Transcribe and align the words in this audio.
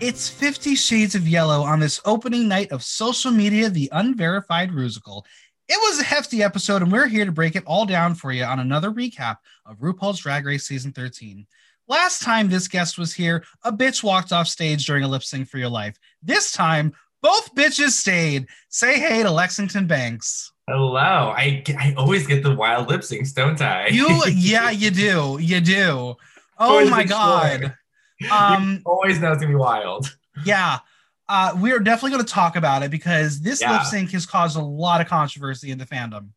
It's 0.00 0.30
Fifty 0.30 0.76
Shades 0.76 1.14
of 1.14 1.28
Yellow 1.28 1.60
on 1.60 1.78
this 1.78 2.00
opening 2.06 2.48
night 2.48 2.72
of 2.72 2.82
social 2.82 3.30
media, 3.30 3.68
the 3.68 3.90
unverified 3.92 4.70
Rusical. 4.70 5.24
It 5.68 5.78
was 5.78 6.00
a 6.00 6.04
hefty 6.04 6.42
episode, 6.42 6.80
and 6.80 6.90
we're 6.90 7.06
here 7.06 7.26
to 7.26 7.32
break 7.32 7.54
it 7.54 7.64
all 7.66 7.84
down 7.84 8.14
for 8.14 8.32
you 8.32 8.44
on 8.44 8.60
another 8.60 8.90
recap 8.90 9.36
of 9.66 9.76
RuPaul's 9.78 10.20
Drag 10.20 10.46
Race 10.46 10.66
Season 10.66 10.90
13. 10.90 11.46
Last 11.86 12.22
time 12.22 12.48
this 12.48 12.66
guest 12.66 12.96
was 12.96 13.12
here, 13.12 13.44
a 13.62 13.70
bitch 13.70 14.02
walked 14.02 14.32
off 14.32 14.48
stage 14.48 14.86
during 14.86 15.04
a 15.04 15.08
lip 15.08 15.22
sync 15.22 15.48
for 15.48 15.58
your 15.58 15.68
life. 15.68 15.98
This 16.22 16.50
time, 16.50 16.94
both 17.20 17.54
bitches 17.54 17.90
stayed. 17.90 18.46
Say 18.70 18.98
hey 18.98 19.22
to 19.22 19.30
Lexington 19.30 19.86
Banks. 19.86 20.50
Hello. 20.66 21.34
I 21.36 21.62
I 21.78 21.92
always 21.98 22.26
get 22.26 22.42
the 22.42 22.54
wild 22.54 22.88
lip 22.88 23.02
syncs, 23.02 23.34
don't 23.34 23.60
I? 23.60 23.88
You, 23.88 24.22
yeah, 24.34 24.70
you 24.70 24.90
do. 24.90 25.36
You 25.38 25.60
do. 25.60 26.16
Oh 26.58 26.88
my 26.88 27.04
God. 27.04 27.74
Um, 28.30 28.82
always 28.84 29.18
know 29.20 29.32
it's 29.32 29.40
gonna 29.40 29.52
be 29.52 29.54
wild. 29.56 30.16
Yeah. 30.44 30.78
Uh, 31.28 31.56
we 31.60 31.70
are 31.70 31.78
definitely 31.78 32.10
going 32.10 32.24
to 32.24 32.32
talk 32.32 32.56
about 32.56 32.82
it 32.82 32.90
because 32.90 33.40
this 33.40 33.60
Yeah. 33.60 33.72
lip 33.74 33.82
sync 33.84 34.10
has 34.10 34.26
caused 34.26 34.56
a 34.56 34.60
lot 34.60 35.00
of 35.00 35.06
controversy 35.06 35.70
in 35.70 35.78
the 35.78 35.86
fandom. 35.86 36.30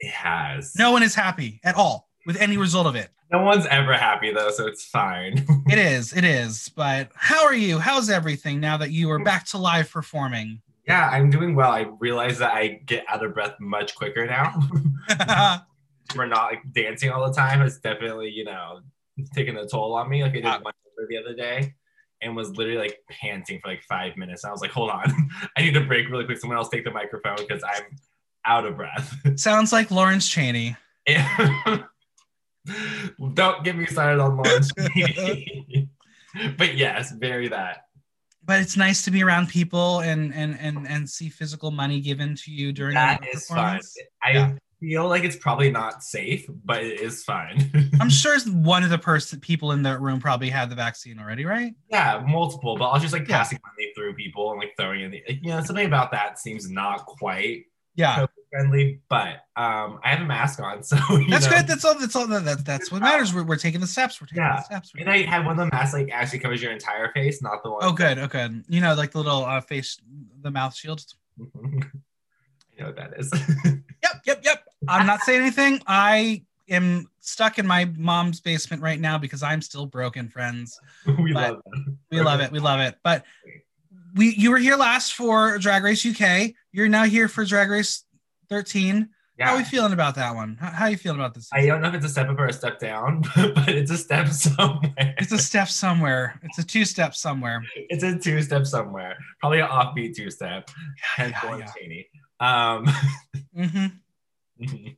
It 0.00 0.10
has. 0.10 0.74
No 0.74 0.90
one 0.90 1.02
is 1.02 1.14
happy 1.14 1.60
at 1.64 1.74
all 1.74 2.08
with 2.24 2.40
any 2.40 2.56
result 2.56 2.86
of 2.86 2.96
it. 2.96 3.10
No 3.30 3.42
one's 3.42 3.66
ever 3.66 3.92
happy 3.92 4.32
though, 4.32 4.50
so 4.50 4.66
it's 4.66 4.84
fine. 4.86 5.44
It 5.68 5.78
is, 5.78 6.14
it 6.14 6.24
is. 6.24 6.70
But 6.74 7.10
how 7.14 7.44
are 7.44 7.52
you? 7.54 7.78
How's 7.78 8.08
everything 8.08 8.58
now 8.58 8.78
that 8.78 8.90
you 8.90 9.10
are 9.10 9.18
back 9.22 9.44
to 9.48 9.58
live 9.58 9.90
performing? 9.90 10.62
yeah, 10.86 11.10
I'm 11.12 11.28
doing 11.28 11.54
well. 11.54 11.70
I 11.70 11.86
realize 12.00 12.38
that 12.38 12.54
I 12.54 12.80
get 12.86 13.04
out 13.06 13.22
of 13.22 13.34
breath 13.34 13.56
much 13.60 13.94
quicker 13.94 14.24
now. 14.24 14.54
We're 16.16 16.24
not 16.26 16.44
like 16.44 16.62
dancing 16.72 17.10
all 17.10 17.26
the 17.28 17.34
time. 17.34 17.60
It's 17.60 17.76
definitely, 17.78 18.30
you 18.30 18.44
know, 18.44 18.80
taking 19.34 19.56
a 19.56 19.66
toll 19.66 19.94
on 19.94 20.08
me. 20.08 20.22
Like 20.22 20.32
I 20.32 20.34
did 20.36 20.44
Yeah. 20.44 20.58
one 20.60 20.72
the 21.08 21.16
other 21.16 21.34
day 21.34 21.74
and 22.20 22.34
was 22.34 22.50
literally 22.56 22.78
like 22.78 22.98
panting 23.08 23.60
for 23.62 23.68
like 23.68 23.82
five 23.88 24.16
minutes. 24.16 24.44
I 24.44 24.50
was 24.50 24.60
like, 24.60 24.72
hold 24.72 24.90
on, 24.90 25.04
I 25.56 25.62
need 25.62 25.74
to 25.74 25.80
break 25.84 26.08
really 26.10 26.24
quick. 26.24 26.38
Someone 26.38 26.58
else 26.58 26.68
take 26.68 26.84
the 26.84 26.90
microphone 26.90 27.36
because 27.38 27.62
I'm 27.62 27.84
out 28.44 28.66
of 28.66 28.76
breath. 28.76 29.14
Sounds 29.36 29.72
like 29.72 29.90
Lawrence 29.90 30.28
Chaney. 30.28 30.76
Don't 33.34 33.64
get 33.64 33.76
me 33.76 33.86
started 33.86 34.20
on 34.20 34.36
Lawrence. 34.36 34.70
Chaney. 34.94 35.88
but 36.58 36.76
yes, 36.76 37.12
very 37.12 37.48
that. 37.48 37.84
But 38.44 38.60
it's 38.60 38.76
nice 38.76 39.02
to 39.04 39.10
be 39.10 39.22
around 39.22 39.48
people 39.48 40.00
and 40.00 40.34
and 40.34 40.58
and 40.58 40.86
and 40.88 41.08
see 41.08 41.28
physical 41.28 41.70
money 41.70 42.00
given 42.00 42.34
to 42.36 42.50
you 42.50 42.72
during 42.72 42.94
That 42.94 43.22
a 43.24 43.28
is 43.36 43.46
fun. 43.46 43.80
I 44.22 44.30
Yeah. 44.32 44.52
Feel 44.80 45.08
like 45.08 45.24
it's 45.24 45.36
probably 45.36 45.70
not 45.70 46.02
safe, 46.02 46.48
but 46.64 46.82
it 46.84 47.00
is 47.00 47.24
fine. 47.24 47.70
I'm 48.00 48.10
sure 48.10 48.38
one 48.50 48.82
of 48.84 48.90
the 48.90 48.98
person 48.98 49.40
people 49.40 49.72
in 49.72 49.82
that 49.82 50.00
room 50.00 50.20
probably 50.20 50.50
had 50.50 50.70
the 50.70 50.76
vaccine 50.76 51.18
already, 51.18 51.44
right? 51.44 51.74
yeah, 51.90 52.22
multiple, 52.26 52.76
but 52.76 52.86
I 52.88 52.92
was 52.94 53.02
just 53.02 53.12
like 53.14 53.26
passing 53.26 53.58
money 53.66 53.92
through 53.94 54.14
people 54.14 54.50
and 54.52 54.60
like 54.60 54.74
throwing 54.78 55.00
in 55.02 55.10
the, 55.10 55.22
you 55.42 55.50
know, 55.50 55.62
something 55.62 55.86
about 55.86 56.12
that 56.12 56.38
seems 56.38 56.70
not 56.70 57.06
quite 57.06 57.64
Yeah. 57.96 58.26
friendly, 58.50 59.00
but 59.10 59.42
um, 59.56 59.98
I 60.04 60.10
have 60.10 60.20
a 60.20 60.24
mask 60.24 60.60
on, 60.60 60.82
so 60.84 60.96
you 61.10 61.28
That's 61.28 61.46
know. 61.50 61.56
good. 61.56 61.66
That's 61.66 61.84
all. 61.84 61.98
That's 61.98 62.14
all. 62.16 62.26
That, 62.28 62.64
that's 62.64 62.90
what 62.92 63.02
matters. 63.02 63.34
We're, 63.34 63.44
we're 63.44 63.56
taking 63.56 63.80
the 63.80 63.86
steps. 63.86 64.20
We're 64.20 64.28
taking 64.28 64.42
Yeah. 64.44 64.56
the 64.56 64.62
steps. 64.62 64.92
And 64.98 65.10
I 65.10 65.22
have 65.22 65.44
one 65.44 65.58
of 65.58 65.66
the 65.66 65.70
masks 65.74 65.92
like 65.94 66.10
actually 66.12 66.38
covers 66.38 66.62
your 66.62 66.72
entire 66.72 67.10
face, 67.12 67.42
not 67.42 67.62
the 67.64 67.70
one. 67.70 67.80
Oh, 67.82 67.92
good. 67.92 68.18
Okay. 68.18 68.48
You 68.68 68.80
know, 68.80 68.94
like 68.94 69.10
the 69.10 69.18
little 69.18 69.44
uh, 69.44 69.60
face, 69.60 69.98
the 70.40 70.50
mouth 70.50 70.74
shields. 70.74 71.16
I 71.40 72.82
know 72.82 72.86
what 72.86 72.96
that 72.96 73.14
is. 73.18 73.30
Yep. 73.64 74.22
Yep. 74.26 74.40
Yep. 74.44 74.64
I'm 74.86 75.06
not 75.06 75.20
saying 75.20 75.40
anything. 75.40 75.80
I 75.86 76.42
am 76.68 77.06
stuck 77.20 77.58
in 77.58 77.66
my 77.66 77.86
mom's 77.96 78.40
basement 78.40 78.82
right 78.82 79.00
now 79.00 79.18
because 79.18 79.42
I'm 79.42 79.60
still 79.62 79.86
broken, 79.86 80.28
friends. 80.28 80.78
we 81.22 81.32
But- 81.32 81.54
love 81.54 81.62
that. 81.64 81.96
We 82.10 82.20
love 82.20 82.40
it. 82.40 82.52
We 82.52 82.58
love 82.60 82.80
it. 82.80 82.96
But 83.02 83.24
we, 84.14 84.34
you 84.34 84.50
were 84.50 84.58
here 84.58 84.76
last 84.76 85.14
for 85.14 85.58
Drag 85.58 85.82
Race 85.82 86.04
UK. 86.06 86.52
You're 86.72 86.88
now 86.88 87.04
here 87.04 87.28
for 87.28 87.44
Drag 87.44 87.70
Race 87.70 88.04
13. 88.48 89.08
How 89.40 89.54
are 89.54 89.58
we 89.58 89.62
feeling 89.64 89.92
about 89.92 90.16
that 90.16 90.34
one? 90.34 90.56
How, 90.60 90.70
how 90.70 90.84
are 90.86 90.90
you 90.90 90.96
feeling 90.96 91.20
about 91.20 91.32
this? 91.32 91.48
I 91.52 91.64
don't 91.64 91.80
know 91.80 91.88
if 91.88 91.94
it's 91.94 92.06
a 92.06 92.08
step 92.08 92.28
up 92.28 92.36
or 92.40 92.46
a 92.46 92.52
step 92.52 92.80
down, 92.80 93.22
but 93.36 93.68
it's 93.68 93.92
a 93.92 93.96
step 93.96 94.26
somewhere. 94.28 95.14
It's 95.16 95.30
a 95.30 95.38
step 95.38 95.68
somewhere. 95.68 96.40
It's 96.42 96.58
a 96.58 96.64
two 96.66 96.84
step 96.84 97.14
somewhere. 97.14 97.62
It's 97.76 98.02
a 98.02 98.18
two 98.18 98.42
step 98.42 98.66
somewhere. 98.66 99.16
Probably 99.38 99.60
an 99.60 99.68
offbeat 99.68 100.16
two 100.16 100.30
step. 100.32 100.70
Yeah, 101.18 101.56
yeah. 101.56 101.70
Chaney. 101.78 102.08
Um, 102.40 102.86
hmm 104.58 104.88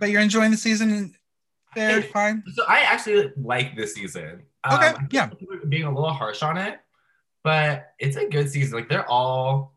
But 0.00 0.10
you're 0.10 0.20
enjoying 0.22 0.50
the 0.50 0.56
season. 0.56 1.14
Fair, 1.74 2.02
fine. 2.02 2.42
so 2.54 2.64
I 2.66 2.80
actually 2.80 3.32
like 3.36 3.76
this 3.76 3.94
season. 3.94 4.42
Um, 4.64 4.74
Okay, 4.78 4.92
think 4.92 5.12
yeah. 5.12 5.30
Being 5.68 5.84
a 5.84 5.94
little 5.94 6.12
harsh 6.12 6.42
on 6.42 6.56
it, 6.56 6.78
but 7.44 7.92
it's 7.98 8.16
a 8.16 8.26
good 8.28 8.50
season. 8.50 8.78
Like 8.78 8.88
they're 8.88 9.08
all 9.08 9.76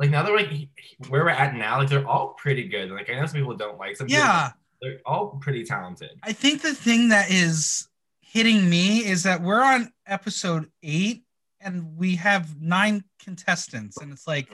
like 0.00 0.10
now 0.10 0.22
they're 0.22 0.36
like 0.36 0.68
where 1.08 1.24
we're 1.24 1.30
at 1.30 1.54
now. 1.54 1.78
Like 1.78 1.88
they're 1.88 2.06
all 2.06 2.28
pretty 2.38 2.68
good. 2.68 2.90
Like 2.90 3.10
I 3.10 3.14
know 3.14 3.26
some 3.26 3.34
people 3.40 3.56
don't 3.56 3.78
like 3.78 3.96
some. 3.96 4.08
Yeah. 4.08 4.50
but 4.80 4.86
they're 4.86 5.00
all 5.04 5.38
pretty 5.40 5.64
talented. 5.64 6.10
I 6.22 6.32
think 6.32 6.62
the 6.62 6.74
thing 6.74 7.10
that 7.10 7.30
is 7.30 7.88
hitting 8.20 8.68
me 8.68 9.04
is 9.04 9.22
that 9.24 9.42
we're 9.42 9.62
on 9.62 9.92
episode 10.06 10.70
eight 10.82 11.24
and 11.60 11.96
we 11.96 12.16
have 12.16 12.60
nine 12.60 13.04
contestants. 13.22 13.96
And 13.98 14.12
it's 14.12 14.26
like, 14.28 14.48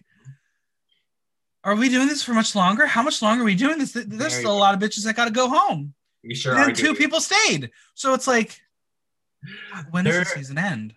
are 1.65 1.75
we 1.75 1.89
doing 1.89 2.07
this 2.09 2.23
for 2.23 2.33
much 2.35 2.55
longer? 2.55 2.87
How 2.87 3.03
much 3.03 3.23
longer 3.23 3.43
are 3.43 3.47
we 3.47 3.55
doing 3.55 3.79
this? 3.79 3.93
There's 3.93 4.35
still 4.35 4.53
a 4.53 4.59
lot 4.59 4.75
of 4.75 4.81
bitches 4.81 5.05
that 5.05 5.17
got 5.17 5.25
to 5.27 5.31
go 5.33 5.49
home. 5.49 5.95
We 6.23 6.35
sure 6.35 6.53
and 6.53 6.63
are. 6.63 6.67
then 6.67 6.75
two 6.75 6.83
doing- 6.85 6.97
people 6.97 7.21
stayed. 7.21 7.71
So 7.95 8.15
it's 8.15 8.27
like, 8.27 8.61
when 9.91 10.05
does 10.05 10.19
the 10.19 10.25
season 10.25 10.59
end? 10.59 10.95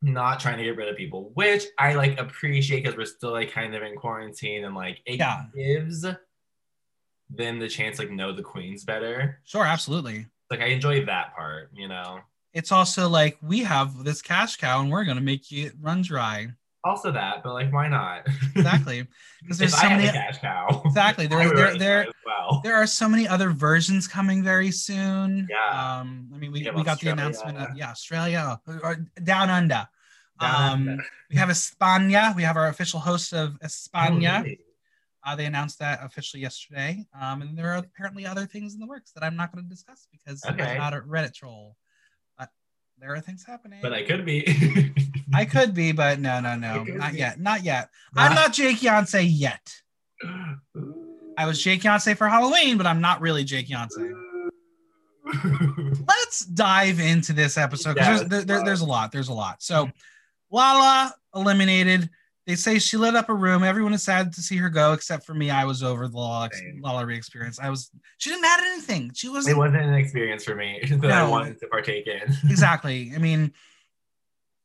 not 0.00 0.38
trying 0.38 0.58
to 0.58 0.62
get 0.62 0.76
rid 0.76 0.88
of 0.88 0.96
people, 0.96 1.32
which 1.34 1.64
I 1.76 1.94
like 1.94 2.20
appreciate 2.20 2.84
because 2.84 2.96
we're 2.96 3.04
still 3.04 3.32
like 3.32 3.50
kind 3.50 3.74
of 3.74 3.82
in 3.82 3.96
quarantine 3.96 4.64
and 4.64 4.72
like 4.76 5.00
it 5.04 5.18
Yeah. 5.18 5.46
gives 5.56 6.02
them 7.30 7.58
the 7.58 7.68
chance 7.68 7.98
like 7.98 8.10
know 8.10 8.32
the 8.32 8.42
queens 8.42 8.84
better. 8.84 9.40
Sure, 9.44 9.64
absolutely. 9.64 10.26
Like 10.52 10.60
I 10.60 10.66
enjoy 10.66 11.04
that 11.06 11.34
part, 11.34 11.70
you 11.74 11.88
know. 11.88 12.20
It's 12.54 12.70
also 12.70 13.08
like 13.08 13.38
we 13.42 13.64
have 13.64 14.04
this 14.04 14.22
cash 14.22 14.56
cow 14.56 14.80
and 14.80 14.88
we're 14.90 15.04
going 15.04 15.16
to 15.16 15.22
make 15.22 15.50
you 15.50 15.72
run 15.80 16.02
dry. 16.02 16.48
Also 16.84 17.10
that, 17.10 17.42
but 17.42 17.54
like 17.54 17.72
why 17.72 17.88
not? 17.88 18.26
Exactly. 18.54 19.06
Because 19.42 19.58
there's 19.58 19.76
so 19.80 19.88
many. 19.88 20.06
a 20.06 20.12
cash 20.12 20.38
cow. 20.38 20.82
Exactly. 20.84 21.26
There, 21.26 21.52
there, 21.54 21.76
there, 21.78 22.06
well. 22.24 22.60
there 22.62 22.74
are 22.76 22.86
so 22.86 23.08
many 23.08 23.26
other 23.26 23.50
versions 23.50 24.06
coming 24.06 24.42
very 24.42 24.70
soon. 24.70 25.48
Yeah. 25.50 25.98
Um, 25.98 26.30
I 26.32 26.38
mean, 26.38 26.52
we, 26.52 26.62
We 26.62 26.70
we 26.70 26.82
got 26.84 27.00
the 27.00 27.08
announcement 27.10 27.58
of 27.58 27.76
yeah, 27.76 27.90
Australia 27.90 28.60
or, 28.66 28.80
or 28.84 28.96
down 29.24 29.50
under. 29.50 29.88
Down 30.40 30.54
um, 30.72 30.88
under. 30.88 31.04
we 31.30 31.36
have 31.36 31.48
España. 31.48 32.34
We 32.36 32.44
have 32.44 32.56
our 32.56 32.68
official 32.68 33.00
host 33.00 33.32
of 33.32 33.58
España. 33.60 34.38
Oh, 34.38 34.42
really? 34.42 34.60
Uh, 35.26 35.36
they 35.36 35.46
announced 35.46 35.80
that 35.80 35.98
officially 36.02 36.40
yesterday. 36.40 37.04
Um, 37.20 37.42
and 37.42 37.58
there 37.58 37.72
are 37.72 37.78
apparently 37.78 38.24
other 38.24 38.46
things 38.46 38.74
in 38.74 38.80
the 38.80 38.86
works 38.86 39.10
that 39.12 39.24
I'm 39.24 39.36
not 39.36 39.52
going 39.52 39.64
to 39.64 39.68
discuss 39.68 40.06
because 40.12 40.44
Okay. 40.44 40.62
I'm 40.62 40.78
not 40.78 40.94
a 40.94 41.00
Reddit 41.00 41.34
troll. 41.34 41.76
There 43.00 43.14
are 43.14 43.20
things 43.20 43.44
happening. 43.44 43.78
But 43.80 43.92
I 43.92 44.02
could 44.02 44.24
be. 44.24 44.92
I 45.34 45.44
could 45.44 45.72
be, 45.74 45.92
but 45.92 46.18
no, 46.18 46.40
no, 46.40 46.56
no, 46.56 46.82
not 46.84 47.12
be. 47.12 47.18
yet, 47.18 47.38
not 47.38 47.62
yet. 47.62 47.90
I'm 48.16 48.34
not 48.34 48.52
Jake 48.52 48.78
Yonsei 48.78 49.26
yet. 49.30 49.72
I 51.36 51.46
was 51.46 51.62
Jake 51.62 51.82
Yonsei 51.82 52.16
for 52.16 52.28
Halloween, 52.28 52.76
but 52.76 52.86
I'm 52.86 53.00
not 53.00 53.20
really 53.20 53.44
Jake 53.44 53.68
Yonsei. 53.68 54.12
let's 56.08 56.40
dive 56.46 56.98
into 56.98 57.32
this 57.32 57.56
episode 57.56 57.94
because 57.94 58.22
Yeah, 58.22 58.28
there's, 58.28 58.44
there, 58.46 58.56
there- 58.56 58.64
there's 58.64 58.80
a 58.80 58.86
lot. 58.86 59.12
There's 59.12 59.28
a 59.28 59.34
lot. 59.34 59.62
So, 59.62 59.86
mm-hmm. 59.86 60.56
Lala 60.56 61.14
eliminated. 61.34 62.10
They 62.48 62.54
say 62.54 62.78
she 62.78 62.96
lit 62.96 63.14
up 63.14 63.28
a 63.28 63.34
room. 63.34 63.62
Everyone 63.62 63.92
is 63.92 64.02
sad 64.02 64.32
to 64.32 64.40
see 64.40 64.56
her 64.56 64.70
go, 64.70 64.94
except 64.94 65.26
for 65.26 65.34
me. 65.34 65.50
I 65.50 65.66
was 65.66 65.82
over 65.82 66.08
the 66.08 67.04
re 67.04 67.14
experience. 67.14 67.60
I 67.60 67.68
was. 67.68 67.90
She 68.16 68.30
didn't 68.30 68.46
add 68.46 68.60
anything. 68.72 69.10
She 69.14 69.28
was 69.28 69.46
it 69.46 69.54
wasn't 69.54 69.82
an 69.84 69.92
experience 69.92 70.44
for 70.44 70.54
me 70.54 70.80
that 71.02 71.10
I 71.10 71.28
wanted 71.28 71.60
to 71.60 71.66
partake 71.66 72.06
in. 72.06 72.22
exactly. 72.50 73.12
I 73.14 73.18
mean, 73.18 73.52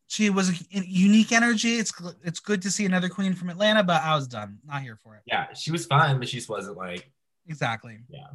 She 0.08 0.30
was 0.30 0.50
a 0.50 0.54
unique 0.72 1.34
energy. 1.34 1.76
It's 1.76 1.92
it's 2.24 2.40
good 2.40 2.62
to 2.62 2.72
see 2.72 2.86
another 2.86 3.10
queen 3.10 3.34
from 3.34 3.50
Atlanta, 3.50 3.84
but 3.84 4.02
I 4.02 4.16
was 4.16 4.30
done. 4.30 4.60
Not 4.66 4.82
here 4.82 4.98
for 5.04 5.18
it. 5.18 5.24
Yeah, 5.26 5.52
she 5.54 5.72
was 5.72 5.86
fun, 5.86 6.20
but 6.20 6.30
she 6.30 6.38
just 6.38 6.48
wasn't 6.48 6.78
like 6.78 7.12
Exactly. 7.50 8.00
Yeah. 8.08 8.28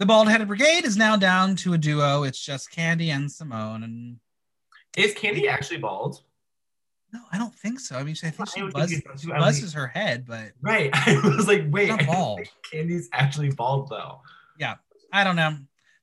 The 0.00 0.06
bald 0.06 0.28
headed 0.28 0.48
brigade 0.48 0.84
is 0.84 0.96
now 0.96 1.16
down 1.16 1.54
to 1.56 1.74
a 1.74 1.78
duo. 1.78 2.24
It's 2.24 2.44
just 2.44 2.72
Kandy 2.72 3.10
and 3.10 3.28
Symone. 3.28 3.84
And 3.84 4.16
Is 4.96 5.14
Kandy 5.14 5.46
actually 5.46 5.78
bald? 5.78 6.24
No, 7.12 7.20
I 7.32 7.38
don't 7.38 7.54
think 7.54 7.80
so. 7.80 7.96
I 7.96 8.04
mean, 8.04 8.14
I 8.22 8.30
think 8.30 8.48
she, 8.48 8.62
buzz, 8.68 8.90
think 8.90 9.04
she 9.18 9.32
I 9.32 9.38
buzzes 9.38 9.72
her 9.72 9.88
head, 9.88 10.24
but 10.26 10.52
Right. 10.60 10.90
I 10.94 11.20
was 11.24 11.48
like, 11.48 11.64
wait, 11.68 11.90
I 11.90 12.04
bald. 12.04 12.40
Kandy's 12.70 13.08
actually 13.12 13.50
bald 13.50 13.88
though. 13.88 14.20
Yeah, 14.58 14.76
I 15.12 15.24
don't 15.24 15.36
know. 15.36 15.56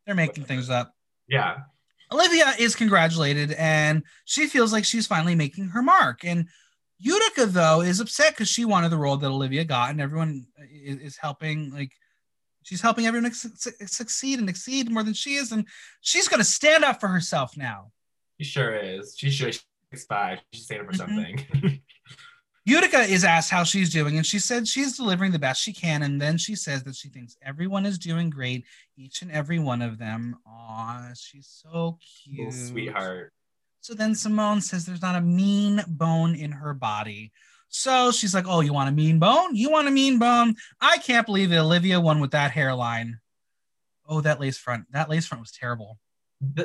They're 0.05 0.15
making 0.15 0.43
things 0.45 0.69
up. 0.69 0.93
Yeah. 1.27 1.57
Olivia 2.11 2.53
is 2.57 2.75
congratulated 2.75 3.51
and 3.53 4.03
she 4.25 4.47
feels 4.47 4.71
like 4.71 4.85
she's 4.85 5.07
finally 5.07 5.35
making 5.35 5.69
her 5.69 5.81
mark. 5.81 6.23
And 6.23 6.47
Utica, 6.99 7.45
though, 7.45 7.81
is 7.81 7.99
upset 7.99 8.31
because 8.33 8.47
she 8.47 8.65
wanted 8.65 8.89
the 8.89 8.97
role 8.97 9.17
that 9.17 9.27
Olivia 9.27 9.63
got, 9.63 9.91
and 9.91 10.01
everyone 10.01 10.47
is, 10.71 10.97
is 10.97 11.17
helping, 11.17 11.71
like, 11.71 11.91
she's 12.63 12.81
helping 12.81 13.05
everyone 13.05 13.31
su- 13.33 13.49
su- 13.55 13.71
succeed 13.85 14.39
and 14.39 14.49
exceed 14.49 14.89
more 14.89 15.03
than 15.03 15.13
she 15.13 15.35
is. 15.35 15.51
And 15.51 15.67
she's 16.01 16.27
going 16.27 16.39
to 16.39 16.45
stand 16.45 16.83
up 16.83 16.99
for 16.99 17.07
herself 17.07 17.55
now. 17.55 17.91
She 18.39 18.45
sure 18.45 18.75
is. 18.75 19.15
She 19.17 19.29
should. 19.29 19.59
She's 19.93 20.05
five. 20.05 20.39
She's 20.53 20.65
standing 20.65 20.87
for 20.87 20.93
Mhm. 20.93 20.97
something. 20.97 21.81
Utica 22.65 22.99
is 22.99 23.23
asked 23.23 23.49
how 23.49 23.63
she's 23.63 23.89
doing, 23.93 24.17
and 24.17 24.25
she 24.25 24.39
said 24.39 24.67
she's 24.67 24.97
delivering 24.97 25.31
the 25.31 25.39
best 25.39 25.61
she 25.61 25.71
can. 25.71 26.03
And 26.03 26.21
then 26.21 26.37
she 26.37 26.53
says 26.53 26.83
that 26.83 26.95
she 26.97 27.07
thinks 27.07 27.37
everyone 27.41 27.85
is 27.85 27.97
doing 27.97 28.29
great, 28.29 28.65
each 28.97 29.21
and 29.21 29.31
every 29.31 29.57
one 29.57 29.81
of 29.81 29.97
them. 29.97 30.35
Aw, 30.45 31.11
she's 31.15 31.47
so 31.47 31.97
cute. 32.25 32.39
Little 32.39 32.51
sweetheart. 32.51 33.31
So 33.79 33.93
then 33.93 34.11
Symone 34.11 34.61
says 34.61 34.85
there's 34.85 35.01
not 35.01 35.15
a 35.15 35.21
mean 35.21 35.81
bone 35.87 36.35
in 36.35 36.51
her 36.51 36.73
body. 36.73 37.31
So 37.69 38.11
she's 38.11 38.33
like, 38.33 38.47
Oh, 38.47 38.59
you 38.59 38.73
want 38.73 38.89
a 38.89 38.91
mean 38.93 39.17
bone? 39.17 39.55
You 39.55 39.69
want 39.69 39.87
a 39.87 39.91
mean 39.91 40.19
bone? 40.19 40.55
I 40.81 40.97
can't 40.97 41.25
believe 41.25 41.49
that 41.51 41.59
Olivia 41.59 42.01
won 42.01 42.19
with 42.19 42.31
that 42.31 42.51
hairline. 42.51 43.19
Oh, 44.09 44.19
that 44.21 44.41
lace 44.41 44.57
front. 44.57 44.85
That 44.91 45.09
lace 45.09 45.25
front 45.25 45.41
was 45.41 45.51
terrible. 45.53 45.99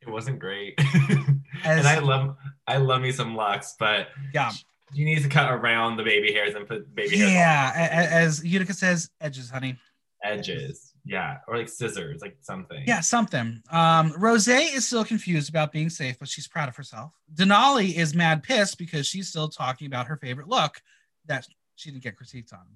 It 0.00 0.08
wasn't 0.10 0.38
great. 0.38 0.74
As- 1.64 1.78
and 1.78 1.86
I 1.86 1.98
love 1.98 2.36
I 2.66 2.76
love 2.78 3.00
me 3.02 3.12
some 3.12 3.34
Lux, 3.36 3.74
but 3.78 4.08
Yeah. 4.32 4.50
she 4.94 5.04
needs 5.04 5.22
to 5.22 5.28
cut 5.28 5.50
around 5.50 5.96
the 5.96 6.02
baby 6.02 6.32
hairs 6.32 6.54
and 6.54 6.66
put 6.66 6.94
baby 6.94 7.16
hairs 7.18 7.30
Yeah. 7.32 7.72
on 7.74 7.80
a- 7.80 7.84
a- 7.84 8.10
As 8.22 8.44
Utica 8.44 8.72
says, 8.74 9.10
edges, 9.20 9.50
honey. 9.50 9.76
edges. 10.22 10.92
Yeah. 11.04 11.38
Or 11.46 11.58
like 11.58 11.68
scissors, 11.68 12.22
like 12.22 12.38
something. 12.40 12.82
Yeah, 12.86 13.00
something. 13.00 13.62
Um, 13.70 14.12
Rose 14.16 14.48
is 14.48 14.86
still 14.86 15.04
confused 15.04 15.50
about 15.50 15.70
being 15.70 15.90
safe, 15.90 16.18
but 16.18 16.28
she's 16.28 16.48
proud 16.48 16.68
of 16.70 16.76
herself. 16.76 17.12
Denali 17.34 17.94
is 17.94 18.14
mad 18.14 18.42
pissed 18.42 18.78
because 18.78 19.06
she's 19.06 19.28
still 19.28 19.48
talking 19.48 19.86
about 19.86 20.06
her 20.06 20.16
favorite 20.16 20.48
look 20.48 20.80
that 21.26 21.46
she 21.76 21.90
didn't 21.90 22.02
get 22.04 22.16
critiqued 22.16 22.54
on. 22.54 22.66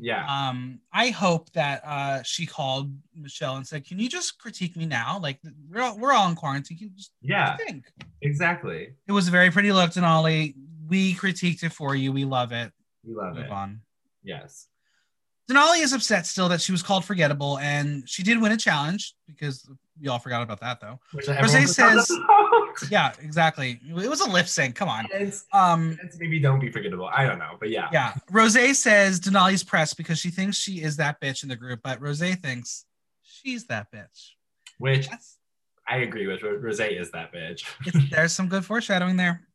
Yeah. 0.00 0.24
Um, 0.26 0.80
I 0.92 1.08
hope 1.10 1.50
that 1.52 1.82
uh, 1.84 2.22
she 2.22 2.46
called 2.46 2.92
Michelle 3.16 3.56
and 3.56 3.66
said, 3.66 3.84
"Can 3.84 3.98
you 3.98 4.08
just 4.08 4.38
critique 4.38 4.76
me 4.76 4.86
now? 4.86 5.18
Like 5.20 5.40
we're 5.70 5.82
all, 5.82 5.98
we're 5.98 6.12
all 6.12 6.28
in 6.28 6.36
quarantine. 6.36 6.78
Can 6.78 6.88
you 6.88 6.94
just 6.96 7.12
Yeah. 7.20 7.56
think?" 7.56 7.84
Exactly. 8.22 8.90
It 9.06 9.12
was 9.12 9.28
a 9.28 9.30
very 9.30 9.50
pretty 9.50 9.72
look, 9.72 9.90
Denali. 9.90 10.54
We 10.88 11.14
critiqued 11.14 11.62
it 11.64 11.72
for 11.72 11.94
you. 11.94 12.12
We 12.12 12.24
love 12.24 12.52
it. 12.52 12.72
We 13.04 13.14
love 13.14 13.34
Move 13.34 13.46
it. 13.46 13.50
on. 13.50 13.80
Yes. 14.22 14.68
Denali 15.50 15.82
is 15.82 15.92
upset 15.92 16.26
still 16.26 16.48
that 16.50 16.60
she 16.60 16.72
was 16.72 16.82
called 16.82 17.04
forgettable, 17.04 17.58
and 17.58 18.08
she 18.08 18.22
did 18.22 18.40
win 18.40 18.52
a 18.52 18.56
challenge 18.56 19.14
because 19.26 19.68
we 20.00 20.08
all 20.08 20.18
forgot 20.18 20.42
about 20.42 20.60
that 20.60 20.80
though. 20.80 20.98
Which 21.12 21.28
Rose 21.28 21.74
says-. 21.74 22.10
Yeah, 22.90 23.12
exactly. 23.20 23.80
It 23.88 24.08
was 24.08 24.20
a 24.20 24.30
lip 24.30 24.46
sync. 24.46 24.76
Come 24.76 24.88
on. 24.88 25.06
It's, 25.12 25.46
Um, 25.52 25.98
it's 26.02 26.16
maybe 26.18 26.38
don't 26.38 26.60
be 26.60 26.70
forgettable. 26.70 27.06
I 27.12 27.24
don't 27.24 27.38
know, 27.40 27.56
but 27.58 27.70
yeah. 27.70 27.88
yeah. 27.92 28.14
Rose 28.30 28.78
says 28.78 29.18
Denali's 29.20 29.64
pressed 29.64 29.96
because 29.96 30.20
she 30.20 30.30
thinks 30.30 30.56
she 30.56 30.82
is 30.82 30.96
that 30.98 31.20
bitch 31.20 31.42
in 31.42 31.48
the 31.48 31.56
group, 31.56 31.80
but 31.82 32.00
Rose 32.00 32.20
thinks 32.20 32.84
she's 33.22 33.66
that 33.66 33.90
bitch. 33.90 34.30
Which 34.78 35.08
That's 35.08 35.38
I 35.88 35.98
agree 35.98 36.26
with. 36.26 36.42
Rose 36.42 36.80
is 36.80 37.10
that 37.10 37.32
bitch. 37.32 37.64
there's 38.10 38.32
some 38.32 38.48
good 38.48 38.64
foreshadowing 38.64 39.16
there. 39.16 39.48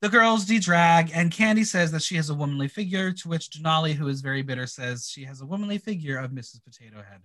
The 0.00 0.08
girls 0.08 0.44
de-drag, 0.44 1.12
and 1.14 1.30
Kandy 1.30 1.64
says 1.64 1.90
that 1.92 2.02
she 2.02 2.16
has 2.16 2.28
a 2.28 2.34
womanly 2.34 2.68
figure, 2.68 3.12
to 3.12 3.28
which 3.28 3.48
Denali, 3.48 3.94
who 3.94 4.08
is 4.08 4.20
very 4.20 4.42
bitter, 4.42 4.66
says 4.66 5.08
she 5.08 5.24
has 5.24 5.40
a 5.40 5.46
womanly 5.46 5.78
figure 5.78 6.18
of 6.18 6.32
Mrs. 6.32 6.62
Potato 6.62 6.96
Head. 6.96 7.20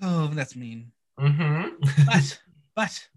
Oh, 0.00 0.28
that's 0.28 0.56
mean. 0.56 0.92
mm-hmm. 1.18 1.68
But, 2.06 2.40
but 2.74 3.08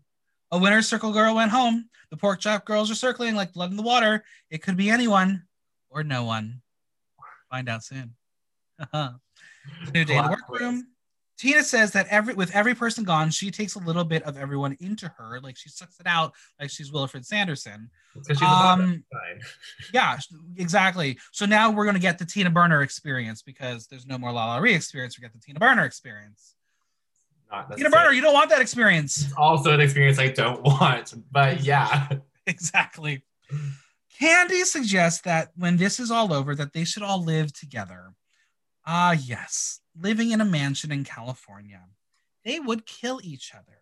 a 0.51 0.59
winner's 0.59 0.87
circle 0.87 1.11
girl 1.11 1.35
went 1.35 1.51
home. 1.51 1.89
The 2.11 2.17
pork 2.17 2.39
chop 2.39 2.65
girls 2.65 2.91
are 2.91 2.95
circling 2.95 3.35
like 3.35 3.53
blood 3.53 3.71
in 3.71 3.77
the 3.77 3.83
water. 3.83 4.23
It 4.49 4.61
could 4.61 4.77
be 4.77 4.89
anyone 4.89 5.43
or 5.89 6.03
no 6.03 6.23
one. 6.23 6.61
Find 7.49 7.69
out 7.69 7.83
soon. 7.83 8.15
New 8.93 10.05
day 10.05 10.17
in 10.17 10.23
the 10.25 10.29
workroom. 10.29 10.87
Tina 11.37 11.63
says 11.63 11.91
that 11.91 12.07
every 12.07 12.33
with 12.33 12.55
every 12.55 12.73
person 12.73 13.03
gone, 13.03 13.29
she 13.29 13.51
takes 13.51 13.75
a 13.75 13.79
little 13.79 14.05
bit 14.05 14.23
of 14.23 14.37
everyone 14.37 14.77
into 14.79 15.11
her, 15.17 15.39
like 15.41 15.57
she 15.57 15.69
sucks 15.69 15.99
it 15.99 16.07
out, 16.07 16.33
like 16.59 16.69
she's 16.69 16.91
Winifred 16.91 17.25
Sanderson. 17.25 17.89
She's. 18.27 18.41
Um, 18.41 19.03
yeah, 19.93 20.17
exactly. 20.55 21.17
So 21.31 21.45
now 21.45 21.71
we're 21.71 21.85
gonna 21.85 21.99
get 21.99 22.17
the 22.17 22.25
Tina 22.25 22.49
Burner 22.49 22.81
experience 22.81 23.41
because 23.41 23.87
there's 23.87 24.07
no 24.07 24.17
more 24.17 24.31
LaLa 24.31 24.61
Ri 24.61 24.73
experience. 24.73 25.17
We 25.17 25.23
get 25.23 25.33
the 25.33 25.39
Tina 25.39 25.59
Burner 25.59 25.83
experience. 25.83 26.54
Not 27.69 27.77
Tina 27.77 27.89
Burner, 27.89 28.11
you 28.11 28.21
don't 28.21 28.33
want 28.33 28.49
that 28.49 28.61
experience. 28.61 29.31
also 29.37 29.73
an 29.73 29.81
experience 29.81 30.19
I 30.19 30.27
don't 30.29 30.61
want, 30.63 31.13
but 31.31 31.61
yeah. 31.61 32.07
exactly. 32.47 33.23
Kandy 34.21 34.63
suggests 34.63 35.21
that 35.21 35.51
when 35.55 35.77
this 35.77 35.99
is 35.99 36.11
all 36.11 36.33
over, 36.33 36.55
that 36.55 36.73
they 36.73 36.85
should 36.85 37.03
all 37.03 37.23
live 37.23 37.51
together. 37.53 38.13
Ah, 38.85 39.11
yes, 39.13 39.81
living 39.99 40.31
in 40.31 40.41
a 40.41 40.45
mansion 40.45 40.91
in 40.91 41.03
California. 41.03 41.81
They 42.43 42.59
would 42.59 42.85
kill 42.85 43.19
each 43.23 43.53
other. 43.53 43.79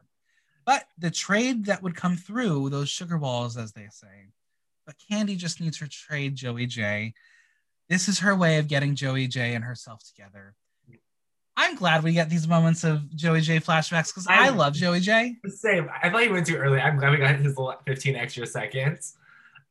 But 0.66 0.86
the 0.98 1.12
trade 1.12 1.66
that 1.66 1.84
would 1.84 1.96
come 1.96 2.16
through, 2.16 2.70
those 2.70 2.90
sugar 2.90 3.18
balls, 3.18 3.58
as 3.58 3.74
they 3.74 3.88
say. 3.92 4.30
But 4.86 4.96
Kandy 5.12 5.38
just 5.38 5.60
needs 5.60 5.78
her 5.80 5.88
trade 5.88 6.36
Joey 6.36 6.66
Jay. 6.68 7.14
This 7.90 8.08
is 8.08 8.20
her 8.20 8.36
way 8.36 8.58
of 8.58 8.70
getting 8.70 8.96
Joey 8.96 9.28
Jay 9.28 9.56
and 9.56 9.64
herself 9.64 10.02
together. 10.08 10.56
I'm 11.56 11.76
glad 11.76 12.04
we 12.04 12.14
get 12.14 12.30
these 12.30 12.48
moments 12.48 12.84
of 12.84 13.16
Joey 13.16 13.42
Jay 13.42 13.60
flashbacks 13.60 14.08
because 14.08 14.26
I 14.28 14.46
I'm- 14.46 14.58
love 14.58 14.74
Joey 14.74 15.00
Jay. 15.00 15.38
Same. 15.48 15.88
I 16.02 16.10
thought 16.10 16.24
you 16.24 16.32
went 16.32 16.48
too 16.48 16.56
early. 16.56 16.80
I'm 16.80 16.98
glad 16.98 17.12
we 17.12 17.18
got 17.18 17.36
his 17.36 17.58
little 17.58 17.74
15 17.86 18.16
extra 18.16 18.48
seconds. 18.48 19.16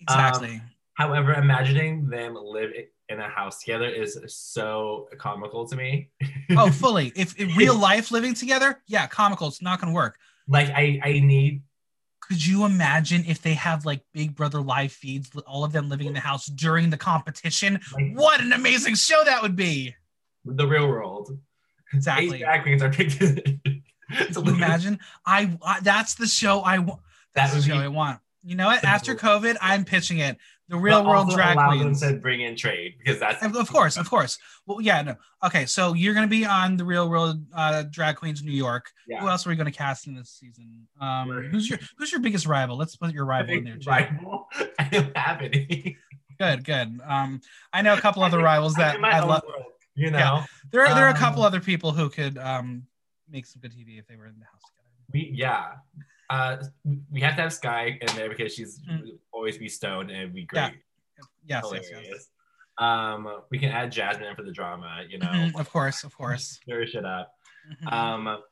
Exactly. 0.00 0.54
Um, 0.54 0.62
however, 0.94 1.32
imagining 1.34 2.08
them 2.08 2.36
live 2.40 2.70
in 3.08 3.20
a 3.20 3.28
house 3.28 3.60
together 3.60 3.88
is 3.88 4.16
so 4.28 5.08
comical 5.18 5.66
to 5.68 5.76
me. 5.76 6.10
oh, 6.56 6.70
fully. 6.70 7.12
If 7.16 7.36
in 7.38 7.48
real 7.56 7.76
life 7.76 8.10
living 8.10 8.34
together, 8.34 8.80
yeah, 8.86 9.06
comical. 9.06 9.48
It's 9.48 9.60
not 9.62 9.80
going 9.80 9.92
to 9.92 9.94
work. 9.94 10.18
like 10.48 10.68
I, 10.70 11.00
I 11.04 11.12
need 11.20 11.62
Could 12.20 12.44
you 12.46 12.64
imagine 12.64 13.24
if 13.26 13.42
they 13.42 13.54
have 13.54 13.84
like 13.84 14.02
Big 14.14 14.34
Brother 14.36 14.60
live 14.60 14.92
feeds, 14.92 15.30
all 15.46 15.64
of 15.64 15.72
them 15.72 15.88
living 15.88 16.06
in 16.06 16.14
the 16.14 16.20
house 16.20 16.46
during 16.46 16.90
the 16.90 16.96
competition? 16.96 17.80
like 17.92 18.12
What 18.14 18.40
an 18.40 18.52
amazing 18.52 18.94
show 18.94 19.22
that 19.24 19.42
would 19.42 19.56
be! 19.56 19.94
the 20.44 20.66
real 20.66 20.88
world. 20.88 21.38
Exactly. 21.94 22.36
Eight 22.38 22.40
drag 22.40 22.62
queens 22.62 22.82
are 22.82 22.90
picked. 22.90 23.20
imagine? 24.36 24.98
I, 25.26 25.56
I 25.64 25.80
that's 25.80 26.14
the 26.14 26.26
show 26.26 26.60
I 26.60 26.78
want. 26.78 27.00
That's 27.34 27.52
That 27.52 27.62
the 27.62 27.66
show 27.68 27.74
be- 27.78 27.84
I 27.84 27.88
want. 27.88 28.20
You 28.44 28.56
know 28.56 28.66
what? 28.66 28.84
After 28.84 29.14
COVID, 29.14 29.56
I'm 29.60 29.84
pitching 29.84 30.18
it. 30.18 30.36
The 30.68 30.76
but 30.76 30.82
real 30.82 31.04
world 31.04 31.26
also 31.26 31.36
drag 31.36 31.58
queens. 31.58 32.00
them 32.00 32.14
to 32.14 32.20
bring 32.20 32.40
in 32.40 32.56
trade 32.56 32.94
because 32.98 33.20
that's 33.20 33.44
Of 33.44 33.54
of 33.56 33.70
course, 33.70 33.96
of 33.96 34.08
course. 34.08 34.38
Well, 34.66 34.80
yeah, 34.80 35.02
no. 35.02 35.16
Okay, 35.44 35.66
so 35.66 35.92
you're 35.92 36.14
gonna 36.14 36.26
be 36.28 36.44
on 36.46 36.76
the 36.76 36.84
Real 36.84 37.08
World 37.10 37.44
uh, 37.54 37.84
Drag 37.90 38.16
Queens 38.16 38.42
New 38.42 38.52
York. 38.52 38.90
yeah. 39.06 39.20
Who 39.20 39.28
else 39.28 39.46
are 39.46 39.50
we 39.50 39.56
gonna 39.56 39.70
cast 39.70 40.06
in 40.06 40.14
this 40.14 40.30
season? 40.30 40.86
Um, 41.00 41.30
who's 41.50 41.68
your 41.68 41.78
Who's 41.98 42.10
your 42.10 42.20
biggest 42.20 42.46
rival? 42.46 42.76
Let's 42.76 42.96
put 42.96 43.12
your 43.12 43.26
rival 43.26 43.54
in 43.54 43.64
there 43.64 43.76
too. 43.76 43.90
rival. 43.90 44.48
I 44.78 44.88
don't 44.90 45.16
have 45.16 45.42
any. 45.42 45.98
Good, 46.38 46.64
good. 46.64 47.00
Um, 47.06 47.40
I 47.72 47.82
know 47.82 47.94
a 47.94 48.00
couple 48.00 48.22
other 48.22 48.38
rivals 48.38 48.74
that 48.74 48.98
I 49.04 49.20
own 49.20 49.28
love. 49.28 49.42
You 49.94 50.10
know, 50.10 50.18
Yeah. 50.18 50.44
There, 50.70 50.82
are, 50.86 50.94
there 50.94 51.04
are 51.06 51.10
a 51.10 51.14
couple 51.18 51.42
Um, 51.42 51.46
other 51.46 51.60
people 51.60 51.92
who 51.92 52.08
could 52.08 52.38
um 52.38 52.86
make 53.28 53.46
some 53.46 53.60
good 53.60 53.72
TV 53.72 53.98
if 53.98 54.06
they 54.06 54.16
were 54.16 54.26
in 54.26 54.38
the 54.38 54.44
house 54.46 54.62
together. 54.62 54.88
we 55.12 55.30
yeah. 55.34 55.74
Uh, 56.30 56.56
we 57.10 57.20
have 57.20 57.36
to 57.36 57.42
have 57.42 57.52
Sky 57.52 57.98
in 58.00 58.06
there 58.16 58.28
because 58.30 58.54
she's 58.54 58.80
Mhm. 58.80 59.18
always 59.32 59.58
be 59.58 59.68
stoned 59.68 60.10
and 60.10 60.18
it'd 60.20 60.34
be 60.34 60.48
Yeah. 60.52 60.70
great. 60.70 60.82
Yes, 61.18 61.26
yes, 61.44 61.64
hilarious. 61.64 62.08
yes. 62.10 62.28
Um, 62.78 63.42
we 63.50 63.58
can 63.58 63.68
add 63.70 63.92
Jasmine 63.92 64.28
in 64.28 64.34
for 64.36 64.42
the 64.42 64.52
drama, 64.52 65.04
you 65.08 65.18
know, 65.18 65.26
Mhm, 65.26 65.60
Of 65.60 65.68
course, 65.70 66.04
of 66.04 66.16
course. 66.16 66.58
stir 66.62 66.86
shit 66.86 67.04
up. 67.04 67.34
Mhm. 67.82 67.92
Um, 67.92 68.42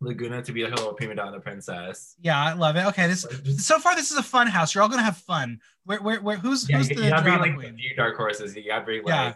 Laguna 0.00 0.42
to 0.42 0.52
be 0.52 0.64
like 0.64 0.72
a 0.72 0.76
little 0.76 0.94
prima 0.94 1.14
donna 1.14 1.40
princess. 1.40 2.16
yeah, 2.20 2.42
I 2.42 2.52
love 2.54 2.76
it. 2.76 2.84
Okay, 2.86 3.06
this 3.06 3.26
so 3.58 3.78
far 3.78 3.94
this 3.94 4.10
is 4.10 4.16
a 4.16 4.22
fun 4.22 4.46
house. 4.48 4.74
You're 4.74 4.82
all 4.82 4.88
gonna 4.88 5.02
have 5.02 5.18
fun. 5.18 5.60
Where, 5.84 6.00
where, 6.02 6.20
where? 6.20 6.36
Who's 6.36 6.68
Yeah, 6.68 6.78
who's 6.78 6.88
the 6.88 6.94
you 6.96 7.10
gotta 7.10 7.22
bring 7.22 7.38
like 7.60 7.72
a 7.72 7.74
few 7.74 7.94
dark 7.96 8.16
horses. 8.16 8.56
You 8.56 8.64
gotta 8.66 8.84
bring 8.84 9.02
Yeah. 9.06 9.34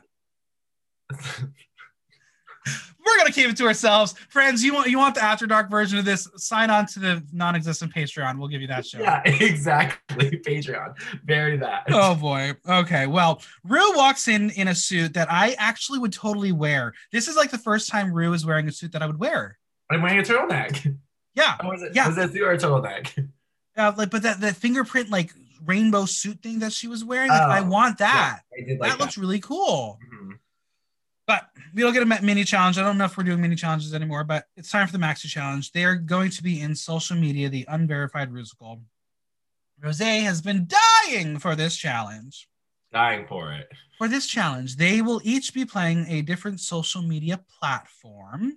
We're 3.06 3.16
gonna 3.16 3.32
keep 3.32 3.48
it 3.48 3.56
to 3.56 3.64
ourselves, 3.64 4.12
friends. 4.28 4.62
You 4.62 4.74
want 4.74 4.90
you 4.90 4.98
want 4.98 5.14
the 5.14 5.24
after 5.24 5.46
dark 5.46 5.70
version 5.70 5.98
of 5.98 6.04
this? 6.04 6.28
Sign 6.36 6.68
on 6.68 6.84
to 6.88 6.98
the 6.98 7.22
non-existent 7.32 7.94
Patreon. 7.94 8.38
We'll 8.38 8.48
give 8.48 8.60
you 8.60 8.66
that 8.66 8.84
show. 8.84 8.98
Yeah, 8.98 9.22
exactly. 9.24 10.30
Patreon. 10.46 10.94
Very 11.24 11.56
that. 11.56 11.84
Oh 11.90 12.14
boy. 12.14 12.54
Okay. 12.68 13.06
Well, 13.06 13.40
Ru 13.64 13.96
walks 13.96 14.28
in 14.28 14.50
in 14.50 14.68
a 14.68 14.74
suit 14.74 15.14
that 15.14 15.32
I 15.32 15.52
actually 15.58 15.98
would 16.00 16.12
totally 16.12 16.52
wear. 16.52 16.92
This 17.10 17.28
is 17.28 17.36
like 17.36 17.50
the 17.50 17.56
first 17.58 17.88
time 17.88 18.12
Ru 18.12 18.34
is 18.34 18.44
wearing 18.44 18.68
a 18.68 18.72
suit 18.72 18.92
that 18.92 19.02
I 19.02 19.06
would 19.06 19.18
wear. 19.18 19.58
I'm 19.90 20.02
wearing 20.02 20.18
a 20.18 20.22
turtleneck. 20.22 20.94
Yeah. 21.34 21.54
Or 21.64 21.70
was 21.70 21.82
it, 21.82 21.92
Yeah. 21.94 22.08
Was 22.08 22.18
it 22.18 22.32
suit 22.32 22.42
or 22.42 22.52
a 22.52 22.58
turtleneck? 22.58 23.26
Uh, 23.74 23.92
like, 23.96 24.10
but 24.10 24.22
that 24.24 24.40
that 24.40 24.56
fingerprint 24.56 25.08
like 25.08 25.32
rainbow 25.64 26.04
suit 26.04 26.42
thing 26.42 26.58
that 26.58 26.72
she 26.74 26.88
was 26.88 27.04
wearing, 27.04 27.30
like, 27.30 27.40
I 27.40 27.60
Oh, 27.60 27.64
want 27.68 27.98
that. 27.98 28.40
I 28.52 28.64
did 28.66 28.78
like 28.80 28.90
that 28.90 29.00
looks 29.00 29.16
really 29.16 29.40
cool. 29.40 29.98
Mhm. 30.12 30.32
But 31.28 31.44
we 31.74 31.82
don't 31.82 31.92
get 31.92 32.02
a 32.02 32.22
mini 32.24 32.42
challenge. 32.42 32.78
I 32.78 32.82
don't 32.82 32.96
know 32.96 33.04
if 33.04 33.18
we're 33.18 33.22
doing 33.22 33.42
mini 33.42 33.54
challenges 33.54 33.92
anymore, 33.92 34.24
but 34.24 34.46
it's 34.56 34.70
time 34.70 34.86
for 34.86 34.92
the 34.94 34.98
Maxi 34.98 35.26
challenge. 35.26 35.72
They 35.72 35.84
are 35.84 35.94
going 35.94 36.30
to 36.30 36.42
be 36.42 36.62
in 36.62 36.74
social 36.74 37.16
media, 37.16 37.50
the 37.50 37.66
unverified 37.68 38.32
Rusical. 38.32 38.80
Rose 39.78 39.98
has 39.98 40.40
been 40.40 40.66
dying 41.06 41.38
for 41.38 41.54
this 41.54 41.76
challenge. 41.76 42.48
Dying 42.94 43.26
for 43.26 43.52
it. 43.52 43.68
For 43.98 44.08
this 44.08 44.26
challenge, 44.26 44.76
they 44.76 45.02
will 45.02 45.20
each 45.22 45.52
be 45.52 45.66
playing 45.66 46.06
a 46.08 46.22
different 46.22 46.60
social 46.60 47.02
media 47.02 47.38
platform. 47.60 48.54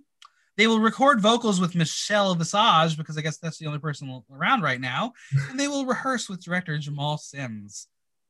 They 0.55 0.67
will 0.67 0.79
record 0.79 1.19
vocals 1.19 1.59
with 1.59 1.75
Michelle 1.75 2.35
Visage 2.35 2.97
because 2.97 3.17
I 3.17 3.21
guess 3.21 3.37
that's 3.37 3.57
the 3.57 3.67
only 3.67 3.79
person 3.79 4.23
around 4.31 4.61
right 4.61 4.79
now, 4.79 5.11
and 5.49 5.59
they 5.59 5.67
will 5.67 5.85
rehearse 5.85 6.29
with 6.29 6.43
director 6.43 6.77
Jamal 6.77 7.17
Sims. 7.17 7.87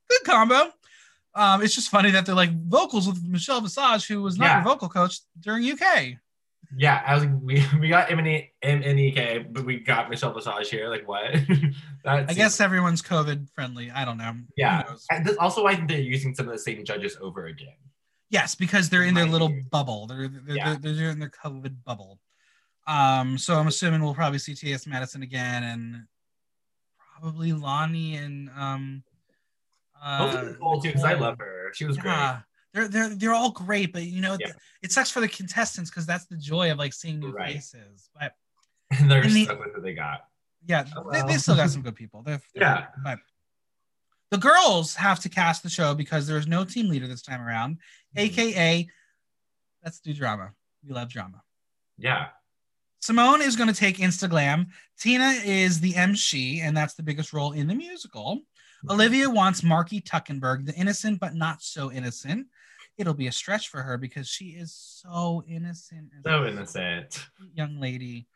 Good 0.10 0.24
combo. 0.24 0.72
Um, 1.34 1.62
it's 1.64 1.74
just 1.76 1.90
funny 1.90 2.12
that 2.12 2.26
they're 2.26 2.36
like 2.36 2.52
vocals 2.68 3.08
with 3.08 3.24
Michelle 3.24 3.62
Visage, 3.62 4.06
who 4.08 4.22
was 4.22 4.38
not 4.38 4.46
Yeah. 4.46 4.56
your 4.58 4.64
vocal 4.66 4.90
coach 4.90 5.20
during 5.40 5.64
UK. 5.72 6.18
Yeah, 6.78 7.02
I 7.06 7.16
was 7.16 7.26
like, 7.26 7.34
we, 7.42 7.66
we 7.80 7.88
got 7.90 8.08
MNEK, 8.10 9.54
but 9.54 9.66
we 9.66 9.80
got 9.80 10.10
Michelle 10.10 10.34
Visage 10.34 10.70
here. 10.70 10.90
Like 10.90 11.08
what? 11.08 11.36
I 12.06 12.34
guess 12.34 12.60
everyone's 12.60 13.02
COVID 13.02 13.50
friendly. 13.54 13.92
I 13.92 14.04
don't 14.06 14.18
know. 14.18 14.34
Yeah. 14.58 14.84
knows? 14.90 15.06
And 15.12 15.26
this- 15.26 15.38
also, 15.38 15.66
I 15.66 15.76
think 15.76 15.90
they're 15.90 16.00
using 16.00 16.34
some 16.36 16.48
of 16.48 16.52
the 16.54 16.60
same 16.60 16.84
judges 16.86 17.18
over 17.22 17.46
again. 17.48 17.76
Yes, 18.30 18.56
because 18.56 18.90
they're 18.90 19.04
in 19.04 19.14
their 19.14 19.26
little 19.26 19.54
bubble. 19.72 20.08
They're 20.08 20.30
they're, 20.30 20.56
Yeah. 20.56 20.76
they're 20.82 20.94
they're 20.94 21.10
in 21.10 21.20
their 21.20 21.30
COVID 21.44 21.76
bubble. 21.86 22.18
Um, 22.88 23.38
so 23.38 23.56
I'm 23.58 23.68
assuming 23.68 24.02
we'll 24.02 24.14
probably 24.14 24.40
see 24.40 24.56
T.S. 24.56 24.88
Madison 24.88 25.22
again, 25.22 25.64
and 25.64 26.04
probably 27.20 27.52
Loni 27.52 28.18
and 28.24 28.50
um. 28.58 29.04
Both 30.02 30.36
Uh, 30.36 30.44
too, 30.44 30.80
because 30.84 31.04
I 31.04 31.14
love 31.14 31.38
her. 31.40 31.72
She 31.76 31.86
was 31.86 31.98
yeah, 32.04 32.42
they're 32.74 32.88
they're 32.88 33.10
they're 33.16 33.34
all 33.34 33.52
great, 33.52 33.94
but 33.94 34.04
you 34.04 34.22
know 34.22 34.36
Yeah. 34.40 34.52
it 34.82 34.92
sucks 34.92 35.12
for 35.12 35.20
the 35.22 35.28
contestants 35.28 35.90
because 35.92 36.06
that's 36.06 36.26
the 36.26 36.38
joy 36.38 36.72
of 36.72 36.78
like 36.80 36.94
seeing 36.94 37.20
new 37.20 37.32
Right. 37.32 37.56
faces. 37.56 38.10
But. 38.20 38.34
And 39.00 39.10
they're 39.10 39.22
And 39.22 39.32
the- 39.32 39.46
stuck 39.46 39.60
with 39.60 39.74
what 39.74 39.84
they 39.84 39.94
got. 39.94 40.26
yeah, 40.66 40.86
Oh, 40.98 41.10
they, 41.12 41.22
they 41.22 41.38
still 41.38 41.56
got 41.56 41.70
some 41.70 41.82
good 41.88 41.96
people. 41.96 42.24
They're, 42.24 42.42
they're 42.54 42.64
Yeah. 42.64 42.88
great. 43.02 43.04
But 43.04 43.20
the 44.32 44.38
girls 44.38 44.96
have 44.96 45.20
to 45.22 45.30
cast 45.30 45.64
the 45.64 45.70
show 45.70 45.94
because 45.96 46.28
there's 46.28 46.46
no 46.48 46.66
team 46.66 46.90
leader 46.90 47.08
this 47.08 47.22
time 47.22 47.42
around, 47.42 47.78
aka 48.18 48.90
let's 49.84 50.00
do 50.02 50.14
drama. 50.14 50.52
We 50.86 50.94
love 50.94 51.10
drama. 51.10 51.42
Yeah. 51.98 52.28
Symone 53.04 53.40
is 53.42 53.56
going 53.56 53.70
to 53.70 53.74
take 53.76 53.98
Instaglam. 53.98 54.68
Tina 55.00 55.30
is 55.44 55.80
the 55.80 55.96
MC, 55.96 56.60
and 56.62 56.76
that's 56.76 56.94
the 56.94 57.02
biggest 57.04 57.34
role 57.34 57.52
in 57.54 57.68
the 57.68 57.74
musical. 57.76 58.42
Olivia 58.90 59.30
wants 59.30 59.64
Marky 59.64 60.02
Tuckenberg, 60.02 60.66
the 60.66 60.74
innocent 60.76 61.20
but 61.20 61.36
not 61.36 61.62
so 61.62 61.92
innocent. 61.92 62.48
It'll 62.98 63.14
be 63.14 63.28
a 63.28 63.32
stretch 63.32 63.70
for 63.70 63.82
her 63.82 63.98
because 63.98 64.28
she 64.28 64.46
is 64.50 64.74
so 64.74 65.44
innocent. 65.48 66.10
So 66.26 66.46
innocent. 66.46 67.26
young 67.54 67.80
lady. 67.80 68.28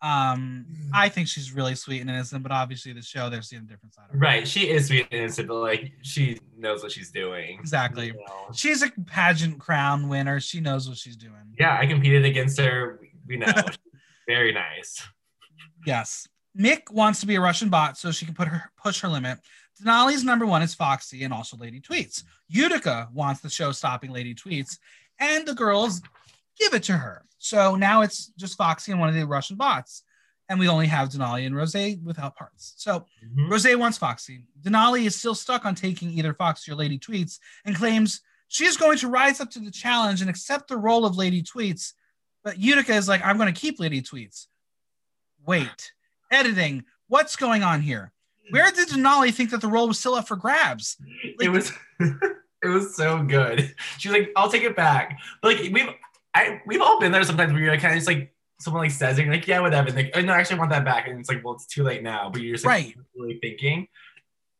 Um, 0.00 0.66
I 0.92 1.08
think 1.08 1.28
she's 1.28 1.52
really 1.52 1.76
sweet 1.76 2.00
and 2.00 2.10
innocent, 2.10 2.42
but 2.42 2.50
obviously 2.50 2.92
the 2.92 3.02
show 3.02 3.30
they're 3.30 3.40
seeing 3.40 3.62
a 3.62 3.66
different 3.66 3.94
side 3.94 4.06
of 4.06 4.14
her. 4.14 4.18
Right. 4.18 4.46
She 4.46 4.68
is 4.68 4.88
sweet 4.88 5.06
and 5.12 5.20
innocent, 5.20 5.46
but 5.48 5.54
like 5.60 5.92
she 6.02 6.40
knows 6.58 6.82
what 6.82 6.90
she's 6.90 7.10
doing. 7.12 7.58
Exactly. 7.60 8.06
You 8.06 8.14
know? 8.14 8.48
She's 8.52 8.82
a 8.82 8.90
pageant 9.06 9.60
crown 9.60 10.08
winner. 10.08 10.40
She 10.40 10.60
knows 10.60 10.88
what 10.88 10.98
she's 10.98 11.16
doing. 11.16 11.54
Yeah, 11.58 11.78
I 11.80 11.86
competed 11.86 12.24
against 12.24 12.58
her. 12.60 12.98
We- 13.00 13.12
We 13.28 13.36
know. 13.36 13.52
Very 14.26 14.52
nice. 14.52 15.00
Yes. 15.86 16.26
Mick 16.58 16.90
wants 16.90 17.20
to 17.20 17.26
be 17.26 17.36
a 17.36 17.40
Russian 17.40 17.68
bot 17.70 17.96
so 17.96 18.10
she 18.10 18.26
can 18.26 18.34
put 18.34 18.48
her 18.48 18.70
push 18.82 19.00
her 19.00 19.08
limit. 19.08 19.38
Denali's 19.82 20.24
number 20.24 20.46
one 20.46 20.62
is 20.62 20.74
Foxy 20.74 21.24
and 21.24 21.32
also 21.32 21.56
Lady 21.56 21.80
Tweets. 21.80 22.22
Utica 22.48 23.08
wants 23.12 23.40
the 23.40 23.50
show 23.50 23.72
stopping 23.72 24.12
Lady 24.12 24.34
Tweets, 24.34 24.78
and 25.18 25.46
the 25.46 25.54
girls 25.54 26.00
give 26.58 26.74
it 26.74 26.82
to 26.84 26.92
her. 26.96 27.24
So 27.38 27.74
now 27.76 28.02
it's 28.02 28.26
just 28.36 28.56
Foxy 28.56 28.92
and 28.92 29.00
one 29.00 29.08
of 29.08 29.14
the 29.14 29.26
Russian 29.26 29.56
bots. 29.56 30.04
And 30.48 30.60
we 30.60 30.68
only 30.68 30.86
have 30.86 31.08
Denali 31.08 31.46
and 31.46 31.56
Rose 31.56 31.74
without 32.04 32.36
parts. 32.36 32.74
So 32.76 33.06
Mhm. 33.24 33.50
Rose 33.50 33.76
wants 33.76 33.96
Foxy. 33.98 34.44
Denali 34.60 35.06
is 35.06 35.16
still 35.16 35.34
stuck 35.34 35.64
on 35.64 35.74
taking 35.74 36.10
either 36.10 36.34
Foxy 36.34 36.70
or 36.70 36.74
Lady 36.74 36.98
Tweets 36.98 37.38
and 37.64 37.74
claims 37.74 38.20
she's 38.48 38.76
going 38.76 38.98
to 38.98 39.08
rise 39.08 39.40
up 39.40 39.50
to 39.52 39.60
the 39.60 39.70
challenge 39.70 40.20
and 40.20 40.28
accept 40.28 40.68
the 40.68 40.76
role 40.76 41.06
of 41.06 41.16
Lady 41.16 41.42
Tweets. 41.42 41.94
But 42.44 42.58
Utica 42.58 42.94
is 42.94 43.08
like, 43.08 43.24
I'm 43.24 43.38
going 43.38 43.52
to 43.52 43.58
keep 43.58 43.80
Lady 43.80 44.02
Tweets. 44.02 44.46
Wait, 45.44 45.92
editing. 46.30 46.84
What's 47.08 47.36
going 47.36 47.62
on 47.62 47.80
here? 47.80 48.12
Where 48.50 48.70
did 48.70 48.88
Denali 48.88 49.32
think 49.32 49.50
that 49.50 49.60
the 49.60 49.68
role 49.68 49.88
was 49.88 49.98
still 49.98 50.14
up 50.14 50.28
for 50.28 50.36
grabs? 50.36 50.96
it 51.40 51.48
was 51.50 51.72
it 52.00 52.68
was 52.68 52.94
so 52.96 53.22
good. 53.22 53.74
She's 53.98 54.12
like, 54.12 54.30
"I'll 54.36 54.50
take 54.50 54.62
it 54.64 54.76
back." 54.76 55.18
But 55.40 55.56
like 55.56 55.72
we've 55.72 55.88
I 56.34 56.60
we've 56.66 56.80
all 56.82 57.00
been 57.00 57.12
there 57.12 57.22
sometimes 57.24 57.52
where 57.52 57.62
you're 57.62 57.70
like, 57.70 57.80
kind 57.80 57.92
of 57.94 57.98
just 57.98 58.06
like 58.08 58.34
someone 58.60 58.82
like 58.82 58.90
says 58.90 59.18
it, 59.18 59.24
you're 59.24 59.32
like, 59.34 59.46
"Yeah, 59.46 59.60
whatever." 59.60 59.88
And 59.88 59.96
like, 59.96 60.10
oh, 60.14 60.20
no, 60.20 60.32
actually, 60.32 60.58
want 60.58 60.70
that 60.70 60.84
back, 60.84 61.08
and 61.08 61.18
it's 61.18 61.28
like, 61.28 61.44
well, 61.44 61.54
it's 61.54 61.66
too 61.66 61.82
late 61.82 62.02
now. 62.02 62.30
But 62.30 62.42
you're 62.42 62.54
just 62.54 62.64
like, 62.66 62.72
Right. 62.84 62.96
really 63.16 63.38
thinking. 63.40 63.86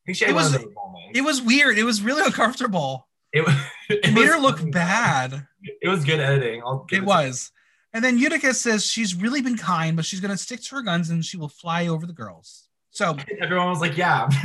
I 0.09 0.13
think 0.13 0.23
It 0.31 0.35
was- 0.35 0.55
of 0.55 0.63
those 0.63 0.75
moments. 0.75 1.19
It 1.19 1.23
was 1.23 1.41
weird. 1.41 1.79
It 1.79 1.85
was 1.85 2.03
really 2.03 2.25
uncomfortable. 2.25 3.07
It, 3.33 3.47
was- 3.47 3.55
it 3.89 4.01
It 4.07 4.13
made 4.15 4.23
was 4.23 4.31
her 4.35 4.41
look 4.41 4.71
bad. 4.73 5.47
It 5.81 5.89
was 5.89 6.05
good 6.05 6.19
editing. 6.21 6.61
It 6.91 6.97
to 6.99 7.01
was. 7.05 7.53
And 7.93 8.03
then 8.05 8.19
Utica 8.19 8.53
says 8.55 8.85
she's 8.85 9.15
really 9.15 9.43
been 9.43 9.57
kind, 9.57 9.95
but 9.97 10.05
she's 10.05 10.19
going 10.21 10.31
to 10.33 10.37
stick 10.37 10.61
to 10.63 10.75
her 10.77 10.83
guns 10.83 11.11
and 11.11 11.25
she 11.25 11.37
will 11.37 11.49
fly 11.49 11.87
over 11.87 12.05
the 12.07 12.13
girls. 12.13 12.69
So. 12.93 13.17
Everyone 13.41 13.69
was 13.69 13.81
like, 13.81 13.97
"Yeah." 13.97 14.29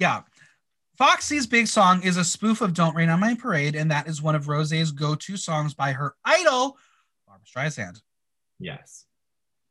Yeah. 0.00 0.22
Foxy's 0.98 1.46
big 1.46 1.68
song 1.68 2.02
is 2.02 2.16
a 2.16 2.24
spoof 2.24 2.60
of 2.60 2.74
Don't 2.74 2.96
Rain 2.96 3.08
on 3.08 3.20
My 3.20 3.34
Parade, 3.34 3.76
and 3.76 3.90
that 3.90 4.08
is 4.08 4.20
one 4.22 4.34
of 4.34 4.48
Rose's 4.48 4.90
go 4.90 5.14
to 5.14 5.36
songs 5.36 5.74
by 5.74 5.92
her 5.92 6.14
idol, 6.24 6.76
Barbra 7.26 7.46
Streisand. 7.46 8.00
yes. 8.58 9.06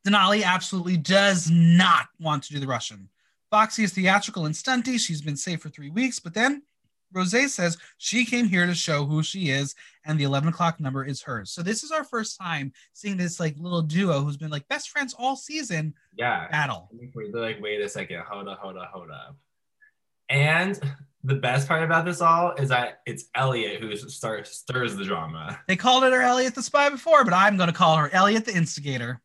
Denali 0.07 0.43
absolutely 0.43 0.95
does 0.97 1.49
not 1.51 2.07
want 2.19 2.43
to 2.43 2.53
do 2.53 2.59
the 2.59 2.67
Russian. 2.67 3.09
Foxy 3.49 3.83
is 3.83 3.93
theatrical 3.93 4.45
and 4.45 4.55
stunty. 4.55 4.97
She's 4.99 5.21
been 5.21 5.35
safe 5.37 5.61
for 5.61 5.69
three 5.69 5.89
weeks, 5.89 6.19
but 6.19 6.33
then 6.33 6.63
Rose 7.13 7.53
says 7.53 7.77
she 7.97 8.25
came 8.25 8.45
here 8.47 8.65
to 8.65 8.73
show 8.73 9.05
who 9.05 9.23
she 9.23 9.49
is, 9.49 9.75
and 10.05 10.19
the 10.19 10.23
11 10.23 10.49
o'clock 10.49 10.79
number 10.79 11.03
is 11.05 11.21
hers. 11.21 11.51
So 11.51 11.61
this 11.61 11.83
is 11.83 11.91
our 11.91 12.03
first 12.03 12.39
time 12.39 12.71
seeing 12.93 13.17
this 13.17 13.39
like 13.39 13.55
little 13.57 13.81
duo 13.81 14.21
who's 14.21 14.37
been 14.37 14.49
like 14.51 14.67
best 14.67 14.89
friends 14.89 15.13
all 15.17 15.35
season 15.35 15.93
Yeah. 16.17 16.47
battle. 16.49 16.89
They're 17.15 17.41
like, 17.41 17.61
wait 17.61 17.81
a 17.81 17.89
second, 17.89 18.21
hold 18.29 18.47
up, 18.47 18.59
hold 18.59 18.77
up, 18.77 18.89
hold 18.93 19.09
up. 19.11 19.35
And 20.29 20.79
the 21.23 21.35
best 21.35 21.67
part 21.67 21.83
about 21.83 22.05
this 22.05 22.21
all 22.21 22.53
is 22.53 22.69
that 22.69 23.01
it's 23.05 23.25
Elliott 23.35 23.81
who 23.81 23.95
start, 23.95 24.47
stirs 24.47 24.95
the 24.95 25.03
drama. 25.03 25.59
They 25.67 25.75
called 25.75 26.03
it 26.03 26.13
her 26.13 26.21
Elliott 26.21 26.55
the 26.55 26.63
Spy 26.63 26.89
before, 26.89 27.23
but 27.23 27.33
I'm 27.33 27.57
going 27.57 27.67
to 27.67 27.73
call 27.75 27.97
her 27.97 28.09
Elliott 28.13 28.45
the 28.45 28.55
Instigator. 28.55 29.21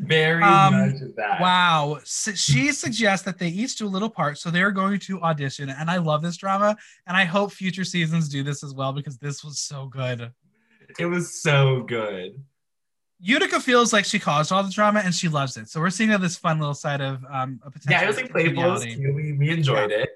Very 0.00 0.42
Um, 0.42 0.92
much 0.92 1.02
of 1.02 1.14
that. 1.16 1.40
Wow. 1.40 1.98
So 2.04 2.32
she 2.32 2.72
suggests 2.72 3.24
that 3.26 3.38
they 3.38 3.48
each 3.48 3.76
do 3.76 3.86
a 3.86 3.88
little 3.88 4.08
part. 4.08 4.38
So 4.38 4.50
they're 4.50 4.70
going 4.70 4.98
to 5.00 5.20
audition. 5.20 5.68
And 5.68 5.90
I 5.90 5.98
love 5.98 6.22
this 6.22 6.36
drama. 6.36 6.76
And 7.06 7.16
I 7.16 7.24
hope 7.24 7.52
future 7.52 7.84
seasons 7.84 8.28
do 8.28 8.42
this 8.42 8.64
as 8.64 8.72
well 8.72 8.92
because 8.92 9.18
this 9.18 9.44
was 9.44 9.58
so 9.58 9.86
good. 9.86 10.32
It 10.98 11.06
was 11.06 11.42
so 11.42 11.82
good. 11.82 12.42
Utica 13.20 13.60
feels 13.60 13.92
like 13.92 14.04
she 14.04 14.18
caused 14.18 14.52
all 14.52 14.62
the 14.62 14.70
drama 14.70 15.00
and 15.04 15.14
she 15.14 15.28
loves 15.28 15.56
it. 15.56 15.68
So 15.68 15.80
we're 15.80 15.90
seeing 15.90 16.10
this 16.20 16.36
fun 16.36 16.60
little 16.60 16.74
side 16.74 17.00
of 17.00 17.22
um, 17.30 17.60
a 17.64 17.70
potential. 17.70 17.92
Yeah, 17.92 18.04
it 18.04 18.06
was 18.06 18.16
like 18.16 18.30
playful. 18.30 18.78
We, 19.14 19.32
we 19.32 19.50
enjoyed 19.50 19.90
it. 19.90 20.08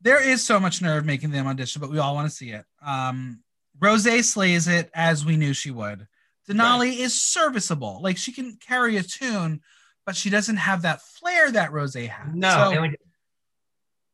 There 0.00 0.22
is 0.22 0.44
so 0.44 0.58
much 0.58 0.82
nerve 0.82 1.04
making 1.04 1.30
them 1.30 1.46
audition, 1.46 1.80
but 1.80 1.90
we 1.90 1.98
all 1.98 2.14
want 2.14 2.28
to 2.28 2.34
see 2.34 2.50
it. 2.50 2.64
Um, 2.84 3.40
Rose 3.78 4.26
slays 4.26 4.66
it 4.66 4.90
as 4.94 5.24
we 5.24 5.36
knew 5.36 5.52
she 5.52 5.70
would. 5.70 6.06
Denali 6.48 6.98
is 6.98 7.20
serviceable. 7.20 8.00
Like 8.02 8.16
she 8.16 8.32
can 8.32 8.56
carry 8.66 8.96
a 8.96 9.02
tune, 9.02 9.60
but 10.04 10.16
she 10.16 10.30
doesn't 10.30 10.56
have 10.56 10.82
that 10.82 11.02
flair 11.02 11.50
that 11.52 11.72
Rose 11.72 11.94
has. 11.94 12.34
No, 12.34 12.72
So- 12.74 12.80
like 12.80 13.00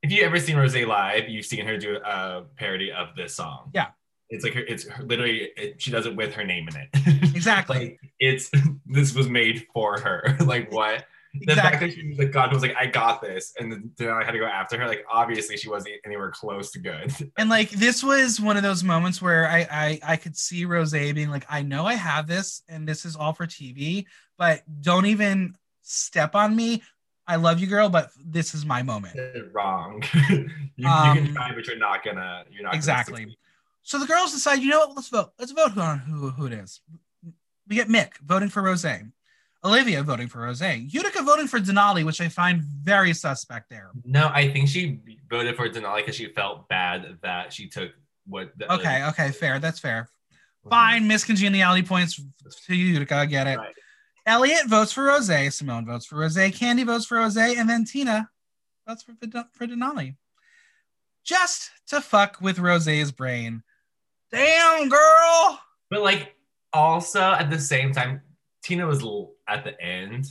if 0.03 0.11
you 0.11 0.23
ever 0.25 0.39
seen 0.41 0.57
Rose 0.57 0.75
live, 0.75 1.29
you've 1.29 1.47
seen 1.47 1.65
her 1.67 1.79
do 1.79 1.97
a 1.97 2.43
parody 2.57 2.91
of 2.91 3.15
this 3.17 3.35
song. 3.35 3.71
Yeah. 3.73 3.89
It's 4.31 4.43
like 4.45 4.55
her, 4.55 4.61
it's 4.61 4.89
her, 4.89 5.05
literally 5.05 5.51
it, 5.57 5.81
she 5.81 5.91
does 5.91 6.07
it 6.07 6.17
with 6.17 6.35
her 6.35 6.45
name 6.45 6.67
in 6.69 6.77
it. 6.77 7.33
Exactly. 7.35 7.79
like 7.79 8.01
it's 8.21 8.51
this 8.87 9.15
was 9.15 9.29
made 9.29 9.67
for 9.75 10.01
her. 10.01 10.37
like 10.45 10.73
what? 10.73 11.05
The 11.35 11.55
fact 11.57 11.81
that 11.81 11.93
she 11.93 12.07
was 12.09 12.19
like 12.19 12.31
God 12.31 12.53
was 12.53 12.61
like, 12.63 12.75
I 12.77 12.87
got 12.87 13.23
this, 13.23 13.55
and 13.59 13.73
then 13.97 14.09
I 14.09 14.23
had 14.25 14.33
to 14.33 14.39
go 14.39 14.45
after 14.45 14.79
her. 14.79 14.87
Like 14.87 15.05
obviously 15.11 15.57
she 15.57 15.69
wasn't 15.69 15.95
anywhere 16.05 16.31
close 16.31 16.71
to 16.73 16.79
good. 16.79 17.13
And 17.39 17.49
like 17.49 17.71
this 17.71 18.05
was 18.05 18.41
one 18.41 18.57
of 18.57 18.63
those 18.63 18.85
moments 18.85 19.23
where 19.23 19.49
I 19.49 19.67
I, 19.71 20.01
I 20.07 20.17
could 20.17 20.37
see 20.37 20.65
Rose 20.65 20.93
being 20.93 21.31
like, 21.31 21.47
I 21.49 21.63
know 21.63 21.87
I 21.87 21.95
have 21.95 22.27
this, 22.27 22.63
and 22.69 22.87
this 22.87 23.05
is 23.05 23.17
all 23.17 23.33
for 23.33 23.47
TV, 23.47 24.05
but 24.37 24.63
don't 24.83 25.07
even 25.07 25.55
step 25.83 26.35
on 26.35 26.55
me. 26.55 26.83
I 27.27 27.37
love 27.37 27.61
you, 27.61 27.67
girl, 27.67 27.89
but 27.89 28.11
this 28.23 28.53
is 28.55 28.67
my 28.67 28.83
moment. 28.83 29.19
Wrong. 29.53 30.03
you, 30.29 30.49
you 30.77 30.89
Um, 30.89 31.17
can 31.17 31.35
try, 31.35 31.55
but 31.55 31.67
you're 31.67 31.79
not 31.79 32.05
gonna. 32.05 32.45
You're 32.51 32.63
not 32.63 32.71
gonna 32.73 32.77
Exactly. 32.77 33.39
So 33.85 33.99
the 33.99 34.07
girls 34.07 34.33
decide, 34.33 34.61
you 34.61 34.69
know 34.69 34.81
what? 34.81 34.97
Let's 34.97 35.09
vote. 35.09 35.33
Let's 35.39 35.53
vote 35.53 35.77
on 35.79 36.01
who 36.01 36.31
who 36.31 36.47
it 36.47 36.53
is. 36.53 36.81
We 37.69 37.77
get 37.77 37.89
Mick 37.89 38.19
voting 38.19 38.49
for 38.49 38.63
Rose, 38.63 38.85
Olivia 39.65 40.03
voting 40.03 40.27
for 40.27 40.41
Rose, 40.41 40.61
Utica 40.61 41.23
voting 41.23 41.47
for 41.47 41.61
Denali, 41.61 42.05
which 42.05 42.21
I 42.21 42.29
find 42.29 42.63
very 42.63 43.13
suspect 43.15 43.71
there. 43.71 43.91
No, 44.05 44.29
I 44.33 44.49
think 44.51 44.69
she 44.69 45.01
voted 45.31 45.57
for 45.57 45.69
Denali 45.69 45.99
because 45.99 46.17
she 46.17 46.27
felt 46.27 46.69
bad 46.69 47.19
that 47.23 47.53
she 47.53 47.69
took 47.69 47.93
what. 48.27 48.51
The, 48.59 48.73
Okay, 48.73 49.05
okay, 49.07 49.31
fair. 49.31 49.61
That's 49.61 49.79
fair. 49.79 50.09
Mm-hmm. 50.33 50.71
Fine, 50.71 51.09
miscongeniality 51.09 51.87
points 51.87 52.21
to 52.67 52.75
you, 52.75 52.87
Utica. 52.87 53.17
I 53.17 53.27
get 53.27 53.47
it. 53.47 53.59
Right. 53.59 53.75
Elliott 54.27 54.67
votes 54.69 54.93
for 54.93 55.05
Rose. 55.05 55.29
Symone 55.29 55.87
votes 55.87 56.07
for 56.07 56.17
Rose. 56.17 56.37
Kandy 56.37 56.85
votes 56.85 57.07
for 57.07 57.19
Rose, 57.19 57.37
and 57.37 57.69
then 57.69 57.85
Tina 57.85 58.29
votes 58.87 59.05
for 59.05 59.15
for 59.53 59.67
Denali. 59.67 60.17
Just 61.25 61.71
to 61.89 62.01
fuck 62.01 62.39
with 62.41 62.59
Rose's 62.59 63.13
brain. 63.13 63.63
Damn, 64.33 64.89
girl. 64.89 65.61
But 65.89 66.03
like 66.03 66.35
also 66.73 67.21
at 67.21 67.51
the 67.51 67.61
same 67.61 67.93
time, 67.93 68.23
Tina 68.63 68.87
was 68.87 69.03
l- 69.03 69.33
at 69.49 69.65
the 69.65 69.81
end. 69.81 70.27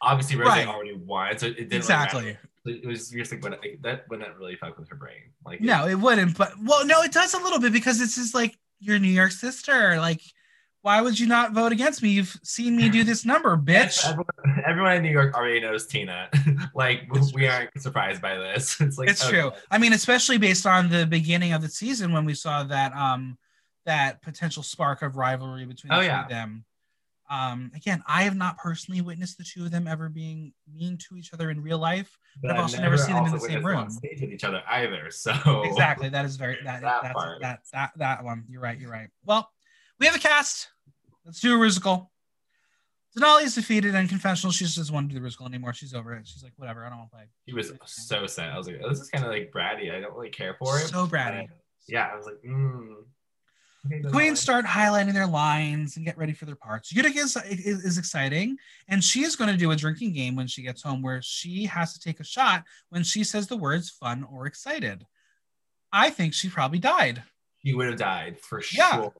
Obviously, 0.00 0.36
Rose 0.36 0.48
Right. 0.48 0.66
already 0.68 0.94
won, 0.94 1.38
so 1.38 1.46
it 1.46 1.54
didn't 1.56 1.72
Exactly. 1.74 2.24
matter. 2.24 2.40
It 2.66 2.86
was 2.86 3.10
just 3.10 3.30
like, 3.32 3.40
but 3.40 3.52
like, 3.52 3.78
that 3.82 4.06
wouldn't 4.10 4.36
really 4.36 4.56
fuck 4.56 4.76
with 4.78 4.88
her 4.88 4.96
brain. 4.96 5.32
Like, 5.44 5.60
No, 5.60 5.86
it 5.86 5.94
wouldn't. 5.94 6.36
But 6.36 6.52
well, 6.62 6.84
no, 6.84 7.02
it 7.02 7.12
does 7.12 7.32
a 7.34 7.38
little 7.38 7.60
bit 7.60 7.72
because 7.72 8.00
it's 8.00 8.16
just 8.16 8.34
like 8.34 8.58
your 8.80 8.98
New 8.98 9.08
York 9.08 9.30
sister. 9.30 9.98
Like, 9.98 10.20
why 10.82 11.00
would 11.00 11.18
you 11.18 11.26
not 11.26 11.52
vote 11.52 11.72
against 11.72 12.02
me? 12.02 12.10
You've 12.10 12.36
seen 12.42 12.76
me 12.76 12.88
do 12.88 13.04
this 13.04 13.24
number, 13.24 13.56
bitch. 13.70 14.04
everyone, 14.04 14.64
everyone 14.66 14.92
in 14.96 15.02
New 15.02 15.10
York 15.10 15.34
already 15.34 15.60
knows 15.60 15.86
Tina. 15.86 16.28
like 16.74 17.02
It's 17.14 17.32
we 17.32 17.46
aren't 17.48 17.70
surprised 17.80 18.20
by 18.20 18.36
this. 18.36 18.80
It's 18.80 18.98
like 18.98 19.08
It's 19.08 19.24
okay. 19.24 19.40
true. 19.40 19.52
I 19.70 19.78
mean, 19.78 19.92
especially 19.92 20.36
based 20.38 20.66
on 20.66 20.88
the 20.90 21.06
beginning 21.06 21.52
of 21.52 21.62
the 21.62 21.68
season 21.68 22.12
when 22.12 22.24
we 22.24 22.34
saw 22.34 22.64
that 22.64 22.92
um 22.94 23.38
that 23.86 24.20
potential 24.22 24.62
spark 24.64 25.02
of 25.02 25.16
rivalry 25.16 25.64
between 25.64 25.90
the 25.90 25.96
Oh, 25.96 26.00
two 26.00 26.06
yeah. 26.06 26.24
of 26.24 26.28
them. 26.28 26.64
Um, 27.28 27.72
again, 27.74 28.02
I 28.06 28.22
have 28.22 28.36
not 28.36 28.56
personally 28.58 29.00
witnessed 29.00 29.38
the 29.38 29.44
two 29.44 29.64
of 29.64 29.70
them 29.70 29.86
ever 29.86 30.08
being 30.08 30.52
mean 30.72 30.96
to 31.08 31.16
each 31.16 31.32
other 31.32 31.50
in 31.50 31.60
real 31.60 31.78
life. 31.78 32.16
But 32.40 32.52
I've 32.52 32.60
also 32.60 32.78
never 32.80 32.96
seen 32.96 33.14
them 33.14 33.26
in 33.26 33.32
the 33.32 33.40
same 33.40 33.62
witnessed 33.62 33.64
them 33.64 33.76
on 33.76 33.82
room. 33.84 33.90
stage 33.90 34.20
with 34.20 34.32
each 34.32 34.44
other 34.44 34.62
either. 34.68 35.10
So 35.10 35.62
Exactly. 35.64 36.08
That 36.08 36.24
is 36.24 36.36
very 36.36 36.58
that, 36.64 36.82
That 36.82 37.02
that's 37.02 37.40
that 37.40 37.60
that 37.72 37.90
that 37.96 38.24
one. 38.24 38.44
You're 38.48 38.60
right. 38.60 38.78
You're 38.78 38.90
right. 38.90 39.08
Well, 39.24 39.50
we 39.98 40.06
have 40.06 40.14
a 40.14 40.20
cast. 40.20 40.68
Let's 41.24 41.40
do 41.40 41.54
a 41.54 41.58
musical. 41.58 42.12
Denali 43.16 43.44
is 43.44 43.54
defeated 43.54 43.94
and 43.94 44.08
confessional. 44.08 44.52
She 44.52 44.64
just 44.64 44.76
doesn't 44.76 44.94
want 44.94 45.06
to 45.06 45.08
do 45.08 45.14
the 45.14 45.22
musical 45.22 45.46
anymore. 45.46 45.72
She's 45.72 45.94
over 45.94 46.14
it. 46.14 46.28
She's 46.28 46.42
like, 46.42 46.52
whatever. 46.56 46.84
I 46.84 46.90
don't 46.90 46.98
want 46.98 47.10
to 47.10 47.16
play. 47.16 47.24
He 47.46 47.54
was 47.54 47.72
so 47.86 48.26
sad. 48.26 48.52
I 48.52 48.58
was 48.58 48.66
like, 48.66 48.80
oh, 48.84 48.90
this 48.90 49.00
is 49.00 49.08
kind 49.08 49.24
of 49.24 49.30
like 49.30 49.50
bratty. 49.50 49.92
I 49.92 50.00
don't 50.00 50.14
really 50.14 50.28
care 50.28 50.54
for 50.58 50.78
it. 50.78 50.88
So 50.88 51.06
bratty. 51.06 51.48
Yeah, 51.88 52.10
I 52.12 52.16
was 52.16 52.26
like, 52.26 52.36
mm. 52.46 52.94
Okay, 53.86 54.00
The 54.02 54.08
Denali. 54.08 54.12
queens 54.12 54.40
start 54.40 54.64
highlighting 54.64 55.12
their 55.14 55.26
lines 55.26 55.96
and 55.96 56.04
get 56.04 56.18
ready 56.18 56.32
for 56.32 56.44
their 56.44 56.56
parts. 56.56 56.92
Utica 56.92 57.18
is, 57.18 57.36
is, 57.36 57.84
is 57.84 57.98
exciting, 57.98 58.56
and 58.88 59.02
she 59.02 59.22
is 59.22 59.36
going 59.36 59.50
to 59.50 59.56
do 59.56 59.70
a 59.70 59.76
drinking 59.76 60.12
game 60.12 60.34
when 60.36 60.46
she 60.46 60.62
gets 60.62 60.82
home 60.82 61.02
where 61.02 61.20
she 61.22 61.64
has 61.66 61.92
to 61.94 62.00
take 62.00 62.20
a 62.20 62.24
shot 62.24 62.64
when 62.90 63.02
she 63.02 63.24
says 63.24 63.46
the 63.46 63.56
words 63.56 63.90
fun 63.90 64.24
or 64.30 64.46
excited. 64.46 65.06
I 65.92 66.10
think 66.10 66.34
she 66.34 66.48
probably 66.48 66.78
died. 66.78 67.22
She 67.64 67.72
would 67.74 67.86
have 67.86 67.98
died 67.98 68.38
for 68.40 68.62
Yeah. 68.72 68.92
sure. 68.96 69.14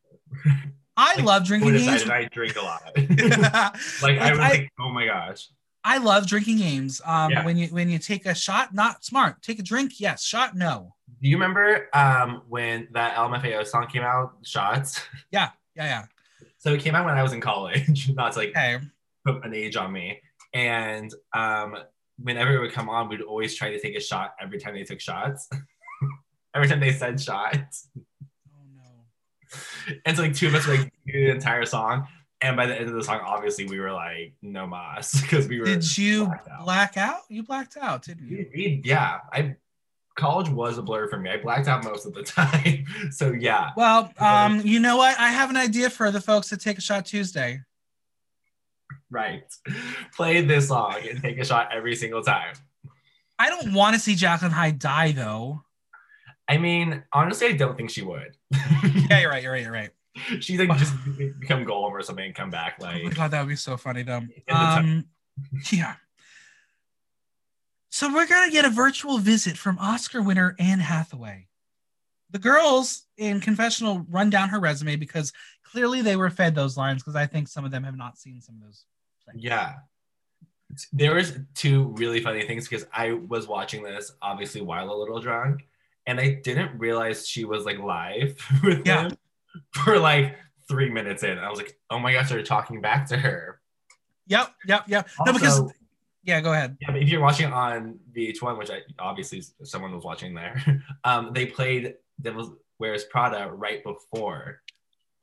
I 0.98 1.16
Like, 1.16 1.24
love 1.24 1.44
drinking 1.44 1.72
games. 1.74 2.08
I 2.08 2.24
drink 2.24 2.56
a 2.56 2.62
lot. 2.62 2.82
like, 2.96 3.08
like 4.02 4.18
I 4.18 4.30
was 4.30 4.40
I, 4.40 4.48
like, 4.50 4.70
oh 4.80 4.88
my 4.90 5.06
gosh. 5.06 5.48
I 5.84 5.98
love 5.98 6.26
drinking 6.26 6.56
games. 6.58 7.00
Um, 7.04 7.30
Yeah. 7.30 7.44
when 7.44 7.56
you 7.56 7.68
when 7.68 7.88
you 7.88 7.98
take 7.98 8.26
a 8.26 8.34
shot, 8.34 8.74
not 8.74 9.04
smart. 9.04 9.42
Take 9.42 9.58
a 9.60 9.62
drink, 9.62 10.00
yes. 10.00 10.24
Shot, 10.24 10.56
no. 10.56 10.95
Do 11.22 11.28
you 11.30 11.36
remember 11.36 11.88
um, 11.94 12.42
when 12.48 12.88
that 12.92 13.14
LMFAO 13.16 13.66
song 13.66 13.86
came 13.86 14.02
out, 14.02 14.34
Shots? 14.42 15.00
Yeah, 15.30 15.50
yeah, 15.74 15.84
yeah. 15.84 16.04
So 16.58 16.72
it 16.72 16.80
came 16.80 16.94
out 16.94 17.04
when 17.06 17.16
I 17.16 17.22
was 17.22 17.32
in 17.32 17.40
college, 17.40 18.10
not 18.14 18.32
to 18.32 18.38
like 18.40 18.52
hey. 18.54 18.78
put 19.24 19.44
an 19.44 19.54
age 19.54 19.76
on 19.76 19.92
me. 19.92 20.20
And 20.52 21.12
um, 21.32 21.76
whenever 22.18 22.54
it 22.54 22.60
would 22.60 22.72
come 22.72 22.88
on, 22.88 23.08
we'd 23.08 23.22
always 23.22 23.54
try 23.54 23.70
to 23.70 23.80
take 23.80 23.96
a 23.96 24.00
shot 24.00 24.34
every 24.40 24.58
time 24.58 24.74
they 24.74 24.84
took 24.84 25.00
shots. 25.00 25.48
every 26.54 26.68
time 26.68 26.80
they 26.80 26.92
said 26.92 27.20
shots. 27.20 27.88
Oh 27.98 28.62
no. 28.74 29.94
And 30.04 30.16
so 30.16 30.22
like 30.22 30.34
two 30.34 30.48
of 30.48 30.54
us 30.54 30.66
would 30.66 30.80
like 30.80 30.92
the 31.06 31.30
entire 31.30 31.64
song. 31.64 32.06
And 32.42 32.56
by 32.56 32.66
the 32.66 32.78
end 32.78 32.88
of 32.88 32.94
the 32.94 33.04
song, 33.04 33.20
obviously 33.24 33.66
we 33.66 33.80
were 33.80 33.92
like, 33.92 34.34
no 34.42 34.66
mas, 34.66 35.20
because 35.20 35.48
we 35.48 35.58
were 35.58 35.64
Did 35.64 35.96
you 35.96 36.30
black 36.62 36.98
out? 36.98 37.22
You 37.30 37.42
blacked 37.42 37.78
out, 37.78 38.04
didn't 38.04 38.28
you? 38.28 38.80
yeah. 38.84 39.20
I 39.32 39.56
college 40.16 40.48
was 40.48 40.78
a 40.78 40.82
blur 40.82 41.08
for 41.08 41.18
me. 41.18 41.30
I 41.30 41.36
blacked 41.36 41.68
out 41.68 41.84
most 41.84 42.06
of 42.06 42.14
the 42.14 42.22
time. 42.24 42.84
so 43.10 43.32
yeah. 43.32 43.70
Well, 43.76 44.12
um, 44.18 44.60
you 44.64 44.80
know 44.80 44.96
what? 44.96 45.18
I 45.18 45.28
have 45.28 45.50
an 45.50 45.56
idea 45.56 45.90
for 45.90 46.10
the 46.10 46.20
folks 46.20 46.50
that 46.50 46.60
take 46.60 46.78
a 46.78 46.80
shot 46.80 47.06
Tuesday. 47.06 47.60
Right. 49.10 49.44
Play 50.14 50.40
this 50.40 50.68
song 50.68 50.96
and 51.08 51.22
take 51.22 51.38
a 51.38 51.44
shot 51.44 51.68
every 51.72 51.94
single 51.94 52.22
time. 52.22 52.54
I 53.38 53.50
don't 53.50 53.74
want 53.74 53.94
to 53.94 54.00
see 54.00 54.14
Jacqueline 54.14 54.52
Hyde 54.52 54.78
die 54.78 55.12
though. 55.12 55.62
I 56.48 56.58
mean, 56.58 57.02
honestly, 57.12 57.48
I 57.48 57.52
don't 57.52 57.76
think 57.76 57.90
she 57.90 58.02
would. 58.02 58.36
Yeah, 59.08 59.20
you're 59.20 59.30
right. 59.30 59.42
You're 59.42 59.52
right. 59.52 59.62
You're 59.62 59.72
right. 59.72 59.90
She's 60.40 60.58
like 60.58 60.76
just 60.78 60.94
become 61.40 61.64
Golem 61.64 61.90
or 61.90 62.02
something 62.02 62.24
and 62.24 62.34
come 62.34 62.50
back 62.50 62.76
Oh 62.80 62.86
my 62.86 63.02
like 63.02 63.14
god, 63.14 63.30
that 63.30 63.40
would 63.40 63.48
be 63.48 63.56
so 63.56 63.76
funny 63.76 64.02
though. 64.02 64.22
Um, 64.48 65.04
yeah. 65.70 65.94
So 67.90 68.12
we're 68.12 68.26
gonna 68.26 68.50
get 68.52 68.64
a 68.64 68.70
virtual 68.70 69.18
visit 69.18 69.56
from 69.56 69.78
Oscar 69.78 70.22
winner 70.22 70.54
Anne 70.58 70.80
Hathaway. 70.80 71.48
The 72.30 72.38
girls 72.38 73.04
in 73.16 73.40
confessional 73.40 74.04
run 74.10 74.28
down 74.30 74.48
her 74.50 74.60
resume 74.60 74.96
because 74.96 75.32
clearly 75.62 76.02
they 76.02 76.16
were 76.16 76.28
fed 76.30 76.54
those 76.54 76.76
lines 76.76 77.02
because 77.02 77.16
I 77.16 77.26
think 77.26 77.48
some 77.48 77.64
of 77.64 77.70
them 77.70 77.84
have 77.84 77.96
not 77.96 78.18
seen 78.18 78.40
some 78.40 78.56
of 78.56 78.62
those. 78.62 78.84
things. 79.26 79.42
yeah. 79.42 79.74
There 80.92 81.14
was 81.14 81.38
two 81.54 81.94
really 81.96 82.20
funny 82.20 82.42
things 82.44 82.68
because 82.68 82.86
I 82.92 83.12
was 83.12 83.46
watching 83.46 83.84
this 83.84 84.12
obviously 84.20 84.60
while 84.62 84.90
a 84.90 84.96
little 84.98 85.20
drunk, 85.20 85.66
and 86.06 86.18
I 86.20 86.40
didn't 86.42 86.76
realize 86.78 87.26
she 87.28 87.44
was 87.44 87.64
like 87.64 87.78
live 87.78 88.36
with 88.64 88.84
Yeah. 88.86 89.08
them 89.08 89.18
for 89.70 89.98
like 89.98 90.36
three 90.68 90.90
minutes 90.90 91.22
in. 91.22 91.38
I 91.38 91.48
was 91.48 91.58
like, 91.58 91.78
oh 91.90 92.00
my 92.00 92.12
gosh, 92.12 92.28
they're 92.28 92.42
talking 92.42 92.80
back 92.80 93.06
to 93.08 93.16
her. 93.16 93.60
Yep. 94.26 94.52
Yep. 94.66 94.84
Yep. 94.88 95.08
no, 95.24 95.32
because 95.32 95.60
Also- 95.60 95.72
yeah. 96.26 96.40
Go 96.40 96.52
ahead. 96.52 96.76
Yeah, 96.80 96.94
if 96.94 97.08
you're 97.08 97.20
watching 97.20 97.52
on 97.52 97.98
VH1, 98.14 98.58
which 98.58 98.70
I 98.70 98.80
obviously 98.98 99.42
someone 99.62 99.94
was 99.94 100.04
watching 100.04 100.34
there, 100.34 100.82
um, 101.04 101.32
they 101.32 101.46
played 101.46 101.94
Devil's 102.20 102.52
Wears 102.78 103.04
Prada 103.04 103.50
right 103.52 103.82
before. 103.82 104.60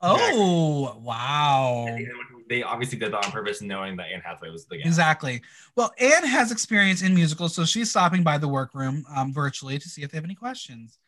Oh 0.06 0.98
wow. 1.00 1.86
And 1.88 2.06
They 2.48 2.62
obviously 2.62 2.98
did 2.98 3.12
that 3.12 3.24
on 3.24 3.32
purpose, 3.32 3.62
knowing 3.62 3.96
that 3.96 4.08
Anne 4.12 4.20
Hathaway 4.20 4.50
was 4.50 4.66
the 4.66 4.76
guest. 4.76 4.86
Exactly. 4.86 5.40
Well, 5.76 5.92
Anne 5.98 6.26
has 6.26 6.52
experience 6.52 7.00
in 7.02 7.14
musicals, 7.14 7.54
so 7.54 7.64
she's 7.64 7.90
stopping 7.90 8.22
by 8.22 8.36
the 8.36 8.48
workroom 8.48 9.06
um, 9.14 9.32
virtually 9.32 9.78
to 9.78 9.88
see 9.88 10.02
if 10.02 10.10
they 10.10 10.18
have 10.18 10.24
any 10.24 10.34
questions. 10.34 10.98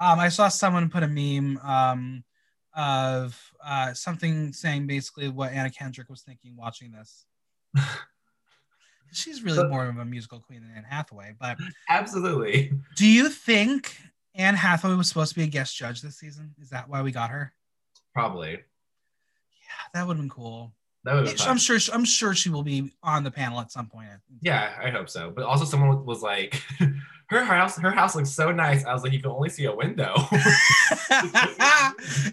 Um, 0.00 0.18
I 0.18 0.28
saw 0.28 0.48
someone 0.48 0.88
put 0.88 1.02
a 1.02 1.08
meme 1.08 1.58
um, 1.58 2.24
of 2.74 3.38
uh, 3.64 3.92
something 3.92 4.52
saying 4.54 4.86
basically 4.86 5.28
what 5.28 5.52
Anna 5.52 5.70
Kendrick 5.70 6.08
was 6.08 6.22
thinking 6.22 6.56
watching 6.56 6.92
this. 6.92 7.26
she's 9.12 9.42
really 9.42 9.66
more 9.68 9.86
of 9.86 9.98
a 9.98 10.04
musical 10.04 10.40
queen 10.40 10.62
than 10.62 10.72
Anne 10.76 10.84
Hathaway. 10.84 11.34
But 11.38 11.58
Absolutely. 11.88 12.72
do 12.96 13.06
you 13.06 13.28
think 13.28 13.96
Anne 14.34 14.54
Hathaway 14.54 14.94
was 14.94 15.08
supposed 15.08 15.30
to 15.30 15.38
be 15.38 15.44
a 15.44 15.48
guest 15.48 15.76
judge 15.76 16.02
this 16.02 16.16
season? 16.16 16.54
Is 16.60 16.70
that 16.70 16.88
why 16.88 17.02
we 17.02 17.12
got 17.12 17.30
her? 17.30 17.52
Probably. 18.14 18.52
Yeah, 18.52 18.58
that 19.94 20.06
would 20.06 20.16
have 20.16 20.22
been 20.22 20.30
cool. 20.30 20.72
That 21.04 21.14
would 21.14 21.40
I'm 21.42 21.56
sure. 21.56 21.78
I'm 21.92 22.04
sure 22.04 22.34
she 22.34 22.50
will 22.50 22.64
be 22.64 22.92
on 23.02 23.22
the 23.22 23.30
panel 23.30 23.60
at 23.60 23.70
some 23.70 23.86
point. 23.86 24.08
Yeah, 24.40 24.72
I 24.82 24.90
hope 24.90 25.08
so. 25.08 25.30
But 25.30 25.44
also 25.44 25.64
someone 25.64 26.04
was 26.04 26.20
like, 26.20 26.60
her 27.28 27.44
house, 27.44 27.78
her 27.78 27.92
house 27.92 28.16
looks 28.16 28.30
so 28.30 28.50
nice. 28.50 28.84
I 28.84 28.92
was 28.92 29.04
like, 29.04 29.12
you 29.12 29.20
can 29.20 29.30
only 29.30 29.48
see 29.48 29.66
a 29.66 29.74
window. 29.74 30.14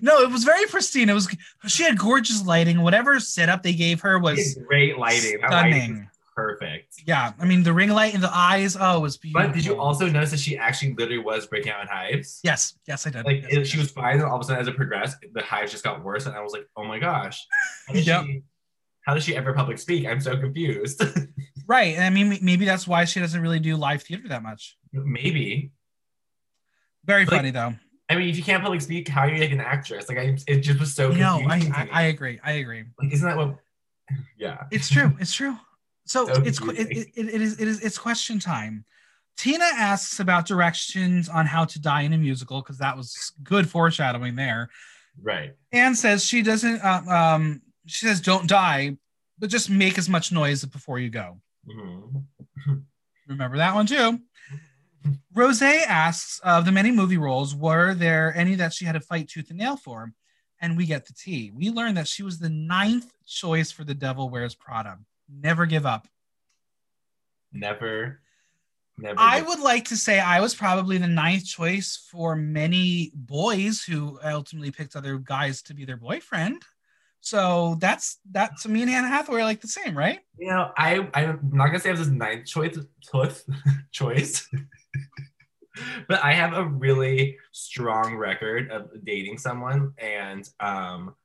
no, 0.02 0.22
it 0.22 0.32
was 0.32 0.44
very 0.44 0.66
pristine. 0.66 1.10
It 1.10 1.14
was 1.14 1.28
she 1.68 1.84
had 1.84 2.00
gorgeous 2.00 2.46
lighting. 2.46 2.82
Whatever 2.82 3.20
setup 3.20 3.62
they 3.62 3.74
gave 3.74 4.02
her 4.02 4.18
was 4.18 4.58
great 4.68 4.98
lighting 4.98 5.38
stunning. 5.46 6.10
Perfect. 6.36 6.96
Yeah, 7.06 7.34
I 7.40 7.46
mean 7.46 7.64
the 7.64 7.74
ring 7.74 7.90
light 7.90 8.14
in 8.14 8.22
the 8.22 8.36
eyes. 8.36 8.76
Oh, 8.80 8.98
it 8.98 9.02
was 9.02 9.18
beautiful. 9.18 9.48
But 9.48 9.54
did 9.56 9.66
you 9.66 9.80
also 9.80 10.08
notice 10.10 10.32
that 10.32 10.40
she 10.40 10.58
actually 10.58 10.94
literally 10.94 11.20
was 11.24 11.46
breaking 11.48 11.72
out 11.72 11.82
in 11.82 11.88
hives? 11.88 12.40
Yes, 12.44 12.78
yes, 12.88 13.06
I 13.08 13.10
did. 13.12 13.26
like 13.26 13.42
Yes, 13.44 13.52
it, 13.54 13.60
I 13.60 13.64
she 13.64 13.78
was 13.78 13.92
fine 13.92 14.16
and 14.16 14.24
all 14.24 14.36
of 14.36 14.42
a 14.42 14.44
sudden 14.46 14.62
as 14.62 14.68
it 14.68 14.76
progressed 14.76 15.18
the 15.34 15.42
hives 15.44 15.72
just 15.72 15.84
got 15.84 16.04
worse 16.04 16.26
and 16.26 16.36
i 16.36 16.42
was 16.42 16.52
like 16.54 16.68
oh 16.78 16.84
my 16.84 17.00
gosh 17.00 17.46
how 17.88 17.94
did, 17.94 18.06
Yep. 18.08 18.24
she, 18.26 18.42
how 19.06 19.14
does 19.14 19.24
she 19.24 19.36
ever 19.36 19.54
public 19.54 19.78
speak 19.80 20.06
i'm 20.08 20.20
so 20.22 20.36
confused 20.38 21.04
Right. 21.66 21.96
And 21.96 22.04
I 22.04 22.10
mean, 22.10 22.38
maybe 22.42 22.66
that's 22.66 22.86
why 22.86 23.06
she 23.06 23.22
doesn't 23.22 23.40
really 23.40 23.60
do 23.60 23.78
live 23.78 24.04
theater 24.04 24.28
that 24.28 24.44
much. 24.44 24.78
Maybe. 24.92 25.72
Very 27.06 27.24
Like- 27.26 27.30
funny 27.38 27.52
though. 27.52 27.74
I 28.10 28.16
mean, 28.18 28.28
if 28.28 28.36
you 28.36 28.44
can't 28.44 28.62
public 28.62 28.82
speak, 28.82 29.08
how 29.08 29.22
are 29.22 29.30
you 29.30 29.40
like 29.40 29.52
an 29.52 29.62
actress? 29.62 30.10
Like, 30.10 30.18
I, 30.18 30.38
it 30.46 30.60
just 30.60 30.78
was 30.78 30.94
so 30.94 31.12
No. 31.12 31.40
I, 31.48 31.56
I. 31.74 31.90
I 31.92 32.02
agree. 32.04 32.38
I 32.44 32.52
agree. 32.54 32.84
like, 33.02 33.14
isn't 33.14 33.26
that 33.28 33.38
what? 33.38 33.56
Yeah. 34.38 34.66
It's 34.72 34.90
true. 34.90 35.14
It's 35.22 35.34
true. 35.34 35.56
So, 36.06 36.28
it's 36.28 36.60
it, 36.62 37.08
it, 37.16 37.34
it 37.34 37.42
is 37.42 37.60
it 37.60 37.68
is 37.68 37.82
it's 37.82 37.98
question 37.98 38.40
time. 38.40 38.86
Tina 39.38 39.64
asks 39.64 40.20
about 40.20 40.46
directions 40.46 41.30
on 41.30 41.46
how 41.46 41.66
to 41.66 41.82
die 41.82 42.02
in 42.02 42.14
a 42.14 42.18
musical 42.18 42.62
because 42.62 42.78
that 42.78 42.96
was 42.96 43.32
good 43.42 43.70
foreshadowing 43.70 44.36
there. 44.36 44.70
Right. 45.22 45.54
Anne 45.72 45.96
says 45.96 46.24
she 46.24 46.42
doesn't. 46.42 46.82
Uh, 46.82 47.02
um, 47.08 47.62
she 47.86 48.06
says 48.06 48.22
don't 48.22 48.48
die, 48.48 48.98
but 49.40 49.50
just 49.50 49.70
make 49.70 49.98
as 49.98 50.10
much 50.10 50.32
noise 50.32 50.64
before 50.66 51.00
you 51.00 51.10
go. 51.10 51.40
Mhm. 51.68 52.26
Remember 53.28 53.58
that 53.58 53.76
one 53.76 53.86
too. 53.86 54.20
Rose 55.34 55.62
asks 55.62 56.40
of 56.40 56.66
the 56.66 56.72
many 56.72 56.92
movie 56.92 57.18
roles, 57.18 57.56
were 57.56 57.94
there 57.94 58.34
any 58.36 58.56
that 58.56 58.74
she 58.74 58.86
had 58.86 58.94
to 58.94 59.00
fight 59.00 59.28
tooth 59.28 59.50
and 59.50 59.60
nail 59.60 59.76
for? 59.76 60.14
And 60.62 60.78
we 60.78 60.86
get 60.86 61.06
the 61.06 61.14
tea. 61.14 61.52
We 61.54 61.72
learn 61.72 61.96
that 61.96 62.08
she 62.08 62.24
was 62.24 62.40
the 62.40 62.50
ninth 62.50 63.12
choice 63.26 63.72
for 63.72 63.84
The 63.84 63.94
Devil 63.94 64.30
Wears 64.30 64.56
Prada. 64.56 64.98
Never 65.30 65.66
give 65.66 65.86
up. 65.86 66.08
Never. 67.52 68.20
Never. 68.98 69.20
I 69.20 69.42
would 69.42 69.60
like 69.60 69.86
to 69.86 69.98
say 69.98 70.20
I 70.20 70.40
was 70.40 70.54
probably 70.54 70.98
the 71.00 71.08
ninth 71.08 71.46
choice 71.46 72.08
for 72.12 72.36
many 72.36 73.12
boys 73.16 73.84
who 73.84 74.20
ultimately 74.24 74.70
picked 74.70 74.96
other 74.96 75.18
guys 75.18 75.64
to 75.64 75.74
be 75.74 75.84
their 75.84 75.98
boyfriend. 75.98 76.62
So 77.24 77.78
that's 77.80 78.20
that's 78.32 78.68
me 78.68 78.82
and 78.82 78.92
Hannah 78.92 79.08
Hathaway 79.08 79.42
are 79.42 79.46
like 79.46 79.62
the 79.62 79.68
same, 79.68 79.98
right? 79.98 80.20
You 80.38 80.50
know, 80.50 80.72
I 80.78 81.08
I'm 81.14 81.40
not 81.54 81.68
gonna 81.68 81.80
say 81.80 81.90
I 81.90 81.94
was 81.94 82.02
his 82.02 82.12
ninth 82.12 82.46
choice 82.46 82.78
choice 83.02 83.46
choice, 83.92 84.50
but 86.08 86.24
I 86.24 86.34
have 86.34 86.54
a 86.54 86.66
really 86.66 87.38
strong 87.52 88.18
record 88.18 88.70
of 88.72 88.92
dating 89.04 89.38
someone 89.38 89.94
and 89.98 90.48
um 90.60 91.16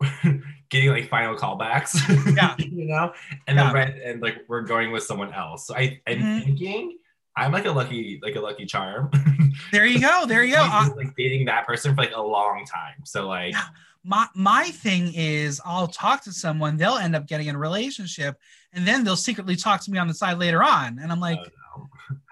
getting 0.70 0.90
like 0.90 1.08
final 1.08 1.36
callbacks. 1.36 1.96
Yeah. 2.36 2.54
you 2.58 2.86
know, 2.86 3.12
and 3.46 3.56
Yeah. 3.56 3.64
then 3.64 3.74
right 3.74 3.94
and 4.04 4.22
like 4.22 4.44
we're 4.48 4.62
going 4.62 4.92
with 4.92 5.02
someone 5.02 5.32
else. 5.32 5.66
So 5.66 5.74
I 5.76 6.00
I'm 6.06 6.18
Mhm. 6.18 6.44
thinking 6.44 6.98
I'm 7.36 7.52
like 7.52 7.64
a 7.66 7.70
lucky 7.72 8.18
like 8.22 8.36
a 8.36 8.40
lucky 8.40 8.66
charm. 8.66 9.10
There 9.72 9.84
you 9.84 10.00
go. 10.00 10.24
There 10.26 10.42
you 10.42 10.54
go. 10.54 10.62
Uh, 10.62 10.84
just, 10.84 10.96
like 10.96 11.14
dating 11.16 11.44
that 11.46 11.66
person 11.66 11.94
for 11.94 12.00
like 12.02 12.12
a 12.14 12.20
long 12.22 12.64
time. 12.64 13.04
So 13.04 13.26
like 13.28 13.52
Yeah. 13.52 13.64
my 14.04 14.26
my 14.34 14.64
thing 14.64 15.12
is 15.14 15.60
I'll 15.64 15.86
talk 15.88 16.22
to 16.24 16.32
someone, 16.32 16.76
they'll 16.76 16.96
end 16.96 17.14
up 17.14 17.26
getting 17.26 17.48
in 17.48 17.54
a 17.56 17.58
relationship, 17.58 18.40
and 18.72 18.86
then 18.86 19.04
they'll 19.04 19.16
secretly 19.16 19.56
talk 19.56 19.82
to 19.82 19.90
me 19.90 19.98
on 19.98 20.08
the 20.08 20.14
side 20.14 20.38
later 20.38 20.62
on. 20.62 20.98
And 20.98 21.12
I'm 21.12 21.20
like, 21.20 21.38
Oh. 21.40 21.48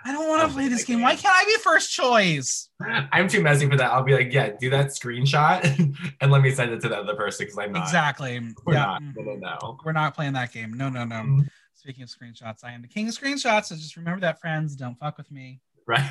I 0.05 0.13
don't 0.13 0.29
want 0.29 0.49
to 0.49 0.55
play 0.55 0.69
this 0.69 0.85
game. 0.85 1.01
Why 1.01 1.15
can't 1.15 1.35
I 1.35 1.45
be 1.45 1.57
first 1.63 1.93
choice? 1.93 2.71
I'm 3.13 3.29
too 3.29 3.43
messy 3.43 3.69
for 3.69 3.77
that. 3.77 3.91
I'll 3.91 4.03
be 4.03 4.15
like, 4.15 4.33
yeah, 4.33 4.53
do 4.59 4.71
that 4.71 4.87
screenshot 4.87 5.95
and 6.21 6.33
let 6.33 6.43
me 6.43 6.51
send 6.51 6.73
it 6.73 6.81
to 6.83 6.89
the 6.89 6.97
other 6.97 7.15
person 7.15 7.47
because 7.47 7.59
I'm 7.59 7.73
not. 7.73 7.83
Exactly. 7.83 8.41
We're 8.65 8.75
yeah. 8.75 8.85
not. 8.85 9.03
No, 9.17 9.23
no, 9.23 9.35
no. 9.37 9.79
We're 9.85 9.93
not 9.93 10.15
playing 10.15 10.33
that 10.35 10.53
game. 10.53 10.73
No, 10.73 10.89
no, 10.89 11.05
no. 11.05 11.17
Mhm. 11.17 11.49
Speaking 11.75 12.03
of 12.03 12.09
screenshots, 12.09 12.65
I 12.65 12.73
am 12.73 12.83
the 12.83 12.89
king 12.89 13.09
of 13.09 13.15
screenshots. 13.15 13.67
So 13.67 13.77
just 13.77 13.97
remember 13.97 14.21
that, 14.21 14.41
friends. 14.41 14.75
Don't 14.77 14.99
fuck 14.99 15.17
with 15.17 15.31
me. 15.31 15.61
Right. 15.87 16.11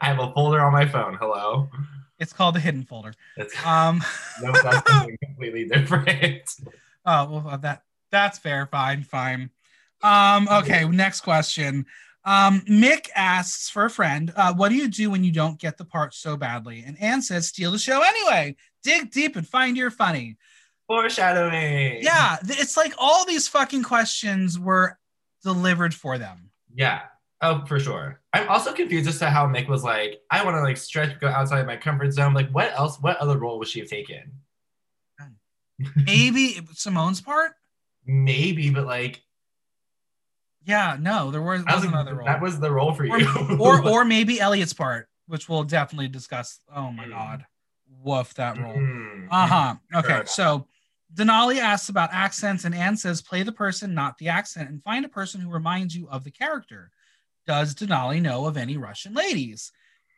I 0.00 0.06
have 0.06 0.18
a 0.18 0.32
folder 0.32 0.60
on 0.60 0.72
my 0.72 0.86
phone. 0.86 1.16
Hello. 1.20 1.68
It's 2.18 2.32
called 2.32 2.54
the 2.54 2.60
hidden 2.60 2.84
folder. 2.84 3.14
It's 3.36 3.54
Um, 3.66 4.02
no, 4.40 4.52
that's 4.52 4.90
something 4.90 5.18
completely 5.24 5.66
different. 5.66 6.42
oh 7.04 7.42
well, 7.44 7.58
that 7.58 7.82
that's 8.10 8.38
fair. 8.38 8.66
Fine, 8.66 9.04
fine. 9.04 9.50
Um, 10.02 10.48
okay. 10.48 10.84
Next 10.84 11.20
question. 11.20 11.86
Um, 12.24 12.60
Mick 12.62 13.08
asks 13.14 13.68
for 13.68 13.84
a 13.84 13.90
friend. 13.90 14.32
Uh, 14.36 14.54
what 14.54 14.68
do 14.68 14.76
you 14.76 14.88
do 14.88 15.10
when 15.10 15.24
you 15.24 15.32
don't 15.32 15.58
get 15.58 15.76
the 15.76 15.84
part 15.84 16.14
so 16.14 16.36
badly? 16.36 16.84
And 16.86 17.00
Anne 17.00 17.22
says, 17.22 17.48
steal 17.48 17.72
the 17.72 17.78
show 17.78 18.02
anyway. 18.02 18.56
Dig 18.82 19.10
deep 19.10 19.36
and 19.36 19.46
find 19.46 19.76
your 19.76 19.90
funny. 19.90 20.36
Foreshadowing. 20.86 22.02
Yeah, 22.02 22.36
it's 22.44 22.76
like 22.76 22.94
all 22.98 23.24
these 23.24 23.48
fucking 23.48 23.82
questions 23.82 24.58
were 24.58 24.98
delivered 25.42 25.94
for 25.94 26.18
them. 26.18 26.50
Yeah. 26.74 27.02
Oh, 27.40 27.64
for 27.66 27.80
sure. 27.80 28.20
I'm 28.32 28.48
also 28.48 28.72
confused 28.72 29.08
as 29.08 29.18
to 29.18 29.28
how 29.28 29.46
Mick 29.46 29.68
was 29.68 29.82
like, 29.82 30.20
I 30.30 30.44
want 30.44 30.56
to 30.56 30.62
like 30.62 30.76
stretch, 30.76 31.18
go 31.18 31.26
outside 31.26 31.66
my 31.66 31.76
comfort 31.76 32.12
zone. 32.12 32.34
Like, 32.34 32.50
what 32.50 32.72
else? 32.72 32.98
What 33.00 33.16
other 33.16 33.36
role 33.36 33.58
would 33.58 33.68
she 33.68 33.80
have 33.80 33.88
taken? 33.88 34.30
Maybe 35.96 36.60
Symone's 36.74 37.20
part. 37.20 37.52
Maybe, 38.06 38.70
but 38.70 38.86
like, 38.86 39.22
Yeah, 40.64 40.96
no, 41.00 41.30
there 41.30 41.42
was, 41.42 41.64
was 41.64 41.84
another 41.84 42.14
role. 42.14 42.26
that 42.26 42.40
was 42.40 42.60
the 42.60 42.70
role 42.70 42.92
for 42.94 43.04
you. 43.04 43.28
or 43.60 43.86
or 43.88 44.04
maybe 44.04 44.40
Elliott's 44.40 44.72
part, 44.72 45.08
which 45.26 45.48
we'll 45.48 45.64
definitely 45.64 46.08
discuss. 46.08 46.60
Oh 46.74 46.92
my 46.92 47.06
Mm. 47.06 47.10
god, 47.10 47.46
woof 48.04 48.34
that 48.34 48.58
role. 48.58 48.76
Mm. 48.76 49.26
Uh 49.30 49.46
huh. 49.46 49.74
Okay, 49.94 50.22
so 50.26 50.66
Denali 51.14 51.58
asks 51.58 51.88
about 51.88 52.10
accents, 52.12 52.64
and 52.64 52.74
Anne 52.74 52.96
says, 52.96 53.20
"Play 53.22 53.42
the 53.42 53.52
person, 53.52 53.92
not 53.94 54.18
the 54.18 54.28
accent, 54.28 54.70
and 54.70 54.82
find 54.82 55.04
a 55.04 55.08
person 55.08 55.40
who 55.40 55.50
reminds 55.50 55.94
you 55.96 56.08
of 56.08 56.22
the 56.24 56.30
character." 56.30 56.90
Does 57.44 57.74
Denali 57.74 58.22
know 58.22 58.46
of 58.46 58.56
any 58.56 58.76
Russian 58.76 59.14
ladies? 59.14 59.72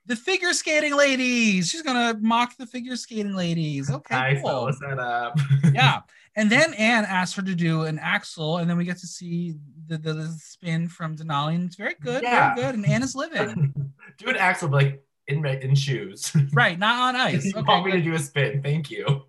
The 0.06 0.16
figure 0.16 0.52
skating 0.52 0.94
ladies. 0.96 1.68
She's 1.70 1.82
gonna 1.82 2.18
mock 2.20 2.56
the 2.58 2.66
figure 2.66 2.96
skating 2.96 3.34
ladies. 3.34 3.90
Okay, 3.90 4.14
I 4.14 4.40
cool. 4.42 4.70
up. 5.00 5.38
yeah. 5.72 6.00
And 6.36 6.50
then 6.50 6.74
Anne 6.74 7.04
asks 7.04 7.36
her 7.36 7.42
to 7.42 7.54
do 7.54 7.82
an 7.82 7.96
axle, 8.00 8.56
and 8.58 8.68
then 8.68 8.76
we 8.76 8.84
get 8.84 8.98
to 8.98 9.06
see 9.06 9.54
the, 9.86 9.96
the, 9.96 10.14
the 10.14 10.26
spin 10.36 10.88
from 10.88 11.16
Denali, 11.16 11.54
and 11.54 11.66
it's 11.66 11.76
very 11.76 11.94
good, 12.00 12.24
Yeah. 12.24 12.56
very 12.56 12.66
good. 12.66 12.74
And 12.74 12.86
Anne 12.88 13.04
is 13.04 13.14
living. 13.14 13.72
do 14.18 14.28
an 14.30 14.36
axle, 14.36 14.68
but 14.68 14.82
like 14.82 15.04
in 15.28 15.46
in 15.46 15.76
shoes. 15.76 16.34
right, 16.52 16.76
not 16.76 17.14
on 17.14 17.14
ice. 17.20 17.44
you 17.44 17.52
Okay, 17.54 17.62
want 17.68 17.86
me 17.86 17.92
to 17.92 18.02
do 18.02 18.14
a 18.14 18.18
spin? 18.18 18.62
Thank 18.64 18.90
you. 18.90 19.22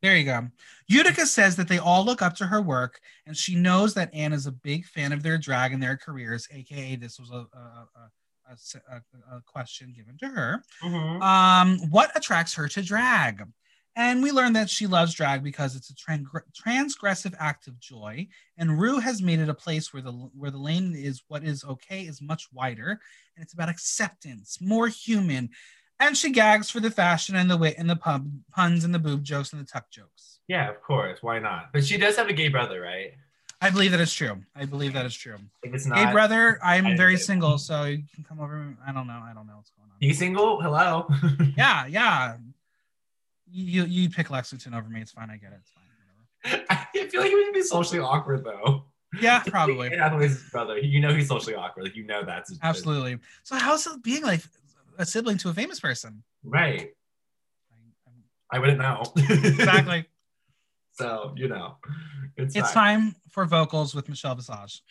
there 0.00 0.16
you 0.16 0.24
go. 0.24 0.46
Utica 0.86 1.26
says 1.26 1.56
that 1.56 1.66
they 1.66 1.78
all 1.78 2.04
look 2.04 2.22
up 2.22 2.36
to 2.36 2.46
her 2.46 2.62
work, 2.62 3.00
and 3.26 3.36
she 3.36 3.56
knows 3.56 3.94
that 3.94 4.14
Anne 4.14 4.32
is 4.32 4.46
a 4.46 4.52
big 4.52 4.84
fan 4.84 5.12
of 5.12 5.24
their 5.24 5.38
drag 5.38 5.72
and 5.72 5.82
their 5.82 5.96
careers, 5.96 6.46
aka 6.52 6.94
this 6.94 7.18
was 7.18 7.30
a, 7.30 7.34
a, 7.52 7.88
a, 7.96 8.10
a, 8.50 8.96
a- 8.96 9.36
a 9.36 9.40
question 9.42 9.92
given 9.96 10.16
to 10.18 10.28
her. 10.28 10.62
Mhm. 10.82 11.22
Um, 11.22 11.78
what 11.90 12.10
attracts 12.16 12.54
her 12.54 12.68
to 12.68 12.82
drag? 12.82 13.42
And 13.96 14.24
we 14.24 14.32
learn 14.32 14.54
that 14.54 14.68
she 14.68 14.88
loves 14.88 15.14
drag 15.14 15.44
because 15.44 15.76
it's 15.76 15.88
a 15.88 15.94
tran- 15.94 16.24
transgressive 16.66 17.34
act 17.38 17.68
of 17.68 17.78
joy. 17.78 18.26
And 18.58 18.80
Ru 18.80 18.98
has 18.98 19.22
made 19.22 19.38
it 19.38 19.48
a 19.48 19.54
place 19.54 19.92
where 19.92 20.02
the 20.02 20.10
where 20.12 20.50
the 20.50 20.58
lane 20.58 20.94
is 20.96 21.22
what 21.28 21.44
is 21.44 21.64
okay 21.64 22.00
is 22.02 22.20
much 22.20 22.48
wider, 22.52 22.90
and 23.36 23.42
it's 23.44 23.54
about 23.54 23.68
acceptance, 23.68 24.58
more 24.60 24.88
human. 24.88 25.50
And 26.00 26.16
she 26.16 26.30
gags 26.32 26.70
for 26.70 26.80
the 26.80 26.90
fashion 26.90 27.36
and 27.36 27.48
the 27.48 27.56
wit 27.56 27.76
and 27.78 27.88
the 27.88 27.94
pub 27.94 28.28
puns 28.50 28.82
and 28.84 28.92
the 28.92 28.98
boob 28.98 29.22
jokes 29.22 29.52
and 29.52 29.62
the 29.62 29.66
tuck 29.66 29.88
jokes. 29.92 30.40
Yeah, 30.48 30.68
of 30.68 30.82
course. 30.82 31.20
Why 31.22 31.38
not? 31.38 31.72
But 31.72 31.84
she 31.86 31.96
does 31.96 32.16
have 32.16 32.28
a 32.28 32.32
gay 32.32 32.48
brother, 32.48 32.80
right? 32.80 33.12
I 33.64 33.70
believe 33.70 33.90
that 33.92 34.00
is 34.00 34.12
true. 34.12 34.38
I 34.54 34.64
believe 34.64 34.92
that 34.92 35.06
is 35.06 35.14
true. 35.14 35.36
If 35.62 35.74
it's 35.74 35.86
not, 35.86 35.98
Hey, 35.98 36.12
brother, 36.12 36.58
I'm 36.62 36.96
very 36.96 37.16
single, 37.16 37.58
so 37.58 37.84
you 37.84 38.02
can 38.14 38.24
come 38.24 38.40
over. 38.40 38.74
I 38.86 38.92
don't 38.92 39.06
know. 39.06 39.20
I 39.24 39.32
don't 39.34 39.46
know 39.46 39.56
what's 39.56 39.70
going 39.70 39.88
on. 39.90 39.96
You 40.00 40.12
single. 40.14 40.60
Hello. 40.60 41.08
Yeah, 41.56 41.86
yeah. 41.86 42.36
You 43.50 43.84
you 43.84 44.10
pick 44.10 44.30
Lexington 44.30 44.74
over 44.74 44.88
me. 44.88 45.00
It's 45.00 45.12
fine. 45.12 45.30
I 45.30 45.36
get 45.36 45.52
it. 45.52 45.60
It's 45.60 45.70
fine. 45.70 45.84
Whatever. 46.42 46.66
I 46.70 47.08
feel 47.08 47.20
like 47.20 47.30
he 47.30 47.34
would 47.36 47.54
be 47.54 47.62
socially 47.62 48.00
awkward 48.00 48.44
though. 48.44 48.84
Yeah, 49.20 49.42
probably. 49.46 49.90
Hathaway's 49.96 50.42
brother. 50.50 50.78
You 50.78 51.00
know 51.00 51.14
he's 51.14 51.28
socially 51.28 51.54
awkward. 51.54 51.84
Like 51.84 51.94
you 51.96 52.04
know 52.04 52.24
that's 52.24 52.58
Absolutely. 52.62 53.18
So 53.44 53.54
how's 53.56 53.86
it 53.86 54.02
being 54.02 54.22
like 54.22 54.42
a 54.98 55.06
sibling 55.06 55.38
to 55.38 55.48
a 55.50 55.54
famous 55.54 55.78
person? 55.80 56.22
right. 56.42 56.90
I- 56.90 58.56
I 58.56 58.58
wouldn't 58.58 58.78
know. 58.78 59.02
Exactly. 59.16 60.04
so 60.94 61.32
you 61.36 61.48
know, 61.48 61.76
it's, 62.36 62.56
it's 62.56 62.72
time 62.72 63.14
for 63.30 63.44
vocals 63.44 63.94
with 63.94 64.08
Michelle 64.08 64.34
Visage. 64.34 64.82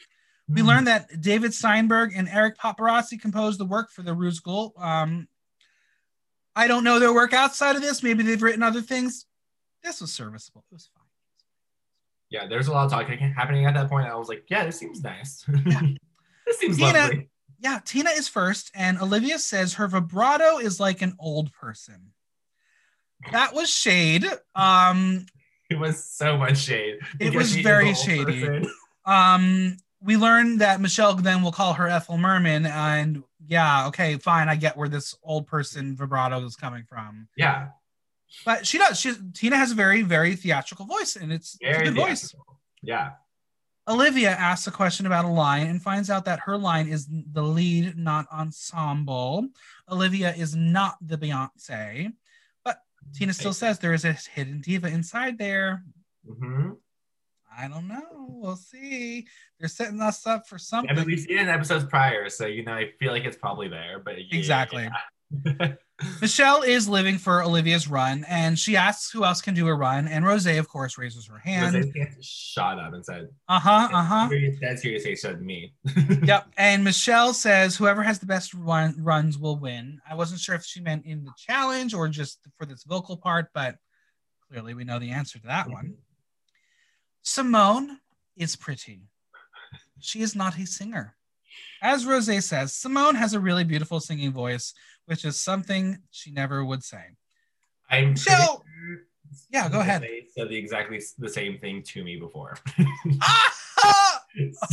We 0.50 0.62
Hmm. 0.62 0.68
learned 0.68 0.88
that 0.88 1.22
David 1.22 1.54
Steinberg 1.54 2.14
and 2.16 2.28
Eric 2.30 2.58
Paparozzi 2.58 3.20
composed 3.20 3.60
the 3.60 3.66
work 3.66 3.90
for 3.92 4.02
the 4.02 4.12
Rusical. 4.16 4.72
Um, 4.82 5.28
I 6.56 6.68
don't 6.68 6.84
know 6.84 7.00
their 7.00 7.14
work 7.14 7.34
outside 7.34 7.76
of 7.76 7.82
this. 7.82 8.04
Maybe 8.04 8.24
they've 8.24 8.42
written 8.42 8.62
other 8.62 8.82
things. 8.82 9.26
This 9.84 10.02
was 10.02 10.12
serviceable. 10.14 10.64
It 10.72 10.74
was 10.76 10.90
fine. 10.96 11.04
Yeah, 12.30 12.48
there's 12.48 12.68
a 12.68 12.72
lot 12.72 12.86
of 12.86 12.92
talking 12.92 13.18
happening 13.18 13.66
at 13.66 13.74
that 13.76 13.90
point. 13.90 14.08
I 14.08 14.16
was 14.16 14.28
like, 14.28 14.44
yeah, 14.50 14.66
this 14.66 14.78
seems 14.78 15.02
nice. 15.04 15.46
this 16.46 16.58
seems 16.60 16.78
Tina- 16.78 16.92
lovely. 16.94 17.30
Yeah, 17.60 17.80
Tina 17.86 18.10
is 18.10 18.28
first, 18.28 18.72
and 18.76 19.00
Olivia 19.00 19.40
says 19.40 19.76
her 19.76 19.88
vibrato 19.88 20.58
is 20.58 20.80
like 20.80 21.02
an 21.02 21.16
old 21.20 21.54
person. 21.54 22.12
That 23.32 23.54
was 23.54 23.70
shade. 23.70 24.26
Um, 24.54 25.26
It 25.70 25.80
was 25.80 26.04
so 26.04 26.38
much 26.38 26.58
shade. 26.58 27.00
It 27.20 27.34
was 27.34 27.56
very 27.56 27.94
shady. 27.94 28.46
person. 28.46 28.72
um, 29.06 29.78
we 30.02 30.18
learned 30.18 30.62
that 30.62 30.82
Michelle 30.82 31.16
then 31.16 31.42
will 31.42 31.52
call 31.52 31.74
her 31.74 31.88
Ethel 31.88 32.18
Merman, 32.18 32.66
and 32.66 33.24
yeah, 33.48 33.88
okay, 33.88 34.18
fine, 34.18 34.50
I 34.50 34.56
get 34.56 34.78
where 34.78 34.90
this 34.90 35.16
old 35.24 35.48
person 35.48 35.96
vibrato 35.96 36.44
is 36.46 36.56
coming 36.56 36.84
from. 36.84 37.28
Yeah, 37.38 37.70
But 38.46 38.68
she 38.68 38.78
does. 38.78 39.00
She 39.00 39.14
Tina 39.34 39.56
has 39.56 39.72
a 39.72 39.76
very, 39.76 40.02
very 40.02 40.36
theatrical 40.36 40.86
voice, 40.86 41.16
and 41.16 41.32
it's, 41.32 41.58
it's 41.62 41.78
a 41.78 41.80
very 41.80 41.86
good 41.86 41.96
voice. 41.96 42.36
Yeah, 42.82 43.12
Olivia 43.88 44.32
asks 44.32 44.68
a 44.68 44.72
question 44.72 45.06
about 45.06 45.26
a 45.26 45.30
line 45.30 45.68
and 45.68 45.82
finds 45.82 46.10
out 46.10 46.26
that 46.26 46.40
her 46.42 46.58
line 46.58 46.88
is 46.88 47.08
the 47.10 47.44
lead, 47.44 47.98
not 47.98 48.26
ensemble. 48.32 49.50
Olivia 49.92 50.34
is 50.34 50.56
not 50.56 50.96
the 51.02 51.18
Beyonce, 51.18 52.14
Tina 53.14 53.34
still 53.34 53.54
says 53.54 53.80
there 53.80 53.94
is 53.94 54.06
a 54.06 54.14
hidden 54.14 54.62
diva 54.62 54.88
inside 54.88 55.38
there. 55.38 55.84
hmm 56.28 56.72
I 57.56 57.68
don't 57.68 57.88
know. 57.88 58.02
We'll 58.42 58.56
see. 58.56 59.28
They're 59.60 59.70
setting 59.70 60.02
us 60.02 60.26
up 60.26 60.48
for 60.48 60.58
something. 60.58 60.90
I 60.90 60.96
mean, 60.96 61.06
we've 61.06 61.20
seen 61.20 61.38
it 61.38 61.42
in 61.42 61.50
episodes 61.50 61.86
prior, 61.86 62.28
so 62.28 62.48
you 62.48 62.64
know, 62.64 62.74
I 62.74 62.90
feel 63.00 63.12
like 63.12 63.26
it's 63.26 63.38
probably 63.38 63.68
there. 63.68 64.00
But 64.04 64.18
yeah, 64.18 64.40
Exactly. 64.40 64.84
yeah. 64.84 64.90
Michelle 66.22 66.64
is 66.64 66.90
living 66.90 67.18
for 67.18 67.44
Olivia's 67.44 67.88
run, 67.88 68.26
and 68.28 68.58
she 68.58 68.76
asks 68.76 69.12
who 69.12 69.24
else 69.24 69.42
can 69.42 69.54
do 69.54 69.68
a 69.68 69.74
run. 69.74 70.08
And 70.08 70.26
Rose, 70.26 70.46
of 70.46 70.68
course, 70.68 70.98
raises 70.98 71.28
her 71.28 71.38
hand. 71.38 71.94
Shot 72.22 72.80
up 72.80 72.94
and 72.94 73.06
said, 73.06 73.30
Uh 73.48 73.60
huh. 73.60 73.90
Uh 73.92 74.04
huh. 74.04 74.28
Very 74.30 74.58
dead 74.60 74.80
serious 74.80 75.04
face 75.04 75.22
said 75.22 75.42
me. 75.42 75.74
Yep. 76.24 76.48
And 76.58 76.84
Michelle 76.84 77.34
says 77.34 77.76
whoever 77.76 78.02
has 78.04 78.20
the 78.20 78.26
best 78.26 78.54
run, 78.54 78.96
runs 78.98 79.38
will 79.38 79.58
win. 79.58 80.00
I 80.10 80.16
wasn't 80.16 80.40
sure 80.40 80.56
if 80.56 80.64
she 80.64 80.80
meant 80.80 81.06
in 81.06 81.24
the 81.24 81.34
challenge 81.38 81.94
or 81.94 82.08
just 82.08 82.40
for 82.58 82.66
this 82.66 82.84
vocal 82.84 83.18
part, 83.18 83.48
but 83.54 83.76
clearly 84.50 84.74
we 84.74 84.84
know 84.84 85.00
the 85.00 85.12
answer 85.12 85.40
to 85.40 85.48
that 85.48 85.70
one. 85.70 85.96
Symone 87.26 87.98
is 88.36 88.56
pretty. 88.56 89.02
She 90.00 90.22
is 90.22 90.36
not 90.36 90.58
a 90.58 90.66
singer. 90.66 91.16
As 91.82 92.06
Rose 92.06 92.26
says, 92.46 92.72
Symone 92.72 93.16
has 93.16 93.34
a 93.34 93.40
really 93.40 93.64
beautiful 93.64 94.00
singing 94.00 94.32
voice, 94.32 94.74
which 95.06 95.26
is 95.26 95.40
something 95.40 96.00
she 96.12 96.32
never 96.32 96.64
would 96.64 96.84
say. 96.84 97.04
I'm 97.90 98.16
So- 98.16 98.32
sure 98.32 99.00
Yeah, 99.52 99.70
go 99.70 99.80
ahead. 99.80 100.02
They 100.04 100.26
said 100.36 100.50
the 100.50 100.56
exactly 100.56 101.02
the 101.18 101.30
same 101.30 101.58
thing 101.60 101.82
to 101.84 102.04
me 102.04 102.18
before. 102.18 102.58
Ah! 103.22 103.54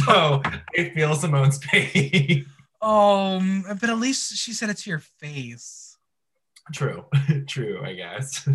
so 0.04 0.42
I 0.78 0.90
feel 0.94 1.10
Symone's 1.14 1.58
pain. 1.58 2.46
Um, 2.82 3.64
but 3.80 3.90
at 3.90 3.98
least 3.98 4.34
she 4.36 4.52
said 4.52 4.70
it 4.70 4.78
to 4.78 4.90
your 4.90 5.00
face. 5.00 5.98
True, 6.72 7.04
true, 7.46 7.82
I 7.84 7.92
guess. 7.94 8.48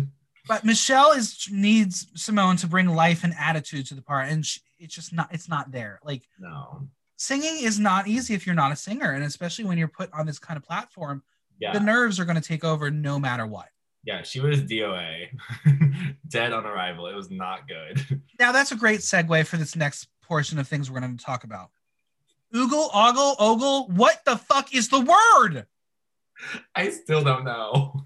But 0.48 0.64
Michelle 0.64 1.12
is 1.12 1.46
needs 1.50 2.06
Symone 2.16 2.58
to 2.60 2.66
bring 2.66 2.88
life 2.88 3.22
and 3.24 3.34
attitude 3.38 3.86
to 3.86 3.94
the 3.94 4.02
part, 4.02 4.28
and 4.28 4.44
she, 4.44 4.60
it's 4.78 4.94
just 4.94 5.12
not. 5.12 5.32
It's 5.32 5.48
not 5.48 5.70
there. 5.72 6.00
Like 6.04 6.22
No, 6.38 6.88
singing 7.16 7.58
is 7.60 7.78
not 7.78 8.06
easy 8.08 8.34
if 8.34 8.46
you're 8.46 8.54
not 8.54 8.72
a 8.72 8.76
singer, 8.76 9.12
and 9.12 9.22
especially 9.24 9.64
when 9.64 9.76
you're 9.78 9.88
put 9.88 10.10
on 10.12 10.26
this 10.26 10.38
kind 10.38 10.56
of 10.56 10.62
platform, 10.64 11.22
yeah, 11.58 11.72
the 11.72 11.80
nerves 11.80 12.18
are 12.20 12.24
going 12.24 12.36
to 12.40 12.46
take 12.46 12.64
over 12.64 12.90
no 12.90 13.18
matter 13.18 13.46
what. 13.46 13.68
yeah, 14.04 14.22
she 14.22 14.40
was 14.40 14.62
DOA, 14.62 15.28
dead 16.28 16.52
on 16.52 16.64
arrival. 16.66 17.06
It 17.08 17.14
was 17.14 17.30
not 17.30 17.68
good. 17.68 18.20
Now 18.38 18.52
that's 18.52 18.70
a 18.72 18.76
great 18.76 19.00
segue 19.00 19.46
for 19.46 19.56
this 19.56 19.74
next 19.76 20.08
portion 20.22 20.58
of 20.58 20.68
things 20.68 20.90
we're 20.90 21.00
going 21.00 21.16
to 21.16 21.24
talk 21.24 21.44
about. 21.44 21.70
Oogle, 22.54 22.90
ogle, 22.94 23.34
ogle. 23.38 23.88
What 23.88 24.22
the 24.26 24.36
fuck 24.36 24.74
is 24.74 24.88
the 24.90 25.00
word? 25.00 25.66
I 26.74 26.90
still 26.90 27.24
don't 27.24 27.44
know. 27.44 28.04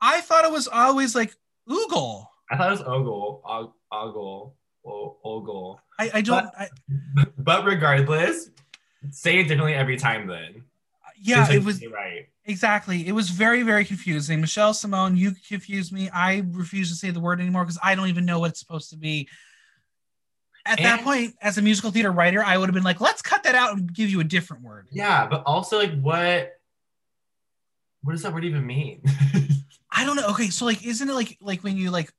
I 0.00 0.20
thought 0.20 0.44
it 0.44 0.52
was 0.52 0.68
always 0.68 1.14
like 1.16 1.34
oogle. 1.68 2.26
I 2.50 2.56
thought 2.56 2.68
it 2.68 2.78
was 2.78 2.82
ogle, 2.82 3.42
og- 3.44 3.72
ogle, 3.90 4.54
o- 4.86 5.16
ogle. 5.24 5.80
I, 5.98 6.10
I 6.14 6.20
don't. 6.20 6.46
I, 6.56 6.68
But 7.38 7.64
regardless, 7.64 8.50
say 9.10 9.38
it 9.40 9.44
differently 9.48 9.74
every 9.74 9.96
time. 9.96 10.28
Then 10.28 10.62
yeah, 11.20 11.50
it 11.50 11.64
was 11.64 11.84
right. 11.86 12.28
Exactly. 12.46 13.06
It 13.06 13.12
was 13.12 13.30
very, 13.30 13.62
very 13.62 13.84
confusing. 13.84 14.40
Michelle 14.40 14.74
Symone, 14.74 15.16
you 15.16 15.32
confused 15.48 15.92
me. 15.92 16.10
I 16.10 16.44
refuse 16.50 16.90
to 16.90 16.94
say 16.94 17.10
the 17.10 17.20
word 17.20 17.40
anymore 17.40 17.64
because 17.64 17.78
I 17.82 17.94
don't 17.94 18.08
even 18.08 18.26
know 18.26 18.40
what 18.40 18.50
it's 18.50 18.60
supposed 18.60 18.90
to 18.90 18.96
be. 18.96 19.28
At 20.66 20.78
that 20.78 21.02
point, 21.02 21.34
as 21.42 21.58
a 21.58 21.62
musical 21.62 21.90
theater 21.90 22.10
writer, 22.10 22.42
I 22.42 22.56
would 22.56 22.68
have 22.68 22.74
been 22.74 22.84
like, 22.84 23.00
let's 23.00 23.20
cut 23.20 23.42
that 23.42 23.54
out 23.54 23.76
and 23.76 23.92
give 23.92 24.08
you 24.08 24.20
a 24.20 24.24
different 24.24 24.62
word. 24.62 24.88
Yeah, 24.90 25.26
but 25.26 25.42
also 25.44 25.78
like 25.78 25.98
what? 26.00 26.52
What 28.02 28.12
does 28.12 28.22
that 28.22 28.32
word 28.32 28.44
even 28.44 28.66
mean? 28.66 29.02
I 29.90 30.04
don't 30.04 30.16
know. 30.16 30.28
Okay, 30.28 30.48
so 30.48 30.64
like, 30.64 30.84
isn't 30.84 31.08
it 31.08 31.12
like 31.12 31.36
like 31.40 31.62
when 31.62 31.76
you 31.76 31.90
like 31.90 32.10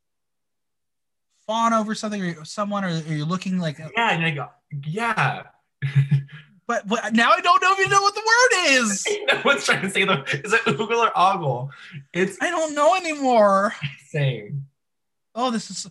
fawn 1.48 1.74
over 1.74 1.96
something 1.96 2.22
or 2.24 2.46
someone, 2.46 2.84
or, 2.84 2.90
or 2.90 3.14
you're 3.14 3.26
looking 3.26 3.58
like? 3.58 3.80
Uh 3.80 3.90
yeah, 3.96 4.12
and 4.12 4.22
you're 4.22 4.46
like, 4.46 4.52
yeah. 4.86 5.44
But, 6.68 6.88
but 6.88 7.14
now 7.14 7.30
I 7.32 7.42
don't 7.42 7.62
know 7.62 7.74
if 7.74 7.78
you 7.78 7.90
know 7.90 8.02
what 8.02 8.16
the 8.16 8.22
word 8.26 8.82
is. 8.82 9.08
no 9.28 9.42
one's 9.46 9.66
trying 9.66 9.84
to 9.84 9.90
say 9.90 10.04
the 10.04 10.24
is 10.44 10.52
it 10.54 10.62
oogle 10.62 10.98
or 11.08 11.12
ogle? 11.16 11.70
It's 12.14 12.38
I 12.42 12.50
don't 12.50 12.74
know 12.74 12.96
anymore. 12.96 13.74
same. 14.08 14.66
Oh, 15.36 15.52
this 15.52 15.70
is 15.70 15.88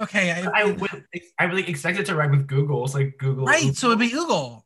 okay. 0.00 0.30
I, 0.32 0.62
I 0.62 0.64
would 0.72 1.04
I 1.38 1.44
really 1.44 1.68
expected 1.68 2.06
to 2.06 2.14
rhyme 2.14 2.30
with 2.30 2.46
Google. 2.46 2.84
It's 2.84 2.94
like 2.94 3.16
Google. 3.18 3.44
right. 3.44 3.74
So 3.76 3.88
it'd 3.88 3.98
be 3.98 4.10
oogle. 4.10 4.62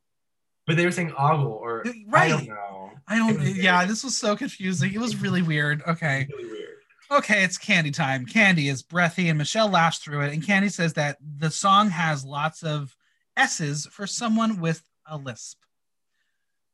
but 0.67 0.77
they 0.77 0.85
were 0.85 0.93
saying 0.93 1.13
ogle 1.19 1.53
or 1.53 1.83
I 1.87 2.05
Right. 2.07 2.29
don't 2.29 2.47
know. 2.47 2.93
I 3.09 3.17
don't. 3.17 3.41
Yeah, 3.57 3.87
this 3.87 4.05
was 4.05 4.17
so 4.17 4.37
confusing. 4.37 4.95
It 4.95 5.01
was 5.01 5.17
really 5.17 5.43
weird. 5.43 5.83
Okay. 5.89 6.29
Really 6.31 6.45
weird. 6.49 6.67
Okay, 7.11 7.43
it's 7.43 7.59
Kandy 7.59 7.93
time. 7.93 8.25
Kandy 8.25 8.71
is 8.71 8.83
breathy, 8.85 9.29
and 9.31 9.37
Michelle 9.39 9.69
laughs 9.69 9.99
through 9.99 10.21
it. 10.21 10.33
And 10.33 10.45
Kandy 10.45 10.71
says 10.71 10.93
that 10.93 11.17
the 11.39 11.51
song 11.51 11.91
has 11.91 12.25
lots 12.25 12.63
of 12.63 12.95
S's 13.37 13.87
for 13.91 14.07
someone 14.07 14.61
with 14.61 14.81
a 15.11 15.17
lisp. 15.19 15.59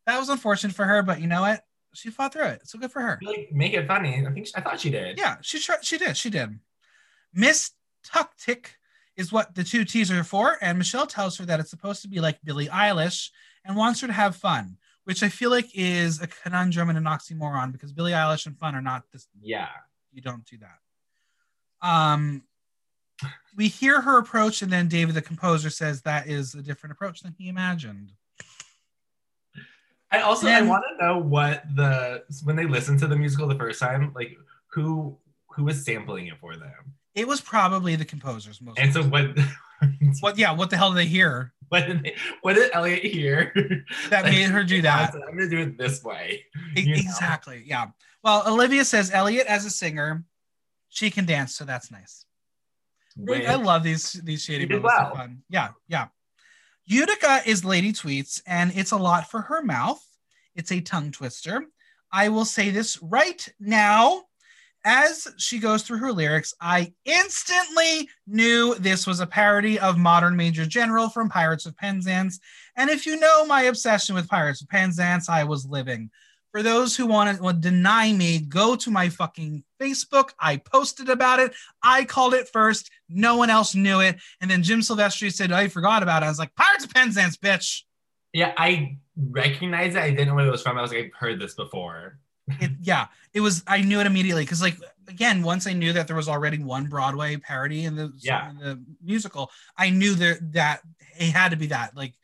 That 0.06 0.18
was 0.20 0.28
unfortunate 0.28 0.74
for 0.76 0.84
her, 0.84 1.02
but 1.02 1.20
you 1.20 1.26
know 1.26 1.40
what? 1.40 1.62
She 1.94 2.10
fought 2.10 2.32
through 2.34 2.44
it. 2.44 2.68
So 2.68 2.78
good 2.78 2.92
for 2.92 3.00
her. 3.00 3.18
Like 3.22 3.48
make 3.52 3.72
it 3.72 3.88
funny. 3.88 4.24
I 4.26 4.30
think 4.30 4.48
I 4.54 4.60
thought 4.60 4.78
she 4.80 4.90
did. 4.90 5.18
Yeah, 5.18 5.36
she. 5.40 5.58
She 5.58 5.98
did. 5.98 6.16
She 6.16 6.30
did. 6.30 6.58
Miss 7.32 7.72
Tucktick 8.06 8.66
is 9.16 9.32
what 9.32 9.54
the 9.54 9.64
two 9.64 9.84
T's 9.84 10.10
are 10.10 10.22
for, 10.22 10.58
and 10.60 10.76
Michelle 10.78 11.06
tells 11.06 11.38
her 11.38 11.46
that 11.46 11.58
it's 11.58 11.70
supposed 11.70 12.02
to 12.02 12.08
be 12.08 12.20
like 12.20 12.38
Billie 12.44 12.68
Eilish 12.68 13.30
and 13.64 13.76
wants 13.76 14.00
her 14.02 14.06
to 14.06 14.12
have 14.12 14.36
fun, 14.36 14.76
which 15.04 15.22
I 15.22 15.28
feel 15.30 15.50
like 15.50 15.70
is 15.74 16.20
a 16.20 16.26
conundrum 16.26 16.90
and 16.90 16.98
an 16.98 17.04
oxymoron 17.04 17.72
because 17.72 17.92
Billie 17.92 18.12
Eilish 18.12 18.46
and 18.46 18.58
fun 18.58 18.74
are 18.74 18.82
not 18.82 19.04
this 19.12 19.26
Yeah. 19.40 19.68
you 20.12 20.20
don't 20.20 20.44
do 20.44 20.58
that. 20.58 21.86
Um, 21.88 22.42
we 23.56 23.68
hear 23.68 24.02
her 24.02 24.18
approach, 24.18 24.60
and 24.60 24.70
then 24.70 24.88
David, 24.88 25.14
the 25.14 25.22
composer, 25.22 25.70
says 25.70 26.02
that 26.02 26.28
is 26.28 26.54
a 26.54 26.62
different 26.62 26.92
approach 26.92 27.22
than 27.22 27.34
he 27.38 27.48
imagined. 27.48 28.12
I 30.10 30.20
also 30.20 30.46
And- 30.46 30.66
I 30.66 30.68
want 30.68 30.84
to 30.90 31.04
know 31.04 31.18
what 31.18 31.64
the 31.74 32.24
when 32.44 32.56
they 32.56 32.66
listened 32.66 32.98
to 33.00 33.06
the 33.06 33.16
musical 33.16 33.46
the 33.48 33.54
first 33.56 33.80
time, 33.80 34.12
like 34.14 34.36
who 34.68 35.16
who 35.50 35.64
was 35.64 35.84
sampling 35.84 36.26
it 36.28 36.38
for 36.40 36.56
them. 36.56 36.72
It 37.14 37.26
was 37.26 37.40
probably 37.40 37.96
the 37.96 38.04
composers 38.04 38.60
most. 38.60 38.78
And 38.78 38.92
so 38.92 39.02
what 39.02 39.26
what? 40.20 40.38
Yeah, 40.38 40.52
what 40.52 40.70
the 40.70 40.76
hell 40.76 40.90
did 40.90 40.98
they 40.98 41.06
hear 41.06 41.52
what 41.68 41.86
did, 41.88 42.04
they, 42.04 42.14
what 42.42 42.54
did 42.54 42.70
Elliott 42.72 43.02
hear? 43.04 43.52
that 44.10 44.22
Like, 44.24 44.32
made 44.32 44.48
her 44.50 44.62
do 44.62 44.82
that? 44.82 45.14
I'm 45.14 45.36
gonna 45.36 45.48
do 45.48 45.58
it 45.60 45.76
this 45.78 46.04
way. 46.04 46.44
E- 46.76 46.82
you 46.82 46.94
know? 46.94 47.00
Exactly. 47.00 47.64
Yeah. 47.66 47.86
Well, 48.22 48.44
Olivia 48.46 48.84
says 48.84 49.10
Elliott 49.12 49.46
as 49.48 49.64
a 49.64 49.70
singer, 49.70 50.22
she 50.88 51.10
can 51.10 51.24
dance, 51.26 51.56
so 51.56 51.64
that's 51.64 51.90
nice. 51.90 52.24
With- 53.16 53.48
I 53.48 53.54
love 53.56 53.82
these 53.82 54.12
these 54.12 54.44
shady 54.44 54.66
moments. 54.66 54.84
Well. 54.84 55.14
fun. 55.16 55.42
Yeah, 55.48 55.70
yeah. 55.88 56.08
Utica 56.88 57.40
is 57.44 57.64
Lady 57.64 57.92
Tweets, 57.92 58.40
and 58.46 58.70
it's 58.76 58.92
a 58.92 58.96
lot 58.96 59.28
for 59.28 59.42
her 59.42 59.60
mouth. 59.60 60.00
It's 60.54 60.70
a 60.70 60.80
tongue 60.80 61.10
twister. 61.10 61.64
I 62.12 62.28
will 62.28 62.44
say 62.44 62.70
this 62.70 63.02
right 63.02 63.46
now. 63.58 64.22
As 64.84 65.26
she 65.36 65.58
goes 65.58 65.82
through 65.82 65.98
her 65.98 66.12
lyrics, 66.12 66.54
I 66.60 66.92
instantly 67.04 68.08
knew 68.28 68.76
this 68.76 69.04
was 69.04 69.18
a 69.18 69.26
parody 69.26 69.80
of 69.80 69.98
Modern 69.98 70.36
Major 70.36 70.64
General 70.64 71.08
from 71.08 71.28
Pirates 71.28 71.66
of 71.66 71.76
Penzance. 71.76 72.38
And 72.76 72.88
if 72.88 73.04
you 73.04 73.18
know 73.18 73.44
my 73.46 73.62
obsession 73.62 74.14
with 74.14 74.28
Pirates 74.28 74.62
of 74.62 74.68
Penzance, 74.68 75.28
I 75.28 75.42
was 75.42 75.66
living. 75.66 76.08
For 76.56 76.62
those 76.62 76.96
who 76.96 77.04
want 77.04 77.38
to 77.38 77.52
deny 77.52 78.14
me, 78.14 78.38
go 78.38 78.76
to 78.76 78.90
my 78.90 79.10
fucking 79.10 79.62
Facebook. 79.78 80.30
I 80.40 80.56
posted 80.56 81.10
about 81.10 81.38
it. 81.38 81.52
I 81.82 82.06
called 82.06 82.32
it 82.32 82.48
first. 82.48 82.90
No 83.10 83.36
one 83.36 83.50
else 83.50 83.74
knew 83.74 84.00
it. 84.00 84.16
And 84.40 84.50
then 84.50 84.62
Jim 84.62 84.80
Silvestri 84.80 85.30
said, 85.30 85.52
I 85.52 85.68
forgot 85.68 86.02
about 86.02 86.22
it. 86.22 86.24
I 86.24 86.28
was 86.30 86.38
like, 86.38 86.54
Pirates 86.54 86.86
of 86.86 86.94
Penzance, 86.94 87.36
bitch. 87.36 87.82
yeah, 88.32 88.54
I 88.56 88.96
recognized 89.18 89.96
it. 89.98 90.02
I 90.02 90.08
didn't 90.12 90.28
know 90.28 90.34
where 90.34 90.46
it 90.46 90.50
was 90.50 90.62
from. 90.62 90.78
I 90.78 90.80
was 90.80 90.92
like, 90.92 91.04
I've 91.04 91.12
heard 91.12 91.38
this 91.38 91.52
before. 91.52 92.20
It, 92.58 92.70
yeah, 92.80 93.08
it 93.34 93.40
was, 93.42 93.62
I 93.66 93.82
knew 93.82 94.00
it 94.00 94.06
immediately. 94.06 94.46
Cause, 94.46 94.62
like, 94.62 94.78
again, 95.08 95.42
once 95.42 95.66
I 95.66 95.74
knew 95.74 95.92
that 95.92 96.06
there 96.06 96.16
was 96.16 96.26
already 96.28 96.56
one 96.56 96.86
Broadway 96.86 97.36
parody 97.36 97.84
in 97.84 97.96
the, 97.96 98.14
Yeah. 98.16 98.48
in 98.48 98.56
the 98.56 98.82
musical, 99.04 99.50
I 99.76 99.90
knew 99.90 100.14
that, 100.14 100.52
that 100.54 100.80
it 101.18 101.32
had 101.32 101.50
to 101.50 101.58
be 101.58 101.66
that. 101.66 101.94
Like, 101.94 102.14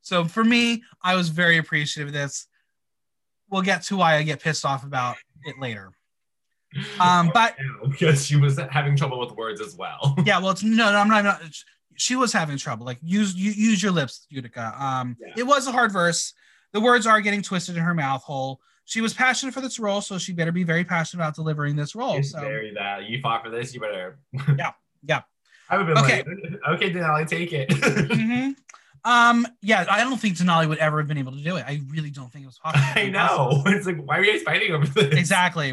so 0.00 0.24
for 0.24 0.42
me, 0.42 0.82
I 1.00 1.14
was 1.14 1.28
very 1.28 1.58
appreciative 1.58 2.08
of 2.08 2.12
this. 2.14 2.48
We'll 3.50 3.62
get 3.62 3.82
to 3.84 3.96
why 3.96 4.16
I 4.16 4.22
get 4.22 4.40
pissed 4.40 4.64
off 4.64 4.84
about 4.84 5.16
it 5.44 5.56
later. 5.58 5.92
Um, 7.00 7.30
but 7.32 7.56
because 7.88 8.26
she 8.26 8.36
was 8.36 8.60
having 8.70 8.94
trouble 8.94 9.18
with 9.18 9.32
words 9.32 9.58
as 9.62 9.74
well. 9.74 10.14
yeah, 10.26 10.38
well, 10.38 10.50
it's 10.50 10.62
no, 10.62 10.92
no, 10.92 10.98
I'm 10.98 11.08
not. 11.08 11.24
not 11.24 11.40
she 11.96 12.14
was 12.14 12.30
having 12.30 12.58
trouble. 12.58 12.84
Like 12.84 12.98
use 13.02 13.34
you, 13.34 13.52
use 13.52 13.82
your 13.82 13.90
lips, 13.90 14.26
Utica. 14.28 14.74
Um, 14.78 15.16
Yeah. 15.18 15.32
it 15.38 15.42
was 15.46 15.66
a 15.66 15.72
hard 15.72 15.92
verse. 15.92 16.34
The 16.74 16.80
words 16.80 17.06
are 17.06 17.22
getting 17.22 17.40
twisted 17.40 17.78
in 17.78 17.82
her 17.82 17.94
mouth 17.94 18.22
hole. 18.22 18.60
She 18.84 19.00
was 19.00 19.14
passionate 19.14 19.54
for 19.54 19.62
this 19.62 19.78
role, 19.78 20.02
so 20.02 20.18
she 20.18 20.34
better 20.34 20.52
be 20.52 20.62
very 20.62 20.84
passionate 20.84 21.22
about 21.22 21.34
delivering 21.36 21.74
this 21.74 21.94
role. 21.94 22.18
It's 22.18 22.32
So 22.32 22.40
very 22.40 22.74
that 22.74 23.04
you 23.08 23.18
fought 23.22 23.42
for 23.42 23.48
this. 23.50 23.72
You 23.72 23.80
better. 23.80 24.18
Yeah, 24.58 24.72
yeah. 25.02 25.22
I 25.70 25.78
would 25.78 25.88
have 25.88 25.96
been 25.96 26.04
Okay. 26.04 26.22
like, 26.22 26.74
okay, 26.74 26.92
Denali, 26.92 27.26
take 27.26 27.52
it. 27.54 27.70
Mhm. 27.70 28.56
Um, 29.04 29.46
yeah, 29.62 29.84
I 29.88 30.00
don't 30.04 30.18
think 30.20 30.36
Denali 30.36 30.68
would 30.68 30.78
ever 30.78 30.98
have 30.98 31.08
been 31.08 31.18
able 31.18 31.32
to 31.32 31.42
do 31.42 31.56
it. 31.56 31.64
I 31.66 31.80
really 31.88 32.10
don't 32.10 32.30
think 32.32 32.44
it 32.44 32.46
was 32.48 32.58
possible. 32.58 32.84
I 33.02 33.08
know. 33.08 33.62
It's 33.66 33.86
like, 33.86 34.02
why 34.02 34.18
are 34.18 34.24
you 34.24 34.32
guys 34.32 34.42
fighting 34.42 34.72
over 34.72 34.86
this? 34.86 35.14
exactly. 35.18 35.72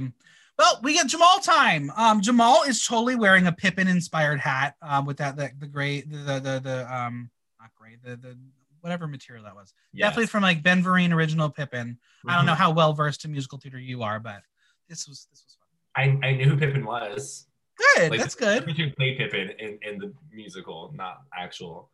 Well, 0.57 0.79
we 0.83 0.93
get 0.93 1.07
Jamal 1.07 1.39
time. 1.39 1.91
Um, 1.97 2.21
Jamal 2.21 2.63
is 2.63 2.85
totally 2.85 3.15
wearing 3.15 3.45
a 3.47 3.51
Pippin 3.51 3.87
inspired 3.89 4.39
hat. 4.39 4.75
Um, 4.81 5.05
with 5.05 5.17
that 5.17 5.35
the, 5.35 5.51
the 5.59 5.67
gray 5.67 6.01
the, 6.01 6.17
the 6.17 6.39
the 6.39 6.59
the 6.63 6.95
um 6.95 7.29
not 7.59 7.71
gray 7.75 7.97
the 8.01 8.15
the 8.15 8.37
whatever 8.79 9.05
material 9.07 9.43
that 9.45 9.55
was. 9.55 9.73
Yes. 9.91 10.07
Definitely 10.09 10.27
from 10.27 10.43
like 10.43 10.63
Ben 10.63 10.81
Vereen 10.83 11.11
original 11.11 11.49
Pippin. 11.49 11.97
I 12.27 12.35
don't 12.37 12.45
know 12.45 12.53
Mhm. 12.53 12.57
how 12.57 12.71
well 12.71 12.93
versed 12.93 13.25
in 13.25 13.31
musical 13.33 13.57
theater 13.57 13.79
you 13.79 14.03
are, 14.03 14.19
but 14.19 14.43
this 14.87 15.07
was 15.09 15.27
this 15.31 15.43
was 15.43 15.57
fun. 15.59 16.21
I, 16.23 16.27
I 16.27 16.31
knew 16.35 16.45
who 16.51 16.57
Pippin 16.57 16.85
was. 16.85 17.47
Good. 17.95 18.11
Like, 18.11 18.19
That's 18.21 18.35
good. 18.35 18.63
who 18.63 18.91
played 18.91 19.17
Pippin 19.17 19.49
in, 19.59 19.77
in 19.81 19.97
the 19.99 20.13
musical, 20.31 20.93
not 20.95 21.23
actual. 21.37 21.89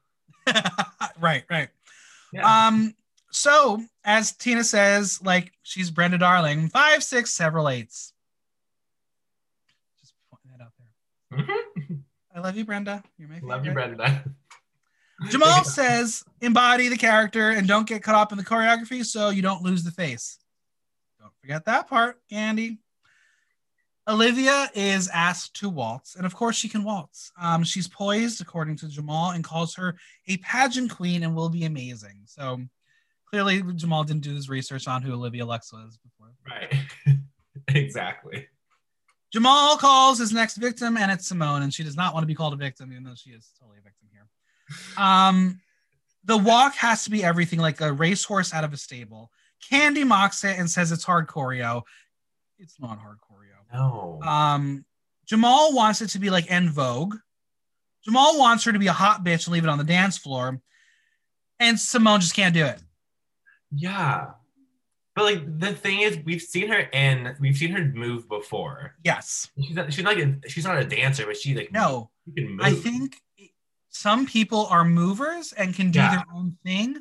right, 1.20 1.44
right. 1.50 1.70
Yeah. 2.34 2.67
Um, 2.67 2.94
so 3.32 3.82
as 4.04 4.34
Tina 4.34 4.63
says, 4.63 5.20
like 5.24 5.52
she's 5.63 5.89
Brenda 5.91 6.17
Darling, 6.17 6.70
five, 6.70 7.04
six, 7.04 7.32
several 7.34 7.70
eights. 7.70 8.13
Just 10.00 10.13
pointing 10.30 10.58
that 10.58 10.63
out 10.63 10.74
there. 10.78 11.39
Mhm. 11.80 12.02
I 12.36 12.39
love 12.39 12.58
you, 12.58 12.65
Brenda. 12.65 13.04
You're 13.17 13.30
my 13.30 13.36
favorite. 13.36 13.50
Love 13.50 13.65
you, 13.65 13.72
Brenda. 13.72 14.24
Jamal 15.30 15.63
says, 15.63 16.24
embody 16.41 16.88
the 16.88 16.98
character 16.98 17.52
and 17.52 17.67
don't 17.67 17.88
get 17.88 18.04
caught 18.04 18.15
up 18.15 18.32
in 18.32 18.38
the 18.38 18.44
choreography 18.44 19.06
so 19.06 19.30
you 19.30 19.41
don't 19.41 19.62
lose 19.62 19.84
the 19.84 19.91
face. 19.91 20.39
Don't 21.20 21.34
forget 21.41 21.65
that 21.65 21.88
part, 21.88 22.20
Andy. 22.32 22.80
Olivia 24.08 24.70
is 24.74 25.10
asked 25.10 25.60
to 25.60 25.70
waltz, 25.70 26.16
and 26.16 26.26
of 26.26 26.36
course 26.36 26.56
she 26.56 26.68
can 26.68 26.84
waltz. 26.84 27.32
Um, 27.40 27.64
she's 27.64 27.88
poised, 27.88 28.42
according 28.42 28.78
to 28.78 28.88
Jamal, 28.88 29.32
and 29.32 29.44
calls 29.44 29.76
her 29.76 29.96
a 30.28 30.38
pageant 30.38 30.92
queen 30.92 31.24
and 31.24 31.36
will 31.36 31.50
be 31.50 31.66
amazing. 31.66 32.22
So 32.26 32.60
clearly, 33.30 33.62
Jamal 33.76 34.04
didn't 34.04 34.24
do 34.24 34.34
his 34.34 34.50
research 34.50 34.88
on 34.88 35.04
who 35.04 35.14
Olivia 35.14 35.46
Lux 35.46 35.72
was 35.72 35.98
before. 35.98 36.34
Right. 36.48 37.18
exactly. 37.76 38.48
Jamal 39.32 39.78
calls 39.78 40.20
his 40.20 40.34
next 40.34 40.58
victim, 40.58 40.98
and 40.98 41.12
it's 41.12 41.32
Symone, 41.32 41.62
and 41.62 41.74
she 41.74 41.84
does 41.84 41.96
not 41.96 42.14
want 42.14 42.24
to 42.24 42.28
be 42.28 42.36
called 42.36 42.54
a 42.54 42.58
victim, 42.58 42.92
even 42.92 43.04
though 43.04 43.16
she 43.16 43.30
is 43.30 43.52
totally 43.60 43.78
a 43.80 43.82
victim 43.82 44.10
here. 44.12 44.28
Um, 44.98 45.62
the 46.26 46.38
walk 46.38 46.76
has 46.76 47.04
to 47.06 47.10
be 47.10 47.24
everything 47.24 47.60
like 47.60 47.82
a 47.82 47.94
racehorse 47.94 48.54
out 48.54 48.64
of 48.64 48.74
a 48.74 48.78
stable. 48.78 49.32
Kandy 49.72 50.06
mocks 50.06 50.44
it 50.44 50.58
and 50.58 50.70
says 50.70 50.92
it's 50.92 51.04
hard 51.04 51.28
choreo. 51.28 51.84
It's 52.60 52.80
not 52.80 53.00
hard 53.00 53.18
choreo. 53.20 53.51
No. 53.74 54.20
Um, 54.24 54.86
Jamal 55.26 55.74
wants 55.74 56.02
it 56.02 56.10
to 56.10 56.20
be 56.20 56.30
like 56.30 56.52
En 56.52 56.70
Vogue. 56.70 57.16
Jamal 58.04 58.38
wants 58.38 58.64
her 58.66 58.72
to 58.72 58.80
be 58.80 58.88
a 58.88 58.94
hot 58.94 59.24
bitch 59.24 59.46
and 59.48 59.54
leave 59.54 59.64
it 59.64 59.70
on 59.70 59.78
the 59.78 59.84
dance 59.84 60.18
floor. 60.18 60.60
And 61.60 61.78
Symone 61.78 62.20
just 62.20 62.34
can't 62.36 62.54
do 62.54 62.66
it. 62.66 62.82
yeah. 63.76 64.32
But 65.14 65.26
like 65.26 65.60
the 65.60 65.74
thing 65.74 66.00
is, 66.00 66.18
we've 66.26 66.42
seen 66.42 66.70
her 66.70 66.80
in, 66.80 67.36
we've 67.42 67.58
seen 67.58 67.72
her 67.72 67.84
move 67.84 68.30
before. 68.30 68.96
Yes. 69.04 69.50
She's 69.62 69.76
not, 69.76 69.94
she's 69.94 70.04
not, 70.06 70.18
a, 70.18 70.40
she's 70.48 70.64
not 70.64 70.78
a 70.78 70.86
dancer, 70.86 71.26
but 71.26 71.36
she 71.36 71.54
like 71.54 71.70
No. 71.74 72.10
she. 72.38 72.58
I 72.62 72.72
think 72.74 73.18
some 73.90 74.26
people 74.26 74.68
are 74.68 74.86
movers 74.86 75.52
and 75.52 75.74
can 75.76 75.92
do 75.92 76.00
Yeah. 76.00 76.12
their 76.16 76.24
own 76.34 76.58
thing. 76.64 76.96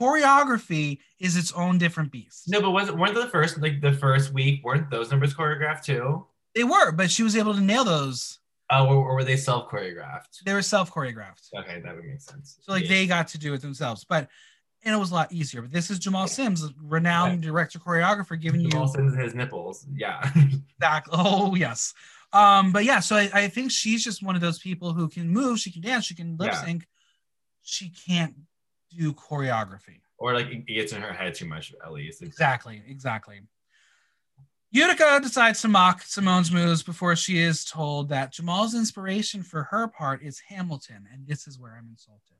Choreography 0.00 0.98
is 1.18 1.36
its 1.36 1.52
own 1.52 1.78
different 1.78 2.12
beast. 2.12 2.44
No, 2.48 2.60
but 2.60 2.70
was 2.70 2.90
weren't 2.92 3.14
the 3.14 3.28
first 3.28 3.60
like 3.60 3.80
the 3.80 3.92
first 3.92 4.32
week 4.32 4.62
weren't 4.64 4.90
those 4.90 5.10
numbers 5.10 5.34
choreographed 5.34 5.84
too? 5.84 6.26
They 6.54 6.64
were, 6.64 6.92
but 6.92 7.10
she 7.10 7.22
was 7.22 7.36
able 7.36 7.54
to 7.54 7.60
nail 7.60 7.84
those. 7.84 8.38
Uh, 8.72 8.84
or, 8.84 8.96
or 8.96 9.14
were 9.14 9.24
they 9.24 9.36
self 9.36 9.70
choreographed? 9.70 10.42
They 10.44 10.52
were 10.52 10.62
self 10.62 10.92
choreographed. 10.92 11.48
Okay, 11.56 11.80
that 11.80 11.94
would 11.94 12.04
make 12.04 12.20
sense. 12.20 12.58
So 12.62 12.72
like 12.72 12.84
Yeah. 12.84 12.88
they 12.90 13.06
got 13.06 13.28
to 13.28 13.38
do 13.38 13.54
it 13.54 13.60
themselves. 13.62 14.04
But 14.04 14.28
and 14.84 14.94
it 14.94 14.98
was 14.98 15.10
a 15.10 15.14
lot 15.14 15.32
easier. 15.32 15.62
But 15.62 15.72
this 15.72 15.90
is 15.90 15.98
Jamal 15.98 16.28
Sims, 16.28 16.62
a 16.64 16.68
renowned 16.80 17.42
director 17.42 17.78
choreographer, 17.78 18.40
giving 18.40 18.60
you 18.60 18.68
Jamal 18.70 18.88
sends 18.88 19.16
his 19.16 19.34
nipples. 19.34 19.86
Yeah. 19.94 20.30
back. 20.78 21.06
Oh 21.10 21.54
yes. 21.54 21.94
Um, 22.32 22.72
but 22.72 22.84
yeah, 22.84 23.00
so 23.00 23.16
I, 23.16 23.30
I 23.32 23.48
think 23.48 23.70
she's 23.70 24.04
just 24.04 24.22
one 24.22 24.34
of 24.34 24.40
those 24.42 24.58
people 24.58 24.92
who 24.92 25.08
can 25.08 25.28
move, 25.28 25.58
she 25.58 25.70
can 25.70 25.80
dance, 25.80 26.04
she 26.04 26.14
can 26.14 26.36
lip 26.36 26.50
Yeah. 26.52 26.64
sync. 26.64 26.86
She 27.62 27.88
can't 27.90 28.34
do 28.96 29.12
choreography. 29.12 30.00
or 30.18 30.32
like 30.34 30.46
it 30.46 30.66
gets 30.66 30.92
in 30.92 31.02
her 31.02 31.12
head 31.12 31.34
too 31.34 31.46
much 31.46 31.74
at 31.84 31.92
least. 31.92 32.22
Exactly, 32.22 32.82
exactly. 32.88 33.40
Utica 34.72 35.20
decides 35.22 35.60
to 35.62 35.68
mock 35.68 36.02
Symone's 36.02 36.50
moves 36.50 36.82
before 36.82 37.14
she 37.16 37.38
is 37.38 37.64
told 37.64 38.08
that 38.08 38.32
Jamal's 38.32 38.74
inspiration 38.74 39.42
for 39.42 39.62
her 39.64 39.88
part 39.88 40.22
is 40.22 40.40
Hamilton, 40.48 41.06
and 41.12 41.26
this 41.26 41.46
is 41.46 41.58
where 41.58 41.76
I'm 41.78 41.88
insulted. 41.88 42.36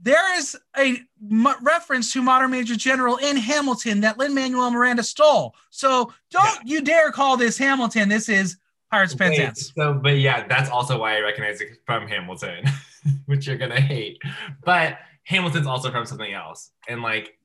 There 0.00 0.38
is 0.38 0.56
a 0.76 1.00
m- 1.30 1.46
reference 1.62 2.12
to 2.12 2.22
Modern 2.22 2.50
Major 2.50 2.76
General 2.76 3.16
in 3.16 3.36
Hamilton 3.36 4.00
that 4.02 4.18
Lin 4.18 4.34
Manuel 4.34 4.70
Miranda 4.70 5.02
stole. 5.02 5.54
So 5.70 6.12
don't 6.30 6.58
you 6.66 6.82
dare 6.82 7.10
call 7.10 7.38
this 7.38 7.56
Hamilton. 7.56 8.10
This 8.10 8.28
is 8.28 8.58
Pirates 8.90 9.14
Penzance. 9.14 9.72
So, 9.74 9.94
but 9.94 10.18
yeah, 10.18 10.46
that's 10.46 10.68
also 10.68 11.00
why 11.00 11.16
I 11.16 11.20
recognize 11.20 11.62
it 11.62 11.78
from 11.86 12.06
Hamilton, 12.06 12.64
which 13.26 13.46
you're 13.46 13.56
gonna 13.56 13.80
hate. 13.80 14.20
But 14.64 14.98
Hamilton's 15.24 15.66
also 15.66 15.90
from 15.90 16.06
something 16.06 16.32
else, 16.32 16.70
and 16.88 17.02
like, 17.02 17.36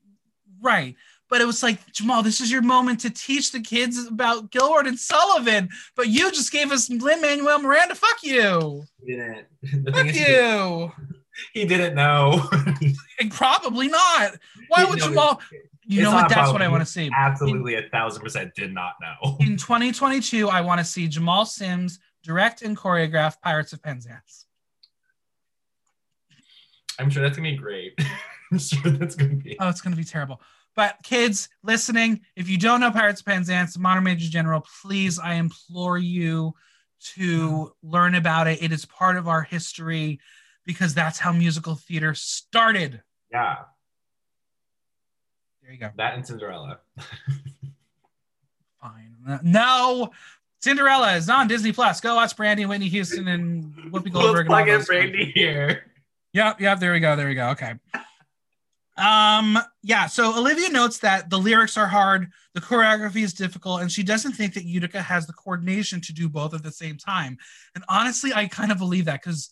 Right. 0.61 0.95
But 1.29 1.39
it 1.39 1.45
was 1.45 1.63
like, 1.63 1.79
Jamal, 1.93 2.23
this 2.23 2.41
is 2.41 2.51
your 2.51 2.61
moment 2.61 2.99
to 3.01 3.09
teach 3.09 3.53
the 3.53 3.61
kids 3.61 4.05
about 4.05 4.51
Gilbert 4.51 4.85
and 4.85 4.99
Sullivan. 4.99 5.69
But 5.95 6.09
you 6.09 6.29
just 6.29 6.51
gave 6.51 6.73
us 6.73 6.89
Lin 6.89 7.21
Manuel 7.21 7.59
Miranda. 7.61 7.95
Fuck 7.95 8.21
you. 8.21 8.83
he 9.05 9.15
didn't. 9.15 9.47
The 9.85 9.91
Fuck 9.93 10.13
you. 10.13 10.91
he 11.53 11.65
didn't 11.65 11.95
know. 11.95 12.49
And 13.19 13.31
probably 13.31 13.87
not. 13.87 14.33
Why 14.67 14.83
would 14.83 14.99
Jamal? 14.99 15.41
You 15.85 16.03
know 16.03 16.11
what? 16.11 16.29
That's 16.29 16.51
what. 16.51 16.61
I 16.61 16.67
want 16.67 16.85
to 16.85 16.91
see. 16.91 17.09
Absolutely, 17.15 17.75
a 17.75 17.83
thousand 17.89 18.21
percent 18.21 18.53
did 18.55 18.73
not 18.73 18.93
know. 19.01 19.37
In 19.39 19.57
2022, 19.57 20.49
I 20.49 20.61
want 20.61 20.79
to 20.79 20.85
see 20.85 21.07
Jamal 21.07 21.45
Sims 21.45 21.99
direct 22.23 22.61
and 22.61 22.77
choreograph 22.77 23.39
Pirates 23.41 23.73
of 23.73 23.81
Penzance. 23.81 24.47
I'm 27.01 27.09
sure 27.09 27.21
that's 27.23 27.35
gonna 27.37 27.51
be 27.51 27.57
great. 27.57 27.99
I'm 28.51 28.59
sure 28.59 28.91
that's 28.91 29.15
gonna 29.15 29.35
be. 29.35 29.57
Oh, 29.59 29.69
it's 29.69 29.81
going 29.81 29.91
to 29.93 29.97
be 29.97 30.03
terrible. 30.03 30.41
But 30.75 30.97
kids 31.03 31.49
listening, 31.63 32.21
if 32.35 32.47
you 32.49 32.57
don't 32.57 32.79
know 32.79 32.91
Pirates 32.91 33.19
of 33.21 33.25
Penzance, 33.25 33.77
Modern 33.77 34.03
Major 34.05 34.29
General, 34.29 34.65
please, 34.81 35.19
I 35.19 35.33
implore 35.33 35.97
you 35.97 36.53
to 37.15 37.73
learn 37.83 38.15
about 38.15 38.47
it. 38.47 38.61
It 38.63 38.71
is 38.71 38.85
part 38.85 39.17
of 39.17 39.27
our 39.27 39.41
history 39.41 40.19
because 40.65 40.93
that's 40.93 41.19
how 41.19 41.31
musical 41.33 41.75
theater 41.75 42.13
started. 42.13 43.01
Yeah, 43.31 43.55
There 45.63 45.71
you 45.73 45.79
go. 45.79 45.89
that 45.97 46.13
and 46.15 46.25
Cinderella. 46.25 46.79
Fine. 48.81 49.39
No, 49.43 50.11
Cinderella 50.61 51.15
is 51.15 51.29
on 51.29 51.47
Disney 51.47 51.71
Plus. 51.71 52.01
Go 52.01 52.15
watch 52.15 52.35
Brandy 52.35 52.65
Whitney 52.65 52.87
Houston 52.89 53.27
and 53.27 53.73
Whoopi 53.91 54.11
Goldberg. 54.11 54.45
And 54.45 54.47
plug 54.47 54.67
in 54.69 54.81
Brandy 54.83 55.31
here. 55.35 55.90
Yep, 56.33 56.61
yep, 56.61 56.79
there 56.79 56.93
we 56.93 56.99
go. 56.99 57.15
There 57.15 57.27
we 57.27 57.35
go. 57.35 57.49
Okay. 57.49 57.73
Um, 58.97 59.57
yeah, 59.83 60.05
so 60.07 60.37
Olivia 60.37 60.69
notes 60.69 60.99
that 60.99 61.29
the 61.29 61.37
lyrics 61.37 61.77
are 61.77 61.87
hard, 61.87 62.31
the 62.53 62.61
choreography 62.61 63.23
is 63.23 63.33
difficult, 63.33 63.81
and 63.81 63.91
she 63.91 64.03
doesn't 64.03 64.33
think 64.33 64.53
that 64.53 64.65
Utica 64.65 65.01
has 65.01 65.25
the 65.25 65.33
coordination 65.33 66.01
to 66.01 66.13
do 66.13 66.29
both 66.29 66.53
at 66.53 66.61
the 66.61 66.71
same 66.71 66.97
time. 66.97 67.37
And 67.73 67.83
honestly, 67.89 68.31
I 68.33 68.47
kind 68.47 68.71
of 68.71 68.77
believe 68.77 69.05
that 69.05 69.21
because 69.23 69.49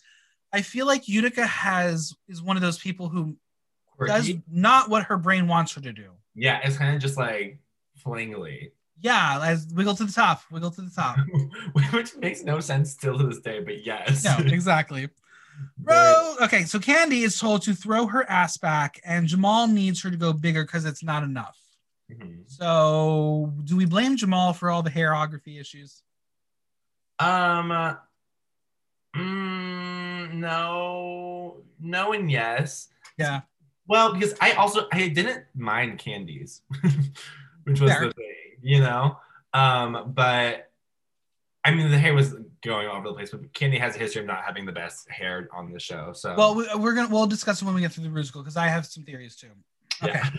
I 0.54 0.62
feel 0.62 0.86
like 0.86 1.08
Utica 1.08 1.46
has 1.46 2.14
is 2.28 2.42
one 2.42 2.58
of 2.58 2.62
those 2.62 2.78
people 2.78 3.10
who 3.10 3.38
does 4.06 4.32
not 4.50 4.90
what 4.90 5.04
her 5.04 5.18
brain 5.18 5.48
wants 5.48 5.74
her 5.74 5.82
to 5.82 5.94
do. 5.94 6.12
Yeah, 6.36 6.60
it's 6.64 6.78
kind 6.78 6.96
of 6.96 7.02
just 7.02 7.18
like 7.18 7.60
flingly, 7.98 8.72
Yeah, 9.02 9.40
as 9.44 9.68
wiggle 9.74 9.96
to 9.96 10.06
the 10.06 10.12
top, 10.12 10.42
wiggle 10.52 10.72
to 10.72 10.82
the 10.82 10.92
top. 10.92 11.18
which 11.94 12.16
makes 12.18 12.44
no 12.44 12.60
sense 12.60 12.92
still 12.92 13.18
to 13.18 13.26
this 13.26 13.40
day. 13.40 13.62
But 13.62 13.86
yes, 13.86 14.24
No, 14.24 14.38
exactly. 14.46 15.10
Bro, 15.78 16.36
okay, 16.42 16.64
so 16.64 16.80
Kandy 16.80 17.24
is 17.24 17.40
told 17.40 17.62
to 17.64 17.74
throw 17.74 18.06
her 18.08 18.30
ass 18.30 18.58
back, 18.58 19.00
and 19.04 19.28
Jamal 19.28 19.68
needs 19.68 20.02
her 20.04 20.12
to 20.12 20.18
go 20.18 20.34
bigger 20.34 20.64
because 20.64 20.86
it's 20.86 21.04
not 21.04 21.24
enough. 21.24 21.58
Mhm. 22.12 22.44
So, 22.48 23.54
do 23.64 23.76
we 23.78 23.86
blame 23.86 24.18
Jamal 24.18 24.54
for 24.54 24.70
all 24.70 24.84
the 24.84 24.90
hairography 24.90 25.60
issues? 25.60 26.02
Um. 27.20 27.72
uh, 27.72 27.96
mm, 29.16 30.34
no, 30.34 31.58
no, 31.80 32.14
and 32.14 32.32
yes. 32.32 32.90
Yeah. 33.18 33.42
Well, 33.88 34.14
because 34.14 34.36
I 34.40 34.52
also 34.54 34.88
I 34.94 35.08
didn't 35.10 35.46
mind 35.56 35.98
candies, 36.00 36.62
which 37.64 37.80
was 37.82 37.92
Fair. 37.92 38.06
the 38.08 38.14
thing, 38.14 38.36
you 38.62 38.80
know. 38.80 39.18
Um, 39.54 40.12
but 40.16 40.72
I 41.66 41.72
mean, 41.72 41.90
the 41.90 41.98
hair 41.98 42.14
was 42.14 42.36
going 42.64 42.88
all 42.88 42.98
over 42.98 43.08
the 43.10 43.14
place. 43.14 43.30
But 43.32 43.52
Kandy 43.54 43.80
has 43.80 43.96
a 43.96 44.00
history 44.00 44.22
of 44.22 44.28
not 44.28 44.44
having 44.44 44.66
the 44.66 44.72
best 44.72 45.10
hair 45.10 45.48
on 45.54 45.72
the 45.72 45.80
show. 45.80 46.14
So 46.14 46.36
Well, 46.36 46.56
we- 46.56 46.68
we're 46.76 46.94
gonna 46.94 47.10
we'll 47.10 47.28
discuss 47.28 47.62
it 47.62 47.66
when 47.66 47.74
we 47.76 47.82
get 47.82 47.92
through 47.94 48.04
the 48.06 48.10
musical 48.10 48.42
because 48.42 48.58
I 48.58 48.68
have 48.68 48.86
some 48.86 49.04
theories 49.04 49.36
too. 49.36 49.52
Okay. 50.04 50.14
yeah. 50.14 50.30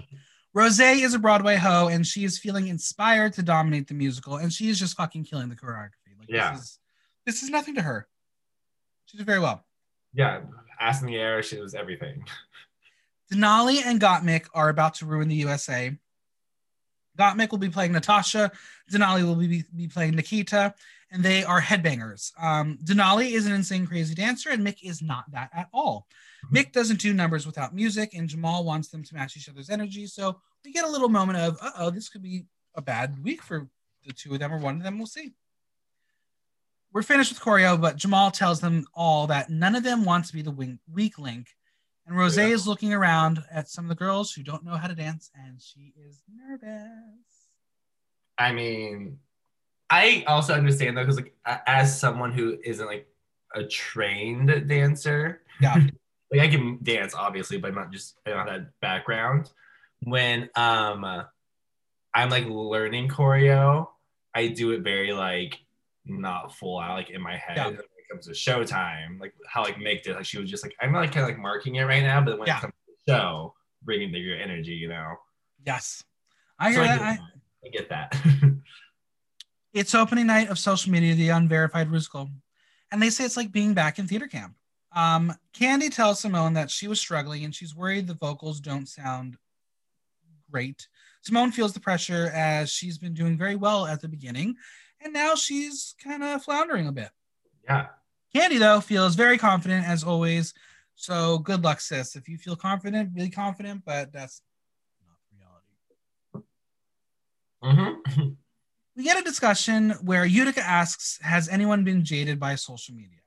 Rose 0.53 0.81
is 0.81 1.15
a 1.15 1.19
Broadway 1.19 1.55
hoe, 1.57 1.87
and 1.89 2.05
she 2.05 2.25
is 2.25 2.39
feeling 2.39 2.67
inspired 2.69 3.33
to 3.35 3.43
dominate 3.43 3.87
the 3.87 3.95
musical, 3.95 4.37
and 4.37 4.53
she 4.53 4.69
is 4.69 4.79
just 4.81 4.97
fucking 4.97 5.25
killing 5.25 5.49
the 5.49 5.55
choreography. 5.55 6.19
Like, 6.19 6.29
Yeah. 6.29 6.53
this 6.53 6.61
is 6.63 6.79
this 7.27 7.43
is 7.43 7.51
nothing 7.51 7.75
to 7.77 7.83
her. 7.83 8.09
She 9.07 9.17
did 9.17 9.27
very 9.27 9.39
well. 9.41 9.65
yeah, 10.13 10.41
ass 10.81 11.01
in 11.03 11.07
the 11.07 11.17
air. 11.17 11.43
She 11.43 11.61
was 11.61 11.75
everything. 11.75 12.25
Denali 13.33 13.81
and 13.85 14.01
Gottmik 14.01 14.47
are 14.55 14.69
about 14.71 14.95
to 14.95 15.07
ruin 15.07 15.29
the 15.29 15.37
USA. 15.37 15.97
Gottmik 17.19 17.51
will 17.51 17.59
be 17.59 17.69
playing 17.69 17.93
Natasha. 17.93 18.51
Denali 18.91 19.25
will 19.25 19.35
be, 19.35 19.65
be 19.75 19.89
playing 19.89 20.15
Nikita, 20.15 20.75
and 21.11 21.23
they 21.23 21.45
are 21.45 21.61
headbangers. 21.61 22.33
Um, 22.41 22.79
Denali 22.85 23.33
is 23.33 23.47
an 23.47 23.53
insane, 23.53 23.87
crazy 23.87 24.15
dancer, 24.15 24.51
and 24.51 24.65
Mik 24.65 24.85
is 24.85 25.03
not 25.03 25.31
that 25.33 25.51
at 25.55 25.69
all. 25.73 26.07
Mik 26.51 26.73
doesn't 26.73 27.01
do 27.01 27.13
numbers 27.13 27.47
without 27.47 27.75
music, 27.75 28.15
and 28.15 28.29
Jamal 28.29 28.65
wants 28.65 28.89
them 28.89 29.03
to 29.05 29.15
match 29.15 29.37
each 29.37 29.49
other's 29.49 29.71
energy. 29.71 30.07
So 30.07 30.41
we 30.65 30.73
get 30.73 30.85
a 30.85 30.91
little 30.91 31.09
moment 31.09 31.39
of, 31.39 31.59
uh 31.61 31.71
oh, 31.79 31.91
this 31.91 32.09
could 32.09 32.23
be 32.23 32.45
a 32.75 32.83
bad 32.83 33.23
week 33.23 33.43
for 33.43 33.69
the 34.07 34.13
two 34.13 34.33
of 34.33 34.41
them 34.41 34.53
or 34.53 34.59
one 34.59 34.77
of 34.77 34.83
them. 34.83 34.99
We'll 34.99 35.07
see. 35.07 35.33
We're 36.93 37.03
finished 37.03 37.33
with 37.33 37.41
choreo, 37.41 37.81
but 37.81 37.97
Jamal 37.97 38.31
tells 38.31 38.61
them 38.61 38.85
all 38.95 39.29
that 39.29 39.49
none 39.49 39.77
of 39.77 39.85
them 39.85 40.05
wants 40.05 40.31
to 40.31 40.35
be 40.35 40.43
the 40.43 40.51
wing- 40.51 40.81
weak 40.93 41.19
link. 41.19 41.49
And 42.07 42.17
Rose 42.17 42.37
Yeah. 42.37 42.47
is 42.47 42.67
looking 42.67 42.93
around 42.93 43.43
at 43.51 43.69
some 43.69 43.85
of 43.85 43.89
the 43.89 43.95
girls 43.95 44.33
who 44.33 44.43
don't 44.43 44.65
know 44.65 44.77
how 44.77 44.89
to 44.89 44.95
dance, 44.95 45.31
and 45.35 45.61
she 45.61 45.93
is 45.97 46.23
nervous. 46.33 47.49
I 48.39 48.53
mean, 48.53 49.19
I 49.91 50.25
also 50.27 50.55
understand 50.55 50.97
though, 50.97 51.03
because 51.03 51.17
like 51.17 51.35
as 51.45 51.99
someone 51.99 52.33
who 52.33 52.59
isn't 52.65 52.87
like 52.87 53.07
a 53.55 53.65
trained 53.65 54.69
dancer, 54.69 55.43
Yeah. 55.61 55.75
like 56.31 56.41
I 56.41 56.49
can 56.49 56.79
dance 56.83 57.15
obviously, 57.15 57.59
but 57.59 57.69
I'm 57.69 57.75
not 57.75 57.93
just 57.93 58.17
I 58.27 58.31
don't 58.31 58.39
have 58.39 58.47
that 58.49 58.81
background. 58.81 59.51
When 60.03 60.49
um 60.57 61.05
I'm 62.15 62.31
like 62.31 62.47
learning 62.47 63.09
choreo, 63.09 63.89
I 64.35 64.49
do 64.49 64.71
it 64.73 64.81
very 64.83 65.13
like 65.13 65.59
not 66.07 66.57
full 66.57 66.79
out 66.79 66.95
like 66.95 67.11
in 67.11 67.21
my 67.21 67.37
head. 67.37 67.57
Yeah. 67.57 67.71
It 68.11 68.15
comes 68.15 68.27
to 68.27 68.33
showtime, 68.33 69.21
like 69.21 69.35
how 69.47 69.63
like 69.63 69.79
make 69.79 70.03
did, 70.03 70.17
like 70.17 70.25
she 70.25 70.39
was 70.39 70.51
just 70.51 70.65
like 70.65 70.75
I'm 70.81 70.93
like 70.93 71.13
kind 71.13 71.23
of 71.23 71.29
like 71.29 71.39
marking 71.39 71.77
it 71.77 71.85
right 71.85 72.03
now, 72.03 72.21
but 72.21 72.39
when 72.39 72.49
Yeah. 72.49 72.59
it 72.59 72.61
comes 72.63 72.73
to 72.87 72.93
the 73.07 73.13
show, 73.13 73.55
bringing 73.83 74.11
the, 74.11 74.19
your 74.19 74.37
energy, 74.37 74.73
you 74.73 74.89
know. 74.89 75.15
Yes. 75.65 76.03
I 76.59 76.73
So 76.73 76.83
hear 76.83 76.93
I, 76.93 76.97
that. 76.97 76.99
get 76.99 77.09
I, 77.09 77.15
that. 77.15 77.21
I 77.65 77.69
get 77.69 77.89
that. 78.43 78.53
it's 79.73 79.95
opening 79.95 80.27
night 80.27 80.49
of 80.49 80.59
social 80.59 80.91
media, 80.91 81.15
the 81.15 81.29
unverified 81.29 81.89
Rusical. 81.89 82.29
And 82.91 83.01
they 83.01 83.11
say 83.11 83.25
it's 83.25 83.37
like 83.37 83.53
being 83.53 83.75
back 83.75 83.99
in 84.01 84.09
theater 84.09 84.27
camp. 84.27 84.55
Um, 84.95 85.33
Kandy 85.55 85.95
tells 85.95 86.21
Symone 86.23 86.55
that 86.55 86.71
she 86.71 86.89
was 86.89 87.01
struggling 87.01 87.45
and 87.45 87.55
she's 87.55 87.77
worried 87.77 88.09
the 88.09 88.15
vocals 88.15 88.59
don't 88.61 88.89
sound 88.89 89.37
great. 90.51 90.89
Symone 91.29 91.53
feels 91.53 91.73
the 91.73 91.81
pressure 91.81 92.33
as 92.35 92.71
she's 92.71 92.99
been 92.99 93.15
doing 93.15 93.39
very 93.39 93.55
well 93.55 93.87
at 93.87 94.01
the 94.01 94.09
beginning, 94.09 94.57
and 95.01 95.13
now 95.13 95.35
she's 95.37 95.95
kind 96.03 96.25
of 96.25 96.43
floundering 96.43 96.89
a 96.89 96.93
bit. 96.93 97.11
yeah. 97.65 97.87
Kandy, 98.35 98.59
though, 98.59 98.81
feels 98.81 99.15
very 99.15 99.39
confident 99.39 99.87
as 99.87 100.05
always. 100.05 100.55
So 100.95 101.39
good 101.39 101.65
luck, 101.65 101.81
sis. 101.81 102.15
If 102.15 102.29
you 102.29 102.39
feel 102.39 102.57
confident, 102.57 103.11
really 103.15 103.31
confident, 103.31 103.83
but 103.85 104.13
that's 104.13 104.43
not 105.03 105.17
reality. 107.63 107.97
hmm 108.15 108.31
we 108.97 109.05
get 109.05 109.19
a 109.19 109.23
discussion 109.23 109.91
where 110.03 110.25
Utica 110.25 110.61
asks, 110.61 111.19
Has 111.23 111.49
anyone 111.49 111.85
been 111.85 112.05
jaded 112.05 112.39
by 112.39 112.55
social 112.55 112.95
media? 112.95 113.21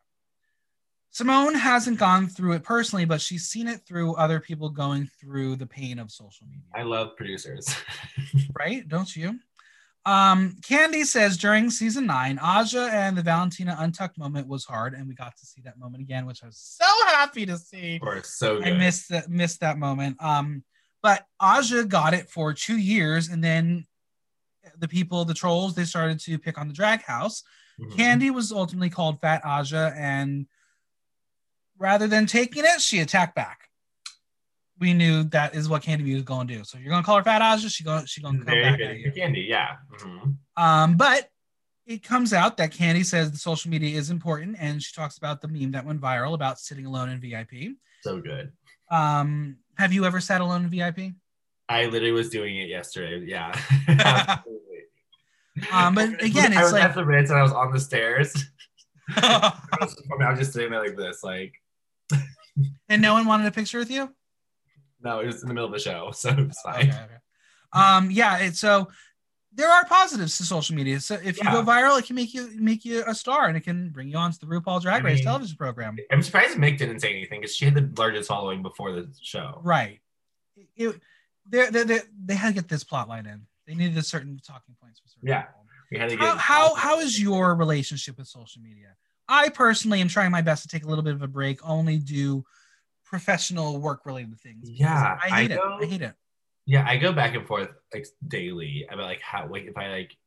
Symone 1.13 1.53
hasn't 1.55 1.99
gone 1.99 2.27
through 2.27 2.53
it 2.53 2.63
personally, 2.63 3.05
but 3.05 3.21
she's 3.21 3.45
seen 3.45 3.67
it 3.67 3.81
through 3.85 4.15
other 4.15 4.39
people 4.39 4.69
going 4.69 5.07
through 5.19 5.57
the 5.57 5.65
pain 5.67 5.99
of 5.99 6.11
social 6.11 6.47
media, 6.47 6.65
I 6.73 6.81
love 6.81 7.15
producers. 7.15 7.75
right? 8.57 8.87
Don't 8.87 9.15
you? 9.15 9.39
Um, 10.05 10.57
Kandy 10.61 11.05
says 11.05 11.37
during 11.37 11.69
season 11.69 12.05
nine, 12.05 12.37
Aja 12.41 12.89
and 12.91 13.17
the 13.17 13.21
Valentina 13.21 13.75
untucked 13.79 14.17
moment 14.17 14.47
was 14.47 14.65
hard, 14.65 14.93
and 14.93 15.07
we 15.07 15.15
got 15.15 15.37
to 15.37 15.45
see 15.45 15.61
that 15.61 15.77
moment 15.77 16.01
again, 16.01 16.25
which 16.25 16.43
I 16.43 16.47
was 16.47 16.57
so 16.57 16.85
happy 17.07 17.45
to 17.45 17.57
see. 17.57 17.95
Of 17.95 18.01
course, 18.01 18.29
so 18.29 18.57
good. 18.59 18.67
I 18.67 18.71
missed 18.77 19.09
that 19.09 19.29
missed 19.29 19.61
that 19.61 19.77
moment. 19.77 20.21
Um, 20.21 20.63
but 21.01 21.25
Aja 21.39 21.83
got 21.85 22.13
it 22.13 22.29
for 22.29 22.53
two 22.53 22.77
years, 22.77 23.29
and 23.29 23.41
then 23.43 23.85
the 24.77 24.87
people, 24.87 25.23
the 25.25 25.33
trolls, 25.33 25.73
they 25.75 25.85
started 25.85 26.19
to 26.21 26.37
pick 26.37 26.57
on 26.57 26.67
the 26.67 26.73
drag 26.73 27.01
house. 27.03 27.43
Mhm. 27.79 27.91
Kandy 27.95 28.29
was 28.33 28.51
ultimately 28.51 28.89
called 28.89 29.21
Fat 29.21 29.41
Aja, 29.45 29.93
and 29.95 30.47
rather 31.77 32.07
than 32.07 32.25
taking 32.25 32.63
it, 32.65 32.81
she 32.81 32.99
attacked 32.99 33.35
back. 33.35 33.69
We 34.83 34.93
knew 34.93 35.23
that 35.29 35.55
is 35.55 35.69
what 35.69 35.81
Kandy 35.81 36.13
was 36.13 36.23
going 36.23 36.45
to 36.47 36.57
do. 36.57 36.63
So 36.65 36.77
you're 36.77 36.89
going 36.89 37.01
to 37.01 37.05
call 37.05 37.15
her 37.15 37.23
Fat 37.23 37.41
Aja, 37.41 37.69
she 37.69 37.85
going 37.85 38.05
she 38.05 38.21
going 38.21 38.39
to 38.39 38.45
come 38.45 38.53
Very 38.53 38.63
back 38.63 38.77
good 38.79 38.87
at 38.89 38.97
you. 38.99 39.11
candy, 39.13 39.45
yeah. 39.49 39.77
Mhm. 39.97 40.35
Um, 40.57 40.97
but 40.97 41.29
it 41.85 42.03
comes 42.03 42.33
out 42.33 42.57
that 42.57 42.71
Kandy 42.73 43.05
says 43.05 43.31
the 43.31 43.37
social 43.37 43.71
media 43.71 43.97
is 43.97 44.09
important, 44.09 44.57
and 44.59 44.83
she 44.83 44.91
talks 44.93 45.17
about 45.17 45.39
the 45.39 45.47
meme 45.47 45.71
that 45.71 45.85
went 45.85 46.01
viral 46.01 46.33
about 46.33 46.59
sitting 46.59 46.85
alone 46.85 47.07
in 47.07 47.21
VIP. 47.21 47.75
So 48.01 48.19
good. 48.19 48.51
Um, 48.91 49.55
have 49.77 49.93
you 49.93 50.03
ever 50.03 50.19
sat 50.19 50.41
alone 50.41 50.65
in 50.65 50.69
VIP? 50.69 51.13
I 51.69 51.85
literally 51.85 52.11
was 52.11 52.29
doing 52.29 52.57
it 52.57 52.67
yesterday. 52.67 53.23
Yeah. 53.25 53.57
Um, 55.71 55.93
but 55.95 56.09
again, 56.23 56.51
I 56.51 56.61
it's 56.61 56.63
was 56.63 56.73
like- 56.73 56.83
at 56.83 56.95
the 56.95 57.05
Ritz 57.05 57.29
and 57.29 57.39
I 57.39 57.43
was 57.43 57.51
on 57.53 57.71
the 57.71 57.79
stairs. 57.79 58.33
I 59.15 59.53
was, 59.79 59.95
I 60.19 60.29
was 60.31 60.39
just 60.39 60.51
sitting 60.53 60.71
there 60.71 60.83
like 60.83 60.97
this, 60.97 61.23
like 61.23 61.53
and 62.89 63.01
no 63.01 63.13
one 63.13 63.25
wanted 63.27 63.45
a 63.47 63.51
picture 63.51 63.77
with 63.77 63.91
you. 63.91 64.09
No, 65.03 65.19
it 65.19 65.25
was 65.27 65.41
in 65.41 65.47
the 65.47 65.53
middle 65.53 65.67
of 65.67 65.73
the 65.73 65.79
show, 65.79 66.11
so 66.13 66.29
it 66.29 66.37
was 66.47 66.57
Okay, 66.65 66.87
fine. 66.87 66.89
okay. 66.89 67.15
Um, 67.73 68.11
yeah. 68.11 68.37
It's 68.37 68.59
so 68.59 68.89
there 69.55 69.69
are 69.69 69.85
positives 69.85 70.37
to 70.37 70.43
social 70.43 70.75
media. 70.75 70.99
So 70.99 71.15
if 71.15 71.37
you 71.37 71.43
Yeah. 71.45 71.51
go 71.53 71.63
viral, 71.63 71.99
it 71.99 72.05
can 72.05 72.15
make 72.15 72.33
you 72.33 72.49
make 72.55 72.85
you 72.85 73.03
a 73.07 73.13
star, 73.15 73.47
and 73.47 73.57
it 73.57 73.61
can 73.61 73.89
bring 73.89 74.07
you 74.09 74.17
on 74.17 74.31
to 74.31 74.39
the 74.39 74.45
RuPaul 74.45 74.81
Drag 74.81 75.01
I 75.01 75.05
Race 75.05 75.17
mean- 75.17 75.25
television 75.25 75.57
program. 75.57 75.97
I'm 76.11 76.21
surprised 76.23 76.57
Mik 76.57 76.77
didn't 76.77 76.99
say 77.01 77.11
anything 77.11 77.41
because 77.41 77.55
she 77.55 77.65
had 77.65 77.75
the 77.75 77.89
largest 78.01 78.27
following 78.29 78.61
before 78.61 78.91
the 78.93 79.11
show. 79.21 79.59
Right. 79.63 79.99
It, 80.75 81.01
they 81.49 81.69
they 81.69 81.83
they 81.83 81.99
they 82.25 82.35
had 82.35 82.49
to 82.49 82.53
get 82.53 82.69
this 82.69 82.83
plot 82.83 83.09
line 83.09 83.25
in. 83.25 83.45
They 83.67 83.75
needed 83.75 83.97
a 83.97 84.03
certain 84.03 84.39
talking 84.45 84.75
points 84.81 84.99
for 84.99 85.07
certain 85.09 85.27
Yeah. 85.27 85.41
people. 85.43 85.59
We 85.91 85.99
had 85.99 86.09
to 86.09 86.17
How, 86.17 86.33
get 86.33 86.37
how 86.41 86.75
how 86.75 86.99
is 86.99 87.19
your 87.21 87.55
relationship 87.55 88.17
with 88.17 88.27
social 88.27 88.61
media? 88.61 88.95
I 89.27 89.49
personally 89.49 90.01
am 90.01 90.07
trying 90.09 90.31
my 90.31 90.41
best 90.41 90.63
to 90.63 90.67
take 90.67 90.83
a 90.83 90.87
little 90.87 91.03
bit 91.03 91.13
of 91.13 91.21
a 91.21 91.27
break, 91.27 91.59
only 91.67 91.97
do 91.97 92.43
professional 93.13 93.79
work 93.79 94.07
related 94.07 94.39
things. 94.39 94.67
Yeah, 94.67 95.19
I 95.23 95.41
hate 95.41 95.51
I 95.51 95.53
it. 95.53 95.61
I 95.61 95.85
hate 95.85 96.01
it. 96.01 96.15
Yeah, 96.65 96.83
I 96.87 96.97
go 96.97 97.13
back 97.13 97.35
and 97.35 97.45
forth 97.45 97.69
like 97.93 98.07
daily 98.27 98.87
about 98.89 99.05
like 99.05 99.21
how 99.21 99.47
like 99.47 99.65
if 99.65 99.77
I 99.77 99.89
like 99.89 100.17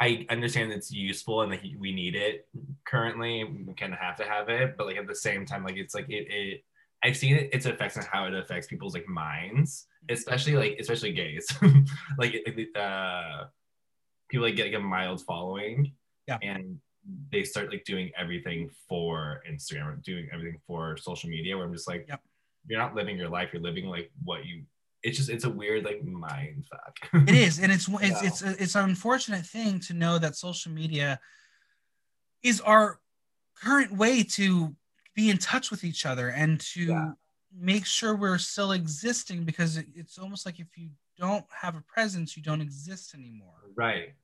I 0.00 0.24
understand 0.30 0.72
it's 0.72 0.90
useful 0.90 1.42
and 1.42 1.50
like 1.50 1.60
we 1.78 1.92
need 1.92 2.16
it 2.16 2.48
currently. 2.86 3.44
We 3.44 3.74
kind 3.74 3.92
of 3.92 3.98
have 3.98 4.16
to 4.16 4.24
have 4.24 4.48
it, 4.48 4.78
but 4.78 4.86
like 4.86 4.96
at 4.96 5.06
the 5.06 5.14
same 5.14 5.44
time, 5.44 5.64
like 5.64 5.76
it's 5.76 5.94
like 5.94 6.08
it, 6.08 6.28
it 6.30 6.64
I've 7.04 7.18
seen 7.18 7.36
it 7.36 7.50
its 7.52 7.66
effects 7.66 7.98
on 7.98 8.04
how 8.10 8.24
it 8.24 8.32
affects 8.32 8.68
people's 8.68 8.94
like 8.94 9.06
minds, 9.06 9.86
especially 10.08 10.54
like 10.54 10.78
especially 10.80 11.12
gays. 11.12 11.46
like 12.18 12.42
uh 12.74 13.44
people 14.30 14.46
like 14.46 14.56
get 14.56 14.72
like 14.72 14.80
a 14.80 14.82
mild 14.82 15.20
following. 15.26 15.92
Yeah. 16.26 16.38
And 16.40 16.78
they 17.30 17.44
start 17.44 17.68
like 17.70 17.84
doing 17.84 18.12
everything 18.16 18.70
for 18.88 19.42
Instagram 19.46 19.92
or 19.92 19.96
doing 19.96 20.30
everything 20.32 20.58
for 20.66 20.96
social 20.96 21.28
media 21.28 21.54
where 21.54 21.66
I'm 21.66 21.74
just 21.74 21.88
like, 21.88 22.06
Yep. 22.08 22.22
You're 22.66 22.78
not 22.78 22.94
living 22.94 23.16
your 23.16 23.28
life, 23.28 23.50
you're 23.52 23.62
living 23.62 23.86
like 23.86 24.10
what 24.24 24.44
you 24.44 24.64
it's 25.02 25.16
just 25.16 25.30
it's 25.30 25.44
a 25.44 25.50
weird 25.50 25.84
like 25.84 26.04
mind 26.04 26.66
fuck. 26.70 27.24
It 27.28 27.34
is, 27.34 27.58
and 27.58 27.72
it's 27.72 27.88
it's 28.02 28.22
Yeah. 28.22 28.28
it's 28.28 28.42
it's 28.42 28.74
an 28.74 28.84
unfortunate 28.90 29.46
thing 29.46 29.80
to 29.80 29.94
know 29.94 30.18
that 30.18 30.36
social 30.36 30.70
media 30.72 31.18
is 32.42 32.60
our 32.60 33.00
current 33.62 33.92
way 33.92 34.22
to 34.22 34.74
be 35.14 35.30
in 35.30 35.38
touch 35.38 35.70
with 35.70 35.84
each 35.84 36.06
other 36.06 36.28
and 36.28 36.60
to 36.60 36.82
Yeah. 36.84 37.12
make 37.54 37.84
sure 37.86 38.14
we're 38.14 38.38
still 38.38 38.72
existing 38.72 39.44
because 39.44 39.76
it's 39.94 40.18
almost 40.18 40.46
like 40.46 40.60
if 40.60 40.68
you 40.76 40.90
don't 41.18 41.44
have 41.50 41.76
a 41.76 41.82
presence, 41.82 42.36
you 42.36 42.42
don't 42.42 42.60
exist 42.62 43.14
anymore. 43.14 43.54
right. 43.74 44.14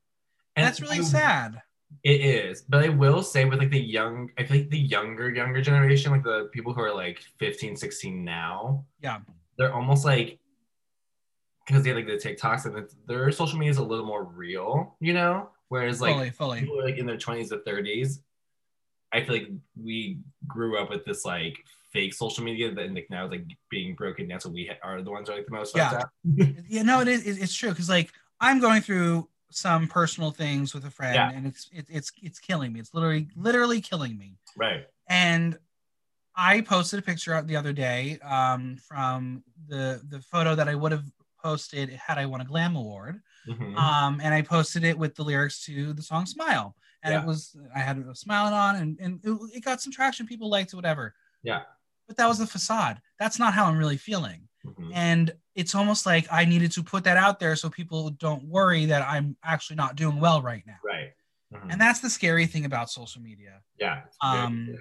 And 0.57 0.65
that's 0.67 0.81
really 0.81 0.99
I- 0.99 1.03
sad. 1.03 1.61
It 2.03 2.21
is, 2.21 2.63
but 2.63 2.85
I 2.85 2.89
will 2.89 3.23
say 3.23 3.45
with 3.45 3.59
like 3.59 3.71
the 3.71 3.81
young, 3.81 4.31
I 4.39 4.45
feel 4.45 4.59
like 4.59 4.71
the 4.71 4.79
younger, 4.79 5.31
younger 5.35 5.61
generation, 5.61 6.13
like 6.13 6.23
the 6.23 6.49
people 6.53 6.73
who 6.73 6.81
are 6.81 6.95
like 6.95 7.21
15, 7.39 7.77
16 7.77 8.25
now, 8.25 8.85
Yeah. 9.03 9.19
they're 9.59 9.75
almost 9.75 10.05
like 10.05 10.39
because 11.67 11.83
they 11.83 11.91
have 11.91 11.97
like 11.97 12.07
the 12.07 12.13
TikToks 12.17 12.67
and 12.67 12.87
their 13.09 13.31
social 13.33 13.59
media 13.59 13.73
is 13.73 13.79
a 13.79 13.83
little 13.83 14.07
more 14.07 14.23
real, 14.25 14.97
you 15.01 15.13
know. 15.15 15.51
Whereas 15.69 16.01
like 16.01 16.15
fully, 16.15 16.31
fully. 16.31 16.61
people 16.61 16.85
like 16.85 16.97
in 16.97 17.07
their 17.07 17.17
20s 17.17 17.49
to 17.49 17.59
30s, 17.59 18.21
I 19.13 19.25
feel 19.25 19.35
like 19.35 19.49
we 19.81 20.21
grew 20.47 20.79
up 20.79 20.91
with 20.91 21.05
this 21.05 21.25
like 21.25 21.57
fake 21.93 22.15
social 22.15 22.45
media 22.45 22.73
that 22.73 22.95
like 22.95 23.09
now 23.11 23.25
is 23.25 23.31
like 23.33 23.47
being 23.69 23.97
broken 23.97 24.29
down, 24.29 24.39
so 24.41 24.49
we 24.49 24.71
are 24.83 25.03
the 25.03 25.11
ones 25.11 25.29
who 25.29 25.35
are 25.35 25.39
like 25.39 25.47
the 25.47 25.53
most 25.53 25.75
Yeah. 25.75 26.03
Yeah, 26.69 26.83
no, 26.83 27.01
it 27.01 27.09
is. 27.09 27.27
It's 27.27 27.55
true 27.55 27.71
because 27.71 27.89
like 27.89 28.13
I'm 28.41 28.61
going 28.61 28.81
through 28.83 29.29
some 29.51 29.87
personal 29.89 30.31
things 30.31 30.75
with 30.75 30.85
a 30.85 30.91
friend, 30.91 31.15
Yeah. 31.15 31.31
and 31.31 31.47
it's 31.47 31.69
it, 31.73 31.87
it's 31.89 32.11
it's 32.23 32.39
killing 32.39 32.73
me. 32.73 32.81
It's 32.81 32.93
literally 32.95 33.29
literally 33.37 33.81
killing 33.81 34.17
me. 34.19 34.39
Right. 34.57 34.87
and 35.09 35.59
I 36.39 36.61
posted 36.61 36.99
a 36.99 37.03
picture 37.03 37.33
out 37.33 37.47
the 37.47 37.57
other 37.57 37.73
day 37.73 38.19
um, 38.21 38.77
from 38.77 39.43
the 39.69 40.03
the 40.09 40.21
photo 40.21 40.55
that 40.55 40.69
I 40.69 40.75
would 40.75 40.93
have 40.93 41.05
posted 41.43 41.91
had 41.91 42.19
I 42.19 42.27
won 42.27 42.41
a 42.41 42.45
Glam 42.45 42.77
Award, 42.77 43.21
Mhm. 43.49 43.77
um, 43.77 44.21
and 44.23 44.35
I 44.35 44.43
posted 44.43 44.85
it 44.85 44.99
with 44.99 45.15
the 45.15 45.23
lyrics 45.23 45.65
to 45.67 45.93
the 45.95 46.03
song 46.03 46.27
"Smile," 46.27 46.77
and 47.03 47.13
Yeah. 47.15 47.23
it 47.23 47.27
was 47.27 47.57
I 47.75 47.79
had 47.79 47.99
a 47.99 48.15
smiling 48.15 48.53
on, 48.53 48.77
and 48.77 48.99
and 49.01 49.21
it, 49.25 49.57
it 49.59 49.65
got 49.65 49.81
some 49.81 49.93
traction. 49.93 50.27
People 50.27 50.51
liked 50.51 50.73
it, 50.73 50.77
whatever. 50.77 51.15
Yeah. 51.43 51.63
but 52.09 52.17
that 52.19 52.29
was 52.29 52.39
a 52.41 52.47
facade. 52.47 53.01
That's 53.19 53.39
not 53.39 53.53
how 53.53 53.65
I'm 53.67 53.77
really 53.79 53.97
feeling. 53.97 54.49
Mhm. 54.65 54.91
And 54.95 55.35
it's 55.57 55.75
almost 55.75 56.07
like 56.07 56.27
I 56.31 56.45
needed 56.45 56.71
to 56.73 56.83
put 56.85 57.03
that 57.05 57.17
out 57.17 57.41
there 57.41 57.57
so 57.57 57.69
people 57.69 58.11
don't 58.11 58.45
worry 58.45 58.87
that 58.87 59.03
I'm 59.09 59.37
actually 59.43 59.77
not 59.77 59.97
doing 59.97 60.21
well 60.21 60.41
right 60.43 60.63
now. 60.67 60.77
Right. 60.85 61.13
Mhm. 61.53 61.73
And 61.73 61.81
that's 61.81 62.01
the 62.01 62.11
scary 62.11 62.47
thing 62.47 62.65
about 62.65 62.91
social 62.91 63.21
media. 63.23 63.63
yeah. 63.81 64.03
very 64.23 64.43
um. 64.45 64.79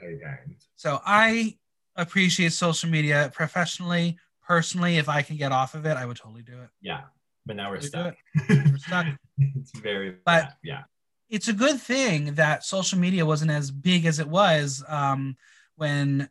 So 0.75 1.01
I 1.05 1.57
appreciate 1.95 2.51
social 2.53 2.89
media 2.89 3.31
professionally, 3.33 4.17
personally. 4.45 4.97
If 4.97 5.07
I 5.09 5.21
can 5.21 5.37
get 5.37 5.51
off 5.51 5.73
of 5.75 5.85
it, 5.85 5.95
I 5.97 6.05
would 6.05 6.17
totally 6.17 6.43
do 6.43 6.61
it. 6.61 6.69
Yeah. 6.81 7.01
But 7.45 7.55
now 7.55 7.69
we're 7.69 7.79
Totally 7.79 8.15
stuck. 8.39 8.49
We're 8.49 8.77
stuck. 8.77 9.05
it's 9.37 9.71
very 9.79 10.11
But- 10.11 10.23
bad. 10.25 10.53
yeah. 10.63 10.83
It's 11.29 11.47
a 11.47 11.53
good 11.53 11.79
thing 11.81 12.35
that 12.35 12.63
social 12.63 12.99
media 12.99 13.25
wasn't 13.25 13.49
as 13.51 13.71
big 13.71 14.05
as 14.05 14.19
it 14.19 14.27
was 14.27 14.83
um, 14.87 15.35
when 15.75 16.29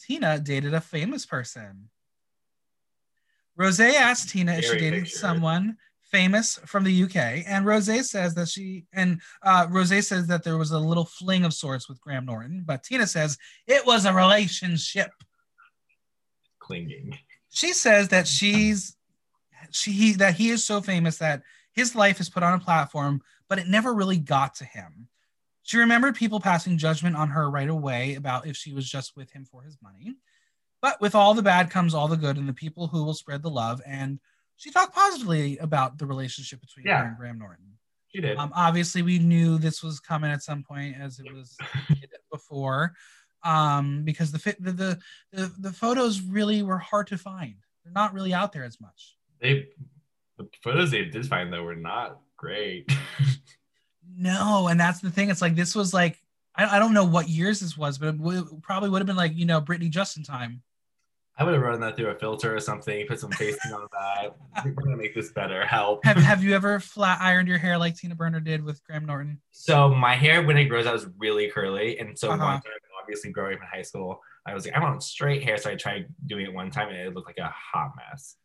Tina 0.00 0.38
dated 0.38 0.72
a 0.74 0.80
famous 0.80 1.26
person. 1.26 1.88
Rose 3.56 3.80
asked 3.80 4.30
Tina 4.30 4.54
if 4.54 4.64
she 4.64 4.78
dated 4.78 5.04
picture. 5.04 5.18
someone 5.18 5.76
famous 6.02 6.58
from 6.66 6.84
the 6.84 7.02
UK, 7.04 7.44
and 7.46 7.66
Rose 7.66 8.10
says 8.10 8.34
that 8.34 8.48
she 8.48 8.84
and 8.92 9.20
uh, 9.42 9.66
Rose 9.70 10.06
says 10.06 10.26
that 10.28 10.44
there 10.44 10.58
was 10.58 10.70
a 10.70 10.78
little 10.78 11.04
fling 11.04 11.44
of 11.44 11.52
sorts 11.52 11.88
with 11.88 12.00
Graham 12.00 12.26
Norton, 12.26 12.62
but 12.64 12.84
Tina 12.84 13.06
says 13.06 13.38
it 13.66 13.84
was 13.86 14.04
a 14.04 14.12
relationship. 14.12 15.10
Clinging. 16.58 17.18
She 17.50 17.72
says 17.72 18.08
that 18.08 18.28
she's 18.28 18.96
she 19.70 19.92
he, 19.92 20.12
that 20.14 20.34
he 20.34 20.50
is 20.50 20.64
so 20.64 20.80
famous 20.80 21.18
that 21.18 21.42
his 21.72 21.94
life 21.94 22.20
is 22.20 22.30
put 22.30 22.42
on 22.42 22.54
a 22.54 22.58
platform, 22.58 23.22
but 23.48 23.58
it 23.58 23.66
never 23.66 23.92
really 23.92 24.18
got 24.18 24.54
to 24.56 24.64
him. 24.64 25.08
She 25.62 25.78
remembered 25.78 26.14
people 26.14 26.40
passing 26.40 26.78
judgment 26.78 27.16
on 27.16 27.30
her 27.30 27.50
right 27.50 27.68
away 27.68 28.14
about 28.14 28.46
if 28.46 28.56
she 28.56 28.72
was 28.72 28.88
just 28.88 29.16
with 29.16 29.30
him 29.32 29.44
for 29.44 29.62
his 29.62 29.76
money. 29.82 30.16
But 30.82 31.00
with 31.00 31.14
all 31.14 31.34
the 31.34 31.42
bad 31.42 31.70
comes 31.70 31.94
all 31.94 32.08
the 32.08 32.16
good 32.16 32.36
and 32.36 32.48
the 32.48 32.52
people 32.52 32.86
who 32.86 33.04
will 33.04 33.14
spread 33.14 33.42
the 33.42 33.50
love. 33.50 33.80
And 33.86 34.20
she 34.56 34.70
talked 34.70 34.94
positively 34.94 35.58
about 35.58 35.98
the 35.98 36.06
relationship 36.06 36.60
between 36.60 36.86
Yeah. 36.86 36.98
her 37.02 37.08
and 37.08 37.16
Graham 37.16 37.38
Norton. 37.38 37.78
She 38.14 38.20
did. 38.20 38.36
Um, 38.38 38.52
obviously, 38.54 39.02
we 39.02 39.18
knew 39.18 39.58
this 39.58 39.82
was 39.82 40.00
coming 40.00 40.30
at 40.30 40.42
some 40.42 40.62
point 40.62 40.96
as 40.98 41.18
it 41.18 41.32
was 41.34 41.56
before, 42.32 42.94
um, 43.42 44.02
because 44.04 44.32
the, 44.32 44.56
the, 44.60 44.72
the 44.72 44.98
the 45.32 45.52
the 45.58 45.72
photos 45.72 46.20
really 46.22 46.62
were 46.62 46.78
hard 46.78 47.08
to 47.08 47.18
find. 47.18 47.56
They're 47.84 47.92
not 47.92 48.14
really 48.14 48.32
out 48.32 48.52
there 48.52 48.64
as 48.64 48.80
much. 48.80 49.16
they 49.40 49.66
the 50.38 50.48
photos 50.62 50.90
they 50.90 51.04
did 51.06 51.26
find 51.26 51.52
though 51.52 51.62
were 51.64 51.74
not 51.76 52.20
great. 52.36 52.90
No, 54.18 54.68
and 54.68 54.78
that's 54.78 55.00
the 55.00 55.10
thing. 55.10 55.30
It's 55.30 55.42
like 55.42 55.56
this 55.56 55.74
was 55.74 55.92
like 55.92 56.22
I, 56.54 56.76
I 56.76 56.78
don't 56.78 56.94
know 56.94 57.04
what 57.04 57.28
years 57.28 57.60
this 57.60 57.76
was, 57.76 57.98
but 57.98 58.08
it 58.08 58.18
w- 58.18 58.60
probably 58.62 58.88
would 58.88 59.00
have 59.00 59.06
been 59.06 59.16
like 59.16 59.36
you 59.36 59.46
know 59.46 59.60
Britney 59.60 59.90
Justin 59.90 60.22
time. 60.22 60.62
I 61.38 61.44
would 61.44 61.52
have 61.52 61.62
run 61.62 61.80
that 61.80 61.96
through 61.96 62.08
a 62.08 62.14
filter 62.14 62.54
or 62.56 62.60
something, 62.60 63.06
put 63.06 63.20
some 63.20 63.30
facing 63.32 63.72
on 63.72 63.86
that. 63.92 64.36
We're 64.64 64.72
gonna 64.72 64.96
make 64.96 65.14
this 65.14 65.32
better. 65.32 65.66
Help. 65.66 66.04
Have 66.04 66.16
Have 66.16 66.42
you 66.42 66.54
ever 66.54 66.80
flat 66.80 67.20
ironed 67.20 67.46
your 67.48 67.58
hair 67.58 67.76
like 67.76 67.94
Tina 67.96 68.14
Burner 68.14 68.40
did 68.40 68.64
with 68.64 68.82
Graham 68.84 69.04
Norton? 69.04 69.40
So 69.50 69.94
my 69.94 70.14
hair 70.14 70.42
when 70.42 70.56
it 70.56 70.64
grows 70.66 70.86
out 70.86 70.94
is 70.94 71.06
really 71.18 71.48
curly, 71.50 71.98
and 71.98 72.18
so 72.18 72.28
Uh-huh. 72.30 72.38
one 72.42 72.54
time, 72.54 72.72
obviously 73.02 73.30
growing 73.32 73.56
up 73.56 73.60
in 73.62 73.68
high 73.68 73.82
school, 73.82 74.20
I 74.46 74.54
was 74.54 74.64
like, 74.64 74.74
I 74.74 74.80
want 74.80 75.02
straight 75.02 75.42
hair, 75.44 75.58
so 75.58 75.70
I 75.70 75.74
tried 75.74 76.06
doing 76.26 76.46
it 76.46 76.52
one 76.54 76.70
time, 76.70 76.88
and 76.88 76.96
it 76.96 77.14
looked 77.14 77.26
like 77.28 77.38
a 77.38 77.52
hot 77.54 77.92
mess. 77.96 78.36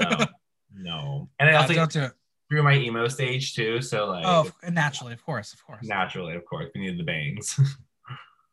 So 0.00 0.08
no, 0.74 1.28
and 1.38 1.48
I 1.48 1.54
Uh, 1.54 1.60
also 1.62 1.74
don't 1.74 1.92
do 1.92 2.02
it. 2.02 2.12
through 2.50 2.64
my 2.64 2.74
emo 2.74 3.06
stage 3.06 3.54
too, 3.54 3.80
so 3.80 4.06
like 4.06 4.24
Oh, 4.26 4.50
naturally, 4.68 5.12
of 5.12 5.24
course, 5.24 5.52
of 5.54 5.64
course. 5.64 5.86
naturally, 5.86 6.34
of 6.34 6.44
course, 6.44 6.70
we 6.74 6.80
needed 6.80 6.98
the 6.98 7.04
bangs. 7.04 7.58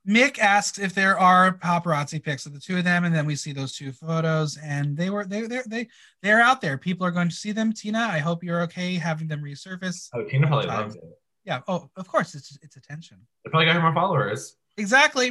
Mik 0.05 0.37
asks 0.37 0.79
if 0.79 0.93
there 0.93 1.17
are 1.17 1.57
paparazzi 1.57 2.21
pics 2.21 2.45
of 2.45 2.53
the 2.53 2.59
two 2.59 2.77
of 2.77 2.83
them, 2.83 3.05
and 3.05 3.15
then 3.15 3.25
we 3.25 3.35
see 3.37 3.53
those 3.53 3.73
two 3.73 3.93
photos, 3.93 4.57
and 4.57 4.97
they 4.97 5.09
were 5.09 5.25
they 5.25 5.41
they 5.43 5.61
they 5.65 5.87
they're 6.21 6.41
out 6.41 6.59
there. 6.59 6.77
People 6.77 7.05
are 7.07 7.11
going 7.11 7.29
to 7.29 7.35
see 7.35 7.53
them. 7.53 7.71
Tina, 7.71 7.99
I 7.99 8.19
hope 8.19 8.43
you're 8.43 8.61
okay 8.63 8.95
having 8.95 9.27
them 9.29 9.41
resurface. 9.41 10.09
oh, 10.13 10.23
Tina 10.25 10.47
probably 10.47 10.67
loves 10.67 10.95
it. 10.95 11.03
Yeah. 11.45 11.61
Oh, 11.69 11.89
of 11.95 12.07
course, 12.07 12.35
it's 12.35 12.57
it's 12.61 12.75
attention. 12.75 13.17
They 13.45 13.49
probably 13.49 13.67
got 13.67 13.81
more 13.81 13.93
followers. 13.93 14.57
Exactly. 14.75 15.29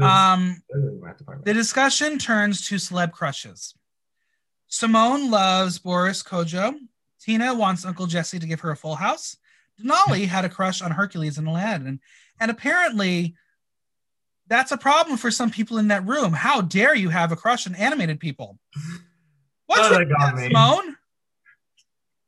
Um, 0.00 0.62
that's 0.68 0.84
what 0.84 1.00
we 1.00 1.08
have 1.08 1.16
to 1.16 1.24
talk 1.24 1.34
about. 1.34 1.44
the 1.44 1.54
discussion 1.54 2.18
turns 2.18 2.66
to 2.68 2.76
celeb 2.76 3.10
crushes. 3.10 3.74
Symone 4.70 5.30
loves 5.30 5.78
Boris 5.78 6.22
Kodjoe. 6.22 6.74
Tina 7.20 7.54
wants 7.54 7.84
Uncle 7.84 8.06
Jesse 8.06 8.38
to 8.38 8.46
give 8.46 8.60
her 8.60 8.70
a 8.70 8.76
full 8.76 8.94
house. 8.96 9.36
Denali 9.80 10.26
had 10.28 10.44
a 10.44 10.48
crush 10.48 10.80
on 10.80 10.92
Hercules 10.92 11.38
and 11.38 11.48
Aladdin, 11.48 11.98
and 12.38 12.50
apparently. 12.52 13.34
That's 14.52 14.70
a 14.70 14.76
problem 14.76 15.16
for 15.16 15.30
some 15.30 15.48
people 15.48 15.78
in 15.78 15.88
that 15.88 16.06
room. 16.06 16.34
How 16.34 16.60
dare 16.60 16.94
you 16.94 17.08
have 17.08 17.32
a 17.32 17.36
crush 17.36 17.66
on 17.66 17.74
animated 17.74 18.20
people? 18.20 18.58
What's 19.64 19.90
Oh, 19.90 19.98
with 19.98 20.10
that. 20.10 20.34
Symone? 20.34 20.94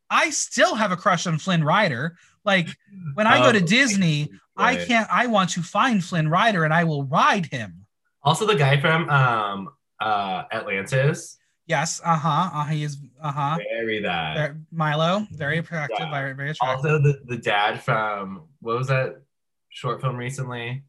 I 0.09 0.31
still 0.31 0.73
have 0.73 0.91
a 0.91 0.95
crush 0.95 1.27
on 1.27 1.37
Flynn 1.37 1.63
Rider. 1.63 2.17
Like 2.43 2.67
when 3.13 3.27
I 3.27 3.37
go 3.37 3.51
to 3.51 3.61
Oh, 3.61 3.67
Disney, 3.67 4.31
I 4.57 4.75
can't. 4.75 5.07
I 5.11 5.27
want 5.27 5.51
to 5.51 5.61
find 5.61 6.03
Flynn 6.03 6.27
Rider 6.27 6.63
and 6.63 6.73
I 6.73 6.83
will 6.83 7.03
ride 7.03 7.45
him. 7.45 7.85
Also, 8.23 8.47
the 8.47 8.55
guy 8.55 8.81
from 8.81 9.07
um 9.07 9.69
uh 9.99 10.45
Atlantis, 10.51 11.37
Yes. 11.67 12.01
Uh 12.03 12.17
huh. 12.17 12.49
Uh, 12.51 12.65
he 12.65 12.83
is. 12.85 12.97
Uh 13.21 13.31
huh. 13.31 13.57
very 13.71 14.01
that. 14.01 14.55
Milo, 14.71 15.27
very 15.31 15.59
attractive. 15.59 15.97
Yeah. 15.99 16.09
Very, 16.09 16.33
very 16.33 16.49
attractive. 16.49 16.85
Also, 16.91 16.97
the 16.97 17.21
the 17.27 17.37
dad 17.37 17.83
from 17.83 18.47
what 18.61 18.77
was 18.79 18.87
that 18.87 19.21
short 19.69 20.01
film 20.01 20.15
recently? 20.17 20.81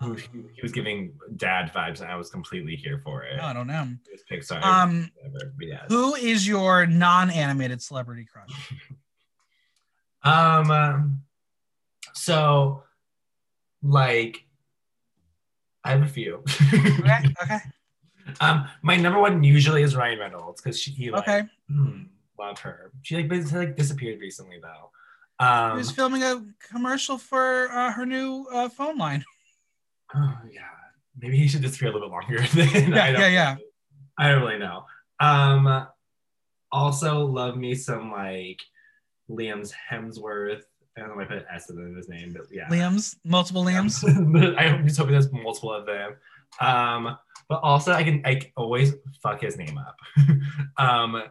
Who 0.00 0.14
he, 0.14 0.28
he 0.54 0.62
was 0.62 0.72
giving 0.72 1.12
dad 1.36 1.72
vibes, 1.74 2.00
and 2.00 2.10
I 2.10 2.16
was 2.16 2.30
completely 2.30 2.74
here 2.74 3.00
for 3.04 3.22
it. 3.22 3.38
Oh, 3.40 3.44
I 3.46 3.52
don't 3.52 3.66
know. 3.66 3.86
It 4.10 4.12
was 4.12 4.22
Pixar. 4.30 4.62
Um, 4.64 5.10
whatever, 5.30 5.52
yes. 5.60 5.82
who 5.88 6.14
is 6.14 6.48
your 6.48 6.86
non-animated 6.86 7.82
celebrity 7.82 8.26
crush? 8.30 8.72
Um, 10.22 10.70
um, 10.70 11.22
so 12.12 12.82
like, 13.82 14.44
I 15.82 15.92
have 15.92 16.02
a 16.02 16.06
few. 16.06 16.42
Okay. 16.72 17.24
Okay. 17.42 17.58
um, 18.42 18.68
my 18.82 18.96
number 18.96 19.18
one 19.18 19.42
usually 19.42 19.82
is 19.82 19.96
Ryan 19.96 20.18
Reynolds 20.18 20.60
because 20.60 20.78
she 20.78 20.90
he 20.90 21.10
like 21.10 21.22
Okay. 21.26 21.48
hmm, 21.70 22.02
love 22.38 22.58
her. 22.60 22.92
She 23.00 23.16
like 23.16 23.30
but 23.30 23.50
like 23.52 23.76
disappeared 23.76 24.20
recently 24.20 24.58
though. 24.60 24.90
He 25.40 25.46
Um, 25.46 25.76
was 25.78 25.90
filming 25.90 26.22
a 26.22 26.44
commercial 26.70 27.16
for 27.16 27.70
uh, 27.72 27.90
her 27.92 28.04
new 28.04 28.46
uh, 28.52 28.68
phone 28.68 28.98
line. 28.98 29.24
Oh, 30.14 30.38
yeah, 30.52 30.62
maybe 31.18 31.36
he 31.36 31.48
should 31.48 31.62
disappear 31.62 31.90
a 31.90 31.92
little 31.92 32.08
bit 32.08 32.12
longer. 32.12 32.46
Than 32.54 32.92
Yeah, 32.92 33.04
I 33.04 33.12
don't 33.12 33.20
yeah, 33.20 33.28
yeah. 33.28 33.56
I 34.18 34.28
don't 34.28 34.42
really 34.42 34.58
know. 34.58 34.84
Um, 35.20 35.86
also 36.72 37.24
love 37.26 37.56
me 37.56 37.74
some 37.74 38.10
like 38.10 38.60
Liam's 39.30 39.72
Hemsworth. 39.90 40.62
I 40.96 41.00
don't 41.00 41.16
know 41.16 41.22
if 41.22 41.30
I 41.30 41.34
put 41.34 41.46
S 41.52 41.70
in 41.70 41.94
his 41.96 42.08
name, 42.08 42.32
but 42.32 42.46
yeah. 42.50 42.68
Liam's, 42.68 43.16
multiple 43.24 43.64
Liam's. 43.64 44.02
I'm 44.04 44.84
just 44.86 44.98
hoping 44.98 45.12
there's 45.12 45.32
multiple 45.32 45.72
of 45.72 45.86
them. 45.86 46.16
Um, 46.60 47.16
but 47.48 47.60
also 47.62 47.92
I 47.92 48.02
can 48.02 48.22
I 48.24 48.40
always 48.56 48.94
fuck 49.22 49.40
his 49.40 49.56
name 49.56 49.78
up. 49.78 49.96
um, 50.78 51.22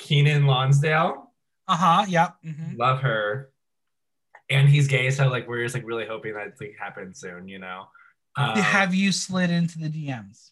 Keiynan 0.00 0.46
Lonsdale, 0.46 1.32
Uh 1.66 1.76
huh. 1.76 2.04
Yeah. 2.08 2.30
mhm. 2.44 2.78
love 2.78 3.00
her, 3.00 3.50
and 4.50 4.68
he's 4.68 4.86
gay, 4.88 5.10
so 5.10 5.28
like 5.28 5.46
we're 5.48 5.62
just 5.62 5.74
like 5.74 5.86
really 5.86 6.06
hoping 6.06 6.34
that 6.34 6.46
it's 6.48 6.60
like 6.60 6.76
happens 6.78 7.20
soon, 7.20 7.48
you 7.48 7.58
know. 7.58 7.86
Um, 8.36 8.56
Have 8.56 8.94
you 8.94 9.10
slid 9.12 9.50
into 9.50 9.78
the 9.78 9.88
DMs? 9.88 10.50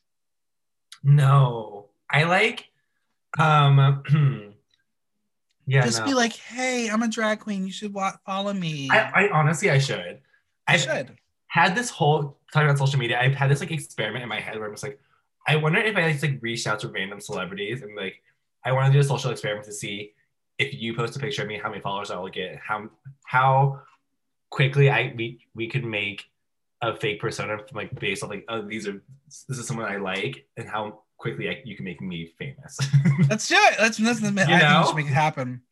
no, 1.03 1.87
I 2.11 2.25
like, 2.25 2.67
um, 3.39 4.03
yeah, 5.67 5.85
Just 5.85 6.01
no. 6.01 6.07
be 6.07 6.15
like, 6.15 6.33
hey, 6.35 6.89
I'm 6.91 7.03
a 7.03 7.09
drag 7.09 7.41
queen. 7.41 7.65
You 7.67 7.73
should 7.73 7.93
wa- 7.93 8.17
follow 8.25 8.53
me. 8.53 8.89
I, 8.91 9.27
I 9.27 9.29
honestly 9.31 9.71
I 9.71 9.79
should. 9.79 10.21
I 10.69 10.75
I 10.75 10.77
should. 10.77 11.17
had 11.49 11.75
this 11.77 11.91
whole 11.91 12.39
talking 12.53 12.69
about 12.69 12.79
social 12.79 12.99
media. 12.99 13.21
I've 13.21 13.35
had 13.35 13.51
this 13.51 13.61
like 13.61 13.71
experiment 13.71 14.23
in 14.23 14.29
my 14.29 14.41
head 14.41 14.57
where 14.59 14.67
I'm 14.67 14.73
just 14.73 14.83
like, 14.83 15.01
I 15.47 15.57
wonder 15.57 15.79
if 15.79 15.97
I 15.97 16.11
just 16.11 16.23
like 16.25 16.39
reached 16.43 16.67
out 16.67 16.81
to 16.81 16.89
random 16.89 17.21
celebrities 17.21 17.83
and 17.83 17.95
like 17.97 18.21
I 18.65 18.73
want 18.73 18.87
to 18.87 18.93
do 18.93 18.99
a 18.99 19.05
social 19.05 19.31
experiment 19.31 19.67
to 19.67 19.73
see 19.73 20.13
if 20.59 20.75
you 20.75 20.95
post 20.95 21.17
a 21.17 21.19
picture 21.19 21.43
of 21.43 21.49
me, 21.49 21.59
how 21.63 21.69
many 21.69 21.81
followers 21.81 22.11
I 22.11 22.17
will 22.17 22.29
get, 22.29 22.57
how 22.57 22.89
how 23.25 23.81
quickly 24.51 24.91
I 24.91 25.13
we 25.17 25.41
we 25.55 25.69
could 25.69 25.85
make 25.85 26.25
a 26.83 26.95
fake 26.95 27.21
persona 27.21 27.59
from 27.59 27.77
like 27.77 27.99
based 27.99 28.23
on 28.23 28.31
like 28.31 28.45
oh 28.49 28.63
these 28.63 28.87
are 28.87 29.03
this 29.49 29.59
is 29.59 29.67
someone 29.67 29.87
I 29.91 29.97
like 29.97 30.47
and 30.57 30.69
how 30.69 31.01
quickly 31.19 31.49
I, 31.49 31.63
you 31.65 31.75
can 31.77 31.85
make 31.85 32.01
me 32.01 32.33
famous. 32.39 32.79
Let's 33.31 33.49
do 33.49 33.55
it. 33.57 33.77
Let's, 33.81 33.99
let's 33.99 34.23
I 34.23 34.31
think 34.31 34.37
we 34.37 34.45
know? 34.47 34.85
should 34.87 34.97
make 34.97 35.07
it 35.07 35.13
happen. 35.15 35.63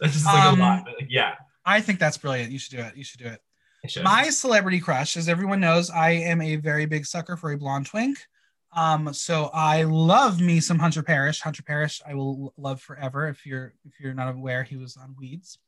That's 0.00 0.12
just 0.12 0.26
like 0.26 0.44
Um, 0.44 0.60
a 0.60 0.62
lot. 0.62 0.84
But, 0.84 0.94
like, 1.00 1.08
yeah, 1.10 1.34
I 1.64 1.80
think 1.80 1.98
that's 1.98 2.16
brilliant. 2.16 2.52
You 2.52 2.58
should 2.58 2.76
do 2.76 2.82
it. 2.82 2.96
You 2.96 3.02
should 3.04 3.18
do 3.20 3.26
it. 3.26 3.40
I 3.84 3.88
should. 3.88 4.04
My 4.04 4.28
celebrity 4.30 4.78
crush, 4.78 5.16
as 5.16 5.28
everyone 5.28 5.58
knows, 5.58 5.90
I 5.90 6.10
am 6.10 6.40
a 6.40 6.56
very 6.56 6.86
big 6.86 7.04
sucker 7.04 7.36
for 7.36 7.50
a 7.52 7.58
blonde 7.58 7.86
twink. 7.86 8.18
Um, 8.74 9.12
so 9.12 9.50
I 9.52 9.82
love 9.84 10.40
me 10.40 10.60
some 10.60 10.78
Hunter 10.78 11.02
Parrish. 11.02 11.40
Hunter 11.40 11.62
Parrish, 11.62 12.00
I 12.06 12.14
will 12.14 12.54
love 12.56 12.80
forever. 12.80 13.28
If 13.28 13.44
you're 13.44 13.74
if 13.84 14.00
you're 14.00 14.14
not 14.14 14.34
aware, 14.34 14.62
he 14.62 14.76
was 14.76 14.96
on 14.96 15.14
Weeds. 15.18 15.58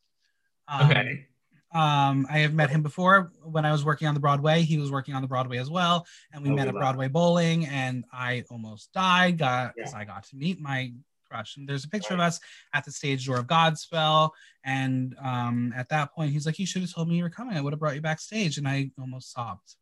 Um, 0.68 0.90
okay. 0.90 1.26
Um, 1.72 2.26
I 2.30 2.38
have 2.38 2.54
met 2.54 2.70
him 2.70 2.82
before 2.82 3.32
when 3.42 3.66
I 3.66 3.72
was 3.72 3.84
working 3.84 4.06
on 4.06 4.14
the 4.14 4.20
Broadway. 4.20 4.62
He 4.62 4.78
was 4.78 4.92
working 4.92 5.14
on 5.14 5.22
the 5.22 5.28
Broadway 5.28 5.58
as 5.58 5.68
well, 5.68 6.06
and 6.32 6.42
we 6.42 6.50
Oh, 6.50 6.54
met 6.54 6.64
we 6.64 6.68
at 6.68 6.74
Broadway 6.76 7.08
bowling. 7.08 7.66
And 7.66 8.04
I 8.12 8.44
almost 8.50 8.92
died. 8.92 9.38
Got 9.38 9.74
Yeah. 9.76 9.90
I 9.94 10.04
got 10.04 10.24
to 10.28 10.36
meet 10.36 10.60
my 10.60 10.92
crush. 11.28 11.56
And 11.56 11.68
there's 11.68 11.84
a 11.84 11.88
picture 11.88 12.14
of 12.14 12.20
us 12.20 12.38
at 12.72 12.84
the 12.84 12.92
stage 12.92 13.26
door 13.26 13.38
of 13.38 13.46
Godspell. 13.46 14.30
And 14.64 15.16
um, 15.22 15.72
at 15.76 15.88
that 15.88 16.14
point, 16.14 16.30
he's 16.32 16.46
like, 16.46 16.58
"You 16.58 16.66
should 16.66 16.82
have 16.82 16.92
told 16.92 17.08
me 17.08 17.16
you 17.16 17.24
were 17.24 17.30
coming. 17.30 17.56
I 17.56 17.60
would 17.60 17.72
have 17.72 17.80
brought 17.80 17.96
you 17.96 18.00
backstage." 18.00 18.56
And 18.56 18.68
I 18.68 18.90
almost 18.98 19.32
sobbed. 19.32 19.74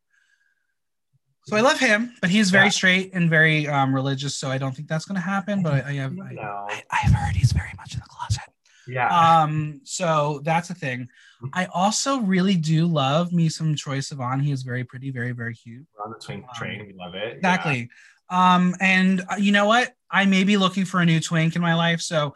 So 1.45 1.57
I 1.57 1.61
love 1.61 1.79
him, 1.79 2.13
but 2.21 2.29
he's 2.29 2.51
very 2.51 2.65
Yeah. 2.65 2.69
straight 2.69 3.11
and 3.13 3.29
very 3.29 3.67
um, 3.67 3.93
religious. 3.93 4.37
So 4.37 4.49
I 4.49 4.57
don't 4.57 4.73
think 4.75 4.87
that's 4.87 5.05
going 5.05 5.15
to 5.15 5.21
happen. 5.21 5.61
But 5.61 5.85
I, 5.85 5.89
I 5.89 5.93
have 5.93 6.13
I, 6.13 6.31
No. 6.33 6.67
I, 6.69 6.83
I've 6.89 7.11
heard 7.13 7.35
he's 7.35 7.51
very 7.51 7.71
much 7.77 7.93
in 7.93 7.99
the 7.99 8.05
closet. 8.07 8.43
Yeah. 8.87 9.07
Um, 9.07 9.81
so 9.83 10.41
that's 10.43 10.69
a 10.69 10.73
thing. 10.73 11.07
I 11.53 11.65
also 11.73 12.19
really 12.19 12.55
do 12.55 12.85
love 12.85 13.33
me 13.33 13.49
some 13.49 13.75
Troye 13.75 13.99
Sivan. 13.99 14.41
He 14.41 14.51
is 14.51 14.63
very 14.63 14.83
pretty, 14.85 15.11
very, 15.11 15.31
very 15.33 15.53
cute. 15.53 15.85
We're 15.97 16.05
on 16.05 16.11
the 16.11 16.19
twink 16.19 16.43
um, 16.43 16.49
train. 16.55 16.85
We 16.87 16.93
love 16.93 17.15
it. 17.15 17.37
Exactly. 17.37 17.89
Um, 18.29 18.75
and 18.79 19.21
uh, 19.29 19.35
you 19.37 19.51
know 19.51 19.65
what? 19.65 19.93
I 20.09 20.25
may 20.25 20.43
be 20.45 20.55
looking 20.57 20.85
for 20.85 21.01
a 21.01 21.05
new 21.05 21.19
twink 21.19 21.55
in 21.57 21.61
my 21.61 21.73
life. 21.75 21.99
So 22.01 22.33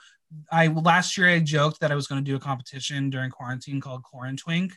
I 0.52 0.68
last 0.68 1.18
year 1.18 1.30
I 1.30 1.40
joked 1.40 1.80
that 1.80 1.92
I 1.92 1.96
was 1.96 2.08
going 2.08 2.24
to 2.24 2.30
do 2.30 2.36
a 2.36 2.40
competition 2.40 3.10
during 3.10 3.32
quarantine 3.32 3.80
called 3.80 4.04
Quarant 4.04 4.40
Twink 4.40 4.74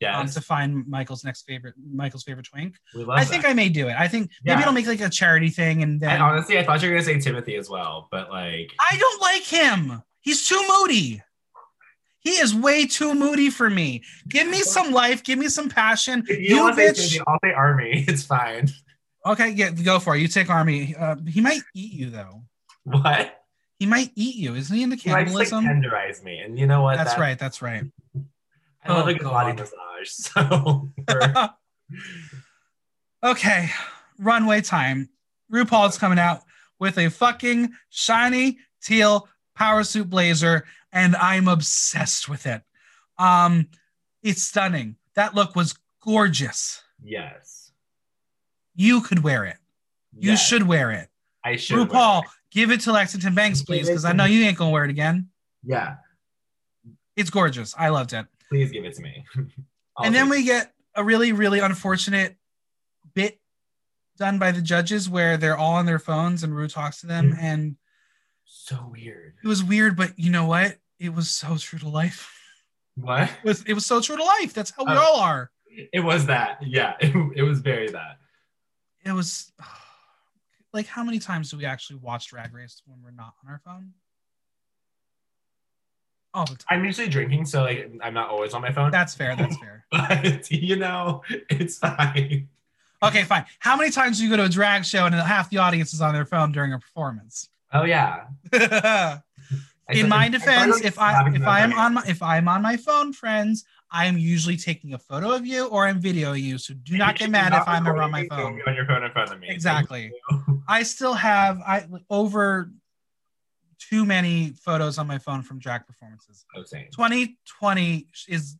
Yeah. 0.00 0.18
um, 0.20 0.28
to 0.28 0.40
find 0.40 0.86
Michael's 0.86 1.24
next 1.24 1.42
favorite, 1.42 1.74
Michael's 1.92 2.22
favorite 2.22 2.46
twink. 2.46 2.76
I 3.10 3.24
think 3.24 3.44
I 3.44 3.52
may 3.52 3.68
do 3.68 3.88
it. 3.88 3.96
I 3.98 4.06
think 4.08 4.30
maybe 4.44 4.60
it'll 4.60 4.72
make 4.72 4.86
like 4.86 5.00
a 5.00 5.08
charity 5.08 5.48
thing, 5.50 5.82
and 5.82 6.00
then 6.00 6.10
And 6.10 6.22
honestly, 6.22 6.58
I 6.58 6.64
thought 6.64 6.80
you 6.82 6.88
were 6.88 6.94
gonna 6.94 7.04
say 7.04 7.18
Timothy 7.18 7.56
as 7.56 7.68
well, 7.68 8.06
but 8.10 8.30
like, 8.30 8.70
I 8.80 8.96
don't 8.96 9.20
like 9.20 9.42
him. 9.42 10.02
He's 10.20 10.46
too 10.46 10.62
moody. 10.68 11.22
He 12.20 12.30
is 12.30 12.54
way 12.54 12.86
too 12.86 13.14
moody 13.14 13.48
for 13.50 13.70
me. 13.70 14.02
Give 14.28 14.46
me 14.48 14.58
some 14.62 14.92
life. 14.92 15.22
Give 15.24 15.38
me 15.38 15.48
some 15.48 15.68
passion. 15.68 16.24
if 16.28 16.38
you, 16.38 16.44
You 16.44 16.48
don't 16.56 16.64
want 16.64 16.76
to 16.76 16.82
say 16.82 16.90
bitch. 16.92 17.10
Timothy, 17.12 17.20
I'll 17.26 17.38
say 17.44 17.52
Armie. 17.52 18.04
It's 18.08 18.24
fine. 18.24 18.68
Okay, 19.26 19.50
yeah, 19.50 19.70
go 19.70 19.98
for 19.98 20.14
it. 20.16 20.20
You 20.20 20.28
take 20.28 20.48
Armie. 20.48 20.94
Uh, 20.98 21.16
he 21.26 21.40
might 21.40 21.60
eat 21.74 21.92
you 21.92 22.10
though. 22.10 22.42
What? 22.84 23.34
He 23.78 23.86
might 23.86 24.10
eat 24.16 24.36
you. 24.36 24.54
Isn't 24.54 24.74
he 24.76 24.82
into 24.82 24.96
He 24.96 25.10
likes 25.10 25.32
like 25.32 25.48
cannibalism? 25.50 25.90
tenderize 25.90 26.24
me, 26.24 26.38
and 26.38 26.58
you 26.58 26.66
know 26.66 26.82
what? 26.82 26.96
that's 26.96 27.14
That- 27.14 27.20
right. 27.20 27.38
That's 27.38 27.62
right. 27.62 27.84
I 28.88 28.92
love 28.94 29.06
Oh, 29.06 29.10
a 29.10 29.18
body 29.22 29.52
massage. 29.52 29.74
So 30.04 30.90
okay, 33.22 33.70
runway 34.18 34.60
time. 34.60 35.08
RuPaul's 35.52 35.98
coming 35.98 36.18
out 36.18 36.42
with 36.78 36.98
a 36.98 37.08
fucking 37.10 37.72
shiny 37.90 38.58
teal 38.82 39.28
power 39.56 39.82
suit 39.84 40.08
blazer, 40.08 40.64
and 40.92 41.16
I'm 41.16 41.48
obsessed 41.48 42.28
with 42.28 42.46
it. 42.46 42.62
Um, 43.18 43.68
it's 44.22 44.42
stunning. 44.42 44.96
That 45.14 45.34
look 45.34 45.56
was 45.56 45.74
gorgeous. 46.04 46.82
yes, 47.02 47.72
You 48.76 49.00
could 49.00 49.22
wear 49.22 49.44
it. 49.44 49.56
You 50.16 50.30
Yes, 50.32 50.46
should 50.46 50.66
wear 50.66 50.90
it. 50.92 51.08
I 51.44 51.56
should. 51.56 51.76
RuPaul, 51.88 52.22
it. 52.22 52.28
give 52.52 52.70
it 52.70 52.80
to 52.82 52.92
Lexington 52.92 53.34
Banks, 53.34 53.62
please, 53.62 53.88
because 53.88 54.04
I 54.04 54.12
know 54.12 54.24
you 54.24 54.44
ain't 54.44 54.56
gonna 54.58 54.70
wear 54.70 54.84
it 54.84 54.90
again. 54.90 55.28
Yeah, 55.64 55.96
It's 57.16 57.30
gorgeous. 57.30 57.74
I 57.76 57.88
loved 57.88 58.12
it. 58.12 58.26
Please 58.50 58.70
give 58.70 58.84
it 58.84 58.94
to 58.94 59.02
me. 59.02 59.24
And 60.00 60.14
then 60.14 60.28
we 60.28 60.44
get 60.44 60.72
a 60.94 61.02
really, 61.02 61.32
really 61.32 61.58
unfortunate 61.58 62.36
bit 63.14 63.40
done 64.16 64.38
by 64.38 64.52
the 64.52 64.62
judges 64.62 65.10
where 65.10 65.36
they're 65.36 65.56
all 65.56 65.74
on 65.74 65.86
their 65.86 65.98
phones 65.98 66.44
and 66.44 66.54
Ru 66.54 66.68
talks 66.68 67.00
to 67.00 67.08
them. 67.08 67.32
Mhm. 67.32 67.38
And 67.42 67.76
so 68.44 68.88
weird. 68.92 69.34
it 69.42 69.48
was 69.48 69.64
weird, 69.64 69.96
but 69.96 70.16
you 70.16 70.30
know 70.30 70.44
what? 70.46 70.78
It 71.00 71.12
was 71.12 71.32
so 71.32 71.56
true 71.56 71.80
to 71.80 71.88
life. 71.88 72.32
What? 72.94 73.24
It 73.42 73.44
was, 73.44 73.62
it 73.64 73.74
was 73.74 73.86
so 73.86 74.00
true 74.00 74.16
to 74.16 74.22
life. 74.22 74.54
That's 74.54 74.70
how 74.70 74.84
we 74.84 74.92
Oh. 74.92 74.98
all 74.98 75.16
are. 75.20 75.50
It 75.92 76.00
was 76.00 76.26
that. 76.26 76.58
Yeah, 76.62 76.94
it, 77.00 77.12
it 77.36 77.42
was 77.42 77.58
very 77.58 77.90
that. 77.90 78.18
It 79.04 79.10
was 79.12 79.52
like, 80.72 80.86
how 80.86 81.02
many 81.02 81.18
times 81.18 81.50
do 81.50 81.56
we 81.56 81.64
actually 81.64 81.96
watch 81.96 82.28
Drag 82.28 82.54
Race 82.54 82.82
when 82.86 83.02
we're 83.02 83.10
not 83.10 83.34
on 83.44 83.50
our 83.50 83.60
phone? 83.64 83.94
All 86.38 86.46
the 86.46 86.54
time. 86.54 86.78
I'm 86.78 86.84
usually 86.84 87.08
drinking, 87.08 87.46
so 87.46 87.62
like 87.62 87.90
I'm 88.02 88.14
not 88.14 88.30
always 88.30 88.54
on 88.54 88.62
my 88.62 88.70
phone. 88.70 88.90
That's 88.90 89.14
fair. 89.14 89.34
That's 89.34 89.56
fair. 89.60 89.84
but 89.90 90.50
you 90.50 90.76
know, 90.76 91.22
it's 91.50 91.78
fine. 91.78 92.48
Okay, 93.02 93.24
fine. 93.24 93.44
How 93.58 93.76
many 93.76 93.90
times 93.90 94.18
do 94.18 94.24
you 94.24 94.30
go 94.30 94.36
to 94.36 94.44
a 94.44 94.48
drag 94.48 94.84
show 94.84 95.06
and 95.06 95.14
half 95.14 95.50
the 95.50 95.58
audience 95.58 95.92
is 95.92 96.00
on 96.00 96.14
their 96.14 96.24
phone 96.24 96.52
during 96.52 96.72
a 96.72 96.78
performance? 96.78 97.48
Oh 97.72 97.84
yeah. 97.84 98.26
In 99.90 100.08
my 100.08 100.28
defense, 100.28 100.80
if 100.84 100.98
I 100.98 101.28
if 101.34 101.46
I 101.46 101.60
am 101.60 101.72
on 101.72 101.94
my 101.94 102.02
if 102.06 102.22
I'm 102.22 102.46
on 102.46 102.62
my 102.62 102.76
phone, 102.76 103.12
friends, 103.12 103.64
I'm 103.90 104.18
usually 104.18 104.56
taking 104.56 104.92
a 104.92 104.98
photo 104.98 105.32
of 105.32 105.46
you 105.46 105.66
or 105.66 105.86
I'm 105.86 106.00
videoing 106.00 106.42
you. 106.42 106.58
So 106.58 106.74
do 106.74 106.98
not 106.98 107.16
get 107.18 107.30
mad 107.30 107.52
not 107.52 107.62
if 107.62 107.68
I'm 107.68 107.86
on 107.86 108.10
my 108.10 108.26
phone. 108.28 108.60
On 108.66 108.74
your 108.74 108.86
phone 108.86 109.02
in 109.02 109.10
front 109.12 109.32
of 109.32 109.40
me. 109.40 109.48
Exactly. 109.48 110.12
I 110.68 110.82
still 110.82 111.14
have 111.14 111.60
I 111.60 111.86
over 112.10 112.70
too 113.78 114.04
many 114.04 114.52
photos 114.62 114.98
on 114.98 115.06
my 115.06 115.18
phone 115.18 115.42
from 115.42 115.58
drag 115.58 115.86
performances. 115.86 116.44
Oh, 116.56 116.62
same. 116.64 116.86
2020 116.92 118.08
is 118.28 118.56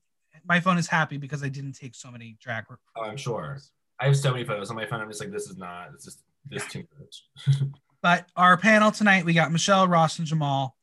my 0.47 0.61
phone 0.61 0.79
is 0.79 0.87
happy 0.87 1.16
because 1.16 1.43
I 1.43 1.49
didn't 1.49 1.73
take 1.73 1.95
so 1.95 2.11
many 2.11 2.37
drag. 2.41 2.64
Oh, 2.97 3.03
I'm 3.03 3.16
sure. 3.16 3.59
I 4.01 4.07
have 4.07 4.16
so 4.16 4.33
many 4.33 4.45
photos 4.45 4.71
on 4.71 4.77
my 4.77 4.87
phone. 4.87 5.01
I'm 5.01 5.09
just 5.09 5.21
like, 5.21 5.33
this 5.33 5.49
is 5.49 5.57
not. 5.57 5.93
This 5.93 6.07
is 6.07 6.23
this 6.49 6.66
too 6.66 6.85
much. 6.99 7.69
But 8.01 8.29
our 8.37 8.57
panel 8.57 8.93
tonight, 8.93 9.25
we 9.25 9.33
got 9.35 9.51
Michelle, 9.51 9.89
Ross, 9.89 10.21
and 10.21 10.27
Jamal. 10.27 10.77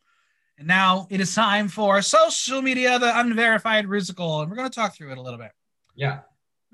And 0.58 0.68
now 0.68 1.08
it 1.10 1.22
is 1.22 1.34
time 1.34 1.70
for 1.70 2.02
social 2.02 2.62
media, 2.62 3.00
the 3.00 3.18
unverified 3.18 3.88
musical, 3.90 4.42
and 4.42 4.50
we're 4.52 4.58
going 4.58 4.70
to 4.70 4.76
talk 4.76 4.94
through 4.96 5.14
it 5.14 5.18
a 5.18 5.22
little 5.22 5.40
bit. 5.40 5.52
yeah. 5.96 6.20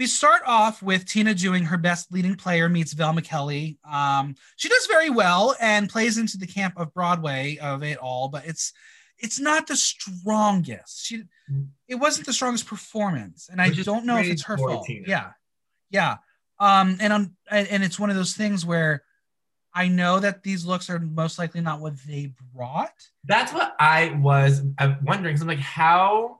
We 0.01 0.07
start 0.07 0.41
off 0.47 0.81
with 0.81 1.05
Tina 1.05 1.35
doing 1.35 1.63
her 1.65 1.77
best 1.77 2.11
leading 2.11 2.33
player 2.33 2.67
meets 2.67 2.91
Velma 2.91 3.21
Kelly. 3.21 3.77
Um, 3.87 4.33
she 4.55 4.67
does 4.67 4.87
very 4.87 5.11
well 5.11 5.55
and 5.61 5.87
plays 5.87 6.17
into 6.17 6.39
the 6.39 6.47
camp 6.47 6.73
of 6.75 6.91
Broadway 6.91 7.59
of 7.61 7.83
it 7.83 7.99
all, 7.99 8.27
but 8.27 8.47
it's 8.47 8.73
it's 9.19 9.39
not 9.39 9.67
the 9.67 9.75
strongest. 9.75 11.05
She 11.05 11.25
it 11.87 11.93
wasn't 11.93 12.25
the 12.25 12.33
strongest 12.33 12.65
performance, 12.65 13.47
and 13.51 13.61
I 13.61 13.69
don't 13.69 14.07
know 14.07 14.17
if 14.17 14.25
it's 14.25 14.45
her 14.45 14.57
fault. 14.57 14.87
Tina. 14.87 15.05
Yeah, 15.07 15.29
yeah. 15.91 16.15
Um, 16.59 16.97
and 16.99 17.13
on 17.13 17.35
and, 17.51 17.83
it's 17.83 17.99
one 17.99 18.09
of 18.09 18.15
those 18.15 18.33
things 18.33 18.65
where 18.65 19.03
I 19.71 19.87
know 19.87 20.19
that 20.19 20.41
these 20.41 20.65
looks 20.65 20.89
are 20.89 20.97
most 20.97 21.37
likely 21.37 21.61
not 21.61 21.79
what 21.79 21.93
they 22.07 22.33
brought. 22.55 22.95
That's 23.25 23.53
what 23.53 23.75
I 23.79 24.17
was 24.19 24.63
uh, 24.79 24.95
wondering. 25.03 25.37
So 25.37 25.43
I'm 25.43 25.47
like, 25.47 25.59
how? 25.59 26.39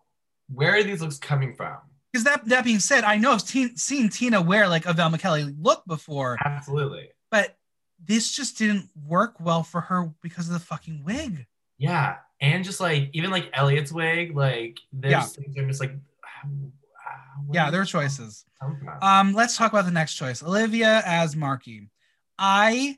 Where 0.51 0.73
are 0.73 0.81
these 0.81 1.03
looks 1.03 1.19
coming 1.19 1.53
from? 1.53 1.77
Because 2.11 2.23
that 2.25 2.45
that 2.45 2.63
being 2.63 2.79
said, 2.79 3.03
I 3.03 3.17
know 3.17 3.31
I've 3.31 3.41
seen, 3.41 3.75
seen 3.77 4.09
Tina 4.09 4.41
wear 4.41 4.67
like 4.67 4.85
a 4.85 4.93
Velma 4.93 5.17
Kelly 5.17 5.43
look 5.59 5.83
before, 5.87 6.37
Absolutely. 6.43 7.09
but 7.29 7.57
this 8.03 8.31
just 8.31 8.57
didn't 8.57 8.89
work 9.07 9.35
well 9.39 9.63
for 9.63 9.79
her 9.81 10.11
because 10.21 10.47
of 10.47 10.53
the 10.53 10.59
fucking 10.59 11.03
wig. 11.05 11.45
Yeah, 11.77 12.17
and 12.41 12.63
just 12.63 12.79
like 12.81 13.09
even 13.13 13.31
like 13.31 13.49
Elliott's 13.53 13.91
wig, 13.91 14.35
like 14.35 14.79
there's 14.91 15.11
Yeah. 15.11 15.21
things 15.23 15.55
I'm 15.57 15.67
just 15.67 15.79
like, 15.79 15.93
ah, 16.25 16.47
Yeah, 17.53 17.71
are 17.73 17.85
choices. 17.85 18.45
Um, 19.01 19.33
let's 19.33 19.57
talk 19.57 19.71
about 19.71 19.85
the 19.85 19.91
next 19.91 20.15
choice. 20.15 20.43
Olivia 20.43 21.01
as 21.05 21.35
Marky. 21.35 21.89
I 22.37 22.97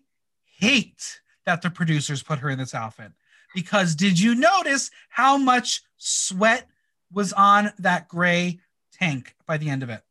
hate 0.59 1.21
that 1.45 1.61
the 1.61 1.69
producers 1.69 2.23
put 2.23 2.39
her 2.39 2.49
in 2.49 2.57
this 2.57 2.73
outfit 2.73 3.11
because 3.53 3.95
did 3.95 4.19
you 4.19 4.35
notice 4.35 4.89
how 5.09 5.37
much 5.37 5.81
sweat 5.97 6.67
was 7.11 7.31
on 7.33 7.71
that 7.79 8.07
gray 8.07 8.59
tank 9.03 9.35
by 9.45 9.57
the 9.57 9.69
end 9.69 9.83
of 9.83 9.89
it? 9.89 10.01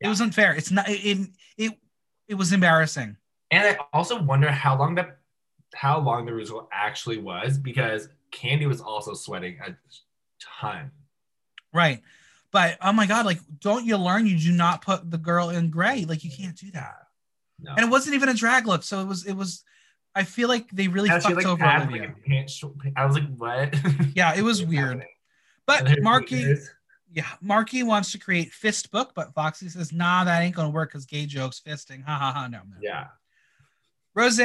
It 0.00 0.08
was 0.08 0.20
unfair. 0.20 0.54
It's 0.54 0.70
not 0.70 0.86
it 0.88 1.28
it 1.56 1.72
it 2.28 2.34
was 2.34 2.52
embarrassing. 2.52 3.16
And 3.50 3.66
I 3.66 3.78
also 3.92 4.20
wonder 4.20 4.50
how 4.50 4.78
long 4.78 4.94
that 4.96 5.18
how 5.74 6.00
long 6.00 6.26
the 6.26 6.32
musical 6.32 6.68
actually 6.72 7.18
was 7.18 7.58
because 7.58 8.08
Kandy 8.32 8.66
was 8.66 8.80
also 8.80 9.14
sweating 9.14 9.58
a 9.66 9.76
ton. 10.40 10.90
Right. 11.72 12.02
But 12.50 12.78
oh 12.82 12.92
my 12.92 13.06
god, 13.06 13.26
like 13.26 13.40
don't 13.60 13.84
you 13.84 13.96
learn 13.96 14.26
you 14.26 14.38
do 14.38 14.52
not 14.52 14.82
put 14.82 15.10
the 15.10 15.18
girl 15.18 15.50
in 15.50 15.70
gray? 15.70 16.04
Like 16.04 16.24
you 16.24 16.30
can't 16.30 16.56
do 16.56 16.70
that. 16.72 16.96
No. 17.58 17.72
And 17.72 17.80
it 17.80 17.90
wasn't 17.90 18.14
even 18.14 18.28
a 18.28 18.34
drag 18.34 18.66
look, 18.66 18.82
so 18.82 19.00
it 19.00 19.06
was 19.06 19.24
it 19.24 19.34
was 19.34 19.64
I 20.14 20.24
feel 20.24 20.48
like 20.48 20.70
they 20.70 20.88
really 20.88 21.08
fucked 21.10 21.30
like, 21.30 21.46
over 21.46 21.64
Olivia. 21.64 22.14
like, 22.26 22.92
I 22.96 23.04
was 23.04 23.16
like, 23.16 23.36
what? 23.36 23.74
Yeah, 24.14 24.34
it 24.34 24.42
was 24.42 24.62
weird. 24.64 25.00
happening? 25.00 25.08
But 25.66 26.02
Marky, 26.02 26.56
yeah, 27.16 27.24
Marky 27.40 27.82
wants 27.82 28.12
to 28.12 28.18
create 28.18 28.52
fist 28.52 28.90
book, 28.90 29.12
but 29.14 29.32
Foxy 29.32 29.70
says, 29.70 29.90
nah, 29.90 30.22
that 30.24 30.42
ain't 30.42 30.54
gonna 30.54 30.68
work 30.68 30.90
because 30.90 31.06
gay 31.06 31.24
jokes, 31.24 31.62
fisting. 31.66 32.04
Ha 32.04 32.14
ha 32.14 32.30
ha. 32.30 32.46
No, 32.46 32.58
no. 32.58 32.76
Yeah. 32.82 33.06
Rose 34.14 34.38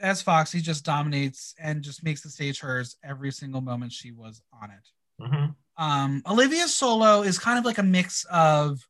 as 0.00 0.20
Foxy 0.20 0.60
just 0.60 0.84
dominates 0.84 1.54
and 1.60 1.80
just 1.80 2.02
makes 2.02 2.20
the 2.22 2.28
stage 2.28 2.58
hers 2.58 2.96
every 3.04 3.30
single 3.30 3.60
moment 3.60 3.92
she 3.92 4.10
was 4.10 4.42
on 4.52 4.70
it. 4.72 5.22
Mhm. 5.22 5.54
Um, 5.76 6.22
Olivia's 6.26 6.74
solo 6.74 7.22
is 7.22 7.38
kind 7.38 7.56
of 7.56 7.64
like 7.64 7.78
a 7.78 7.84
mix 7.84 8.24
of 8.24 8.80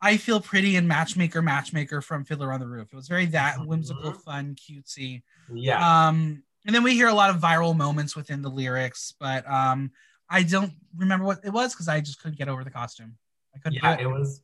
I 0.00 0.16
Feel 0.16 0.40
Pretty 0.40 0.76
and 0.76 0.88
Matchmaker 0.88 1.42
Matchmaker 1.42 2.00
from 2.00 2.24
Fiddler 2.24 2.54
on 2.54 2.60
the 2.60 2.66
Roof. 2.66 2.88
It 2.90 2.96
was 2.96 3.06
very 3.06 3.26
that 3.26 3.58
Mhm. 3.58 3.66
whimsical, 3.66 4.14
fun, 4.14 4.54
cutesy. 4.56 5.22
Yeah. 5.52 6.08
Um, 6.08 6.42
and 6.64 6.74
then 6.74 6.82
we 6.82 6.94
hear 6.94 7.08
a 7.08 7.14
lot 7.14 7.28
of 7.28 7.36
viral 7.40 7.76
moments 7.76 8.16
within 8.16 8.40
the 8.40 8.48
lyrics, 8.50 9.12
but 9.20 9.46
um, 9.46 9.90
I 10.32 10.42
don't 10.42 10.72
remember 10.96 11.26
what 11.26 11.40
it 11.44 11.50
was 11.50 11.74
because 11.74 11.88
I 11.88 12.00
just 12.00 12.20
couldn't 12.20 12.38
get 12.38 12.48
over 12.48 12.64
the 12.64 12.70
costume. 12.70 13.16
I 13.54 13.58
couldn't 13.58 13.74
Yeah, 13.82 13.94
it. 13.94 14.00
it 14.00 14.06
was. 14.06 14.40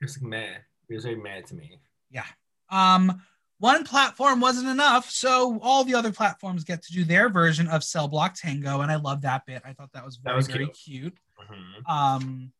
It 0.00 0.04
was 0.06 0.16
like 0.20 0.28
meh. 0.28 0.54
It 0.88 0.94
was 0.94 1.04
very 1.04 1.16
mad 1.16 1.46
to 1.48 1.54
me. 1.54 1.78
Yeah. 2.10 2.24
Um, 2.70 3.22
one 3.58 3.84
platform 3.84 4.40
wasn't 4.40 4.68
enough, 4.68 5.10
so 5.10 5.58
all 5.60 5.84
the 5.84 5.94
other 5.94 6.10
platforms 6.10 6.64
get 6.64 6.82
to 6.84 6.92
do 6.92 7.04
their 7.04 7.28
version 7.28 7.68
of 7.68 7.84
Cell 7.84 8.08
Block 8.08 8.34
Tango, 8.34 8.80
and 8.80 8.90
I 8.90 8.96
love 8.96 9.20
that 9.20 9.44
bit. 9.44 9.60
I 9.66 9.74
thought 9.74 9.92
that 9.92 10.04
was 10.04 10.16
That 10.16 10.22
very 10.24 10.36
was 10.36 10.46
very 10.46 10.66
cute. 10.68 10.74
cute. 10.74 11.18
Mhm. 11.50 11.86
Um, 11.88 12.52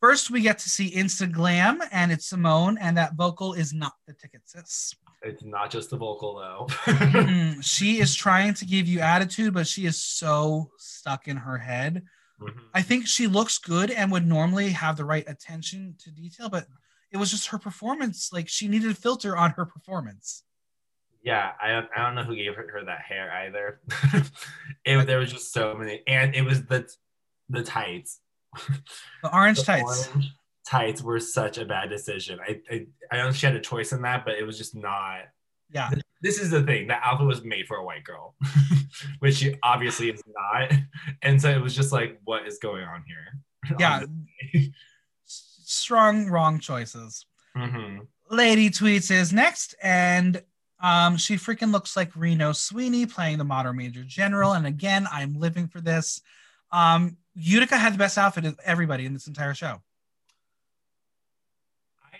first 0.00 0.30
we 0.30 0.40
get 0.40 0.58
to 0.58 0.68
see 0.68 0.90
Insta 0.90 1.30
Glam, 1.30 1.80
and 1.92 2.10
it's 2.10 2.32
Symone, 2.32 2.76
and 2.80 2.96
that 2.96 3.14
vocal 3.14 3.52
is 3.54 3.72
not 3.72 3.92
the 4.08 4.12
ticket 4.14 4.42
sis. 4.46 4.94
It's 5.22 5.44
not 5.44 5.70
just 5.70 5.90
the 5.90 5.96
vocal 5.96 6.36
though. 6.36 6.66
She 7.62 8.00
is 8.00 8.14
trying 8.14 8.54
to 8.54 8.64
give 8.64 8.86
you 8.88 9.00
attitude, 9.00 9.52
but 9.52 9.66
she 9.66 9.84
is 9.86 10.00
so 10.02 10.70
stuck 10.78 11.28
in 11.28 11.36
her 11.36 11.58
head. 11.58 12.02
Mhm. 12.40 12.58
I 12.72 12.80
think 12.82 13.06
she 13.06 13.26
looks 13.26 13.58
good 13.58 13.90
and 13.90 14.10
would 14.12 14.26
normally 14.26 14.70
have 14.70 14.96
the 14.96 15.04
right 15.04 15.28
attention 15.28 15.94
to 15.98 16.10
detail, 16.10 16.48
but 16.48 16.66
it 17.12 17.18
was 17.18 17.30
just 17.30 17.48
her 17.48 17.58
performance. 17.58 18.30
Like 18.32 18.48
she 18.48 18.66
needed 18.66 18.90
a 18.90 18.94
filter 18.94 19.36
on 19.36 19.50
her 19.52 19.66
performance. 19.66 20.42
Yeah, 21.22 21.52
I 21.60 21.68
don't, 21.72 21.88
I 21.94 22.00
don't 22.02 22.14
know 22.14 22.22
who 22.24 22.34
gave 22.34 22.54
her, 22.54 22.66
her 22.72 22.84
that 22.86 23.00
hair 23.02 23.30
either. 23.30 23.80
it, 24.86 25.06
there 25.06 25.18
was 25.18 25.30
just 25.30 25.52
so 25.52 25.74
many, 25.74 26.02
and 26.06 26.34
it 26.34 26.42
was 26.42 26.64
the 26.64 26.88
the 27.50 27.62
tights. 27.62 28.20
The 29.22 29.34
orange 29.36 29.58
The 29.58 29.64
tights. 29.64 30.08
orange 30.08 30.32
tights 30.66 31.02
were 31.02 31.20
such 31.20 31.58
a 31.58 31.64
bad 31.64 31.90
decision. 31.90 32.38
I, 32.46 32.60
I 32.70 32.86
I 33.10 33.16
don't 33.16 33.24
know 33.26 33.28
if 33.30 33.36
she 33.36 33.46
had 33.46 33.56
a 33.56 33.60
choice 33.60 33.92
in 33.92 34.02
that, 34.02 34.24
but 34.24 34.34
it 34.34 34.44
was 34.44 34.58
just 34.58 34.74
not. 34.74 35.22
Yeah. 35.72 35.90
This 36.22 36.38
is 36.40 36.50
the 36.50 36.62
thing. 36.62 36.88
That 36.88 37.00
outfit 37.04 37.26
was 37.26 37.44
made 37.44 37.66
for 37.66 37.76
a 37.76 37.84
white 37.84 38.04
girl, 38.04 38.34
which 39.20 39.36
she 39.36 39.56
obviously 39.62 40.10
is 40.10 40.22
not. 40.26 40.72
And 41.22 41.40
so 41.40 41.48
it 41.48 41.60
was 41.60 41.74
just 41.74 41.92
like, 41.92 42.20
what 42.24 42.46
is 42.46 42.58
going 42.58 42.84
on 42.84 43.04
here? 43.06 43.76
Yeah. 43.78 44.04
Strong 45.26 46.28
wrong 46.28 46.58
choices. 46.58 47.26
hmm 47.54 47.98
Lady 48.30 48.70
tweets 48.70 49.10
is 49.10 49.32
next, 49.32 49.74
and 49.82 50.42
um, 50.80 51.16
she 51.16 51.34
freaking 51.36 51.72
looks 51.72 51.96
like 51.96 52.14
Reno 52.16 52.52
Sweeney 52.52 53.06
playing 53.06 53.38
the 53.38 53.44
modern 53.44 53.76
major 53.76 54.02
general. 54.04 54.52
And 54.52 54.66
again, 54.66 55.06
I'm 55.12 55.38
living 55.38 55.66
for 55.68 55.80
this. 55.80 56.22
Um, 56.72 57.16
Utica 57.34 57.76
had 57.76 57.94
the 57.94 57.98
best 57.98 58.18
outfit 58.18 58.44
of 58.44 58.58
everybody 58.64 59.04
in 59.04 59.12
this 59.12 59.26
entire 59.26 59.54
show. 59.54 59.82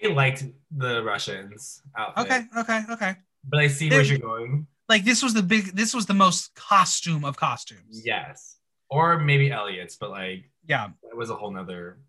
I 0.03 0.09
liked 0.09 0.45
the 0.71 1.03
Russians 1.03 1.83
outfit. 1.97 2.27
Okay, 2.27 2.43
okay, 2.59 2.83
okay. 2.91 3.15
But 3.45 3.61
I 3.61 3.67
see 3.69 3.91
where 3.91 4.03
you're 4.03 4.19
going. 4.19 4.67
Like 4.89 5.05
this 5.05 5.23
was 5.23 5.35
the 5.35 5.43
big, 5.43 5.77
this 5.77 5.95
was 5.95 6.07
the 6.07 6.15
most 6.15 6.55
costume 6.55 7.25
of 7.25 7.37
costumes. 7.37 8.03
Yes. 8.05 8.57
Or 8.91 9.19
maybe 9.19 9.53
Elliott's, 9.53 9.97
but 9.97 10.11
like 10.11 10.51
Yeah, 10.67 10.89
It 11.05 11.17
was 11.17 11.31
a 11.31 11.37
whole 11.37 11.51
nother. 11.51 12.01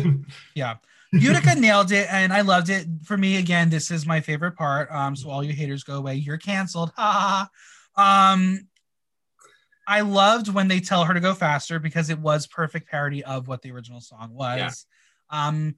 yeah. 0.54 0.76
Utica 1.12 1.56
nailed 1.56 1.90
it, 1.90 2.06
and 2.08 2.32
I 2.32 2.42
loved 2.42 2.68
it. 2.68 2.86
For 3.02 3.16
me, 3.16 3.36
again, 3.36 3.68
this 3.68 3.90
is 3.90 4.06
my 4.06 4.20
favorite 4.20 4.52
part. 4.52 4.90
Um, 4.92 5.16
so 5.16 5.28
all 5.28 5.42
you 5.42 5.52
haters 5.52 5.82
go 5.82 5.94
away. 5.94 6.14
You're 6.14 6.38
canceled. 6.38 6.92
Ha 6.96 7.12
ha. 7.12 7.50
ha. 7.96 8.32
Um, 8.32 8.68
I 9.88 10.02
loved 10.02 10.48
when 10.48 10.68
they 10.68 10.78
tell 10.78 11.04
her 11.04 11.14
to 11.14 11.18
go 11.18 11.34
faster 11.34 11.80
because 11.80 12.10
it 12.10 12.18
was 12.20 12.46
perfect 12.46 12.88
parody 12.88 13.24
of 13.24 13.48
what 13.48 13.60
the 13.62 13.72
original 13.72 14.00
song 14.00 14.30
was. 14.32 14.86
Um, 15.30 15.74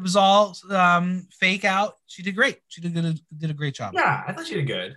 it 0.00 0.02
was 0.02 0.16
all 0.16 0.56
um 0.70 1.28
fake 1.30 1.66
out. 1.66 1.98
She 2.06 2.22
did 2.22 2.34
great. 2.34 2.58
She 2.68 2.80
did 2.80 2.96
a, 2.96 3.14
did 3.36 3.50
a 3.50 3.54
great 3.54 3.74
job. 3.74 3.92
yeah, 3.94 4.24
I 4.26 4.32
thought 4.32 4.46
she 4.46 4.54
did 4.54 4.66
good. 4.66 4.96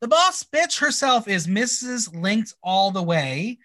The 0.00 0.08
boss 0.08 0.42
bitch 0.44 0.78
herself 0.80 1.26
is 1.26 1.46
Mrs. 1.46 2.14
Linked 2.20 2.52
all 2.62 2.90
the 2.90 3.02
way, 3.02 3.58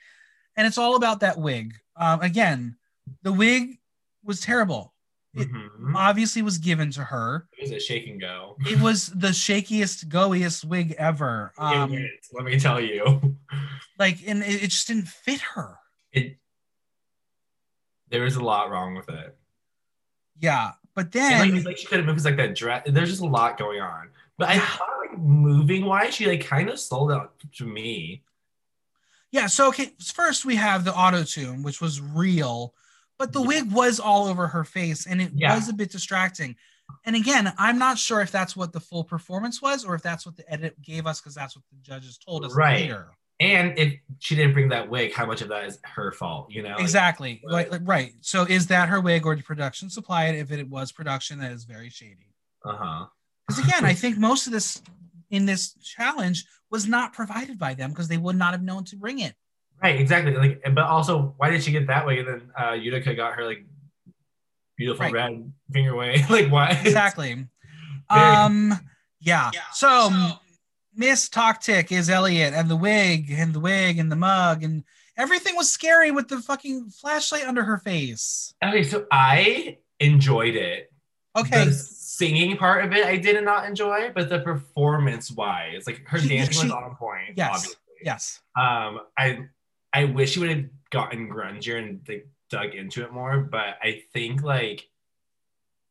and 0.56 0.66
it's 0.66 0.78
all 0.78 0.96
about 0.96 1.20
that 1.20 1.38
wig. 1.38 1.74
Um, 1.98 2.22
again, 2.22 2.78
the 3.24 3.34
wig 3.34 3.80
was 4.24 4.40
terrible. 4.40 4.94
It- 5.34 5.50
Mhm. 5.52 5.94
Obviously, 5.96 6.42
was 6.42 6.58
given 6.58 6.90
to 6.92 7.04
her. 7.04 7.48
It 7.58 7.64
was 7.64 7.72
a 7.72 7.80
shake 7.82 8.08
and 8.08 8.20
go. 8.20 8.56
It 8.66 8.80
was 8.80 9.08
the 9.08 9.30
shakiest, 9.30 10.06
goiest 10.08 10.64
wig 10.66 10.94
ever. 10.98 11.52
Um, 11.58 11.92
went, 11.92 12.06
let 12.34 12.46
me 12.46 12.58
tell 12.60 12.80
you. 12.80 13.38
like, 14.00 14.20
and 14.26 14.42
it, 14.44 14.64
it 14.64 14.68
just 14.70 14.88
didn't 14.88 15.08
fit 15.10 15.42
her. 15.56 15.80
It 16.14 16.38
there 18.10 18.24
was 18.24 18.36
a 18.36 18.44
lot 18.44 18.70
wrong 18.70 18.96
with 18.96 19.08
it. 19.10 19.38
Yeah, 20.40 20.72
but 20.96 21.06
And 21.06 21.14
then 21.14 21.56
like, 21.58 21.66
like 21.66 21.78
she 21.78 21.86
could 21.88 21.98
have 22.00 22.06
moved 22.08 22.24
like 22.26 22.38
that 22.38 22.56
dress. 22.56 22.84
There's 22.88 23.10
just 23.10 23.22
a 23.22 23.26
lot 23.26 23.58
going 23.58 23.82
on. 23.82 24.10
But 24.38 24.50
I 24.50 24.60
thought 24.60 24.88
like 25.08 25.18
moving 25.20 25.86
wise, 25.86 26.16
she 26.16 26.26
like 26.26 26.46
kind 26.46 26.70
of 26.70 26.80
sold 26.80 27.12
out 27.12 27.34
to 27.58 27.66
me. 27.66 28.24
yeah. 29.32 29.48
So 29.48 29.68
okay, 29.70 29.94
first 30.04 30.46
we 30.46 30.56
have 30.56 30.84
the 30.84 30.94
auto 30.96 31.24
tune, 31.24 31.64
which 31.64 31.80
was 31.82 32.02
real, 32.02 32.74
but 33.20 33.34
the 33.34 33.42
Yeah. 33.42 33.48
wig 33.48 33.72
was 33.72 34.00
all 34.00 34.28
over 34.28 34.48
her 34.48 34.64
face, 34.64 35.06
and 35.06 35.22
it 35.22 35.32
Yeah. 35.36 35.56
was 35.56 35.70
a 35.70 35.74
bit 35.74 35.92
distracting. 35.92 36.56
And 37.06 37.16
again, 37.16 37.54
I'm 37.58 37.78
not 37.78 37.98
sure 37.98 38.20
if 38.20 38.32
that's 38.32 38.56
what 38.56 38.74
the 38.74 38.80
full 38.82 39.04
performance 39.06 39.62
was, 39.62 39.86
or 39.86 39.96
if 39.96 40.02
that's 40.02 40.26
what 40.26 40.36
the 40.36 40.52
edit 40.52 40.82
gave 40.82 41.08
us, 41.08 41.22
because 41.22 41.36
that's 41.36 41.56
what 41.56 41.64
the 41.72 41.78
judges 41.82 42.18
told 42.18 42.44
us 42.44 42.54
Right. 42.54 42.82
later. 42.82 43.12
And 43.42 43.78
if 43.78 43.96
she 44.20 44.36
didn't 44.36 44.54
bring 44.54 44.70
that 44.70 44.88
wig, 44.88 45.14
how 45.14 45.26
much 45.26 45.42
of 45.42 45.48
that 45.48 45.66
is 45.66 45.80
her 45.84 46.12
fault? 46.12 46.52
You 46.52 46.62
know? 46.62 46.74
Like, 46.74 46.82
exactly. 46.82 47.42
right. 47.50 47.72
Right. 47.72 47.82
right. 47.84 48.14
So 48.22 48.44
is 48.44 48.68
that 48.68 48.88
her 48.90 49.02
wig, 49.02 49.26
or 49.26 49.36
did 49.36 49.46
production 49.46 49.90
supply 49.90 50.26
it? 50.28 50.36
If 50.36 50.52
it 50.52 50.70
was 50.70 50.92
production, 50.92 51.40
that 51.40 51.52
is 51.52 51.64
very 51.64 51.90
shady. 51.90 52.36
uh-huh. 52.64 53.08
Because 53.48 53.66
again, 53.66 53.84
I 53.84 53.94
think 54.02 54.20
most 54.20 54.46
of 54.46 54.54
this 54.54 54.84
in 55.32 55.48
this 55.48 55.74
challenge 55.74 56.46
was 56.70 56.88
not 56.88 57.14
provided 57.14 57.58
by 57.58 57.74
them 57.74 57.90
because 57.90 58.08
they 58.08 58.18
would 58.18 58.36
not 58.36 58.52
have 58.52 58.62
known 58.62 58.84
to 58.86 58.96
bring 58.96 59.18
it. 59.20 59.34
Right, 59.82 60.00
exactly. 60.00 60.36
Like, 60.36 60.62
but 60.76 60.84
also, 60.84 61.34
why 61.38 61.50
did 61.50 61.64
she 61.64 61.72
get 61.72 61.88
that 61.88 62.06
way? 62.06 62.20
And 62.20 62.28
then 62.28 62.42
uh, 62.62 62.74
Utica 62.74 63.16
got 63.16 63.34
her 63.34 63.44
like 63.44 63.66
beautiful 64.78 65.04
Right. 65.06 65.14
red 65.14 65.52
finger 65.74 65.96
way. 65.96 66.24
like, 66.30 66.52
why? 66.52 66.80
Exactly. 66.86 67.34
Very- 68.14 68.22
um. 68.36 68.80
Yeah. 69.20 69.50
So, 69.74 70.10
Miss 70.96 71.30
Toctic 71.30 71.92
is 71.92 72.10
Elliott, 72.10 72.54
and 72.54 72.70
the 72.70 72.76
wig, 72.76 73.32
and 73.32 73.54
the 73.54 73.60
wig, 73.60 73.98
and 73.98 74.12
the 74.12 74.16
mug, 74.16 74.64
and 74.64 74.84
everything 75.18 75.56
was 75.56 75.72
scary 75.72 76.12
with 76.12 76.28
the 76.28 76.40
fucking 76.42 76.90
flashlight 76.90 77.46
under 77.48 77.64
her 77.64 77.78
face. 77.78 78.54
Okay, 78.64 78.84
so 78.84 79.06
I 79.12 79.78
enjoyed 80.00 80.56
it. 80.56 80.92
Okay. 81.38 81.66
The 81.66 81.72
singing 81.74 82.58
part 82.58 82.84
of 82.84 82.92
it, 82.92 83.06
I 83.06 83.16
did 83.18 83.42
not 83.44 83.66
enjoy, 83.66 84.12
but 84.14 84.28
the 84.30 84.40
performance 84.40 85.32
wise, 85.32 85.88
like 85.88 86.06
her 86.08 86.20
She- 86.20 86.28
dancing 86.30 86.54
she- 86.54 86.64
was 86.66 86.72
on 86.74 86.96
point. 86.96 87.34
yes. 87.38 87.50
Obviously. 87.56 87.76
Yes. 88.04 88.42
Um, 88.60 89.02
I 89.18 89.46
I 89.94 90.06
wish 90.06 90.32
she 90.32 90.40
would 90.40 90.50
have 90.50 90.66
gotten 90.90 91.30
grungier 91.30 91.78
and 91.78 92.02
like 92.08 92.28
dug 92.50 92.74
into 92.74 93.04
it 93.04 93.14
more, 93.14 93.38
but 93.40 93.78
I 93.82 94.04
think 94.12 94.42
like 94.42 94.90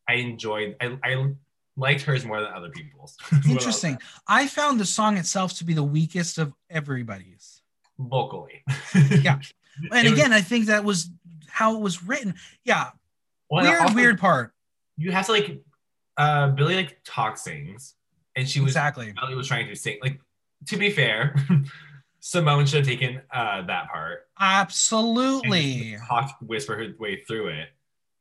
I 0.09 0.15
enjoyed. 0.15 0.77
I 0.81 0.99
I 1.05 1.33
liked 1.81 2.03
hers 2.03 2.25
more 2.25 2.41
than 2.41 2.53
other 2.53 2.69
people's. 2.71 3.17
Interesting. 3.49 3.99
I 4.29 4.47
found 4.47 4.79
the 4.79 4.85
song 4.85 5.17
itself 5.17 5.55
to 5.59 5.65
be 5.65 5.75
the 5.75 5.83
weakest 5.83 6.39
of 6.39 6.53
everybody's. 6.69 7.63
vocally. 7.99 8.63
Yeah. 8.95 9.41
And 9.93 10.07
It 10.07 10.11
was- 10.11 10.19
again, 10.21 10.33
I 10.33 10.43
think 10.43 10.67
that 10.67 10.85
was 10.85 11.09
how 11.49 11.75
it 11.77 11.81
was 11.81 12.03
written. 12.05 12.35
Yeah. 12.65 12.91
Well, 13.51 13.65
weird, 13.65 13.81
also, 13.81 13.95
weird 13.95 14.19
part. 14.21 14.53
You 14.99 15.11
have 15.13 15.27
to 15.27 15.33
like 15.33 15.63
uh 16.19 16.49
Billie 16.49 16.77
like 16.77 16.99
talk 17.05 17.39
sings 17.39 17.95
and 18.37 18.47
she 18.49 18.61
was 18.61 18.73
exactly. 18.73 19.15
Billie 19.19 19.35
was 19.37 19.49
trying 19.49 19.69
to 19.69 19.75
sing. 19.77 19.99
Like 20.03 20.21
to 20.69 20.77
be 20.77 20.91
fair, 20.91 21.35
Symone 22.23 22.67
should 22.69 22.81
have 22.81 22.87
taken 22.87 23.23
uh 23.33 23.63
that 23.63 23.89
part. 23.91 24.29
Absolutely. 24.39 25.97
talked 26.09 26.43
whisper 26.43 26.77
her 26.77 26.89
way 26.99 27.23
through 27.27 27.49
it. 27.49 27.69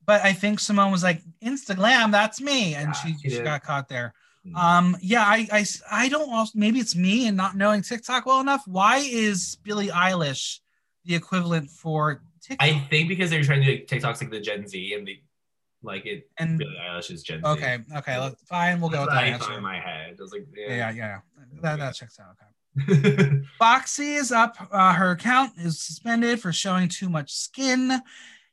But 0.10 0.24
I 0.24 0.34
think 0.34 0.57
Symone 0.57 0.91
was 0.91 1.03
like, 1.03 1.22
Insta 1.39 1.76
glam, 1.76 2.10
that's 2.10 2.41
me. 2.41 2.74
And 2.74 2.88
Yeah, 2.88 2.91
she, 2.93 3.16
she 3.22 3.30
she 3.30 3.43
got 3.43 3.62
caught 3.62 3.88
there. 3.88 4.16
Mm. 4.43 4.55
Um, 4.55 4.97
yeah, 5.03 5.22
I, 5.22 5.47
I, 5.51 5.66
I 5.91 6.10
don't 6.10 6.34
also, 6.34 6.53
maybe 6.55 6.80
it's 6.80 6.95
me 6.95 7.28
and 7.28 7.38
not 7.38 7.55
knowing 7.55 7.84
TikTok 7.84 8.26
well 8.26 8.39
enough. 8.39 8.64
Why 8.66 9.07
is 9.07 9.60
Billie 9.64 9.89
Eilish 9.89 10.62
the 11.05 11.14
equivalent 11.14 11.70
for 11.70 12.24
TikTok? 12.41 12.68
I 12.68 12.80
think 12.89 13.07
because 13.07 13.30
they're 13.30 13.43
trying 13.43 13.64
to 13.64 13.78
do 13.78 13.86
TikToks 13.86 14.20
like 14.20 14.32
the 14.32 14.39
Gen 14.39 14.66
Z 14.66 14.95
and 14.95 15.05
the 15.05 15.22
like 15.84 16.07
it 16.07 16.28
and 16.39 16.57
Billie 16.57 16.78
Eilish 16.89 17.12
is 17.12 17.22
Gen 17.22 17.41
Z. 17.41 17.47
okay, 17.47 17.78
okay, 17.97 18.32
fine, 18.47 18.82
we'll 18.82 18.89
go 18.89 19.01
with 19.01 19.12
that 19.12 19.26
I 19.26 19.28
answer. 19.28 19.53
in 19.53 19.62
my 19.62 19.80
head. 19.80 20.16
I 20.18 20.22
was 20.24 20.32
like, 20.32 20.47
Yeah, 20.57 20.76
yeah, 20.76 20.91
yeah. 20.91 21.20
That, 21.62 21.78
that 21.78 21.93
checks 21.93 22.20
out. 22.20 22.36
Okay. 22.88 23.12
yeah. 23.16 23.39
Foxy 23.60 24.16
is 24.16 24.32
up. 24.32 24.55
Uh, 24.72 24.91
her 24.91 25.12
account 25.12 25.51
is 25.60 25.80
suspended 25.80 26.41
for 26.41 26.51
showing 26.51 26.88
too 26.88 27.10
much 27.10 27.32
skin. 27.32 28.01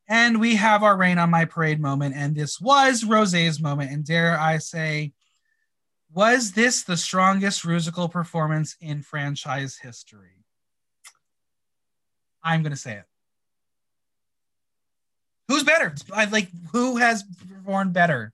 And 0.08 0.40
we 0.40 0.56
have 0.56 0.82
our 0.82 0.96
rain 0.96 1.18
on 1.18 1.30
my 1.30 1.44
parade 1.44 1.80
moment. 1.80 2.14
And 2.16 2.34
this 2.34 2.60
was 2.60 3.04
Rose's 3.04 3.60
moment. 3.60 3.90
And 3.90 4.04
dare 4.04 4.38
I 4.38 4.58
say, 4.58 5.12
was 6.12 6.52
this 6.52 6.84
the 6.84 6.96
strongest 6.96 7.66
musical 7.66 8.08
performance 8.08 8.76
in 8.80 9.02
franchise 9.02 9.76
history? 9.76 10.44
I'm 12.42 12.62
going 12.62 12.72
to 12.72 12.78
say 12.78 12.94
it. 12.94 13.04
Who's 15.48 15.64
better? 15.64 15.94
I 16.12 16.24
like 16.26 16.48
who 16.72 16.96
has 16.96 17.24
performed 17.48 17.92
better? 17.92 18.32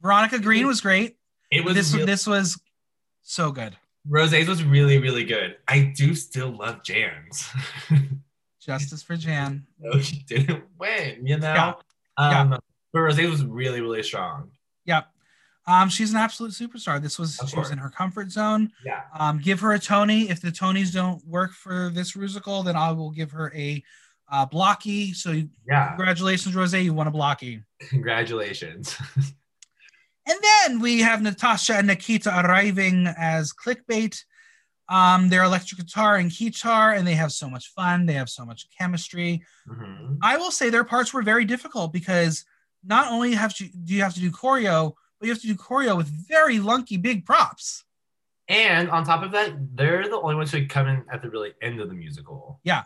Veronica 0.00 0.38
Green 0.38 0.66
was 0.66 0.80
great. 0.80 1.16
it 1.50 1.64
was 1.64 1.74
This 1.74 1.92
really, 1.92 2.06
this 2.06 2.26
was 2.26 2.60
so 3.22 3.50
good. 3.50 3.76
Rose's 4.06 4.48
was 4.48 4.62
really, 4.62 4.98
really 4.98 5.24
good. 5.24 5.56
I 5.66 5.92
do 5.96 6.14
still 6.14 6.50
love 6.50 6.82
Jan's. 6.82 7.48
Justice 8.68 9.02
for 9.02 9.16
Jan. 9.16 9.66
no, 9.80 9.98
she 9.98 10.18
didn't 10.26 10.62
win, 10.78 11.26
you 11.26 11.38
know? 11.38 11.78
Yeah. 12.18 12.40
Um, 12.40 12.58
but 12.92 13.00
Rose 13.00 13.18
was 13.18 13.44
really, 13.44 13.80
really 13.80 14.02
strong. 14.02 14.50
Yep. 14.84 15.06
Um, 15.66 15.88
she's 15.88 16.10
an 16.10 16.18
absolute 16.18 16.52
superstar. 16.52 17.00
This 17.00 17.18
was 17.18 17.38
Of 17.40 17.48
she 17.48 17.58
was 17.58 17.70
in 17.70 17.78
her 17.78 17.88
comfort 17.88 18.30
zone. 18.30 18.70
Yeah. 18.84 19.00
Um, 19.18 19.38
give 19.38 19.60
her 19.60 19.72
a 19.72 19.78
Tony. 19.78 20.28
If 20.28 20.42
the 20.42 20.50
Tonys 20.50 20.92
don't 20.92 21.24
work 21.26 21.52
for 21.52 21.90
this 21.94 22.14
musical, 22.14 22.62
then 22.62 22.76
I 22.76 22.92
will 22.92 23.10
give 23.10 23.30
her 23.32 23.50
a 23.54 23.82
uh, 24.30 24.44
Blocky. 24.44 25.14
So 25.14 25.42
Yeah. 25.66 25.88
congratulations, 25.88 26.54
Rose, 26.54 26.74
you 26.74 26.92
won 26.92 27.06
a 27.06 27.10
Blocky. 27.10 27.62
Congratulations. 27.88 28.96
And 30.30 30.38
then 30.42 30.80
we 30.80 31.00
have 31.00 31.22
Natasha 31.22 31.76
and 31.76 31.86
Nikita 31.86 32.28
arriving 32.44 33.06
as 33.06 33.50
clickbait. 33.50 34.22
Um, 34.88 35.28
they're 35.28 35.42
electric 35.44 35.78
guitar 35.80 36.16
and 36.16 36.30
guitar, 36.30 36.94
and 36.94 37.06
they 37.06 37.14
have 37.14 37.30
so 37.32 37.48
much 37.50 37.68
fun. 37.74 38.06
They 38.06 38.14
have 38.14 38.30
so 38.30 38.44
much 38.46 38.66
chemistry. 38.76 39.44
Mhm. 39.68 40.18
I 40.22 40.36
will 40.38 40.50
say 40.50 40.70
their 40.70 40.84
parts 40.84 41.12
were 41.12 41.22
very 41.22 41.44
difficult 41.44 41.92
because 41.92 42.44
not 42.84 43.12
only 43.12 43.34
have 43.34 43.54
to 43.56 43.68
do 43.68 43.94
you 43.94 44.02
have 44.02 44.14
to 44.14 44.20
do 44.20 44.30
choreo, 44.30 44.94
but 45.18 45.26
you 45.26 45.32
have 45.32 45.40
to 45.42 45.46
do 45.46 45.54
choreo 45.56 45.96
with 45.96 46.06
very 46.28 46.58
lunky 46.58 46.96
big 46.96 47.26
props. 47.26 47.84
And 48.48 48.88
on 48.90 49.04
top 49.04 49.22
of 49.22 49.30
that, 49.32 49.52
they're 49.76 50.08
the 50.08 50.16
only 50.18 50.36
ones 50.36 50.50
who 50.52 50.66
come 50.66 50.88
in 50.88 51.04
at 51.12 51.20
the 51.20 51.28
really 51.28 51.52
end 51.60 51.80
of 51.80 51.88
the 51.90 51.94
musical. 51.94 52.60
Yeah. 52.64 52.84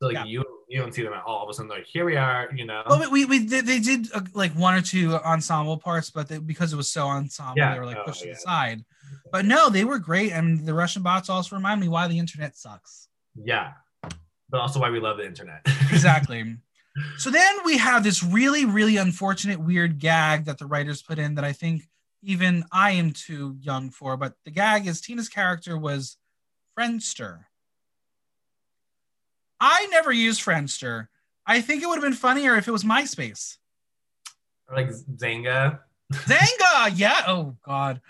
So 0.00 0.06
like 0.08 0.14
Yeah. 0.14 0.24
you 0.24 0.44
you 0.68 0.78
don't 0.78 0.92
see 0.92 1.02
them 1.02 1.14
at 1.14 1.22
all. 1.24 1.36
All 1.38 1.44
of 1.44 1.48
a 1.48 1.54
sudden, 1.54 1.70
like 1.70 1.86
here 1.86 2.04
we 2.04 2.16
are. 2.16 2.50
You 2.54 2.66
know. 2.66 2.82
Well, 2.86 3.10
we, 3.10 3.24
we 3.24 3.46
did, 3.46 3.64
they 3.64 3.80
did 3.80 4.12
uh, 4.12 4.20
like 4.34 4.52
one 4.52 4.74
or 4.74 4.82
two 4.82 5.14
ensemble 5.16 5.78
parts, 5.78 6.10
but 6.10 6.28
they, 6.28 6.36
because 6.38 6.74
it 6.74 6.76
was 6.76 6.90
so 6.90 7.06
ensemble, 7.06 7.54
Yeah. 7.56 7.72
they 7.72 7.80
were 7.80 7.86
like 7.86 7.96
Oh, 7.96 8.04
pushed 8.04 8.20
to 8.20 8.28
yeah. 8.28 8.34
the 8.34 8.40
side. 8.40 8.84
But 9.30 9.44
no, 9.44 9.68
they 9.70 9.84
were 9.84 9.98
great, 9.98 10.32
and 10.32 10.66
the 10.66 10.74
Russian 10.74 11.02
bots 11.02 11.28
also 11.28 11.56
remind 11.56 11.80
me 11.80 11.88
why 11.88 12.08
the 12.08 12.18
internet 12.18 12.56
sucks. 12.56 13.08
yeah. 13.34 13.72
But 14.50 14.60
also 14.60 14.80
why 14.80 14.88
we 14.88 14.98
love 14.98 15.18
the 15.18 15.26
internet. 15.26 15.60
Exactly. 15.92 16.56
so 17.18 17.30
then 17.30 17.56
we 17.66 17.76
have 17.76 18.02
this 18.02 18.22
really, 18.24 18.64
really 18.64 18.96
unfortunate, 18.96 19.60
weird 19.60 19.98
gag 19.98 20.46
that 20.46 20.56
the 20.56 20.64
writers 20.66 21.02
put 21.02 21.18
in 21.18 21.34
that 21.34 21.44
I 21.44 21.52
think 21.52 21.82
even 22.22 22.64
I 22.72 22.92
am 22.92 23.10
too 23.12 23.56
young 23.60 23.90
for. 23.90 24.16
But 24.16 24.34
the 24.44 24.50
gag 24.50 24.86
is 24.86 25.02
Tina's 25.02 25.28
character 25.28 25.76
was 25.76 26.16
Friendster. 26.78 27.44
I 29.60 29.86
never 29.90 30.12
used 30.12 30.40
Friendster. 30.40 31.08
I 31.46 31.60
think 31.60 31.82
it 31.82 31.86
would 31.86 31.96
have 31.96 32.02
been 32.04 32.12
funnier 32.14 32.56
if 32.56 32.68
it 32.68 32.72
was 32.72 32.84
MySpace. 32.84 33.56
Like 34.74 34.88
Xanga. 34.88 35.80
Xanga, 36.12 36.92
yeah. 36.94 37.22
Oh 37.26 37.56
God. 37.64 38.00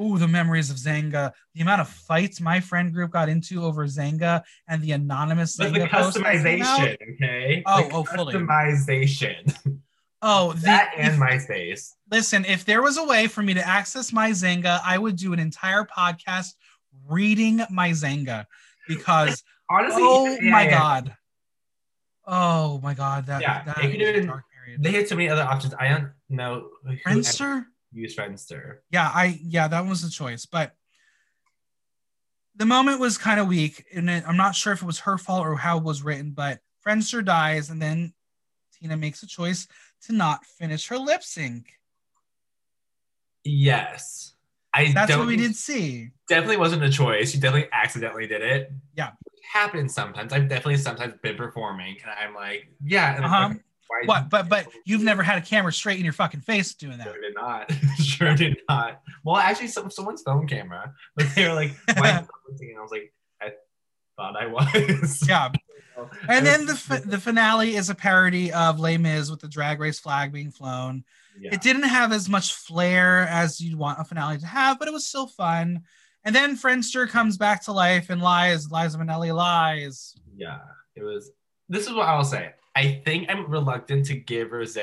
Oh, 0.00 0.16
the 0.18 0.28
memories 0.28 0.70
of 0.70 0.76
Xanga. 0.76 1.32
The 1.54 1.60
amount 1.62 1.80
of 1.80 1.88
fights 1.88 2.40
my 2.40 2.60
friend 2.60 2.92
group 2.92 3.10
got 3.10 3.28
into 3.28 3.64
over 3.64 3.86
Xanga 3.86 4.42
and 4.68 4.80
the 4.82 4.92
anonymous 4.92 5.56
But 5.56 5.72
the 5.74 5.80
Xanga 5.80 5.90
post 5.90 6.18
that 6.22 6.42
came 6.42 6.62
out. 6.62 6.78
customization, 6.80 7.14
okay? 7.14 7.62
Oh, 7.66 7.82
The 7.88 7.94
oh, 7.94 8.04
fully. 8.04 8.34
Customization. 8.34 9.80
Oh, 10.20 10.52
the, 10.54 10.62
that 10.62 10.90
and 10.96 11.14
if- 11.14 11.20
MySpace. 11.20 11.92
listen. 12.10 12.44
If 12.44 12.64
there 12.64 12.82
was 12.82 12.96
a 12.96 13.04
way 13.04 13.28
for 13.28 13.40
me 13.40 13.54
to 13.54 13.64
access 13.64 14.12
my 14.12 14.30
Xanga, 14.32 14.80
I 14.84 14.98
would 14.98 15.14
do 15.14 15.32
an 15.32 15.38
entire 15.38 15.84
podcast 15.84 16.54
reading 17.08 17.60
my 17.70 17.90
Xanga 17.90 18.44
because 18.88 19.44
Honestly, 19.70 20.02
oh 20.04 20.26
even 20.32 20.50
my 20.50 20.64
AIM, 20.64 20.70
god, 20.70 21.16
oh 22.26 22.80
my 22.82 22.94
god, 22.94 23.26
that 23.26 23.40
Yeah, 23.42 23.62
that 23.64 23.76
could 23.76 23.90
was 24.00 24.08
a 24.08 24.22
dark 24.26 24.44
period. 24.52 24.82
They 24.82 24.90
had 24.92 25.06
so 25.08 25.14
many 25.14 25.28
other 25.28 25.42
options. 25.42 25.74
I 25.78 25.88
don't 25.88 26.10
know 26.28 26.68
Friendster. 27.06 27.66
Used 27.92 28.18
Friendster. 28.18 28.78
yeah 28.90 29.10
i 29.14 29.38
yeah 29.42 29.68
that 29.68 29.86
was 29.86 30.02
the 30.02 30.10
choice 30.10 30.44
but 30.46 30.74
the 32.56 32.66
moment 32.66 33.00
was 33.00 33.16
kind 33.18 33.38
of 33.40 33.46
weak 33.48 33.84
and 33.94 34.10
it, 34.10 34.24
i'm 34.26 34.36
not 34.36 34.54
sure 34.54 34.72
if 34.72 34.82
it 34.82 34.86
was 34.86 35.00
her 35.00 35.16
fault 35.18 35.46
or 35.46 35.56
how 35.56 35.78
it 35.78 35.84
was 35.84 36.02
written 36.02 36.32
but 36.32 36.60
friendster 36.86 37.24
dies 37.24 37.70
and 37.70 37.80
then 37.80 38.12
tina 38.78 38.96
makes 38.96 39.22
a 39.22 39.26
choice 39.26 39.66
to 40.02 40.12
not 40.12 40.44
finish 40.44 40.86
her 40.88 40.98
lip 40.98 41.22
sync 41.22 41.66
Yes. 43.44 44.34
I 44.74 44.92
that's 44.92 45.16
what 45.16 45.26
we 45.26 45.36
did 45.36 45.56
see 45.56 46.10
Definitely 46.28 46.58
wasn't 46.58 46.82
a 46.84 46.90
choice. 46.90 47.30
She 47.30 47.38
definitely 47.38 47.70
accidentally 47.72 48.26
did 48.26 48.42
it. 48.42 48.70
Yeah. 48.94 49.12
It 49.32 49.40
happens 49.50 49.94
sometimes. 49.94 50.30
I've 50.34 50.46
definitely 50.46 50.76
sometimes 50.76 51.14
been 51.22 51.36
performing 51.36 51.96
and 52.02 52.10
I'm 52.10 52.34
like, 52.34 52.68
yeah. 52.84 53.16
And 53.16 53.24
Uh-huh. 53.24 53.48
like, 53.48 53.64
why 53.88 54.02
what 54.04 54.30
but 54.30 54.48
but 54.48 54.66
you've 54.84 55.02
never 55.02 55.22
had 55.22 55.38
a 55.38 55.40
camera 55.40 55.72
straight 55.72 55.98
in 55.98 56.04
your 56.04 56.12
fucking 56.12 56.40
face 56.40 56.74
doing 56.74 56.98
that 56.98 57.06
Sure 57.06 57.20
did 57.20 57.34
not. 57.34 57.72
sure 57.98 58.34
did 58.34 58.58
not. 58.68 59.02
Well, 59.24 59.36
actually, 59.36 59.68
some 59.68 59.90
someone's 59.90 60.22
phone 60.22 60.46
camera, 60.46 60.92
but 61.16 61.26
they 61.34 61.48
were 61.48 61.54
like, 61.54 61.72
"Why?" 61.96 62.24
singing?" 62.56 62.76
I 62.78 62.82
was 62.82 62.90
like, 62.90 63.12
"I 63.40 63.52
thought 64.16 64.36
I 64.36 64.46
was." 64.46 65.26
yeah 65.28 65.50
and 66.28 66.46
then 66.46 66.64
the 66.64 67.02
the 67.06 67.18
finale 67.18 67.74
is 67.74 67.90
a 67.90 67.94
parody 67.94 68.52
of 68.52 68.78
Les 68.78 68.98
Mis 68.98 69.32
with 69.32 69.40
the 69.40 69.48
drag 69.48 69.80
race 69.80 69.98
flag 69.98 70.32
being 70.32 70.52
flown 70.52 71.02
yeah. 71.40 71.54
It 71.54 71.62
didn't 71.62 71.84
have 71.84 72.12
as 72.12 72.28
much 72.28 72.52
flair 72.52 73.20
as 73.28 73.60
you'd 73.60 73.78
want 73.78 74.00
a 74.00 74.04
finale 74.04 74.38
to 74.38 74.46
have, 74.46 74.78
but 74.78 74.88
it 74.88 74.94
was 74.94 75.06
still 75.06 75.26
fun. 75.26 75.82
And 76.24 76.34
then 76.34 76.56
Friendster 76.56 77.08
comes 77.08 77.36
back 77.36 77.64
to 77.64 77.72
life 77.72 78.10
and 78.10 78.20
lies, 78.20 78.70
Liza 78.70 78.98
Minnelli 78.98 79.34
lies. 79.34 80.14
yeah, 80.36 80.58
it 80.96 81.02
was. 81.02 81.30
This 81.68 81.86
is 81.86 81.92
what 81.92 82.08
I 82.08 82.16
will 82.16 82.24
say. 82.24 82.52
I 82.78 83.02
think 83.04 83.26
I'm 83.28 83.50
reluctant 83.50 84.06
to 84.06 84.14
give 84.14 84.52
Rose 84.52 84.78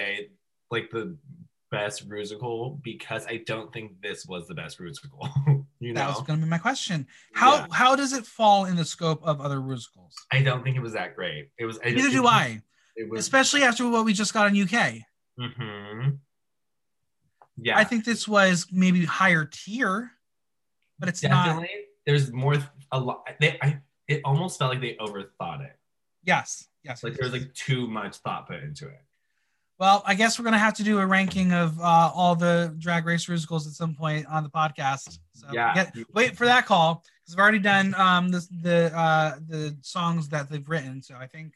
like 0.69 0.89
the 0.91 1.15
best 1.71 2.07
musical 2.07 2.79
because 2.83 3.25
I 3.25 3.37
don't 3.37 3.71
think 3.71 4.01
this 4.01 4.25
was 4.25 4.47
the 4.47 4.53
best 4.53 4.79
musical. 4.81 5.29
you 5.79 5.93
That 5.93 6.01
know, 6.03 6.07
was 6.09 6.21
going 6.27 6.39
to 6.39 6.45
be 6.45 6.49
my 6.49 6.57
question. 6.57 7.07
How 7.33 7.55
Yeah. 7.55 7.67
how 7.71 7.95
does 7.95 8.11
it 8.11 8.25
fall 8.25 8.65
in 8.65 8.75
the 8.75 8.83
scope 8.85 9.21
of 9.23 9.39
other 9.39 9.61
musicals? 9.61 10.13
I 10.31 10.41
don't 10.41 10.61
think 10.63 10.75
it 10.75 10.81
was 10.81 10.93
that 10.93 11.15
great. 11.15 11.51
It 11.57 11.65
was. 11.65 11.79
I 11.85 11.89
Neither 11.91 12.01
just- 12.01 12.11
do 12.13 12.27
I, 12.27 12.61
It 12.97 13.09
was. 13.09 13.21
especially 13.21 13.63
after 13.63 13.87
what 13.89 14.03
we 14.03 14.11
just 14.13 14.33
got 14.33 14.47
in 14.53 14.61
UK. 14.61 14.99
Mm-hmm. 15.39 16.09
Yeah, 17.57 17.77
I 17.77 17.85
think 17.85 18.03
this 18.03 18.27
was 18.27 18.67
maybe 18.71 19.05
higher 19.05 19.45
tier, 19.45 20.11
but 20.99 21.07
it's 21.07 21.23
not. 21.23 21.63
There's 22.05 22.31
more. 22.33 22.55
A 22.91 22.99
lot. 22.99 23.25
They. 23.39 23.57
I. 23.61 23.79
It 24.07 24.21
almost 24.25 24.59
felt 24.59 24.71
like 24.71 24.81
they 24.81 24.95
overthought 24.99 25.61
it. 25.65 25.75
Yes, 26.25 26.67
yes. 26.85 27.03
like 27.03 27.13
there 27.15 27.29
was 27.29 27.33
like 27.33 27.53
too 27.53 27.87
much 27.87 28.17
thought 28.17 28.47
put 28.47 28.61
into 28.63 28.87
it. 28.87 29.01
Well, 29.77 30.03
I 30.05 30.15
guess 30.15 30.39
we're 30.39 30.45
gonna 30.45 30.57
have 30.57 30.75
to 30.75 30.83
do 30.83 30.99
a 30.99 31.05
ranking 31.05 31.51
of 31.51 31.77
uh, 31.81 32.11
all 32.15 32.35
the 32.35 32.73
Drag 32.79 33.05
Race 33.05 33.27
musicals 33.27 33.67
at 33.67 33.73
some 33.73 33.93
point 33.93 34.25
on 34.27 34.43
the 34.43 34.49
podcast. 34.49 35.19
So 35.33 35.47
Yeah. 35.51 35.73
get- 35.73 35.93
wait 36.13 36.37
for 36.37 36.45
that 36.45 36.65
call 36.65 37.03
because 37.21 37.35
I've 37.35 37.39
already 37.41 37.59
done 37.59 37.93
um, 37.95 38.29
the 38.29 38.47
the 38.61 38.97
uh, 38.97 39.35
the 39.47 39.75
songs 39.81 40.29
that 40.29 40.49
they've 40.49 40.67
written. 40.69 41.01
So 41.01 41.15
I 41.15 41.27
think 41.27 41.53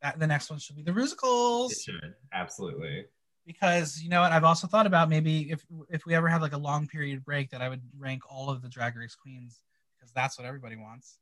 that 0.00 0.18
the 0.18 0.26
next 0.26 0.50
one 0.50 0.58
should 0.58 0.74
be 0.74 0.82
the 0.82 0.90
It 0.90 0.96
musicals 0.96 1.80
should 1.84 2.14
absolutely. 2.32 3.04
because 3.46 4.02
you 4.02 4.08
know 4.08 4.22
what 4.22 4.32
I've 4.32 4.42
also 4.42 4.66
thought 4.66 4.86
about 4.86 5.08
maybe 5.08 5.52
if 5.52 5.64
if 5.88 6.04
we 6.04 6.16
ever 6.16 6.26
have 6.28 6.42
like 6.42 6.54
a 6.54 6.58
long 6.58 6.88
period 6.88 7.24
break 7.24 7.50
that 7.50 7.62
I 7.62 7.68
would 7.68 7.82
rank 7.96 8.22
all 8.28 8.50
of 8.50 8.60
the 8.62 8.68
Drag 8.68 8.96
Race 8.96 9.14
queens 9.14 9.60
because 9.96 10.10
that's 10.12 10.36
what 10.36 10.48
everybody 10.48 10.74
wants. 10.74 11.18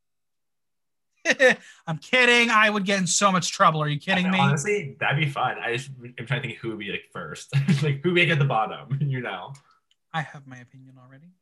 I'm 1.87 1.99
kidding. 1.99 2.51
I 2.51 2.71
would 2.71 2.85
get 2.85 2.99
in 2.99 3.07
so 3.07 3.31
much 3.31 3.53
trouble. 3.53 3.83
Are 3.83 3.89
you 3.89 3.99
kidding 4.01 4.27
I- 4.27 4.31
me? 4.31 4.39
Honestly, 4.39 4.97
that'd 5.01 5.19
be 5.19 5.29
fun. 5.31 5.57
I 5.63 5.77
just 5.77 5.91
I'm 6.19 6.27
trying 6.27 6.43
to 6.43 6.49
think 6.49 6.59
who 6.61 6.71
would 6.71 6.79
be 6.79 6.91
like 6.91 7.05
first, 7.13 7.53
like 7.83 8.01
who 8.03 8.11
would 8.11 8.15
be 8.15 8.31
at 8.31 8.39
the 8.39 8.45
bottom. 8.45 8.99
You 9.11 9.21
know, 9.21 9.53
I 10.13 10.23
have 10.23 10.47
my 10.47 10.59
opinion 10.59 10.95
already. 11.03 11.33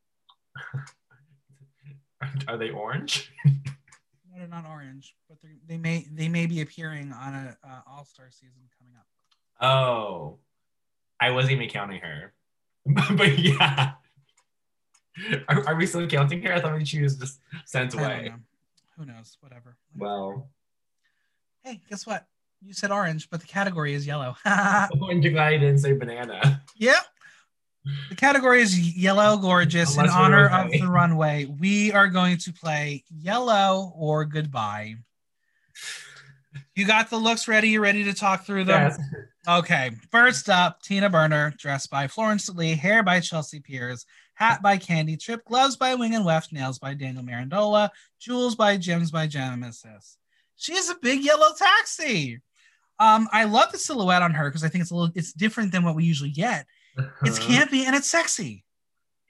are 2.48 2.56
they 2.56 2.70
orange? 2.70 3.32
No, 3.44 3.52
they're 4.36 4.46
not 4.48 4.64
orange, 4.66 5.14
but 5.28 5.38
they're- 5.40 5.78
may 5.78 6.06
they 6.12 6.28
may 6.28 6.46
be 6.46 6.60
appearing 6.60 7.12
on 7.12 7.34
a 7.34 7.56
uh, 7.64 7.80
All 7.86 8.04
Star 8.04 8.26
season 8.30 8.62
coming 8.78 8.94
up. 8.98 9.06
Oh, 9.60 10.38
I 11.20 11.30
wasn't 11.30 11.52
even 11.54 11.68
counting 11.68 12.00
her, 12.00 12.32
but 13.16 13.38
yeah. 13.38 13.92
Are, 15.48 15.66
are 15.68 15.74
we 15.74 15.84
still 15.86 16.06
counting 16.06 16.42
her? 16.42 16.52
I 16.54 16.60
thought 16.60 16.86
she 16.86 17.02
was 17.02 17.16
just 17.16 17.40
sent 17.64 17.94
away. 17.94 18.32
Who 18.98 19.06
knows? 19.06 19.36
Whatever. 19.40 19.76
Well, 19.96 20.50
hey, 21.62 21.80
guess 21.88 22.06
what? 22.06 22.26
You 22.60 22.72
said 22.72 22.90
orange, 22.90 23.30
but 23.30 23.40
the 23.40 23.46
category 23.46 23.94
is 23.94 24.06
yellow. 24.06 24.36
I'm 24.44 25.20
glad 25.20 25.36
I 25.36 25.58
didn't 25.58 25.78
say 25.78 25.92
banana. 25.92 26.62
yep. 26.76 27.04
The 28.08 28.16
category 28.16 28.60
is 28.60 28.96
yellow 28.96 29.36
gorgeous 29.36 29.94
in 29.94 30.00
Unless 30.00 30.16
we're 30.16 30.22
honor 30.22 30.48
of 30.48 30.72
the 30.72 30.86
runway. 30.86 31.44
We 31.44 31.92
are 31.92 32.08
going 32.08 32.38
to 32.38 32.52
play 32.52 33.04
yellow 33.08 33.92
or 33.96 34.24
goodbye. 34.24 34.96
You 36.74 36.86
got 36.86 37.08
the 37.08 37.16
looks 37.16 37.46
ready? 37.46 37.68
You 37.68 37.80
ready 37.80 38.04
to 38.04 38.12
talk 38.12 38.44
through 38.44 38.64
them? 38.64 38.90
Yes. 38.90 39.00
Okay, 39.48 39.92
first 40.10 40.50
up, 40.50 40.82
Tina 40.82 41.08
Burner, 41.08 41.54
dressed 41.56 41.90
by 41.90 42.08
Florence 42.08 42.48
Lee, 42.50 42.74
hair 42.74 43.02
by 43.02 43.20
Chelsea 43.20 43.60
Piers, 43.60 44.04
hat 44.38 44.62
by 44.62 44.76
Candy 44.76 45.16
Trip, 45.16 45.44
gloves 45.44 45.76
by 45.76 45.96
Wing 45.96 46.14
and 46.14 46.24
Weft, 46.24 46.52
nails 46.52 46.78
by 46.78 46.94
Daniel 46.94 47.24
Marandola, 47.24 47.90
jewels 48.20 48.54
by 48.54 48.76
Gems 48.76 49.10
by 49.10 49.26
Genesis. 49.26 50.16
She 50.54 50.74
is 50.74 50.88
a 50.88 50.94
big 51.02 51.24
yellow 51.24 51.48
taxi. 51.58 52.40
Um, 53.00 53.28
I 53.32 53.44
love 53.44 53.72
the 53.72 53.78
silhouette 53.78 54.22
on 54.22 54.32
her 54.34 54.48
because 54.48 54.62
I 54.62 54.68
think 54.68 54.82
it's 54.82 54.92
a 54.92 54.94
little, 54.94 55.12
it's 55.16 55.32
different 55.32 55.72
than 55.72 55.82
what 55.82 55.96
we 55.96 56.04
usually 56.04 56.30
get. 56.30 56.66
It's 57.24 57.38
Uh-huh. 57.40 57.48
campy 57.52 57.84
and 57.84 57.94
it's 57.96 58.08
sexy. 58.08 58.64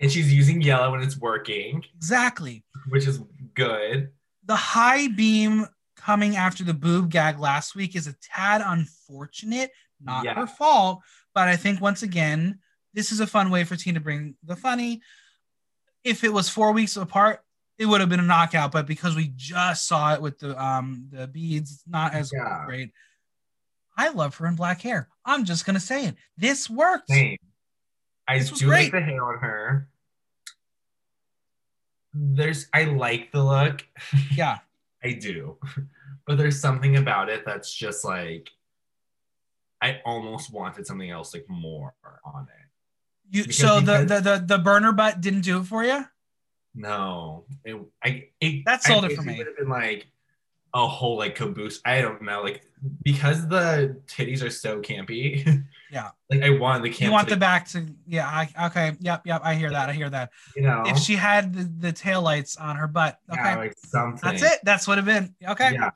and 0.00 0.12
she's 0.12 0.32
using 0.32 0.60
yellow 0.62 0.92
when 0.92 1.02
it's 1.02 1.16
working, 1.16 1.82
Exactly. 1.96 2.64
which 2.90 3.06
is 3.08 3.20
good. 3.54 4.10
The 4.44 4.54
high 4.56 5.08
beam 5.08 5.66
coming 5.96 6.36
after 6.36 6.62
the 6.62 6.72
boob 6.74 7.10
gag 7.10 7.40
last 7.40 7.74
week 7.74 7.96
is 7.96 8.06
a 8.06 8.12
tad 8.22 8.62
unfortunate, 8.64 9.70
not 10.00 10.24
Yeah. 10.24 10.34
her 10.34 10.46
fault, 10.46 11.00
But 11.34 11.48
I 11.48 11.56
think 11.56 11.80
once 11.80 12.02
again, 12.02 12.60
this 12.98 13.12
is 13.12 13.20
a 13.20 13.26
fun 13.28 13.48
way 13.50 13.62
for 13.62 13.76
Teen 13.76 13.94
to 13.94 14.00
bring 14.00 14.34
the 14.42 14.56
funny. 14.56 15.00
If 16.02 16.24
it 16.24 16.32
was 16.32 16.48
four 16.48 16.72
weeks 16.72 16.96
apart, 16.96 17.44
it 17.78 17.86
would 17.86 18.00
have 18.00 18.10
been 18.10 18.18
a 18.18 18.24
knockout. 18.24 18.72
But 18.72 18.86
because 18.88 19.14
we 19.14 19.28
just 19.36 19.86
saw 19.86 20.14
it 20.14 20.20
with 20.20 20.40
the 20.40 20.60
um 20.60 21.06
the 21.12 21.28
beads, 21.28 21.84
not 21.86 22.12
as 22.12 22.32
Yeah. 22.34 22.64
great. 22.66 22.90
I 23.96 24.08
love 24.08 24.34
her 24.38 24.48
in 24.48 24.56
black 24.56 24.80
hair. 24.82 25.08
I'm 25.24 25.44
just 25.44 25.64
gonna 25.64 25.78
say 25.78 26.06
it. 26.06 26.16
This 26.36 26.68
worked. 26.68 27.08
Same. 27.08 27.36
I 28.26 28.38
This 28.40 28.50
do 28.50 28.66
like 28.66 28.90
the 28.90 29.00
hair 29.00 29.22
on 29.24 29.38
her. 29.38 29.88
There's 32.12 32.66
I 32.74 32.84
like 32.84 33.30
the 33.30 33.44
look. 33.44 33.86
Yeah. 34.32 34.58
I 35.04 35.12
do. 35.12 35.56
But 36.26 36.36
there's 36.36 36.60
something 36.60 36.96
about 36.96 37.28
it 37.28 37.44
that's 37.46 37.72
just 37.72 38.04
like 38.04 38.50
I 39.80 40.00
almost 40.04 40.52
wanted 40.52 40.84
something 40.84 41.10
else 41.10 41.32
like 41.32 41.46
more 41.48 41.94
on 42.24 42.48
it. 42.58 42.67
You 43.30 43.44
so 43.52 43.80
the, 43.80 44.04
the 44.04 44.20
the 44.20 44.44
the 44.46 44.58
burner 44.58 44.92
butt 44.92 45.20
didn't 45.20 45.42
do 45.42 45.60
it 45.60 45.64
for 45.64 45.84
you? 45.84 46.04
No. 46.74 47.44
It 47.64 47.76
I 48.02 48.28
it 48.40 48.64
That 48.64 48.82
sold 48.82 49.04
I 49.04 49.08
it 49.08 49.16
for 49.16 49.22
me. 49.22 49.38
would 49.38 49.46
have 49.46 49.56
been 49.56 49.68
like 49.68 50.06
a 50.74 50.86
whole 50.86 51.16
like 51.18 51.34
caboose. 51.34 51.80
I 51.84 52.00
don't 52.00 52.22
know, 52.22 52.42
like 52.42 52.62
because 53.02 53.48
the 53.48 54.00
titties 54.06 54.42
are 54.42 54.50
so 54.50 54.80
campy. 54.80 55.64
Yeah. 55.90 56.10
Like 56.28 56.42
I 56.42 56.50
want 56.50 56.82
the 56.82 56.90
camp. 56.90 57.00
You 57.00 57.12
want 57.12 57.30
the 57.30 57.36
back 57.38 57.66
to 57.68 57.86
yeah, 58.06 58.26
I 58.28 58.66
okay, 58.66 58.92
yep, 59.00 59.22
yep, 59.24 59.40
I 59.42 59.54
hear 59.54 59.70
that. 59.70 59.88
I 59.88 59.94
hear 59.94 60.10
that. 60.10 60.32
you 60.54 60.60
know, 60.60 60.82
If 60.84 60.98
she 60.98 61.14
had 61.16 61.54
the, 61.54 61.64
the 61.88 61.92
tail 61.92 62.20
lights 62.20 62.58
on 62.58 62.76
her 62.76 62.86
butt, 62.86 63.18
okay. 63.32 63.40
yeah, 63.42 63.56
like 63.56 63.74
something. 63.78 64.20
That's 64.22 64.42
it. 64.42 64.58
That's 64.64 64.86
what 64.86 64.98
it 64.98 65.06
been. 65.06 65.34
Okay. 65.48 65.72
Yeah. 65.72 65.90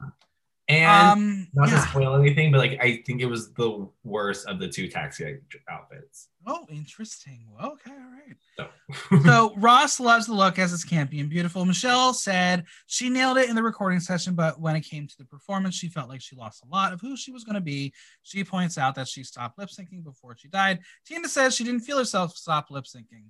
And 0.67 1.21
Um 1.21 1.49
not 1.53 1.69
to 1.69 1.79
spoil 1.79 2.15
anything, 2.17 2.53
but 2.53 2.57
like 2.59 2.79
I 2.81 3.03
think 3.05 3.21
it 3.21 3.27
was 3.27 3.53
the 3.53 3.87
worst 4.03 4.47
of 4.47 4.59
the 4.59 4.67
two 4.69 4.89
taxi 4.89 5.37
outfits. 5.69 6.29
Oh, 6.47 6.67
interesting. 6.71 7.47
Well, 7.53 7.73
okay, 7.73 7.91
all 7.93 8.11
right. 8.11 8.37
So, 8.57 9.19
So 9.25 9.55
Ross 9.61 10.01
loves 10.01 10.27
the 10.27 10.35
look 10.35 10.59
as 10.59 10.73
it's 10.73 10.85
campy 10.85 11.21
and 11.21 11.31
beautiful. 11.31 11.65
Michelle 11.65 12.13
said 12.13 12.65
she 12.87 13.09
nailed 13.09 13.39
it 13.39 13.49
in 13.49 13.55
the 13.55 13.63
recording 13.63 14.01
session, 14.01 14.35
but 14.35 14.61
when 14.61 14.75
it 14.75 14.81
came 14.81 15.07
to 15.07 15.19
the 15.19 15.25
performance, 15.25 15.75
she 15.77 15.89
felt 15.89 16.09
like 16.09 16.21
she 16.21 16.35
lost 16.35 16.65
a 16.65 16.69
lot 16.69 16.93
of 16.93 17.01
who 17.01 17.17
she 17.17 17.31
was 17.31 17.45
going 17.45 17.55
to 17.55 17.61
be. 17.61 17.93
She 18.23 18.43
points 18.43 18.77
out 18.77 18.97
that 18.97 19.09
she 19.09 19.23
stopped 19.23 19.59
lip 19.59 19.69
syncing 19.69 20.03
before 20.03 20.37
she 20.37 20.49
died. 20.49 20.81
Tina 21.07 21.29
says 21.29 21.55
she 21.55 21.65
didn't 21.65 21.81
feel 21.81 21.99
herself 21.99 22.37
stop 22.37 22.71
lip 22.71 22.85
syncing. 22.85 23.27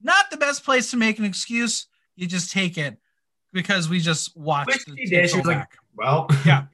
Not 0.00 0.30
the 0.30 0.36
best 0.36 0.64
place 0.64 0.90
to 0.90 0.96
make 0.96 1.18
an 1.18 1.24
excuse. 1.24 1.86
You 2.16 2.26
just 2.26 2.50
take 2.50 2.76
it 2.76 2.98
because 3.52 3.88
we 3.88 4.00
just 4.00 4.36
watched 4.36 4.84
she 4.84 5.06
did. 5.06 5.30
She 5.30 5.36
was 5.36 5.46
like, 5.46 5.58
back. 5.58 5.76
well, 5.96 6.26
Yeah. 6.44 6.64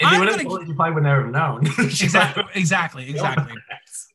You 0.00 0.18
would 0.18 0.28
have 0.28 0.42
told 0.42 0.66
you 0.66 0.74
probably 0.74 0.94
would 0.94 1.02
never 1.02 1.22
have 1.24 1.30
known. 1.30 1.66
Exactly, 1.78 2.44
exactly, 2.54 3.10
exactly. 3.10 3.54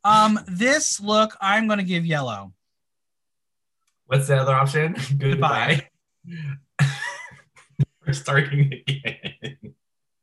Um, 0.04 0.40
this 0.48 1.00
look 1.00 1.36
I'm 1.42 1.68
going 1.68 1.80
to 1.80 1.86
give 1.86 2.06
yellow. 2.06 2.54
What's 4.08 4.28
the 4.28 4.38
other 4.38 4.54
option? 4.54 4.96
Goodbye. 5.18 5.88
We're 8.06 8.14
starting 8.14 8.72
again. 8.88 9.74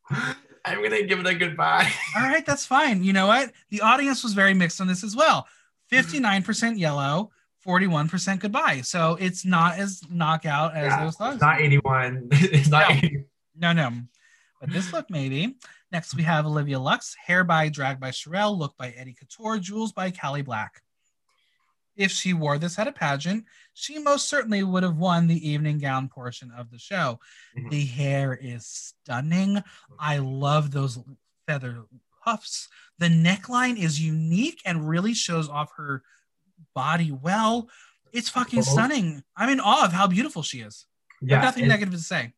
I'm 0.64 0.80
gonna 0.80 1.02
give 1.02 1.18
it 1.18 1.26
a 1.26 1.34
goodbye. 1.34 1.90
All 2.16 2.22
right, 2.22 2.46
that's 2.46 2.64
fine. 2.64 3.02
You 3.02 3.12
know 3.12 3.26
what? 3.26 3.50
The 3.70 3.80
audience 3.80 4.22
was 4.22 4.32
very 4.32 4.54
mixed 4.54 4.80
on 4.80 4.86
this 4.86 5.02
as 5.02 5.16
well. 5.16 5.48
59% 5.90 6.78
yellow, 6.78 7.32
41% 7.66 8.38
goodbye. 8.38 8.82
So 8.82 9.16
it's 9.20 9.44
not 9.44 9.78
as 9.78 10.02
knockout 10.08 10.76
as 10.76 10.86
Yeah, 10.92 11.04
those 11.04 11.16
thugs. 11.16 11.34
It's 11.34 11.42
not 11.42 11.60
81. 11.60 12.28
It's 12.30 12.68
not 12.68 12.90
No. 12.90 12.96
80. 12.96 13.24
No, 13.56 13.72
no. 13.72 13.90
But 14.60 14.70
this 14.70 14.92
look, 14.92 15.10
maybe. 15.10 15.56
Next, 15.92 16.14
we 16.14 16.22
have 16.22 16.46
Olivia 16.46 16.80
Lux, 16.80 17.14
hair 17.26 17.44
by 17.44 17.68
Drag 17.68 18.00
by 18.00 18.08
Sherelle, 18.10 18.58
look 18.58 18.74
by 18.78 18.90
Eddie 18.90 19.12
Couture, 19.12 19.58
jewels 19.58 19.92
by 19.92 20.10
Callie 20.10 20.40
Black. 20.40 20.80
If 21.96 22.10
she 22.10 22.32
wore 22.32 22.56
this 22.58 22.78
at 22.78 22.88
a 22.88 22.92
pageant, 22.92 23.44
she 23.74 23.98
most 23.98 24.26
certainly 24.26 24.62
would 24.62 24.82
have 24.82 24.96
won 24.96 25.26
the 25.26 25.46
evening 25.46 25.78
gown 25.78 26.08
portion 26.08 26.50
of 26.50 26.70
the 26.70 26.78
show. 26.78 27.20
Mhm. 27.54 27.70
The 27.70 27.84
hair 27.84 28.32
is 28.34 28.66
stunning. 28.66 29.62
I 29.98 30.16
love 30.16 30.70
those 30.70 30.98
feather 31.46 31.84
puffs. 32.24 32.68
The 32.96 33.08
neckline 33.08 33.76
is 33.76 34.00
unique 34.00 34.62
and 34.64 34.88
really 34.88 35.12
shows 35.12 35.50
off 35.50 35.72
her 35.76 36.02
body 36.74 37.12
well. 37.12 37.68
It's 38.12 38.30
fucking 38.30 38.62
stunning. 38.62 39.22
I'm 39.36 39.50
in 39.50 39.60
awe 39.60 39.84
of 39.84 39.92
how 39.92 40.06
beautiful 40.06 40.42
she 40.42 40.60
is. 40.60 40.86
Yeah, 41.20 41.42
nothing 41.42 41.68
negative 41.68 41.92
to 41.92 42.00
say. 42.00 42.32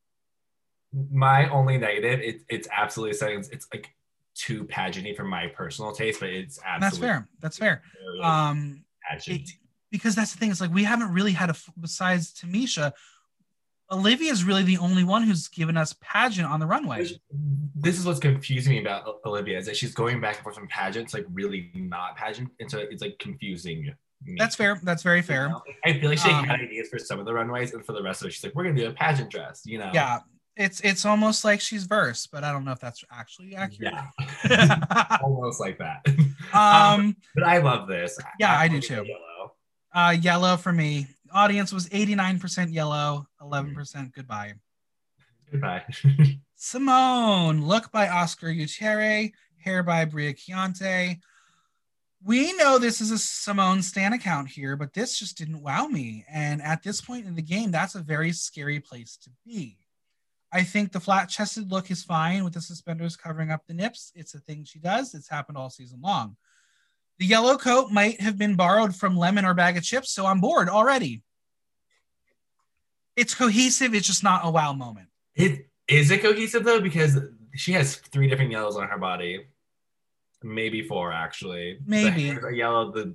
My 1.11 1.49
only 1.49 1.79
negative, 1.79 2.21
it, 2.21 2.43
it's 2.49 2.69
absolutely 2.77 3.17
setting. 3.17 3.39
It's, 3.41 3.49
it's 3.49 3.67
like 3.73 3.95
too 4.35 4.65
pageanty 4.65 5.17
for 5.17 5.25
my 5.25 5.47
personal 5.49 5.93
taste, 5.93 6.21
but 6.21 6.29
it's 6.31 6.59
absolutely 6.65 6.83
that's 6.89 6.99
fair. 6.99 7.29
That's 7.41 7.59
fair. 7.59 7.83
Um, 8.23 8.85
it, 9.27 9.51
because 9.91 10.15
that's 10.15 10.33
the 10.33 10.39
thing. 10.39 10.51
It's 10.51 10.61
like 10.61 10.73
we 10.73 10.85
haven't 10.85 11.13
really 11.13 11.33
had 11.33 11.51
a 11.51 11.53
f- 11.53 11.71
besides 11.81 12.33
Tamisha. 12.33 12.93
Olivia 13.91 14.33
is 14.33 14.45
really 14.45 14.63
the 14.63 14.79
only 14.79 15.05
one 15.05 15.23
who's 15.23 15.47
given 15.49 15.77
us 15.77 15.95
pageant 16.01 16.49
on 16.49 16.59
the 16.59 16.67
runway. 16.67 17.07
This 17.75 17.99
is 17.99 18.07
what's 18.07 18.19
confusing 18.19 18.73
me 18.73 18.81
about 18.81 19.21
Olivia 19.27 19.59
is 19.59 19.67
that 19.67 19.77
she's 19.77 19.93
going 19.95 20.21
back 20.21 20.37
and 20.37 20.43
forth 20.43 20.57
from 20.57 20.69
pageants, 20.69 21.13
like 21.13 21.27
really 21.33 21.71
not 21.75 22.17
pageant, 22.17 22.51
and 22.61 22.71
so 22.71 22.79
it's 22.79 23.03
like 23.03 23.19
confusing. 23.19 23.95
Me. 24.25 24.37
That's 24.39 24.57
fair. 24.57 24.81
That's 24.83 25.03
very 25.03 25.19
You 25.19 25.23
fair. 25.25 25.49
know? 25.51 25.63
I 25.85 25.93
feel 26.01 26.09
like 26.09 26.19
she 26.19 26.31
Um, 26.31 26.45
had 26.45 26.61
ideas 26.61 26.89
for 26.89 26.99
some 26.99 27.21
of 27.21 27.27
the 27.27 27.35
runways, 27.35 27.75
and 27.75 27.85
for 27.85 27.93
the 27.93 28.03
rest 28.03 28.23
of 28.23 28.29
it, 28.29 28.33
she's 28.33 28.43
like, 28.43 28.55
"We're 28.55 28.65
gonna 28.65 28.77
do 28.77 28.89
a 28.89 28.93
pageant 28.93 29.29
dress," 29.31 29.63
you 29.67 29.77
know? 29.79 29.91
Yeah, 29.93 30.21
it's 30.57 30.81
it's 30.81 31.05
almost 31.05 31.45
like 31.45 31.61
she's 31.61 31.85
verse, 31.85 32.27
but 32.27 32.45
I 32.45 32.53
don't 32.53 32.65
know 32.65 32.73
if 32.73 32.81
that's 32.81 33.05
actually 33.11 33.57
accurate. 33.57 33.95
yeah, 34.49 35.19
almost 35.23 35.61
like 35.61 35.79
that. 35.79 36.07
um, 36.53 37.17
but 37.35 37.45
I 37.45 37.59
love 37.59 37.89
this. 37.89 38.19
Yeah, 38.39 38.57
I 38.57 38.65
I'm 38.65 38.73
do 38.73 38.81
too. 38.81 39.05
Yellow. 39.07 39.53
uh, 39.93 40.11
yellow 40.11 40.57
for 40.57 40.73
me. 40.73 41.09
Audience 41.33 41.73
was 41.73 41.89
89% 41.89 42.73
yellow, 42.73 43.27
11% 43.43 44.15
goodbye. 44.15 44.55
Goodbye. 45.51 45.83
Symone, 46.59 47.67
look 47.67 47.91
by 47.91 48.09
Oscar 48.09 48.55
Gutierrez, 48.55 49.31
hair 49.59 49.83
by 49.83 50.05
Bria 50.05 50.33
Chiante. 50.33 51.19
We 52.23 52.53
know 52.53 52.79
this 52.79 53.01
is 53.01 53.11
a 53.11 53.17
Symone 53.17 53.83
Stan 53.83 54.13
account 54.13 54.49
here, 54.49 54.77
but 54.77 54.95
this 54.95 55.19
just 55.19 55.37
didn't 55.37 55.61
wow 55.61 55.87
me. 55.89 56.25
And 56.33 56.63
at 56.63 56.85
this 56.85 57.01
point 57.01 57.27
in 57.27 57.35
the 57.35 57.43
game, 57.43 57.73
that's 57.73 57.97
a 57.97 58.01
very 58.01 58.31
scary 58.31 58.79
place 58.79 59.19
to 59.25 59.31
be. 59.45 59.84
I 60.55 60.63
think 60.63 60.93
the 60.93 61.01
flat 61.01 61.29
chested 61.29 61.73
look 61.73 61.91
is 61.91 62.05
fine 62.05 62.45
with 62.45 62.53
the 62.55 62.61
suspenders 62.61 63.17
covering 63.17 63.51
up 63.51 63.67
the 63.67 63.75
nips. 63.75 64.13
It's 64.15 64.35
a 64.35 64.39
thing 64.39 64.63
she 64.65 64.79
does, 64.79 65.13
it's 65.13 65.29
happened 65.29 65.59
all 65.59 65.69
season 65.69 66.01
long. 66.01 66.37
The 67.19 67.27
yellow 67.27 67.57
coat 67.57 67.91
might 67.91 68.21
have 68.21 68.39
been 68.39 68.55
borrowed 68.55 68.95
from 68.95 69.17
Lemon 69.17 69.45
or 69.45 69.53
Bag 69.55 69.77
of 69.77 69.83
Chips, 69.83 70.13
so 70.13 70.27
I'm 70.27 70.41
bored 70.41 70.69
already. 70.69 71.23
It's 73.17 73.35
cohesive, 73.35 73.95
it's 73.95 74.07
just 74.07 74.23
not 74.23 74.43
a 74.45 74.51
wow 74.51 74.73
moment. 74.73 75.09
It 75.35 75.69
is 75.89 76.13
it 76.13 76.23
cohesive 76.23 76.63
though 76.65 76.81
because 76.81 77.19
she 77.57 77.73
has 77.73 77.97
three 77.97 78.29
different 78.29 78.53
yellows 78.53 78.77
on 78.77 78.87
her 78.89 78.99
body, 78.99 79.47
maybe 80.43 80.83
four 80.83 81.13
actually. 81.13 81.79
Maybe. 81.85 82.31
the 82.31 82.51
yellow. 82.51 82.93
The 82.93 83.15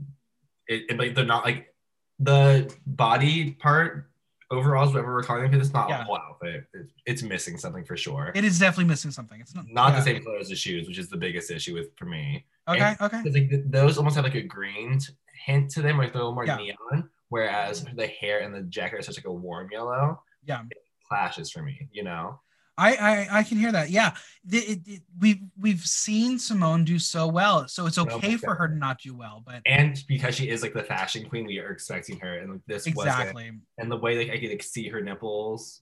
it, 0.68 0.84
it- 0.90 1.00
like 1.00 1.16
they're 1.16 1.26
not 1.26 1.46
like 1.46 1.74
the 2.20 2.74
body 2.86 3.52
part 3.52 4.09
overalls 4.52 4.94
whatever 4.94 5.14
we're 5.14 5.24
calling 5.24 5.54
it. 5.54 5.60
It's 5.60 5.74
not 5.74 5.90
Yeah. 5.90 6.02
a 6.02 6.04
whole 6.06 6.18
outfit. 6.18 6.66
It, 6.74 6.88
it's 7.06 7.22
missing 7.24 7.58
something 7.58 7.84
for 7.86 7.96
sure. 7.96 8.32
It 8.36 8.44
is 8.44 8.58
definitely 8.60 8.86
missing 8.90 9.12
something. 9.12 9.40
It's 9.40 9.54
not, 9.56 9.66
not 9.70 9.92
yeah. 9.94 10.00
the 10.00 10.02
same 10.06 10.24
color 10.24 10.38
as 10.38 10.50
the 10.50 10.56
shoes, 10.56 10.88
which 10.88 10.98
is 10.98 11.10
the 11.10 11.18
biggest 11.18 11.52
issue 11.52 11.74
with 11.74 11.96
for 11.98 12.06
me. 12.06 12.46
Okay, 12.68 12.80
And- 12.82 13.02
okay. 13.02 13.22
Because 13.24 13.38
like 13.40 13.72
those 13.72 13.98
almost 13.98 14.16
have 14.16 14.26
like 14.26 14.36
a 14.36 14.42
green 14.42 15.00
hint 15.46 15.70
to 15.72 15.82
them, 15.82 15.98
like 15.98 16.14
they're 16.14 16.22
a 16.22 16.26
little 16.26 16.36
more 16.36 16.46
Yeah. 16.46 16.58
neon. 16.58 17.10
Whereas 17.30 17.86
the 17.96 18.08
hair 18.08 18.40
and 18.40 18.54
the 18.54 18.62
jacket 18.64 19.00
are 19.00 19.02
such 19.04 19.18
like 19.18 19.26
a 19.26 19.32
warm 19.34 19.70
yellow. 19.72 20.22
Yeah. 20.46 20.64
Clashes 21.08 21.52
for 21.52 21.62
me, 21.62 21.88
you 21.92 22.04
know. 22.04 22.40
I, 22.80 22.96
I 22.96 23.28
I 23.40 23.44
can 23.44 23.58
hear 23.58 23.72
that. 23.74 23.90
Yeah, 23.90 24.16
the, 24.46 24.58
it, 24.58 24.80
it, 24.86 25.02
we've 25.20 25.42
we've 25.60 25.82
seen 25.82 26.38
Symone 26.38 26.86
do 26.86 26.98
so 26.98 27.28
well, 27.28 27.68
so 27.68 27.86
it's 27.86 27.98
oh, 27.98 28.06
Well, 28.06 28.18
okay 28.18 28.38
for 28.38 28.56
her 28.56 28.70
to 28.70 28.76
not 28.76 29.02
do 29.02 29.14
well. 29.16 29.44
But 29.46 29.62
and 29.66 30.02
because 30.08 30.36
she 30.36 30.50
is 30.50 30.62
like 30.62 30.74
the 30.74 30.84
fashion 30.84 31.28
queen, 31.28 31.46
we 31.46 31.60
are 31.60 31.72
expecting 31.72 32.20
her, 32.20 32.40
and 32.40 32.54
like, 32.54 32.62
this 32.68 32.88
wasn't. 32.88 33.20
exactly, 33.20 33.52
And 33.78 33.92
the 33.92 33.98
way 33.98 34.18
like 34.18 34.30
I 34.30 34.40
could 34.40 34.50
like 34.50 34.64
see 34.64 34.88
her 34.88 35.02
nipples, 35.02 35.82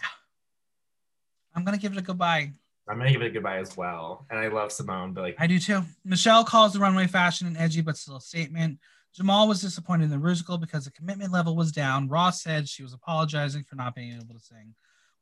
I'm 1.54 1.64
gonna 1.64 1.78
give 1.78 1.92
it 1.92 1.98
a 1.98 2.02
goodbye. 2.02 2.52
I'm 2.88 2.98
gonna 2.98 3.10
give 3.10 3.22
it 3.22 3.28
a 3.28 3.30
goodbye 3.30 3.58
as 3.58 3.76
well. 3.76 4.26
And 4.30 4.38
I 4.38 4.48
love 4.48 4.68
Symone, 4.68 5.14
but 5.14 5.22
like 5.22 5.36
I 5.38 5.46
do 5.46 5.58
too. 5.58 5.82
Michelle 6.04 6.44
calls 6.44 6.74
the 6.74 6.80
runway 6.80 7.06
fashion 7.06 7.46
an 7.46 7.56
edgy 7.56 7.80
but 7.80 7.96
still 7.96 8.16
a 8.16 8.20
statement. 8.20 8.78
Jamal 9.14 9.48
was 9.48 9.62
disappointed 9.62 10.04
in 10.04 10.10
the 10.10 10.18
musical 10.18 10.58
because 10.58 10.84
the 10.84 10.90
commitment 10.90 11.32
level 11.32 11.56
was 11.56 11.72
down. 11.72 12.06
Ross 12.06 12.42
said 12.42 12.68
she 12.68 12.82
was 12.82 12.92
apologizing 12.92 13.64
for 13.64 13.74
not 13.74 13.94
being 13.94 14.12
able 14.12 14.34
to 14.34 14.40
sing. 14.40 14.74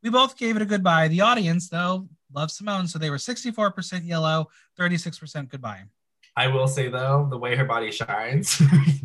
We 0.05 0.11
both 0.11 0.37
gave 0.37 0.55
it 0.55 0.61
a 0.61 0.65
goodbye. 0.65 1.07
The 1.07 1.21
audience, 1.21 1.67
though, 1.67 2.07
loved 2.31 2.51
Symone, 2.51 2.87
so 2.87 2.99
they 2.99 3.09
were 3.09 3.17
64% 3.17 4.05
yellow, 4.07 4.49
36% 4.79 5.49
goodbye. 5.49 5.85
I 6.37 6.47
will 6.47 6.67
say 6.67 6.89
though, 6.89 7.27
the 7.27 7.39
way 7.39 7.55
her 7.55 7.65
body 7.65 7.89
shines, 7.91 8.61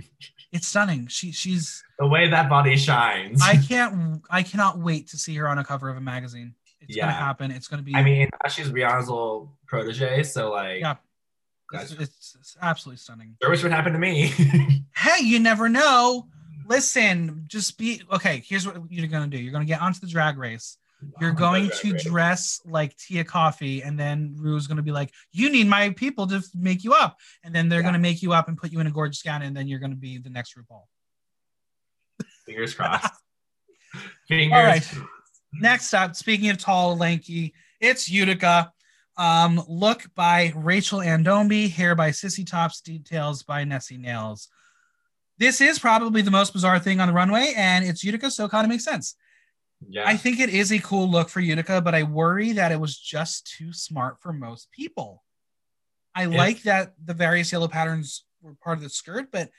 It's 0.52 0.66
stunning. 0.66 1.06
She 1.06 1.30
she's 1.32 1.82
the 1.98 2.06
way 2.06 2.28
that 2.28 2.50
body 2.50 2.76
shines. 2.76 3.40
I 3.40 3.56
can't. 3.56 4.20
I 4.28 4.42
cannot 4.42 4.80
wait 4.80 5.08
to 5.10 5.16
see 5.16 5.34
her 5.36 5.48
on 5.48 5.58
a 5.58 5.64
cover 5.64 5.88
of 5.88 5.96
a 5.96 6.00
magazine. 6.00 6.54
It's 6.80 6.96
gonna 6.96 7.12
happen. 7.12 7.52
It's 7.52 7.68
gonna 7.68 7.82
be. 7.82 7.94
I 7.94 8.02
mean, 8.02 8.28
she's 8.50 8.68
Rihanna's 8.68 9.08
little 9.08 9.56
protege, 9.66 10.24
so 10.24 10.50
like 10.50 10.80
Yeah. 10.80 10.96
It's, 11.72 11.92
it's, 11.92 12.36
it's 12.38 12.56
absolutely 12.60 12.98
stunning. 12.98 13.36
I 13.44 13.48
wish 13.48 13.62
what 13.62 13.70
happened 13.70 13.94
to 13.94 14.00
me. 14.00 14.84
Hey, 14.96 15.24
you 15.24 15.38
never 15.38 15.68
know. 15.68 16.26
Listen, 16.66 17.44
just 17.46 17.78
be 17.78 18.02
okay. 18.12 18.42
Here's 18.44 18.66
what 18.66 18.76
you're 18.90 19.06
gonna 19.06 19.28
do. 19.28 19.38
You're 19.38 19.52
gonna 19.52 19.64
get 19.64 19.80
onto 19.80 20.00
the 20.00 20.08
drag 20.08 20.36
race. 20.36 20.76
You're 21.20 21.32
going 21.32 21.70
to 21.80 21.92
dress 21.94 22.60
like 22.64 22.96
Tia 22.96 23.24
Kofi, 23.24 23.86
and 23.86 23.98
then 23.98 24.34
Ru's 24.36 24.66
gonna 24.66 24.82
be 24.82 24.92
like, 24.92 25.12
"You 25.32 25.50
need 25.50 25.66
my 25.66 25.90
people 25.90 26.26
to 26.28 26.42
make 26.54 26.84
you 26.84 26.92
up," 26.92 27.16
and 27.42 27.54
then 27.54 27.68
they're 27.68 27.80
Yeah. 27.80 27.86
gonna 27.86 27.98
make 27.98 28.22
you 28.22 28.32
up 28.32 28.48
and 28.48 28.56
put 28.58 28.70
you 28.72 28.80
in 28.80 28.86
a 28.86 28.90
gorgeous 28.90 29.22
gown, 29.22 29.42
and 29.42 29.56
then 29.56 29.66
you're 29.68 29.78
gonna 29.78 29.94
be 29.94 30.18
the 30.18 30.30
next 30.30 30.54
RuPaul. 30.56 30.84
Fingers 32.46 32.74
crossed. 32.74 33.14
Fingers. 34.28 34.56
All 34.56 34.64
right. 34.64 34.94
Next 35.52 35.92
up, 35.94 36.14
speaking 36.14 36.50
of 36.50 36.58
tall, 36.58 36.96
lanky, 36.96 37.54
it's 37.80 38.08
Utica. 38.08 38.72
Um, 39.16 39.62
look 39.68 40.06
by 40.14 40.52
Rachel 40.54 41.00
Andombi, 41.00 41.70
hair 41.70 41.94
by 41.94 42.10
Sissy 42.10 42.46
Tops, 42.46 42.80
details 42.80 43.42
by 43.42 43.64
Nessie 43.64 43.98
Nails. 43.98 44.48
This 45.38 45.60
is 45.60 45.78
probably 45.78 46.22
the 46.22 46.30
most 46.30 46.52
bizarre 46.52 46.78
thing 46.78 47.00
on 47.00 47.08
the 47.08 47.14
runway, 47.14 47.52
and 47.56 47.84
it's 47.84 48.04
Utica, 48.04 48.30
so 48.30 48.44
it 48.44 48.50
kind 48.50 48.64
of 48.64 48.68
makes 48.68 48.84
sense. 48.84 49.16
Yeah. 49.88 50.04
I 50.06 50.16
think 50.16 50.40
it 50.40 50.50
is 50.50 50.72
a 50.72 50.78
cool 50.78 51.10
look 51.10 51.28
for 51.28 51.40
Utica, 51.40 51.80
but 51.80 51.94
I 51.94 52.02
worry 52.02 52.52
that 52.52 52.72
it 52.72 52.80
was 52.80 52.98
just 52.98 53.46
too 53.56 53.72
smart 53.72 54.20
for 54.20 54.32
most 54.32 54.70
people. 54.70 55.24
I 56.14 56.26
like 56.26 56.62
that 56.62 56.94
the 57.02 57.14
various 57.14 57.52
yellow 57.52 57.68
patterns 57.68 58.24
were 58.42 58.54
part 58.62 58.78
of 58.78 58.82
the 58.82 58.90
skirt, 58.90 59.30
but 59.30 59.50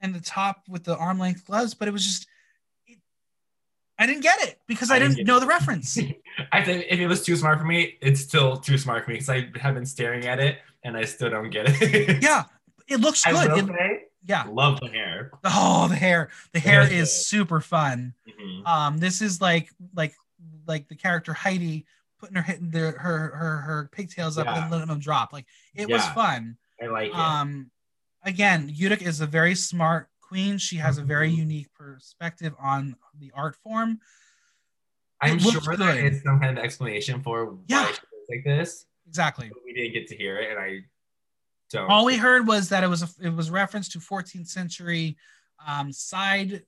and 0.00 0.14
the 0.14 0.20
top 0.20 0.62
with 0.68 0.84
the 0.84 0.96
arm 0.96 1.18
length 1.18 1.46
gloves, 1.46 1.74
but 1.74 1.88
it 1.88 1.92
was 1.92 2.04
just 2.04 2.26
it, 2.86 2.98
I 3.98 4.06
didn't 4.06 4.22
get 4.22 4.42
it 4.42 4.60
because 4.66 4.90
I, 4.90 4.96
I 4.96 4.98
didn't, 4.98 5.16
didn't 5.16 5.28
know 5.28 5.40
the 5.40 5.46
reference. 5.46 5.96
I 6.52 6.62
think 6.62 6.86
if 6.90 6.98
it 6.98 7.06
was 7.06 7.22
too 7.22 7.36
smart 7.36 7.58
for 7.58 7.64
me, 7.64 7.96
it's 8.02 8.20
still 8.20 8.56
too 8.56 8.76
smart 8.76 9.04
for 9.04 9.10
me 9.10 9.14
because 9.14 9.30
I 9.30 9.48
have 9.60 9.74
been 9.74 9.86
staring 9.86 10.26
at 10.26 10.40
it 10.40 10.58
and 10.82 10.96
I 10.96 11.04
still 11.04 11.30
don't 11.30 11.50
get 11.50 11.66
it. 11.68 12.22
yeah, 12.22 12.44
it 12.88 13.00
looks 13.00 13.24
good. 13.24 13.58
It- 13.58 13.66
say, 13.66 14.03
yeah. 14.24 14.44
love 14.50 14.80
the 14.80 14.88
hair. 14.88 15.30
Oh, 15.44 15.86
the 15.88 15.96
hair. 15.96 16.30
The 16.52 16.60
The 16.60 16.68
hair 16.68 16.80
hair's 16.86 16.92
is 16.92 17.08
good. 17.08 17.24
super 17.26 17.60
fun. 17.60 18.14
Mhm. 18.28 18.66
Um, 18.66 18.98
this 18.98 19.20
is 19.22 19.40
like 19.40 19.70
like 19.94 20.14
like 20.66 20.88
the 20.88 20.96
character 20.96 21.32
Heidi 21.32 21.86
putting 22.18 22.36
her 22.36 22.42
hitting 22.42 22.70
the 22.70 22.92
her 22.92 23.34
her 23.36 23.56
her 23.58 23.88
pigtails 23.92 24.38
up 24.38 24.46
Yeah. 24.46 24.62
and 24.62 24.70
letting 24.70 24.88
them 24.88 24.98
drop. 25.00 25.32
Like 25.32 25.46
it 25.74 25.88
was 25.88 26.04
fun. 26.08 26.56
I 26.82 26.86
like 26.86 27.08
it. 27.10 27.14
Um, 27.14 27.70
again, 28.24 28.70
Utica 28.72 29.04
is 29.04 29.20
a 29.20 29.26
very 29.26 29.54
smart 29.54 30.08
queen. 30.20 30.58
She 30.58 30.76
has 30.76 30.98
a 30.98 31.04
very 31.04 31.30
Mhm. 31.30 31.36
unique 31.36 31.74
perspective 31.74 32.54
on 32.58 32.96
the 33.18 33.30
art 33.34 33.56
form. 33.56 34.00
I'm 35.20 35.38
sure 35.38 35.76
there 35.76 36.04
is 36.06 36.22
some 36.22 36.40
kind 36.40 36.58
of 36.58 36.64
explanation 36.64 37.22
for 37.22 37.58
Yeah. 37.68 37.82
why 37.82 37.86
she 37.92 38.00
looks 38.12 38.28
like 38.30 38.44
this. 38.44 38.86
Exactly. 39.06 39.48
But 39.48 39.64
we 39.64 39.72
didn't 39.74 39.92
get 39.92 40.08
to 40.08 40.16
hear 40.16 40.38
it, 40.38 40.50
and 40.50 40.58
I 40.58 40.80
don't. 41.74 41.90
All 41.90 42.04
we 42.04 42.16
heard 42.16 42.46
was 42.46 42.68
that 42.70 42.84
it 42.84 42.88
was 42.88 43.02
a, 43.02 43.08
it 43.22 43.34
was 43.34 43.50
reference 43.50 43.88
to 43.90 43.98
14th 43.98 44.48
century 44.48 45.16
um, 45.66 45.92
side 45.92 46.62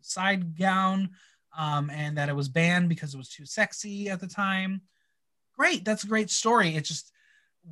side 0.00 0.58
gown, 0.58 1.10
um, 1.56 1.90
and 1.90 2.16
that 2.16 2.28
it 2.28 2.36
was 2.36 2.48
banned 2.48 2.88
because 2.88 3.14
it 3.14 3.18
was 3.18 3.28
too 3.28 3.46
sexy 3.46 4.08
at 4.08 4.20
the 4.20 4.26
time. 4.26 4.82
Great, 5.56 5.84
that's 5.84 6.04
a 6.04 6.08
great 6.08 6.30
story. 6.30 6.76
It 6.76 6.84
just 6.84 7.12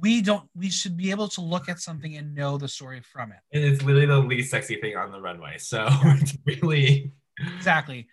we 0.01 0.23
don't 0.23 0.49
we 0.55 0.71
should 0.71 0.97
be 0.97 1.11
able 1.11 1.29
to 1.29 1.41
look 1.41 1.69
at 1.69 1.81
something 1.81 2.17
and 2.17 2.35
know 2.35 2.59
the 2.59 2.69
story 2.69 3.01
from 3.01 3.33
it. 3.33 3.39
And 3.53 3.65
it's 3.65 3.83
literally 3.83 4.07
the 4.07 4.19
least 4.19 4.51
sexy 4.51 4.77
thing 4.81 4.97
on 4.97 5.11
the 5.11 5.21
runway. 5.21 5.59
So 5.59 5.87
it's 6.05 6.37
really. 6.45 7.13
Exactly. 7.57 8.07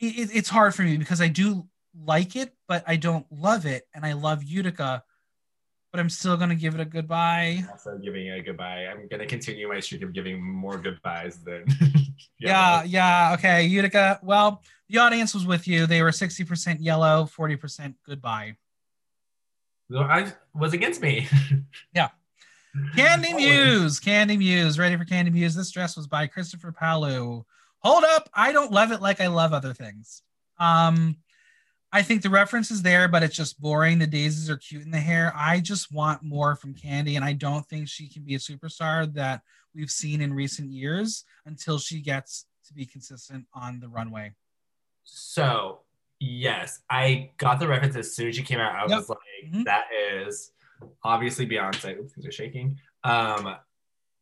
It- 0.00 0.30
it's 0.34 0.48
hard 0.48 0.74
for 0.74 0.82
me 0.82 0.96
because 0.96 1.20
I 1.20 1.28
do 1.28 1.68
like 1.94 2.34
it, 2.36 2.52
but 2.66 2.82
I 2.86 2.96
don't 2.96 3.26
love 3.30 3.66
it, 3.66 3.84
and 3.94 4.04
I 4.04 4.14
love 4.14 4.42
Utica, 4.42 5.04
but 5.92 6.00
I'm 6.00 6.08
still 6.08 6.36
gonna 6.36 6.54
give 6.54 6.74
it 6.74 6.80
a 6.80 6.84
goodbye. 6.86 7.64
Also 7.70 7.98
giving 7.98 8.26
it 8.26 8.38
a 8.38 8.42
goodbye. 8.42 8.86
I'm 8.86 9.06
gonna 9.08 9.26
continue 9.26 9.68
my 9.68 9.78
streak 9.78 10.02
of 10.02 10.12
giving 10.12 10.42
more 10.42 10.78
goodbyes 10.78 11.38
than. 11.38 11.66
Yeah, 12.38 12.82
yeah, 12.82 13.34
okay, 13.34 13.64
Utica. 13.64 14.18
Well, 14.22 14.62
the 14.88 14.98
audience 14.98 15.32
was 15.32 15.46
with 15.46 15.68
you. 15.68 15.86
They 15.86 16.02
were 16.02 16.10
60% 16.10 16.78
yellow, 16.80 17.24
40% 17.24 17.94
goodbye. 18.04 18.56
So 19.90 19.98
I 20.00 20.32
was 20.54 20.72
against 20.72 21.00
me. 21.00 21.28
Yeah. 21.94 22.08
Kandy 22.96 23.36
Muse, 23.36 24.00
Kandy 24.00 24.38
Muse, 24.38 24.78
ready 24.78 24.96
for 24.96 25.04
Kandy 25.04 25.30
Muse. 25.32 25.54
This 25.54 25.70
dress 25.70 25.96
was 25.96 26.06
by 26.06 26.26
Christopher 26.26 26.72
Palu. 26.72 27.44
Hold 27.80 28.04
up, 28.04 28.28
I 28.34 28.50
don't 28.50 28.72
love 28.72 28.92
it 28.92 29.02
like 29.02 29.20
I 29.20 29.26
love 29.26 29.52
other 29.52 29.74
things. 29.74 30.22
Um, 30.58 31.16
I 31.94 32.02
think 32.02 32.22
the 32.22 32.30
reference 32.30 32.70
is 32.70 32.80
there, 32.82 33.06
but 33.06 33.22
it's 33.22 33.36
just 33.36 33.60
boring. 33.60 33.98
The 33.98 34.06
daisies 34.06 34.48
are 34.48 34.56
cute 34.56 34.82
in 34.84 34.90
the 34.90 34.98
hair. 34.98 35.32
I 35.36 35.60
just 35.60 35.92
want 35.92 36.22
more 36.22 36.56
from 36.56 36.74
Kandy, 36.74 37.16
and 37.16 37.24
I 37.24 37.34
don't 37.34 37.66
think 37.68 37.86
she 37.88 38.08
can 38.08 38.22
be 38.22 38.34
a 38.34 38.38
superstar 38.38 39.12
that 39.14 39.42
we've 39.74 39.90
seen 39.90 40.22
in 40.22 40.32
recent 40.32 40.70
years 40.70 41.24
until 41.44 41.78
she 41.78 42.00
gets 42.00 42.46
to 42.66 42.72
be 42.74 42.86
consistent 42.86 43.44
on 43.52 43.78
the 43.78 43.88
runway. 43.88 44.32
So 45.04 45.80
yes, 46.20 46.80
I 46.88 47.30
got 47.36 47.58
the 47.58 47.68
reference 47.68 47.96
as 47.96 48.14
soon 48.14 48.28
as 48.28 48.36
she 48.36 48.42
came 48.42 48.60
out. 48.60 48.74
I 48.74 48.86
Yep. 48.88 48.98
was 48.98 49.08
like, 49.08 49.18
Mhm. 49.46 49.64
that 49.64 49.86
is 49.92 50.52
obviously 51.02 51.46
Beyonce. 51.46 51.98
Oops, 51.98 52.12
things 52.12 52.26
are 52.26 52.32
shaking. 52.32 52.78
Um, 53.04 53.56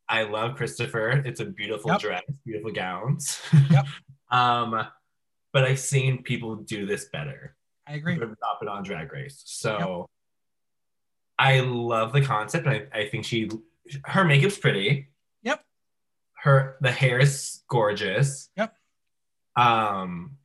I 0.09 0.23
love 0.23 0.55
Christopher. 0.57 1.21
It's 1.25 1.39
a 1.39 1.45
beautiful 1.45 1.91
Yep. 1.91 2.01
dress, 2.01 2.23
beautiful 2.43 2.71
gowns. 2.71 3.39
Yep. 3.69 3.85
um, 4.29 4.87
but 5.53 5.63
I've 5.63 5.79
seen 5.79 6.23
people 6.23 6.55
do 6.57 6.85
this 6.85 7.05
better. 7.05 7.55
I 7.91 7.95
agree. 7.95 8.15
but 8.15 8.29
not 8.29 8.59
been 8.59 8.69
on 8.69 8.83
Drag 8.83 9.11
Race. 9.11 9.41
So 9.45 10.09
I 11.37 11.59
love 11.59 12.13
the 12.13 12.21
concept. 12.21 12.67
I, 12.67 12.87
I 12.93 13.07
think 13.09 13.25
she 13.25 13.49
her 14.05 14.23
makeup's 14.23 14.57
pretty. 14.57 15.09
Yep. 15.43 15.63
Her 16.35 16.77
the 16.81 16.91
hair 16.91 17.19
is 17.19 17.61
gorgeous. 17.67 18.49
Yep. 18.55 18.75
Um 19.55 20.37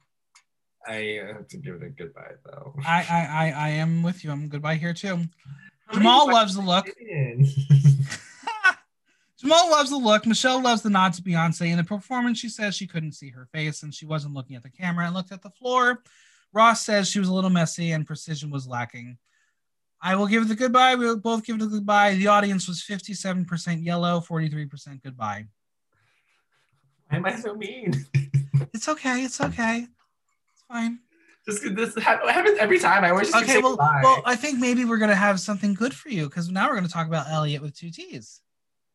I 0.89 1.21
have 1.27 1.49
to 1.49 1.57
give 1.59 1.75
it 1.77 1.83
a 1.83 1.89
goodbye 1.89 2.35
though. 2.45 2.75
I, 2.85 3.05
I, 3.11 3.27
I, 3.27 3.51
I 3.51 3.69
am 3.71 4.03
with 4.05 4.23
you. 4.23 4.31
I'm 4.31 4.49
goodbye 4.49 4.77
here 4.77 4.95
too. 4.95 5.25
Jamal 5.93 6.29
loves 6.29 6.55
the 6.55 6.63
look. 6.63 6.87
Jamal 9.39 9.71
loves 9.71 9.91
the 9.91 9.97
look. 9.97 10.27
Michelle 10.27 10.63
loves 10.63 10.83
the 10.83 10.91
nod 10.91 11.13
to 11.15 11.23
Beyonce. 11.23 11.71
In 11.71 11.77
the 11.77 11.85
performance, 11.85 12.39
she 12.39 12.49
says 12.49 12.75
she 12.75 12.87
couldn't 12.87 13.13
see 13.13 13.31
her 13.31 13.47
face 13.53 13.83
and 13.83 13.93
she 13.95 14.07
wasn't 14.07 14.35
looking 14.35 14.57
at 14.57 14.63
the 14.63 14.71
camera 14.71 15.07
and 15.07 15.15
looked 15.15 15.33
at 15.33 15.43
the 15.43 15.51
floor. 15.51 16.03
Ross 16.57 16.81
says 16.87 17.07
she 17.11 17.19
was 17.19 17.29
a 17.29 17.35
little 17.35 17.51
messy 17.51 17.93
and 17.93 18.07
precision 18.07 18.51
was 18.51 18.67
lacking. 18.67 19.19
I 20.01 20.17
will 20.17 20.27
give 20.27 20.43
it 20.43 20.49
the 20.49 20.57
goodbye. 20.57 20.95
We 20.95 21.05
will 21.05 21.19
both 21.19 21.45
give 21.45 21.57
it 21.57 21.59
the 21.59 21.67
goodbye. 21.67 22.15
The 22.15 22.29
audience 22.29 22.67
was 22.67 22.83
57% 22.83 23.85
yellow, 23.85 24.21
43% 24.21 25.03
goodbye. 25.03 25.45
Why 27.09 27.17
am 27.19 27.27
I 27.27 27.37
so 27.37 27.55
mean? 27.55 27.93
It's 28.73 28.89
okay. 28.89 29.23
It's 29.23 29.39
okay. 29.41 29.87
It's 30.53 30.63
fine. 30.67 30.99
Just 31.47 31.63
this 31.77 31.95
ha- 32.03 32.27
happens 32.27 32.59
every 32.59 32.79
time. 32.79 33.05
I 33.05 33.11
always 33.11 33.31
just 33.31 33.45
Okay. 33.45 33.61
Well, 33.61 33.73
goodbye. 33.73 34.01
well, 34.03 34.23
I 34.25 34.35
think 34.35 34.59
maybe 34.59 34.85
we're 34.87 34.97
going 34.97 35.11
to 35.11 35.15
have 35.15 35.39
something 35.41 35.75
good 35.75 35.95
for 35.95 36.09
you 36.09 36.25
because 36.25 36.49
now 36.51 36.67
we're 36.69 36.75
going 36.75 36.87
to 36.87 36.93
talk 36.93 37.07
about 37.07 37.29
Elliott 37.31 37.61
with 37.63 37.77
two 37.77 37.91
T's. 37.91 38.41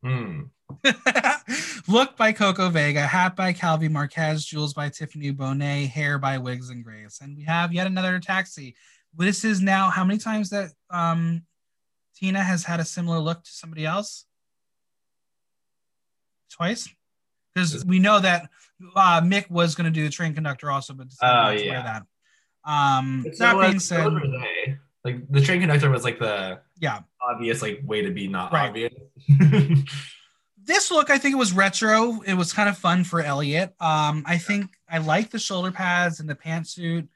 Hmm. 0.03 0.41
Look 1.87 2.15
by 2.17 2.31
Coco 2.31 2.69
Vega, 2.69 3.01
hat 3.01 3.35
by 3.35 3.53
Calvi 3.53 3.87
Marquez, 3.89 4.45
jewels 4.45 4.73
by 4.73 4.89
Tiffany 4.89 5.31
Bonet, 5.33 5.89
hair 5.89 6.17
by 6.17 6.37
Wigs 6.37 6.69
and 6.69 6.83
Grace. 6.83 7.19
And 7.21 7.35
we 7.37 7.43
have 7.43 7.73
yet 7.73 7.87
another 7.87 8.19
taxi. 8.19 8.75
This 9.15 9.43
is 9.43 9.61
now 9.61 9.89
how 9.89 10.03
many 10.03 10.19
times 10.19 10.49
that 10.51 10.69
um, 10.89 11.43
Tina 12.15 12.41
has 12.43 12.63
had 12.63 12.79
a 12.79 12.85
similar 12.85 13.19
look 13.19 13.43
to 13.43 13.51
somebody 13.51 13.85
else? 13.85 14.25
Twice? 16.51 16.89
Because 17.53 17.83
we 17.85 17.99
know 17.99 18.19
that 18.19 18.49
uh, 18.95 19.21
Mik 19.23 19.47
was 19.49 19.75
going 19.75 19.85
to 19.85 19.91
do 19.91 20.03
the 20.03 20.09
train 20.09 20.33
conductor 20.33 20.71
also, 20.71 20.93
but 20.93 21.09
decided 21.09 21.33
Oh, 21.33 21.43
not 21.43 21.57
to 21.57 21.69
wear 21.69 21.83
that. 21.83 22.03
Um, 22.63 23.23
It's 23.25 23.39
that 23.39 23.53
so, 23.53 23.61
being 23.61 23.79
said, 23.79 24.03
so 24.03 24.09
were 24.11 24.21
they. 24.21 24.77
like 25.03 25.27
the 25.29 25.41
train 25.41 25.59
conductor 25.59 25.89
was 25.89 26.03
like 26.03 26.19
the 26.19 26.59
yeah, 26.79 26.99
obvious 27.21 27.61
like 27.61 27.81
way 27.83 28.01
to 28.03 28.11
be 28.11 28.27
not 28.27 28.53
Right. 28.53 28.69
obvious. 28.69 28.93
this 30.71 30.89
look, 30.89 31.09
I 31.09 31.17
think 31.17 31.33
it 31.33 31.37
was 31.37 31.53
retro. 31.53 32.21
It 32.25 32.33
was 32.33 32.53
kind 32.53 32.69
of 32.69 32.77
fun 32.77 33.03
for 33.03 33.21
Elliott. 33.21 33.73
Um, 33.79 34.23
I 34.25 34.37
think 34.37 34.71
I 34.89 34.99
like 34.99 35.29
the 35.29 35.39
shoulder 35.39 35.71
pads 35.71 36.19
and 36.19 36.29
the 36.29 36.35
pantsuit. 36.35 37.07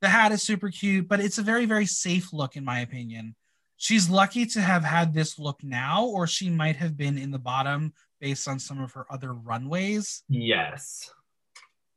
The 0.00 0.08
hat 0.08 0.30
is 0.32 0.42
super 0.42 0.70
cute, 0.70 1.08
but 1.08 1.18
it's 1.20 1.38
a 1.38 1.42
very, 1.42 1.66
very 1.66 1.86
safe 1.86 2.32
look, 2.32 2.56
in 2.56 2.64
my 2.64 2.80
opinion. 2.80 3.34
She's 3.78 4.10
lucky 4.10 4.44
to 4.46 4.60
have 4.60 4.84
had 4.84 5.14
this 5.14 5.38
look 5.38 5.62
now, 5.62 6.04
or 6.06 6.26
she 6.26 6.50
might 6.50 6.76
have 6.76 6.96
been 6.96 7.16
in 7.16 7.30
the 7.30 7.38
bottom 7.38 7.92
based 8.20 8.46
on 8.46 8.58
some 8.58 8.80
of 8.82 8.92
her 8.92 9.06
other 9.10 9.32
runways. 9.32 10.22
yes. 10.28 11.10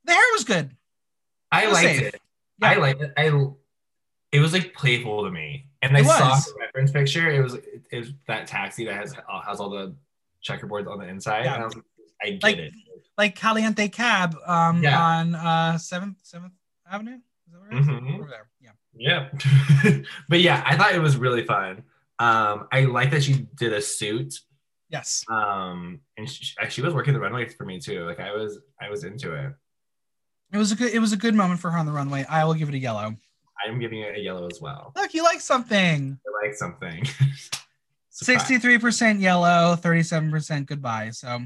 The 0.04 0.14
hair 0.14 0.24
was 0.32 0.44
good. 0.44 0.76
I 1.52 1.66
was 1.66 1.74
liked 1.74 1.98
safe. 1.98 2.14
it. 2.14 2.20
Yeah. 2.60 2.70
I 2.70 2.74
liked 2.76 3.02
it. 3.02 3.12
I 3.16 3.46
it 4.32 4.40
was 4.40 4.52
like 4.52 4.74
playful 4.74 5.24
to 5.24 5.30
me, 5.30 5.66
and 5.82 5.96
I 5.96 6.00
It 6.00 6.06
saw 6.06 6.34
the 6.34 6.54
reference 6.58 6.90
picture. 6.90 7.30
It 7.30 7.40
was 7.40 7.54
it, 7.54 7.86
it 7.92 7.98
was 7.98 8.12
that 8.26 8.46
taxi 8.46 8.84
that 8.86 8.94
has 8.94 9.14
uh, 9.14 9.40
has 9.42 9.60
all 9.60 9.68
the 9.70 9.94
checkerboards 10.46 10.90
on 10.90 10.98
the 10.98 11.06
inside. 11.08 11.44
Yeah. 11.44 11.54
And 11.54 11.64
I, 11.64 11.66
like, 11.66 11.84
I 12.22 12.30
get 12.30 12.42
Like- 12.42 12.58
it. 12.58 12.72
Like 13.18 13.34
Caliente 13.36 13.88
Cab 13.88 14.34
um, 14.46 14.82
Yeah. 14.82 14.98
on 15.00 15.34
uh, 15.34 15.74
7th, 15.74 16.16
7th 16.24 16.50
Avenue. 16.90 17.16
Is 17.46 17.52
that 17.52 17.60
where 17.60 17.70
it 17.70 17.78
is? 17.80 17.86
Mhm. 17.86 18.14
Over 18.18 18.28
there. 18.28 18.48
Yeah. 18.60 18.70
Yeah, 18.94 19.28
but 20.28 20.40
yeah, 20.40 20.62
I 20.66 20.76
thought 20.76 20.94
it 20.94 20.98
was 21.00 21.16
really 21.16 21.44
fun. 21.44 21.82
Um, 22.18 22.68
I 22.72 22.82
like 22.84 23.10
that 23.12 23.22
she 23.22 23.46
did 23.54 23.72
a 23.72 23.80
suit. 23.80 24.34
Yes. 24.90 25.24
Um, 25.30 26.00
and 26.18 26.28
she, 26.28 26.54
she 26.68 26.82
was 26.82 26.92
working 26.94 27.14
the 27.14 27.20
runway 27.20 27.48
for 27.48 27.64
me 27.64 27.78
too. 27.80 28.04
Like 28.06 28.20
I 28.20 28.32
was, 28.32 28.58
I 28.80 28.90
was 28.90 29.04
into 29.04 29.32
it. 29.34 29.52
It 30.52 30.58
was 30.58 30.72
a 30.72 30.76
good 30.76 30.92
it 30.92 30.98
was 30.98 31.12
a 31.14 31.16
good 31.16 31.34
moment 31.34 31.60
for 31.60 31.70
her 31.70 31.78
on 31.78 31.86
the 31.86 31.92
runway. 31.92 32.26
I 32.28 32.44
will 32.44 32.52
give 32.54 32.68
it 32.68 32.74
a 32.74 32.78
yellow. 32.78 33.16
I'm 33.66 33.78
giving 33.78 34.00
it 34.00 34.14
a 34.16 34.20
yellow 34.20 34.46
as 34.46 34.60
well. 34.60 34.92
Look, 34.96 35.14
you 35.14 35.22
like 35.22 35.40
something. 35.40 36.18
I 36.26 36.46
like 36.46 36.54
something. 36.54 37.04
Surprise. 38.14 38.42
63% 38.48 39.20
yellow, 39.20 39.74
37% 39.80 40.66
goodbye. 40.66 41.10
So 41.10 41.40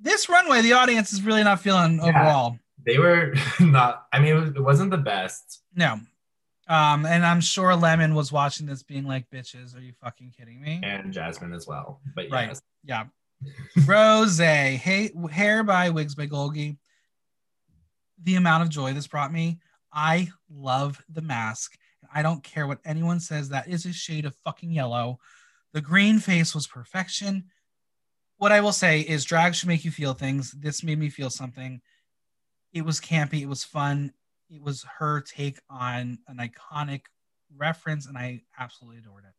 this 0.00 0.28
runway, 0.28 0.62
the 0.62 0.72
audience 0.72 1.12
is 1.12 1.22
really 1.22 1.44
not 1.44 1.60
feeling 1.60 1.96
Yeah. 1.96 2.04
overall. 2.08 2.58
They 2.86 2.98
were 2.98 3.34
not. 3.60 4.06
I 4.12 4.18
mean, 4.18 4.54
it 4.56 4.60
wasn't 4.62 4.90
the 4.90 4.96
best. 4.98 5.62
No. 5.74 6.00
Um, 6.68 7.04
and 7.04 7.26
I'm 7.26 7.40
sure 7.40 7.74
Lemon 7.76 8.14
was 8.14 8.32
watching 8.32 8.64
this 8.66 8.82
being 8.82 9.04
like, 9.04 9.28
bitches, 9.28 9.76
are 9.76 9.80
you 9.80 9.92
fucking 10.00 10.32
kidding 10.36 10.60
me? 10.60 10.80
and 10.82 11.12
Jasmine 11.12 11.52
as 11.52 11.66
well. 11.66 12.00
But 12.14 12.30
Right. 12.30 12.48
yes, 12.48 12.62
Yeah. 12.84 13.04
Rose, 13.86 14.38
hey, 14.38 15.10
hair 15.30 15.62
by 15.64 15.90
Wigs 15.90 16.14
by 16.14 16.26
Golgi. 16.26 16.76
The 18.22 18.36
amount 18.36 18.62
of 18.62 18.68
joy 18.68 18.92
this 18.92 19.06
brought 19.06 19.32
me. 19.32 19.58
I 19.92 20.28
love 20.50 21.02
the 21.08 21.22
mask. 21.22 21.76
I 22.14 22.22
don't 22.22 22.42
care 22.44 22.66
what 22.66 22.80
anyone 22.84 23.18
says. 23.20 23.48
That 23.48 23.68
is 23.68 23.84
a 23.86 23.92
shade 23.92 24.24
of 24.24 24.34
fucking 24.44 24.70
yellow. 24.70 25.18
The 25.72 25.80
green 25.80 26.18
face 26.18 26.54
was 26.54 26.66
perfection. 26.66 27.44
What 28.38 28.52
I 28.52 28.60
will 28.60 28.72
say 28.72 29.00
is 29.00 29.24
drag 29.24 29.54
should 29.54 29.68
make 29.68 29.84
you 29.84 29.90
feel 29.90 30.14
things. 30.14 30.52
This 30.52 30.82
made 30.82 30.98
me 30.98 31.10
feel 31.10 31.30
something. 31.30 31.80
It 32.72 32.84
was 32.84 33.00
campy. 33.00 33.42
It 33.42 33.48
was 33.48 33.64
fun. 33.64 34.12
It 34.48 34.62
was 34.62 34.84
her 34.98 35.20
take 35.20 35.58
on 35.68 36.18
an 36.26 36.38
iconic 36.38 37.02
reference, 37.56 38.06
and 38.06 38.16
I 38.16 38.42
absolutely 38.58 38.98
adored 38.98 39.24
it. 39.24 39.34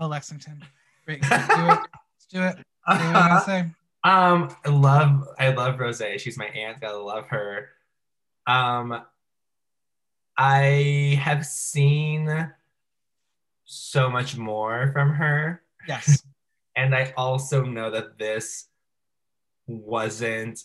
Uh, 0.00 0.06
Lexington. 0.06 0.64
Great. 1.04 1.22
Let's 1.30 1.48
do 1.48 1.64
it. 1.64 1.78
Let's 1.78 2.26
do 2.30 2.42
it. 2.42 2.56
Say 2.56 2.62
what 2.88 3.00
I'm 3.00 3.28
gonna 3.28 3.40
say. 3.40 3.64
um, 4.04 4.56
I 4.64 4.68
love, 4.68 5.28
I 5.38 5.48
love 5.50 5.78
Rose. 5.80 6.02
She's 6.18 6.36
my 6.36 6.46
aunt. 6.46 6.80
Gotta 6.80 6.98
love 6.98 7.26
her. 7.28 7.70
Um, 8.46 9.02
I 10.36 11.18
have 11.22 11.46
seen 11.46 12.52
so 13.66 14.08
much 14.08 14.36
more 14.36 14.90
from 14.92 15.10
her, 15.14 15.62
Yes. 15.86 16.22
and 16.76 16.94
I 16.94 17.12
also 17.16 17.62
know 17.64 17.90
that 17.90 18.18
this 18.18 18.68
wasn't 19.66 20.62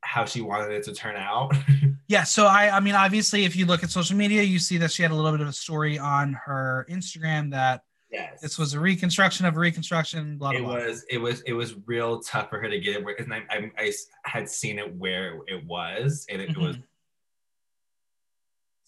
how 0.00 0.24
she 0.24 0.40
wanted 0.40 0.70
it 0.72 0.84
to 0.84 0.92
turn 0.94 1.16
out. 1.16 1.52
Yeah. 2.08 2.22
So 2.22 2.46
I, 2.46 2.76
I 2.76 2.78
mean, 2.78 2.94
obviously, 2.94 3.44
if 3.46 3.56
you 3.56 3.66
look 3.66 3.82
at 3.82 3.90
social 3.90 4.16
media, 4.16 4.40
you 4.44 4.60
see 4.60 4.78
that 4.78 4.92
she 4.92 5.02
had 5.02 5.10
a 5.10 5.14
little 5.16 5.32
bit 5.32 5.40
of 5.40 5.48
a 5.48 5.52
story 5.52 5.98
on 5.98 6.34
her 6.34 6.86
Instagram 6.88 7.50
that 7.50 7.82
yes, 8.12 8.40
this 8.40 8.60
was 8.60 8.74
a 8.74 8.78
reconstruction 8.80 9.44
of 9.44 9.56
a 9.56 9.58
reconstruction. 9.58 10.38
Blah 10.38 10.52
blah. 10.52 10.58
it 10.60 10.62
blah. 10.62 10.74
was 10.74 11.04
it 11.10 11.18
was 11.18 11.40
it 11.40 11.52
was 11.52 11.74
real 11.86 12.20
tough 12.20 12.48
for 12.48 12.60
her 12.60 12.68
to 12.68 12.78
get 12.78 12.94
it 12.94 13.04
where 13.04 13.16
and 13.20 13.34
I, 13.34 13.42
I, 13.50 13.70
I 13.76 13.92
had 14.24 14.48
seen 14.48 14.78
it 14.78 14.94
where 14.94 15.40
it 15.48 15.66
was 15.66 16.24
and 16.30 16.40
it 16.40 16.56
was 16.56 16.76
Mhm. 16.76 16.82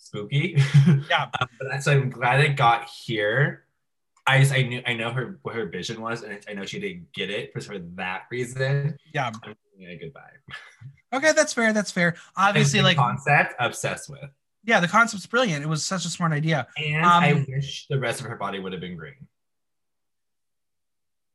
Spooky 0.09 0.57
Yeah. 1.11 1.29
Um, 1.41 1.49
but 1.61 1.83
so 1.83 1.93
i'm 1.93 2.09
glad 2.11 2.41
it 2.41 2.57
got 2.57 2.89
here 2.89 3.65
i 4.27 4.41
just 4.41 4.53
i 4.53 4.63
knew 4.63 4.83
i 4.87 4.95
know 4.95 5.11
her 5.11 5.39
what 5.43 5.55
her 5.55 5.67
vision 5.67 6.01
was 6.01 6.23
and 6.23 6.39
i 6.49 6.55
know 6.55 6.65
she 6.65 6.81
didn't 6.81 7.13
get 7.13 7.29
it 7.31 7.53
for, 7.53 7.61
for 7.61 7.79
that 7.97 8.23
reason 8.31 8.97
Yeah. 9.15 9.31
i'm 9.45 9.55
a 9.87 9.97
goodbye 9.97 10.31
Okay, 11.11 11.33
that's 11.33 11.55
fair. 11.55 11.73
That's 11.73 11.91
fair. 11.91 12.17
Obviously, 12.37 12.83
like, 12.83 12.99
concept 12.99 13.55
obsessed 13.59 14.11
with 14.11 14.29
yeah, 14.65 14.79
the 14.79 14.89
concept's 14.89 15.25
brilliant. 15.27 15.65
It 15.65 15.67
was 15.67 15.83
such 15.83 16.05
a 16.05 16.11
smart 16.11 16.33
idea. 16.33 16.67
and 16.77 17.03
Um, 17.03 17.25
i 17.25 17.33
wish 17.49 17.87
the 17.89 17.99
rest 17.99 18.21
of 18.21 18.27
her 18.27 18.37
body 18.37 18.59
would 18.59 18.73
have 18.73 18.81
been 18.83 18.95
green 18.95 19.15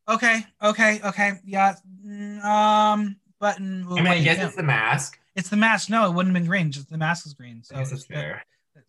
Okay. 0.07 0.45
Okay. 0.61 0.99
Okay. 1.03 1.31
Yeah. 1.45 1.73
mm, 2.05 2.43
Um. 2.43 3.15
But 3.39 3.55
i 3.57 3.59
mean 3.61 4.07
i 4.07 4.21
guess 4.21 4.37
no. 4.37 4.45
it's 4.45 4.55
the 4.55 4.61
mask 4.63 5.19
it's 5.35 5.49
the 5.49 5.57
mask. 5.57 5.89
No, 5.89 6.05
it 6.07 6.13
wouldn't 6.13 6.35
have 6.35 6.41
been 6.43 6.47
green. 6.47 6.71
Just 6.71 6.91
the 6.91 6.97
mask 6.99 7.25
is 7.25 7.33
green. 7.33 7.63
So 7.63 7.75
it's 7.79 8.05
fair 8.05 8.43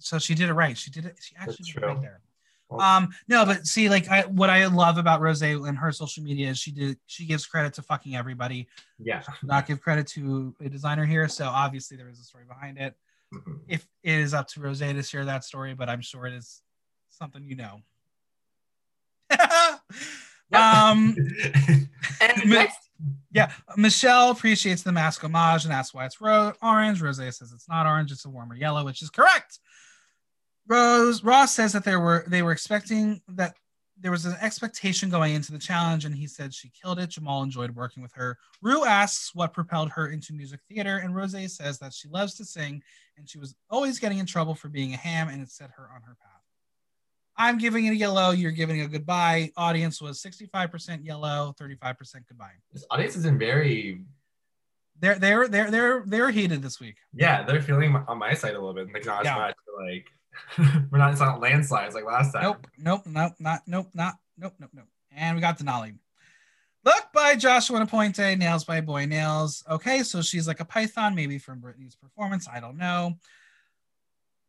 so 0.05 0.19
she 0.19 0.35
did 0.35 0.51
it 0.51 0.53
right. 0.53 0.77
She 0.77 0.91
did 0.91 1.07
it. 1.07 1.17
She 1.21 1.35
actually 1.37 1.57
That's 1.61 1.73
did 1.73 1.83
it 1.83 1.87
right 1.87 2.01
there. 2.03 2.21
Well- 2.69 2.81
Um, 2.81 3.09
no, 3.27 3.47
but 3.47 3.67
see, 3.67 3.89
like 3.89 4.09
I, 4.09 4.23
what 4.23 4.51
I 4.51 4.67
love 4.67 4.99
about 4.99 5.21
Rose 5.23 5.41
and 5.43 5.79
her 5.79 5.93
social 5.93 6.23
media 6.23 6.51
is 6.51 6.59
she 6.59 6.73
did 6.73 6.99
she 7.07 7.25
gives 7.25 7.47
credit 7.47 7.73
to 7.75 7.83
fucking 7.83 8.15
everybody. 8.15 8.69
yeah 8.99 9.23
not 9.43 9.67
give 9.67 9.81
credit 9.81 10.07
to 10.09 10.55
a 10.61 10.69
designer 10.69 11.07
here. 11.07 11.27
So 11.29 11.47
obviously 11.47 11.97
there 11.97 12.09
is 12.11 12.21
a 12.21 12.25
story 12.25 12.45
behind 12.47 12.79
it. 12.79 12.95
Mhm. 13.33 13.61
If 13.67 13.87
it 14.03 14.19
is 14.19 14.35
up 14.35 14.47
to 14.49 14.61
Rose 14.61 14.81
to 14.81 15.03
share 15.03 15.25
that 15.25 15.45
story, 15.45 15.75
but 15.75 15.89
I'm 15.89 16.03
sure 16.03 16.27
it 16.27 16.35
is 16.35 16.61
something 17.09 17.43
you 17.45 17.57
know. 17.57 17.81
um, 20.53 21.17
and 22.21 22.45
next 22.45 22.79
yeah, 23.33 23.51
Michelle 23.77 24.31
appreciates 24.31 24.83
the 24.83 24.93
mask 24.93 25.25
homage 25.25 25.65
and 25.65 25.73
asks 25.73 25.93
why 25.93 26.07
it's 26.07 26.21
ro- 26.21 26.53
orange. 26.63 27.03
Rose 27.03 27.17
says 27.17 27.53
it's 27.53 27.69
not 27.69 27.87
orange; 27.87 28.13
it's 28.13 28.25
a 28.25 28.31
warmer 28.31 28.55
yellow, 28.55 28.85
which 28.85 29.03
is 29.03 29.11
correct. 29.11 29.59
Rose 30.67 31.23
Ross 31.23 31.55
says 31.55 31.73
that 31.73 31.85
there 31.85 32.01
were 32.01 32.25
they 32.27 32.43
were 32.43 32.53
expecting 32.53 33.21
that 33.29 33.55
there 34.01 34.11
was 34.11 34.25
an 34.25 34.37
expectation 34.41 35.09
going 35.09 35.35
into 35.35 35.53
the 35.53 35.59
challenge, 35.59 36.05
and 36.05 36.15
he 36.15 36.27
said 36.27 36.53
she 36.53 36.71
killed 36.71 36.99
it. 36.99 37.11
Jamal 37.11 37.43
enjoyed 37.43 37.71
working 37.77 38.03
with 38.03 38.13
her. 38.15 38.37
Ru 38.61 38.85
asks 38.85 39.35
what 39.35 39.53
propelled 39.53 39.91
her 39.91 40.09
into 40.09 40.33
music 40.33 40.61
theater, 40.69 40.99
and 40.99 41.15
Rose 41.15 41.33
says 41.57 41.79
that 41.79 41.93
she 41.93 42.09
loves 42.09 42.35
to 42.37 42.45
sing, 42.45 42.83
and 43.17 43.29
she 43.29 43.39
was 43.39 43.55
always 43.71 43.99
getting 43.99 44.19
in 44.19 44.27
trouble 44.27 44.55
for 44.55 44.69
being 44.69 44.95
a 44.95 44.97
ham, 44.97 45.29
and 45.29 45.41
it 45.41 45.51
set 45.51 45.71
her 45.77 45.89
on 45.95 46.03
her 46.03 46.17
path. 46.21 46.31
I'm 47.37 47.59
giving 47.59 47.87
it 47.87 47.91
a 47.91 47.97
yellow. 47.97 48.31
You're 48.31 48.53
giving 48.53 48.81
a 48.81 48.89
goodbye. 48.89 49.51
Audience 49.57 50.01
was 50.01 50.21
65% 50.23 51.05
yellow, 51.05 51.55
35% 51.61 51.97
goodbye. 52.29 52.53
this 52.73 52.85
audience 52.91 53.17
isn't 53.17 53.39
very 53.39 54.03
They're 55.01 55.19
they're 55.19 55.49
they're 55.49 55.71
they're 55.71 56.03
they're 56.07 56.31
heated 56.31 56.63
this 56.63 56.79
week. 56.81 56.97
yeah 57.13 57.43
they're 57.45 57.61
feeling 57.63 57.95
on 58.09 58.19
my 58.19 58.35
side 58.35 58.53
a 58.55 58.59
little 58.61 58.73
bit 58.75 58.93
like 58.95 59.05
not 59.05 59.21
as 59.21 59.25
Yeah. 59.27 59.37
much 59.37 59.55
like 59.85 60.07
we're 60.91 60.99
not 60.99 61.13
it's 61.13 61.21
not 61.21 61.41
landslides 61.41 61.95
like 61.95 62.05
last 62.05 62.33
time 62.33 62.43
Nope, 62.43 62.67
nope, 62.79 63.03
nope, 63.07 63.33
not 63.39 63.63
nope, 63.67 63.89
not 63.95 64.15
nope, 64.39 64.55
nope, 64.59 64.71
nope. 64.73 64.87
And 65.17 65.37
we 65.37 65.41
got 65.41 65.59
Denali. 65.59 65.97
Look 66.85 67.07
by 67.15 67.35
Joshua 67.35 67.81
Napointe, 67.81 68.37
nails 68.37 68.65
by 68.65 68.81
Boy 68.81 69.07
Nails. 69.07 69.65
Okay, 69.71 70.03
so 70.03 70.21
she's 70.21 70.47
like 70.47 70.61
a 70.61 70.65
python, 70.65 71.15
maybe 71.15 71.39
from 71.39 71.61
Britney's 71.61 71.95
performance. 71.95 72.47
I 72.53 72.61
don't 72.61 72.77
know. 72.77 73.15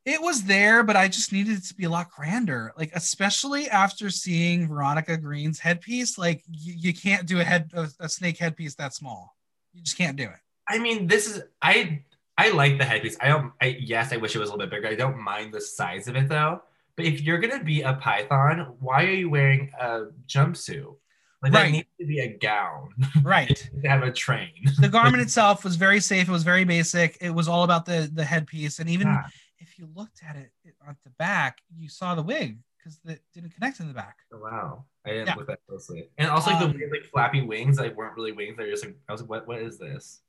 It 0.03 0.21
was 0.21 0.43
there, 0.43 0.83
but 0.83 0.95
I 0.95 1.07
just 1.07 1.31
needed 1.31 1.57
it 1.57 1.63
to 1.65 1.75
be 1.75 1.85
a 1.85 1.89
lot 1.89 2.11
grander. 2.11 2.73
Like, 2.77 2.91
especially 2.93 3.69
after 3.69 4.09
seeing 4.09 4.67
Veronica 4.67 5.17
Green's 5.17 5.59
headpiece, 5.59 6.17
like 6.17 6.43
you, 6.47 6.73
you 6.73 6.93
can't 6.93 7.25
do 7.25 7.39
a 7.39 7.43
head 7.43 7.71
a, 7.73 7.87
a 8.01 8.09
snake 8.09 8.37
headpiece 8.37 8.75
that 8.75 8.93
small. 8.93 9.35
You 9.73 9.81
just 9.81 9.97
can't 9.97 10.17
do 10.17 10.23
it. 10.23 10.39
I 10.67 10.79
mean 10.79 11.07
this 11.07 11.27
is 11.27 11.43
I 11.61 12.03
I 12.37 12.49
like 12.51 12.77
the 12.77 12.85
headpiece 12.85 13.17
I 13.21 13.27
don't 13.29 13.51
I 13.61 13.77
yes 13.79 14.11
I 14.13 14.17
wish 14.17 14.35
it 14.35 14.39
was 14.39 14.49
a 14.49 14.51
little 14.53 14.67
bit 14.67 14.71
bigger 14.75 14.87
I 14.87 14.95
don't 14.95 15.19
mind 15.19 15.53
the 15.53 15.61
size 15.61 16.07
of 16.07 16.15
it 16.15 16.27
though 16.29 16.61
but 16.95 17.05
if 17.05 17.21
you're 17.21 17.39
gonna 17.39 17.63
be 17.63 17.81
a 17.81 17.93
python 17.93 18.75
why 18.79 19.03
are 19.03 19.11
you 19.11 19.29
wearing 19.29 19.71
a 19.79 20.05
jumpsuit 20.27 20.95
like 21.41 21.51
that 21.53 21.71
needs 21.71 21.87
to 21.99 22.05
be 22.07 22.19
a 22.19 22.37
gown 22.37 22.89
Right. 23.23 23.47
to 23.83 23.87
have 23.87 24.03
a 24.03 24.11
train 24.11 24.51
the 24.79 24.89
garment 24.89 25.21
itself 25.27 25.63
was 25.63 25.75
very 25.75 25.99
safe. 25.99 26.27
It 26.27 26.31
was 26.31 26.43
very 26.43 26.63
basic. 26.63 27.17
It 27.21 27.29
was 27.29 27.47
all 27.47 27.63
about 27.63 27.85
the 27.85 28.09
the 28.13 28.23
headpiece, 28.25 28.79
and 28.79 28.89
even 28.89 29.07
Yeah. 29.07 29.27
if 29.59 29.77
you 29.77 29.87
looked 29.95 30.21
at 30.27 30.35
it 30.35 30.51
at 30.87 30.95
the 31.03 31.09
back, 31.11 31.59
you 31.77 31.87
saw 31.89 32.15
the 32.15 32.23
wig 32.23 32.57
because 32.77 32.99
it 33.05 33.21
didn't 33.33 33.51
connect 33.51 33.79
in 33.79 33.87
the 33.87 33.93
back. 33.93 34.17
Oh, 34.33 34.39
wow 34.39 34.85
I 35.05 35.09
didn't 35.09 35.27
Yeah. 35.27 35.35
look 35.35 35.47
that 35.47 35.59
closely 35.67 36.09
and 36.17 36.29
also 36.29 36.51
like 36.51 36.61
Um, 36.61 36.71
the 36.71 36.77
weird 36.79 36.91
like 36.91 37.05
flappy 37.05 37.41
wings 37.41 37.77
like 37.79 37.95
weren't 37.95 38.15
really 38.15 38.31
wings 38.31 38.57
they're 38.57 38.69
just 38.69 38.83
like 38.85 38.95
I 39.07 39.11
was 39.11 39.21
like 39.21 39.29
what 39.29 39.47
what 39.47 39.59
is 39.61 39.77
this 39.77 40.21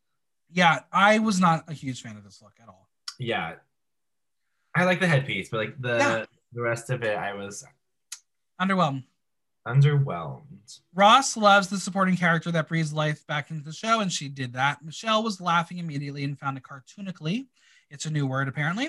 Yeah, 0.50 0.80
I 0.92 1.18
was 1.18 1.40
not 1.40 1.64
a 1.68 1.72
huge 1.72 2.02
fan 2.02 2.16
of 2.16 2.24
this 2.24 2.40
look 2.42 2.54
at 2.62 2.68
all. 2.68 2.88
yeah 3.18 3.54
I 4.74 4.84
like 4.84 5.00
the 5.00 5.06
headpiece 5.08 5.48
but 5.50 5.56
like 5.58 5.80
the 5.80 5.96
Yeah. 5.98 6.24
the 6.52 6.62
rest 6.62 6.90
of 6.90 7.02
it 7.02 7.16
I 7.16 7.32
was 7.34 7.64
Underwhelmed. 8.60 9.04
underwhelmed 9.66 10.80
Ross 10.94 11.36
loves 11.36 11.68
the 11.68 11.78
supporting 11.78 12.16
character 12.16 12.50
that 12.52 12.68
breathes 12.68 12.92
life 12.92 13.26
back 13.26 13.50
into 13.50 13.62
the 13.64 13.72
show, 13.72 14.00
and 14.00 14.10
she 14.12 14.28
did 14.28 14.52
that. 14.54 14.82
Michelle 14.84 15.22
was 15.22 15.40
laughing 15.40 15.78
immediately 15.78 16.24
and 16.24 16.38
found 16.38 16.56
it 16.56 16.64
cartoonically. 16.64 17.46
It's 17.90 18.06
a 18.06 18.10
new 18.10 18.26
word, 18.26 18.48
apparently. 18.48 18.84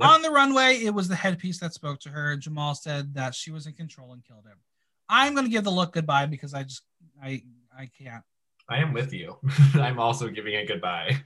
Yep. 0.00 0.08
On 0.08 0.22
the 0.22 0.30
runway, 0.30 0.78
it 0.82 0.94
was 0.94 1.06
the 1.08 1.14
headpiece 1.14 1.58
that 1.60 1.74
spoke 1.74 2.00
to 2.00 2.08
her. 2.08 2.36
Jamal 2.36 2.74
said 2.74 3.14
that 3.14 3.34
she 3.34 3.50
was 3.50 3.66
in 3.66 3.74
control 3.74 4.12
and 4.14 4.24
killed 4.24 4.46
him. 4.46 4.56
I'm 5.08 5.34
going 5.34 5.44
to 5.44 5.50
give 5.50 5.64
the 5.64 5.70
look 5.70 5.92
goodbye 5.92 6.26
because 6.26 6.54
I 6.54 6.62
just, 6.64 6.82
I, 7.22 7.42
I 7.78 7.90
can't. 7.96 8.24
I 8.68 8.78
am 8.78 8.92
with 8.92 9.12
you 9.12 9.38
I'm 9.74 9.98
also 9.98 10.28
giving 10.28 10.54
it 10.54 10.66
goodbye 10.68 11.22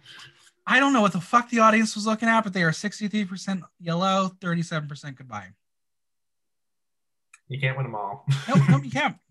I 0.66 0.80
don't 0.80 0.92
know 0.92 1.00
what 1.00 1.12
the 1.12 1.20
fuck 1.20 1.48
the 1.50 1.60
audience 1.60 1.94
was 1.94 2.06
looking 2.06 2.28
at, 2.28 2.42
but 2.42 2.52
they 2.52 2.64
are 2.64 2.72
63% 2.72 3.62
yellow, 3.78 4.32
37% 4.40 5.14
goodbye. 5.16 5.50
you 7.48 7.60
can't 7.60 7.76
win 7.76 7.86
them 7.86 7.94
all 7.94 8.26
Nope, 8.48 8.58
nope, 8.68 8.84
you 8.84 8.90
can't. 8.90 9.16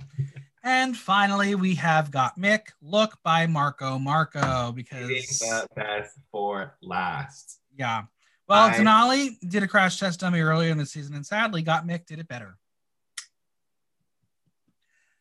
And 0.68 0.98
finally, 0.98 1.54
we 1.54 1.76
have 1.76 2.10
Gottmik 2.10 2.62
Look 2.82 3.20
by 3.24 3.46
Marco 3.46 4.00
Marco 4.00 4.72
because 4.72 5.08
the 5.08 5.68
best 5.76 6.18
for 6.32 6.76
last. 6.82 7.60
yeah, 7.78 8.06
Well, 8.50 8.70
I- 8.70 8.74
Denali 8.74 9.36
did 9.48 9.62
a 9.62 9.68
crash 9.68 10.00
test 10.00 10.22
dummy 10.22 10.40
earlier 10.40 10.72
in 10.72 10.80
the 10.80 10.86
season, 10.88 11.14
and 11.16 11.24
sadly, 11.24 11.64
Gottmik 11.64 12.08
did 12.08 12.18
it 12.18 12.28
better. 12.28 12.58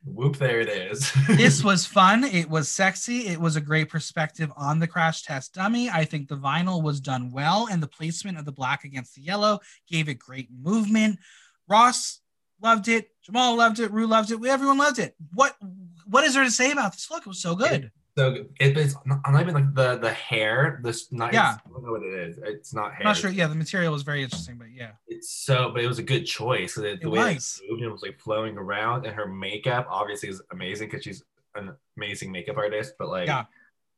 Whoop! 0.06 0.36
There 0.36 0.60
it 0.60 0.68
is. 0.68 1.12
this 1.28 1.64
was 1.64 1.86
fun. 1.86 2.24
It 2.24 2.48
was 2.48 2.68
sexy. 2.68 3.26
It 3.26 3.40
was 3.40 3.56
a 3.56 3.60
great 3.60 3.89
perspective 3.89 4.52
on 4.56 4.78
the 4.78 4.86
crash 4.86 5.22
test 5.22 5.55
dummy. 5.55 5.89
I 5.89 6.05
think 6.05 6.28
the 6.28 6.36
vinyl 6.36 6.82
was 6.82 7.01
done 7.01 7.31
well, 7.31 7.68
and 7.70 7.82
the 7.82 7.89
placement 7.89 8.39
of 8.39 8.44
the 8.44 8.52
black 8.52 8.85
against 8.85 9.14
the 9.14 9.22
yellow 9.22 9.60
gave 9.89 10.09
it 10.09 10.18
great 10.18 10.48
movement. 10.52 11.18
Ross 11.68 12.20
loved 12.60 12.89
it. 12.89 13.09
Jamal 13.22 13.56
loved 13.56 13.81
it. 13.81 13.90
Ru 13.93 14.06
loved 14.06 14.31
it. 14.31 14.44
Everyone 14.44 14.78
loved 14.78 14.98
it. 14.98 15.14
What 15.32 15.56
What 16.06 16.24
is 16.24 16.35
there 16.35 16.44
to 16.44 16.51
say 16.51 16.70
about 16.70 16.93
this 16.93 17.10
look? 17.10 17.22
It 17.22 17.28
was 17.28 17.40
so 17.40 17.55
good. 17.55 17.90
So 18.16 18.35
it, 18.61 18.77
it's 18.78 18.95
not, 19.05 19.20
not 19.28 19.41
even 19.41 19.55
like 19.55 19.74
the 19.74 19.97
the 19.99 20.12
hair. 20.12 20.81
This 20.82 21.11
not. 21.12 21.32
Yeah. 21.32 21.57
I 21.66 21.69
don't 21.70 21.85
know 21.85 21.91
what 21.93 22.03
it 22.03 22.15
is. 22.28 22.39
It's 22.45 22.73
not 22.73 22.93
hair. 22.93 23.01
I'm 23.01 23.07
not 23.07 23.16
sure. 23.16 23.31
Yeah, 23.31 23.47
the 23.49 23.55
material 23.55 23.93
was 23.93 24.03
very 24.03 24.23
interesting, 24.23 24.57
but 24.57 24.69
yeah, 24.73 24.93
It's 25.09 25.31
so, 25.31 25.70
but 25.74 25.82
it 25.82 25.89
was 25.89 25.99
a 25.99 26.03
good 26.03 26.24
choice. 26.24 26.77
It, 26.78 27.01
the 27.01 27.07
It 27.09 27.11
way 27.11 27.35
was. 27.35 27.61
it 27.62 27.70
moved 27.70 27.82
and 27.82 27.89
it 27.91 27.93
was 27.93 28.03
like 28.03 28.19
flowing 28.20 28.57
around, 28.57 29.05
and 29.07 29.15
her 29.15 29.27
makeup 29.27 29.86
obviously 29.91 30.28
is 30.28 30.41
amazing 30.53 30.89
because 30.89 31.03
she's 31.03 31.23
an 31.57 31.73
amazing 31.97 32.31
makeup 32.32 32.57
artist. 32.57 32.95
But 32.99 33.09
like, 33.09 33.27
Yeah. 33.27 33.45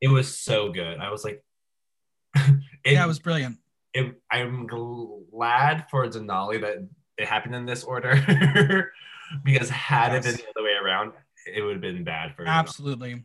it 0.00 0.08
was 0.08 0.34
so 0.36 0.70
good. 0.72 0.98
I 0.98 1.10
was 1.10 1.24
like, 1.24 1.42
it, 2.36 2.52
yeah, 2.84 3.04
it 3.04 3.08
was 3.08 3.18
brilliant. 3.18 3.58
it, 3.94 4.14
I'm 4.30 4.66
glad 4.66 5.86
for 5.90 6.06
Denali 6.08 6.60
that 6.62 6.86
it 7.18 7.26
happened 7.26 7.54
in 7.54 7.64
this 7.66 7.82
order 7.84 8.14
because 9.44 9.68
had 9.70 10.14
it 10.14 10.22
been 10.22 10.36
the 10.36 10.44
other 10.54 10.62
way 10.64 10.72
around, 10.82 11.12
it 11.46 11.62
would 11.62 11.72
have 11.74 11.80
been 11.82 12.04
bad 12.04 12.34
for 12.34 12.44
Denali. 12.44 13.24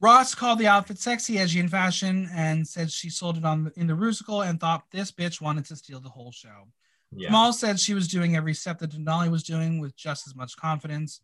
Absolutely. 0.00 0.16
Ross 0.18 0.34
called 0.34 0.58
the 0.58 0.66
outfit 0.68 0.98
sexy, 0.98 1.38
edgy, 1.38 1.60
and 1.60 1.70
fashion, 1.70 2.28
and 2.32 2.66
said 2.66 2.90
she 2.90 3.10
sold 3.10 3.36
it 3.36 3.44
on 3.44 3.72
in 3.76 3.86
the 3.86 3.94
Rusical 3.94 4.48
and 4.48 4.60
thought 4.60 4.84
this 4.90 5.10
bitch 5.10 5.40
wanted 5.40 5.64
to 5.66 5.76
steal 5.76 6.00
the 6.00 6.08
whole 6.08 6.32
show. 6.32 6.68
Yeah. 7.10 7.28
Jamal 7.28 7.52
said 7.52 7.80
she 7.80 7.94
was 7.94 8.06
doing 8.08 8.36
every 8.36 8.54
step 8.54 8.78
that 8.78 8.90
Denali 8.92 9.30
was 9.30 9.42
doing 9.42 9.80
with 9.80 9.96
just 9.96 10.26
as 10.26 10.34
much 10.36 10.56
confidence. 10.56 11.20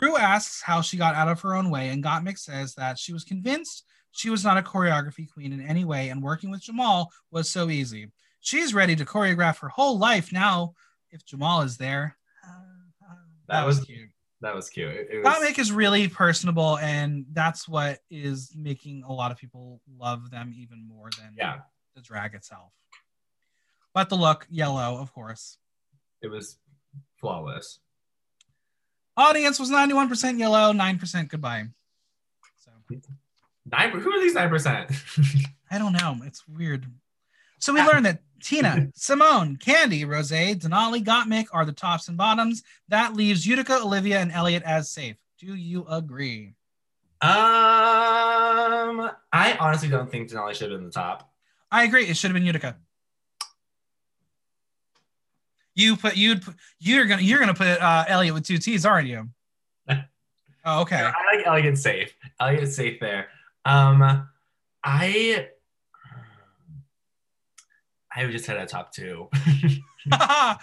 Ru 0.00 0.16
asks 0.16 0.62
how 0.62 0.80
she 0.82 0.96
got 0.96 1.14
out 1.14 1.28
of 1.28 1.40
her 1.40 1.54
own 1.54 1.70
way, 1.70 1.88
and 1.88 2.02
Gottmik 2.02 2.38
says 2.38 2.74
that 2.74 2.98
she 2.98 3.12
was 3.12 3.24
convinced 3.24 3.84
she 4.12 4.30
was 4.30 4.44
not 4.44 4.56
a 4.56 4.62
choreography 4.62 5.30
queen 5.30 5.52
in 5.52 5.60
any 5.60 5.84
way, 5.84 6.08
and 6.08 6.22
working 6.22 6.50
with 6.50 6.62
Jamal 6.62 7.10
was 7.30 7.50
so 7.50 7.68
easy. 7.68 8.10
She's 8.40 8.72
ready 8.72 8.96
to 8.96 9.04
choreograph 9.04 9.58
her 9.58 9.68
whole 9.68 9.98
life 9.98 10.32
now 10.32 10.74
if 11.10 11.24
Jamal 11.24 11.62
is 11.62 11.76
there. 11.76 12.16
Uh, 12.46 13.10
uh, 13.10 13.14
that 13.48 13.66
was- 13.66 13.84
cute. 13.84 14.08
That 14.42 14.54
was 14.54 14.68
cute. 14.68 14.90
It, 14.90 15.08
it 15.10 15.24
was, 15.24 15.34
Gottmik 15.34 15.58
is 15.58 15.72
really 15.72 16.08
personable, 16.08 16.78
and 16.78 17.24
that's 17.32 17.66
what 17.66 18.00
is 18.10 18.52
making 18.54 19.02
a 19.02 19.12
lot 19.12 19.30
of 19.30 19.38
people 19.38 19.80
love 19.98 20.30
them 20.30 20.52
even 20.56 20.86
more 20.86 21.08
than 21.18 21.34
yeah, 21.36 21.60
the 21.94 22.02
drag 22.02 22.34
itself. 22.34 22.72
But 23.94 24.10
the 24.10 24.16
look, 24.16 24.46
yellow, 24.50 24.98
of 24.98 25.12
course. 25.14 25.56
it 26.20 26.28
was 26.28 26.58
flawless. 27.18 27.80
Audience 29.16 29.58
was 29.58 29.70
91% 29.70 30.38
yellow, 30.38 30.74
9% 30.74 31.28
goodbye. 31.28 31.64
So 32.56 32.70
Nine. 33.68 33.90
Who 33.90 34.10
are 34.12 34.20
these 34.20 34.34
nine 34.34 34.48
percent? 34.48 34.90
I 35.70 35.78
don't 35.78 35.92
know. 35.92 36.18
It's 36.24 36.46
weird. 36.46 36.86
So 37.58 37.72
we 37.72 37.82
learned 37.82 38.06
that 38.06 38.20
Tina, 38.42 38.88
Symone, 38.96 39.58
Kandy, 39.58 40.06
Rose, 40.06 40.30
Denali, 40.30 41.04
Gottmik 41.04 41.46
are 41.52 41.64
the 41.64 41.72
tops 41.72 42.08
and 42.08 42.16
bottoms. 42.16 42.62
That 42.88 43.14
leaves 43.14 43.46
Utica, 43.46 43.80
Olivia, 43.82 44.20
and 44.20 44.32
Elliott 44.32 44.62
as 44.64 44.90
safe. 44.90 45.16
Do 45.38 45.54
you 45.54 45.86
agree? 45.88 46.54
Um, 47.22 47.30
I 49.32 49.56
honestly 49.58 49.88
don't 49.88 50.10
think 50.10 50.30
Denali 50.30 50.54
should 50.54 50.70
have 50.70 50.80
been 50.80 50.86
the 50.86 50.92
top. 50.92 51.30
I 51.70 51.84
agree. 51.84 52.06
It 52.06 52.16
should 52.16 52.30
have 52.30 52.34
been 52.34 52.46
Utica. 52.46 52.76
You 55.74 55.96
put 55.96 56.16
you'd 56.16 56.42
put, 56.42 56.54
you're 56.78 57.04
gonna 57.04 57.22
you're 57.22 57.38
gonna 57.38 57.54
put 57.54 57.66
uh, 57.80 58.04
Elliott 58.08 58.34
with 58.34 58.46
two 58.46 58.58
T's, 58.58 58.86
aren't 58.86 59.08
you? 59.08 59.28
Oh, 60.68 60.80
okay. 60.80 60.96
I 60.96 61.36
like 61.36 61.46
Elliott 61.46 61.78
safe. 61.78 62.12
Elliott 62.40 62.72
safe 62.72 62.98
there. 62.98 63.28
Um, 63.64 64.26
I, 64.82 65.48
I 68.16 68.24
would 68.24 68.32
just 68.32 68.46
had 68.46 68.56
a 68.56 68.66
top 68.66 68.92
two. 68.92 69.28
I 70.12 70.58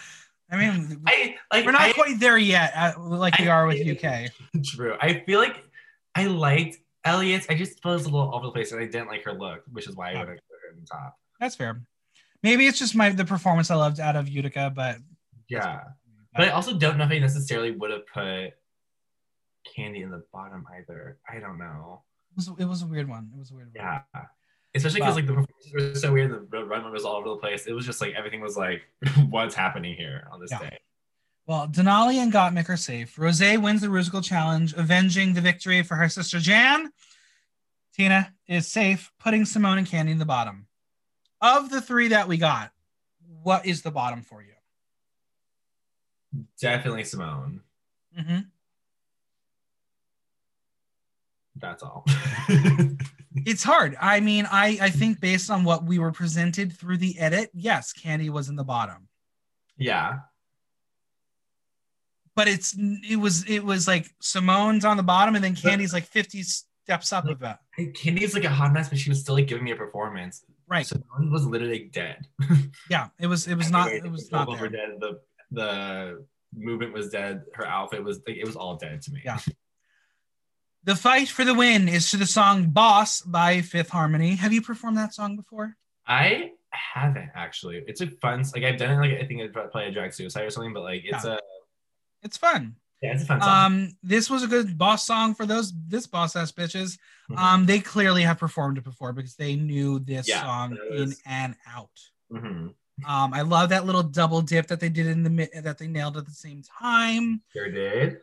mean, 0.51 1.01
I 1.07 1.35
like. 1.51 1.65
we're 1.65 1.71
not 1.71 1.81
I, 1.81 1.93
quite 1.93 2.19
there 2.19 2.37
yet, 2.37 2.73
uh, 2.75 2.93
like 2.99 3.37
we 3.39 3.47
I- 3.47 3.51
are 3.51 3.67
with 3.67 3.85
UK. 4.03 4.31
True. 4.63 4.95
I 4.99 5.23
feel 5.25 5.39
like 5.39 5.63
I 6.15 6.25
liked 6.25 6.77
Elliott. 7.05 7.45
I 7.49 7.55
just 7.55 7.81
felt 7.81 7.93
it 7.93 7.97
was 7.97 8.05
a 8.05 8.09
little 8.09 8.33
over 8.35 8.47
the 8.47 8.51
place, 8.51 8.71
and 8.71 8.81
I 8.81 8.85
didn't 8.85 9.07
like 9.07 9.23
her 9.23 9.33
look, 9.33 9.61
which 9.71 9.87
is 9.87 9.95
why 9.95 10.11
I 10.11 10.19
would 10.19 10.27
have 10.29 10.37
put 10.37 10.57
her 10.67 10.73
in 10.75 10.79
the 10.81 10.87
top. 10.87 11.15
That's 11.39 11.55
fair. 11.55 11.81
Maybe 12.41 12.67
it's 12.67 12.79
just 12.79 12.95
my 12.95 13.09
the 13.09 13.25
performance 13.25 13.71
I 13.71 13.75
loved 13.75 13.99
out 13.99 14.15
of 14.15 14.27
Utica, 14.27 14.71
but 14.75 14.97
Yeah, 15.49 15.81
but 16.35 16.47
I 16.47 16.49
also 16.51 16.77
don't 16.77 16.97
know 16.97 17.05
if 17.05 17.11
I 17.11 17.19
necessarily 17.19 17.71
would 17.71 17.91
have 17.91 18.05
put 18.07 18.53
Kandy 19.77 20.03
in 20.03 20.11
the 20.11 20.23
bottom 20.33 20.65
either. 20.77 21.17
I 21.29 21.39
don't 21.39 21.57
know. 21.57 22.01
it 22.31 22.35
was, 22.35 22.49
it 22.59 22.65
was 22.65 22.81
a 22.81 22.85
weird 22.85 23.07
one. 23.07 23.29
It 23.33 23.39
was 23.39 23.51
a 23.51 23.55
weird 23.55 23.67
one. 23.73 23.75
Yeah. 23.75 24.01
Especially 24.75 25.01
because 25.01 25.11
Wow. 25.11 25.15
like 25.15 25.27
the 25.27 25.33
performances 25.33 25.73
were 25.73 25.95
so 25.95 26.11
weird, 26.11 26.49
the 26.51 26.65
run 26.65 26.91
was 26.91 27.05
all 27.05 27.15
over 27.15 27.29
the 27.29 27.37
place. 27.37 27.67
It 27.67 27.73
was 27.73 27.85
just 27.85 28.01
like 28.01 28.13
everything 28.15 28.41
was 28.41 28.57
like, 28.57 28.81
what's 29.29 29.53
happening 29.55 29.95
here 29.95 30.27
on 30.31 30.39
this 30.39 30.51
Yeah. 30.51 30.59
day? 30.59 30.79
Well, 31.45 31.67
Denali 31.67 32.15
and 32.15 32.31
Gottmik 32.31 32.69
are 32.69 32.77
safe. 32.77 33.19
Rose 33.19 33.41
wins 33.41 33.81
the 33.81 33.87
Rusical 33.87 34.23
Challenge, 34.23 34.73
avenging 34.73 35.33
the 35.33 35.41
victory 35.41 35.83
for 35.83 35.95
her 35.95 36.07
sister 36.09 36.39
Jan. 36.39 36.91
Tina 37.93 38.33
is 38.47 38.65
safe, 38.67 39.11
putting 39.19 39.43
Symone 39.43 39.77
and 39.77 39.87
Kandy 39.87 40.11
in 40.11 40.17
the 40.19 40.25
bottom. 40.25 40.67
Of 41.41 41.69
the 41.69 41.81
three 41.81 42.07
that 42.07 42.27
we 42.27 42.37
got, 42.37 42.71
what 43.43 43.65
is 43.65 43.81
the 43.81 43.91
bottom 43.91 44.21
for 44.23 44.41
you? 44.41 44.53
Definitely 46.59 47.03
Symone. 47.03 47.59
Mm-hmm. 48.17 48.39
That's 51.57 51.83
all. 51.83 52.05
It's 53.35 53.63
hard. 53.63 53.95
I 53.99 54.19
mean, 54.19 54.47
I, 54.51 54.77
I 54.81 54.89
think 54.89 55.19
based 55.19 55.49
on 55.49 55.63
what 55.63 55.83
we 55.85 55.97
were 55.99 56.11
presented 56.11 56.73
through 56.73 56.97
the 56.97 57.17
edit, 57.19 57.49
yes, 57.53 57.93
Kandy 57.93 58.29
was 58.29 58.49
in 58.49 58.55
the 58.55 58.63
bottom. 58.63 59.07
yeah. 59.77 60.19
But 62.35 62.47
it's 62.47 62.75
it 62.77 63.17
was 63.17 63.43
it 63.47 63.63
was 63.63 63.87
like 63.87 64.07
Symone's 64.21 64.85
on 64.85 64.97
the 64.97 65.03
bottom 65.03 65.35
and 65.35 65.43
then 65.43 65.53
Kandy's 65.55 65.93
like 65.93 66.05
50 66.05 66.41
steps 66.41 67.13
up 67.13 67.27
of 67.27 67.39
that. 67.41 67.59
Kandy's 67.77 68.33
like 68.33 68.43
a 68.43 68.49
hot 68.49 68.73
mess, 68.73 68.89
but 68.89 68.97
she 68.97 69.09
was 69.09 69.19
still 69.19 69.35
like 69.35 69.45
giving 69.45 69.63
me 69.63 69.69
a 69.71 69.75
performance. 69.75 70.43
Right. 70.67 70.83
Symone 70.85 71.31
was 71.31 71.45
literally 71.45 71.89
dead. 71.93 72.25
Yeah. 72.89 73.09
It 73.19 73.27
was 73.27 73.47
it 73.47 73.55
was 73.55 73.69
not 73.69 73.91
it 73.91 74.09
was 74.11 74.31
not 74.31 74.49
there. 74.49 74.67
dead. 74.67 74.89
The 74.99 75.19
the 75.51 76.25
movement 76.55 76.91
was 76.93 77.09
dead. 77.09 77.43
Her 77.53 77.67
outfit 77.67 78.03
was 78.03 78.19
like 78.27 78.37
it 78.37 78.45
was 78.47 78.55
all 78.55 78.77
dead 78.77 79.03
to 79.03 79.11
me. 79.11 79.21
Yeah. 79.23 79.37
The 80.85 80.95
fight 80.95 81.29
for 81.29 81.45
the 81.45 81.53
win 81.53 81.87
is 81.87 82.11
to 82.11 82.17
the 82.17 82.25
song 82.25 82.69
Boss 82.69 83.21
by 83.21 83.61
Fifth 83.61 83.89
Harmony. 83.89 84.35
Have 84.35 84.51
you 84.51 84.61
performed 84.61 84.97
that 84.97 85.13
song 85.13 85.35
before? 85.37 85.77
I 86.07 86.51
haven't 86.71 87.29
actually. 87.35 87.83
It's 87.87 88.01
a 88.01 88.07
fun. 88.07 88.43
Like 88.53 88.63
I've 88.63 88.77
done 88.77 88.91
it. 88.91 89.09
Like 89.09 89.19
I 89.21 89.25
think 89.25 89.41
I 89.57 89.67
play 89.67 89.87
a 89.87 89.91
drag 89.91 90.13
suicide 90.13 90.43
or 90.43 90.49
something. 90.49 90.73
But 90.73 90.83
like 90.83 91.03
it's 91.05 91.23
a 91.23 91.39
It's 92.21 92.35
fun. 92.37 92.75
yeah, 93.01 93.13
it's 93.13 93.23
a 93.23 93.25
fun 93.25 93.41
song. 93.41 93.65
Um, 93.65 93.89
this 94.03 94.29
was 94.29 94.43
a 94.43 94.47
good 94.47 94.77
boss 94.77 95.05
song 95.07 95.35
for 95.35 95.45
those 95.45 95.73
this 95.87 96.05
boss 96.05 96.35
ass 96.35 96.51
bitches. 96.51 96.97
Mhm. 97.31 97.37
Um, 97.37 97.65
they 97.65 97.79
clearly 97.79 98.23
have 98.23 98.37
performed 98.37 98.77
it 98.77 98.83
before 98.83 99.13
because 99.13 99.35
they 99.35 99.55
knew 99.55 99.99
this 99.99 100.27
Yeah, 100.27 100.41
song 100.43 100.77
in 100.91 101.13
and 101.25 101.55
out. 101.65 101.91
Mhm. 102.31 102.73
Um, 103.07 103.33
I 103.33 103.41
love 103.41 103.69
that 103.69 103.85
little 103.85 104.03
double 104.03 104.41
dip 104.41 104.67
that 104.67 104.79
they 104.81 104.89
did 104.89 105.07
in 105.07 105.23
the 105.23 105.49
that 105.61 105.77
they 105.77 105.87
nailed 105.87 106.17
at 106.17 106.25
the 106.25 106.31
same 106.33 106.61
time. 106.61 107.41
Sure 107.53 107.71
did. 107.71 108.17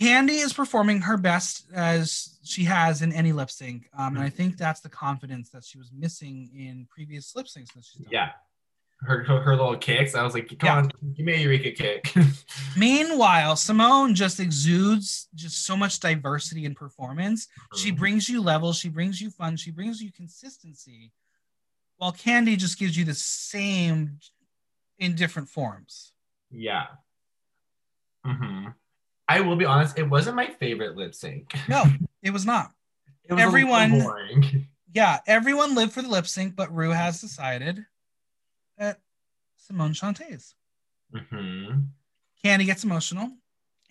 Kandy 0.00 0.42
is 0.42 0.52
performing 0.52 1.02
her 1.02 1.16
best 1.18 1.66
as 1.74 2.38
she 2.42 2.64
has 2.64 3.02
in 3.02 3.12
any 3.12 3.32
lip 3.32 3.50
sync, 3.50 3.88
um, 3.96 4.06
Mm-hmm. 4.06 4.16
and 4.16 4.24
I 4.24 4.30
think 4.30 4.56
that's 4.56 4.80
the 4.80 4.88
confidence 4.88 5.50
that 5.50 5.64
she 5.64 5.76
was 5.78 5.90
missing 5.92 6.50
in 6.56 6.86
previous 6.90 7.34
lip 7.36 7.46
syncs 7.46 7.72
that 7.74 7.84
she's 7.84 8.02
done. 8.04 8.08
Yeah. 8.12 8.30
Her, 9.02 9.22
her 9.24 9.56
little 9.56 9.76
kicks. 9.78 10.14
I 10.14 10.22
was 10.22 10.34
like, 10.34 10.48
come 10.58 10.66
Yeah. 10.66 10.76
on, 10.76 10.90
give 11.14 11.24
me 11.24 11.32
a 11.32 11.38
Eureka 11.38 11.70
kick. 11.72 12.12
Meanwhile, 12.76 13.54
Symone 13.54 14.12
just 14.14 14.40
exudes 14.40 15.28
just 15.34 15.64
so 15.64 15.74
much 15.76 16.00
diversity 16.00 16.66
in 16.66 16.74
performance. 16.74 17.48
She 17.76 17.92
brings 17.92 18.28
you 18.28 18.42
levels, 18.42 18.76
she 18.78 18.90
brings 18.90 19.18
you 19.20 19.30
fun, 19.30 19.56
she 19.56 19.70
brings 19.70 20.02
you 20.02 20.12
consistency, 20.12 21.12
while 21.96 22.12
Kandy 22.12 22.58
just 22.58 22.78
gives 22.78 22.94
you 22.96 23.04
the 23.06 23.14
same 23.14 24.18
in 24.98 25.14
different 25.14 25.48
forms. 25.48 26.12
yeah. 26.50 26.86
hmm 28.24 28.66
I 29.30 29.40
will 29.40 29.54
be 29.56 29.64
honest. 29.64 29.96
It 29.96 30.02
wasn't 30.10 30.34
my 30.34 30.48
favorite 30.48 30.96
lip 30.96 31.14
sync. 31.14 31.54
No, 31.68 31.84
it 32.22 32.30
was 32.30 32.44
not. 32.44 32.72
It 33.24 33.34
was 33.34 33.42
Everyone- 33.42 34.00
boring. 34.00 34.66
Yeah, 34.92 35.20
everyone 35.28 35.76
lived 35.76 35.92
for 35.92 36.02
the 36.02 36.08
lip 36.08 36.26
sync, 36.26 36.56
but 36.56 36.74
Ru 36.74 36.90
has 36.90 37.20
decided 37.20 37.86
that 38.76 38.98
Symone 39.70 39.94
Shantay's. 39.94 40.56
hmm 41.14 41.82
Kandy 42.44 42.66
gets 42.66 42.82
emotional 42.82 43.30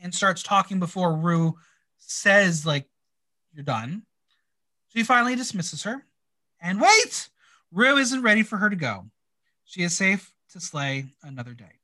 and 0.01 0.13
starts 0.13 0.43
talking 0.43 0.77
before 0.77 1.15
Ru 1.15 1.55
says, 1.99 2.65
like, 2.65 2.85
you're 3.53 3.63
done. 3.63 4.03
She 4.93 5.03
finally 5.03 5.37
dismisses 5.37 5.83
her. 5.83 6.03
And 6.59 6.81
wait, 6.81 7.29
Ru 7.71 7.95
isn't 7.95 8.21
ready 8.21 8.43
for 8.43 8.57
her 8.57 8.69
to 8.69 8.75
go. 8.75 9.05
She 9.63 9.83
is 9.83 9.95
safe 9.95 10.33
to 10.51 10.59
slay 10.59 11.05
another 11.23 11.53
day. 11.53 11.79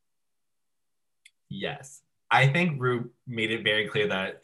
Yes. 1.48 2.02
I 2.36 2.48
think 2.48 2.82
Ru 2.82 3.10
made 3.28 3.52
it 3.52 3.64
very 3.64 3.88
clear 3.88 4.08
that 4.08 4.44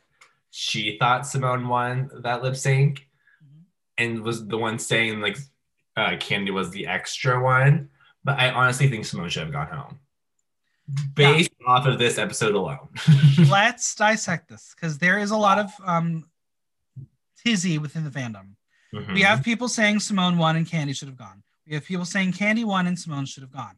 she 0.50 0.98
thought 1.00 1.22
Symone 1.24 1.68
won 1.68 2.10
that 2.24 2.42
lip 2.44 2.56
sync 2.56 3.08
Mhm. 3.44 3.64
and 3.98 4.22
was 4.24 4.46
the 4.48 4.58
one 4.58 4.78
saying 4.80 5.22
like 5.22 5.38
uh, 5.98 6.12
Kandy 6.26 6.52
was 6.52 6.72
the 6.72 6.88
extra 6.88 7.42
one. 7.44 7.90
But 8.24 8.40
I 8.40 8.50
honestly 8.52 8.88
think 8.90 9.04
Symone 9.06 9.30
should 9.30 9.44
have 9.44 9.52
gone 9.52 9.68
home. 9.68 10.00
Based 11.16 11.52
off 11.68 11.86
of 11.88 11.98
this 12.00 12.18
episode 12.18 12.54
alone. 12.56 12.90
Let's 13.50 13.96
dissect 13.96 14.50
this 14.50 14.74
because 14.76 14.98
there 14.98 15.20
is 15.20 15.32
a 15.32 15.38
lot 15.38 15.58
of 15.60 15.70
um, 15.86 16.30
tizzy 17.44 17.78
within 17.78 18.04
the 18.04 18.10
fandom. 18.10 18.56
We 18.94 19.00
Mhm. 19.00 19.22
have 19.24 19.44
people 19.44 19.70
saying 19.70 19.98
Symone 19.98 20.38
won 20.38 20.56
and 20.58 20.68
Kandy 20.68 20.96
should 20.96 21.08
have 21.08 21.18
gone. 21.18 21.44
We 21.66 21.76
have 21.76 21.86
people 21.86 22.04
saying 22.06 22.34
Kandy 22.34 22.66
won 22.66 22.88
and 22.88 22.98
Symone 22.98 23.28
should 23.28 23.44
have 23.44 23.52
gone. 23.54 23.78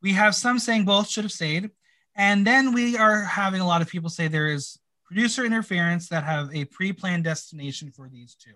We 0.00 0.12
have 0.14 0.34
some 0.34 0.58
saying 0.58 0.84
both 0.86 1.08
should 1.08 1.24
have 1.24 1.32
stayed. 1.32 1.70
And 2.14 2.46
then 2.46 2.72
we 2.72 2.96
are 2.96 3.22
having 3.22 3.60
a 3.60 3.66
lot 3.66 3.80
of 3.82 3.88
people 3.88 4.10
say 4.10 4.28
there 4.28 4.48
is 4.48 4.78
producer 5.04 5.44
interference 5.44 6.08
that 6.08 6.24
have 6.24 6.54
a 6.54 6.64
pre 6.66 6.92
planned 6.92 7.24
destination 7.24 7.90
for 7.90 8.08
these 8.08 8.34
two. 8.34 8.52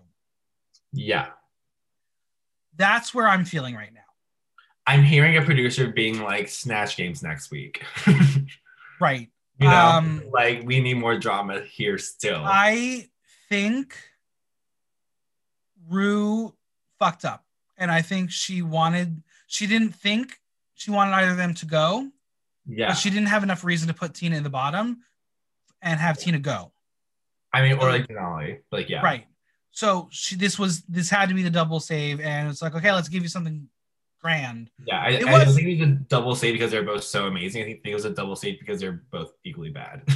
yeah. 0.93 1.27
That's 2.75 3.11
where 3.11 3.27
I'm 3.27 3.43
feeling 3.43 3.73
right 3.73 3.91
now. 3.91 4.01
I'm 4.85 5.01
hearing 5.03 5.35
a 5.37 5.41
producer 5.41 5.87
being 5.87 6.21
like 6.21 6.47
Snatch 6.47 6.95
Games 6.95 7.23
next 7.23 7.51
week. 7.51 7.83
Right. 8.99 9.29
you 9.59 9.67
know, 9.67 9.75
Um, 9.75 10.23
like 10.31 10.63
we 10.65 10.79
need 10.79 10.95
more 10.95 11.17
drama 11.19 11.61
here 11.61 11.97
still. 11.99 12.41
I 12.43 13.09
think 13.49 13.95
Ru 15.89 16.55
fucked 16.99 17.25
up. 17.25 17.45
And 17.77 17.91
I 17.91 18.01
think 18.01 18.31
she 18.31 18.61
wanted, 18.63 19.21
she 19.45 19.67
didn't 19.67 19.93
think 19.93 20.39
she 20.73 20.89
wanted 20.89 21.13
either 21.13 21.31
of 21.31 21.37
them 21.37 21.53
to 21.55 21.65
go. 21.67 22.09
Yeah. 22.67 22.89
but 22.89 22.93
she 22.95 23.09
didn't 23.09 23.27
have 23.27 23.43
enough 23.43 23.63
reason 23.63 23.87
to 23.87 23.93
put 23.93 24.13
Tina 24.13 24.35
in 24.37 24.43
the 24.43 24.49
bottom 24.49 24.97
and 25.81 25.99
have 25.99 26.17
Tina 26.17 26.39
go. 26.39 26.71
I 27.53 27.61
mean, 27.61 27.73
or 27.73 27.89
like 27.89 28.07
Denali. 28.07 28.59
Like, 28.71 28.89
yeah. 28.89 29.01
Right. 29.01 29.25
So 29.71 30.09
she 30.11 30.35
this 30.35 30.57
was 30.59 30.81
this 30.83 31.09
had 31.09 31.29
to 31.29 31.35
be 31.35 31.43
the 31.43 31.49
double 31.49 31.79
save, 31.79 32.19
and 32.19 32.49
it's 32.49 32.61
like, 32.61 32.75
okay, 32.75 32.91
let's 32.91 33.09
give 33.09 33.23
you 33.23 33.29
something 33.29 33.67
grand. 34.19 34.71
Yeah. 34.85 34.99
I, 35.01 35.09
It 35.09 35.25
I 35.27 35.45
was- 35.45 35.55
think 35.55 35.67
it 35.67 35.79
was 35.79 35.87
a 35.89 35.91
double 35.93 36.35
save 36.35 36.53
because 36.55 36.71
they're 36.71 36.83
both 36.83 37.03
so 37.03 37.27
amazing. 37.27 37.61
I 37.61 37.65
think 37.65 37.81
it 37.85 37.93
was 37.93 38.05
a 38.05 38.09
double 38.09 38.35
save 38.35 38.59
because 38.59 38.79
they're 38.81 39.03
both 39.11 39.33
equally 39.43 39.69
bad. 39.69 40.01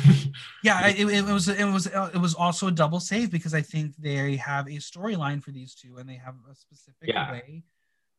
Yeah, 0.64 0.88
it, 0.88 1.10
it 1.10 1.26
was 1.26 1.50
it 1.50 1.66
was 1.66 1.88
it 1.88 2.18
was 2.18 2.36
also 2.36 2.68
a 2.68 2.72
double 2.72 3.02
save 3.02 3.32
because 3.32 3.54
I 3.54 3.62
think 3.62 3.94
they 3.98 4.38
have 4.38 4.66
a 4.68 4.78
storyline 4.78 5.44
for 5.44 5.52
these 5.52 5.76
two, 5.76 5.98
and 5.98 6.08
they 6.08 6.16
have 6.16 6.36
a 6.50 6.56
specific 6.56 7.10
Yeah. 7.10 7.32
way 7.34 7.64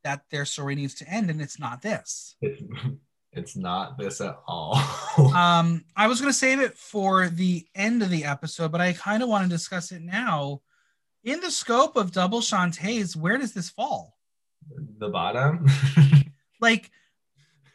that 0.04 0.24
their 0.30 0.44
story 0.44 0.74
needs 0.74 0.94
to 0.96 1.08
end, 1.08 1.30
and 1.30 1.40
it's 1.40 1.58
not 1.58 1.80
this. 1.80 2.36
it's, 3.32 3.56
not 3.56 3.98
this 3.98 4.20
at 4.20 4.38
all. 4.46 4.80
Um, 5.34 5.84
I 5.94 6.06
was 6.06 6.20
gonna 6.20 6.32
save 6.32 6.60
it 6.60 6.76
for 6.76 7.28
the 7.28 7.66
end 7.74 8.02
of 8.02 8.08
the 8.08 8.24
episode, 8.24 8.72
but 8.72 8.80
I 8.80 8.94
kind 8.94 9.22
of 9.22 9.28
want 9.28 9.44
to 9.44 9.48
discuss 9.50 9.92
it 9.92 10.00
now. 10.00 10.62
In 11.22 11.40
the 11.40 11.50
scope 11.50 11.96
of 11.96 12.12
double 12.12 12.40
Shantay's, 12.40 13.14
where 13.14 13.36
does 13.36 13.52
this 13.52 13.68
fall? 13.68 14.16
the 14.98 15.08
bottom. 15.08 15.66
like 16.60 16.90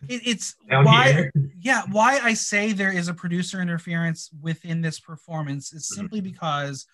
it, 0.07 0.21
it's 0.25 0.55
Down 0.69 0.85
why 0.85 1.11
here. 1.11 1.33
yeah 1.59 1.83
why 1.91 2.19
i 2.23 2.33
say 2.33 2.71
there 2.71 2.91
is 2.91 3.07
a 3.07 3.13
producer 3.13 3.61
interference 3.61 4.29
within 4.41 4.81
this 4.81 4.99
performance 4.99 5.73
is 5.73 5.87
simply 5.87 6.21
because 6.21 6.87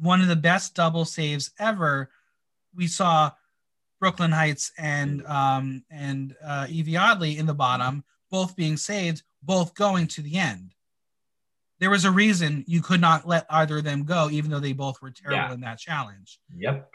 one 0.00 0.20
of 0.20 0.28
the 0.28 0.36
best 0.36 0.74
double 0.74 1.04
saves 1.04 1.50
ever 1.58 2.10
we 2.74 2.86
saw 2.86 3.30
brooke 4.00 4.20
lynn 4.20 4.32
heights 4.32 4.72
and 4.78 5.24
um 5.26 5.82
and 5.90 6.34
uh 6.44 6.66
yvie 6.68 6.98
oddly 7.00 7.36
in 7.38 7.46
the 7.46 7.54
bottom 7.54 8.04
both 8.30 8.54
being 8.56 8.76
saved 8.76 9.22
both 9.42 9.74
going 9.74 10.06
to 10.06 10.22
the 10.22 10.36
end 10.36 10.72
there 11.80 11.90
was 11.90 12.04
a 12.04 12.10
reason 12.10 12.64
you 12.66 12.82
could 12.82 13.00
not 13.00 13.26
let 13.26 13.46
either 13.50 13.78
of 13.78 13.84
them 13.84 14.04
go 14.04 14.28
even 14.30 14.50
though 14.50 14.60
they 14.60 14.72
both 14.72 15.00
were 15.02 15.10
terrible 15.10 15.36
Yeah. 15.48 15.52
in 15.54 15.60
that 15.60 15.78
challenge 15.78 16.38
Yep. 16.56 16.90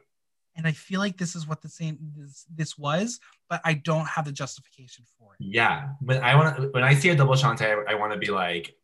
and 0.56 0.68
I 0.68 0.72
feel 0.72 1.00
like 1.00 1.18
this 1.18 1.36
is 1.36 1.48
what 1.48 1.62
the 1.62 1.70
same 1.70 1.98
this, 2.18 2.46
this 2.54 2.78
was, 2.78 3.20
but 3.50 3.60
I 3.66 3.74
don't 3.74 4.08
have 4.08 4.26
the 4.26 4.32
justification 4.32 5.04
for 5.18 5.34
it. 5.34 5.44
Yeah. 5.44 5.90
When 6.02 6.22
I 6.24 6.36
want 6.36 6.74
when 6.74 6.84
I 6.84 6.94
see 6.94 7.10
a 7.10 7.16
double 7.16 7.34
Shantay, 7.36 7.84
I, 7.88 7.96
want 7.96 8.14
to 8.14 8.20
be 8.20 8.28
like 8.30 8.76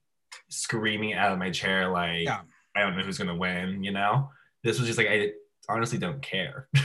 screaming 0.49 1.13
out 1.13 1.31
of 1.31 1.37
my 1.39 1.51
chair, 1.51 1.89
like, 1.89 2.23
Yeah. 2.23 2.41
I 2.75 2.81
don't 2.81 2.97
know 2.97 3.03
who's 3.03 3.17
going 3.17 3.27
to 3.27 3.35
win, 3.35 3.83
you 3.83 3.91
know? 3.91 4.29
This 4.63 4.79
was 4.79 4.87
just 4.87 4.97
like, 4.97 5.07
I 5.09 5.31
honestly 5.69 5.97
don't 5.97 6.21
care. 6.21 6.67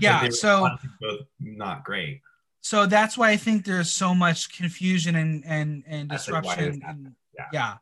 Yeah, 0.00 0.20
Like, 0.22 0.32
so- 0.32 0.68
both 1.00 1.20
not 1.40 1.84
great. 1.84 2.20
So 2.60 2.84
that's 2.86 3.16
why 3.16 3.30
I 3.30 3.36
think 3.36 3.64
there's 3.64 3.90
so 3.92 4.12
much 4.14 4.56
confusion 4.56 5.14
and 5.16 5.44
and 5.46 5.84
and 5.86 6.10
That's, 6.10 6.28
like, 6.28 6.42
disruption. 6.42 6.80
happened. 6.80 7.06
and- 7.06 7.14
Yeah. 7.34 7.46
yeah. 7.52 7.74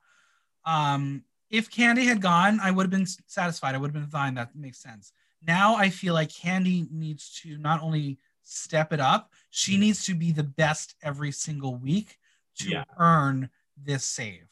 Um, 0.66 1.24
if 1.50 1.70
Kandy 1.70 2.04
had 2.04 2.20
gone, 2.20 2.58
I 2.60 2.70
would 2.70 2.84
have 2.84 2.90
been 2.90 3.06
satisfied. 3.26 3.74
I 3.74 3.78
would 3.78 3.88
have 3.94 4.02
been 4.02 4.10
fine. 4.10 4.34
That 4.34 4.54
makes 4.54 4.78
sense. 4.78 5.12
Now 5.46 5.76
I 5.76 5.88
feel 5.90 6.12
like 6.14 6.28
Kandy 6.30 6.90
needs 6.90 7.38
to 7.42 7.56
not 7.58 7.80
only 7.82 8.18
step 8.42 8.92
it 8.92 9.00
up, 9.00 9.32
she 9.50 9.76
Mhm. 9.76 9.80
needs 9.80 10.04
to 10.06 10.14
be 10.14 10.32
the 10.32 10.42
best 10.44 10.94
every 11.02 11.32
single 11.32 11.76
week 11.76 12.18
to 12.60 12.68
Yeah. 12.68 12.84
earn 12.98 13.50
this 13.76 14.04
save. 14.04 14.48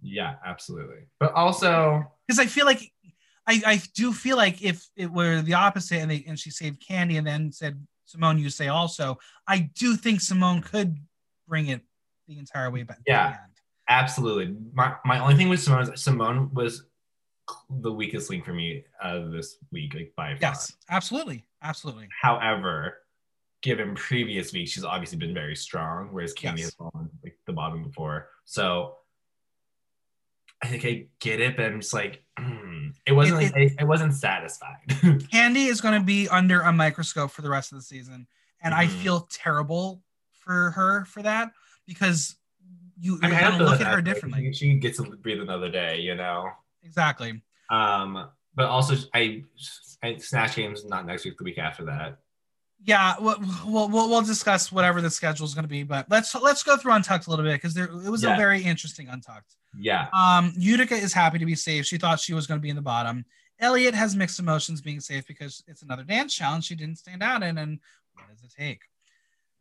Yeah, 0.00 0.36
absolutely. 0.44 1.08
But 1.18 1.32
also, 1.32 2.10
because 2.26 2.38
I 2.38 2.46
feel 2.46 2.64
like 2.66 2.92
I, 3.48 3.62
I 3.66 3.82
do 3.94 4.12
feel 4.12 4.36
like 4.36 4.62
if 4.62 4.86
it 4.94 5.10
were 5.10 5.40
the 5.40 5.54
opposite 5.54 5.98
and 6.00 6.10
they 6.10 6.22
and 6.28 6.38
she 6.38 6.50
saved 6.50 6.84
Kandy 6.86 7.16
and 7.16 7.26
then 7.26 7.50
said 7.50 7.84
Symone, 8.06 8.38
you 8.38 8.50
say 8.50 8.68
also, 8.68 9.18
I 9.46 9.70
do 9.74 9.96
think 9.96 10.20
Symone 10.20 10.62
could 10.62 10.96
bring 11.48 11.68
it 11.68 11.80
the 12.26 12.38
entire 12.38 12.70
way 12.70 12.82
back. 12.82 12.98
to 12.98 13.02
the 13.06 13.10
Yeah. 13.12 13.26
end. 13.28 13.36
absolutely. 13.88 14.54
My, 14.74 14.94
my 15.06 15.18
only 15.18 15.34
thing 15.36 15.48
with 15.48 15.60
Symone 15.60 15.82
is 15.94 16.04
Symone 16.04 16.52
was 16.52 16.84
the 17.70 17.90
weakest 17.90 18.28
link 18.28 18.44
for 18.44 18.52
me 18.52 18.84
of 19.02 19.32
this 19.32 19.56
week, 19.72 19.94
like 19.94 20.12
by 20.14 20.32
far. 20.34 20.38
Yes, 20.50 20.70
absolutely, 20.90 21.46
absolutely. 21.62 22.08
However, 22.20 22.98
given 23.62 23.94
previous 23.94 24.52
weeks, 24.52 24.72
she's 24.72 24.84
obviously 24.84 25.16
been 25.16 25.32
very 25.32 25.56
strong, 25.56 26.08
whereas 26.12 26.34
Kandy 26.34 26.58
Yes. 26.58 26.64
has 26.66 26.74
fallen 26.74 27.08
like 27.24 27.38
the 27.46 27.54
bottom 27.54 27.82
before. 27.82 28.28
So 28.44 28.96
I 30.62 30.66
think 30.68 30.84
I 30.84 31.06
get 31.20 31.40
it, 31.40 31.56
but 31.56 31.64
I'm 31.66 31.80
just 31.80 31.94
like, 31.94 32.24
mm, 32.38 32.46
it 33.06 33.12
wasn't. 33.12 33.42
It- 33.42 33.52
like, 33.54 33.72
I, 33.78 33.82
I 33.82 33.84
wasn't 33.84 34.14
satisfied. 34.14 34.76
Kandy 34.88 35.66
is 35.68 35.80
going 35.80 35.98
to 35.98 36.04
be 36.04 36.28
under 36.28 36.60
a 36.60 36.72
microscope 36.72 37.30
for 37.30 37.42
the 37.42 37.50
rest 37.50 37.72
of 37.72 37.78
the 37.78 37.82
season, 37.82 38.26
and 38.62 38.74
I 38.74 38.86
Mhm. 38.86 38.90
feel 39.02 39.20
terrible 39.30 40.02
for 40.32 40.70
her 40.72 41.04
for 41.04 41.22
that 41.22 41.52
because 41.86 42.36
you, 43.00 43.18
I 43.22 43.26
mean, 43.28 43.36
I 43.36 43.40
going 43.40 43.50
don't 43.52 43.58
to 43.60 43.64
look 43.66 43.80
at 43.80 43.86
her 43.94 44.02
differently. 44.02 44.52
She 44.52 44.74
gets 44.78 44.96
to 44.98 45.04
breathe 45.04 45.40
another 45.40 45.70
day, 45.70 46.00
you 46.00 46.14
know. 46.14 46.50
Exactly. 46.82 47.42
Um, 47.70 48.28
but 48.54 48.66
also, 48.66 48.96
I, 49.14 49.44
I 50.02 50.16
Snatch 50.16 50.56
Games 50.56 50.84
not 50.84 51.06
next 51.06 51.24
week, 51.24 51.38
the 51.38 51.44
week 51.44 51.58
after 51.58 51.84
that. 51.84 52.18
Yeah, 52.84 53.16
we'll, 53.20 53.36
we'll, 53.66 53.88
we'll, 54.08 54.22
discuss 54.22 54.70
whatever 54.70 55.00
the 55.00 55.10
schedule 55.10 55.44
is 55.44 55.52
going 55.52 55.64
to 55.64 55.68
be, 55.68 55.82
but 55.82 56.06
let's 56.08 56.34
let's 56.36 56.62
go 56.62 56.76
through 56.76 56.92
Untucked 56.92 57.26
a 57.26 57.30
little 57.30 57.44
bit 57.44 57.54
because 57.54 57.74
there 57.74 57.86
it 57.86 58.08
was 58.10 58.22
a 58.22 58.28
very 58.36 58.62
interesting 58.62 59.08
Untucked. 59.08 59.56
Yeah, 59.76 60.06
Um, 60.12 60.52
Utica 60.56 60.94
is 60.94 61.12
happy 61.12 61.38
to 61.38 61.46
be 61.46 61.54
safe. 61.54 61.86
She 61.86 61.98
thought 61.98 62.20
she 62.20 62.34
was 62.34 62.46
going 62.46 62.58
to 62.58 62.62
be 62.62 62.70
in 62.70 62.76
the 62.76 62.82
bottom. 62.82 63.24
Elliott 63.60 63.94
has 63.94 64.14
mixed 64.14 64.38
emotions 64.38 64.80
being 64.80 65.00
safe 65.00 65.26
because 65.26 65.62
it's 65.66 65.82
another 65.82 66.04
dance 66.04 66.34
challenge 66.34 66.64
she 66.64 66.76
didn't 66.76 66.98
stand 66.98 67.22
out 67.22 67.42
in, 67.42 67.58
and 67.58 67.80
what 68.14 68.28
does 68.28 68.42
it 68.42 68.52
take? 68.56 68.82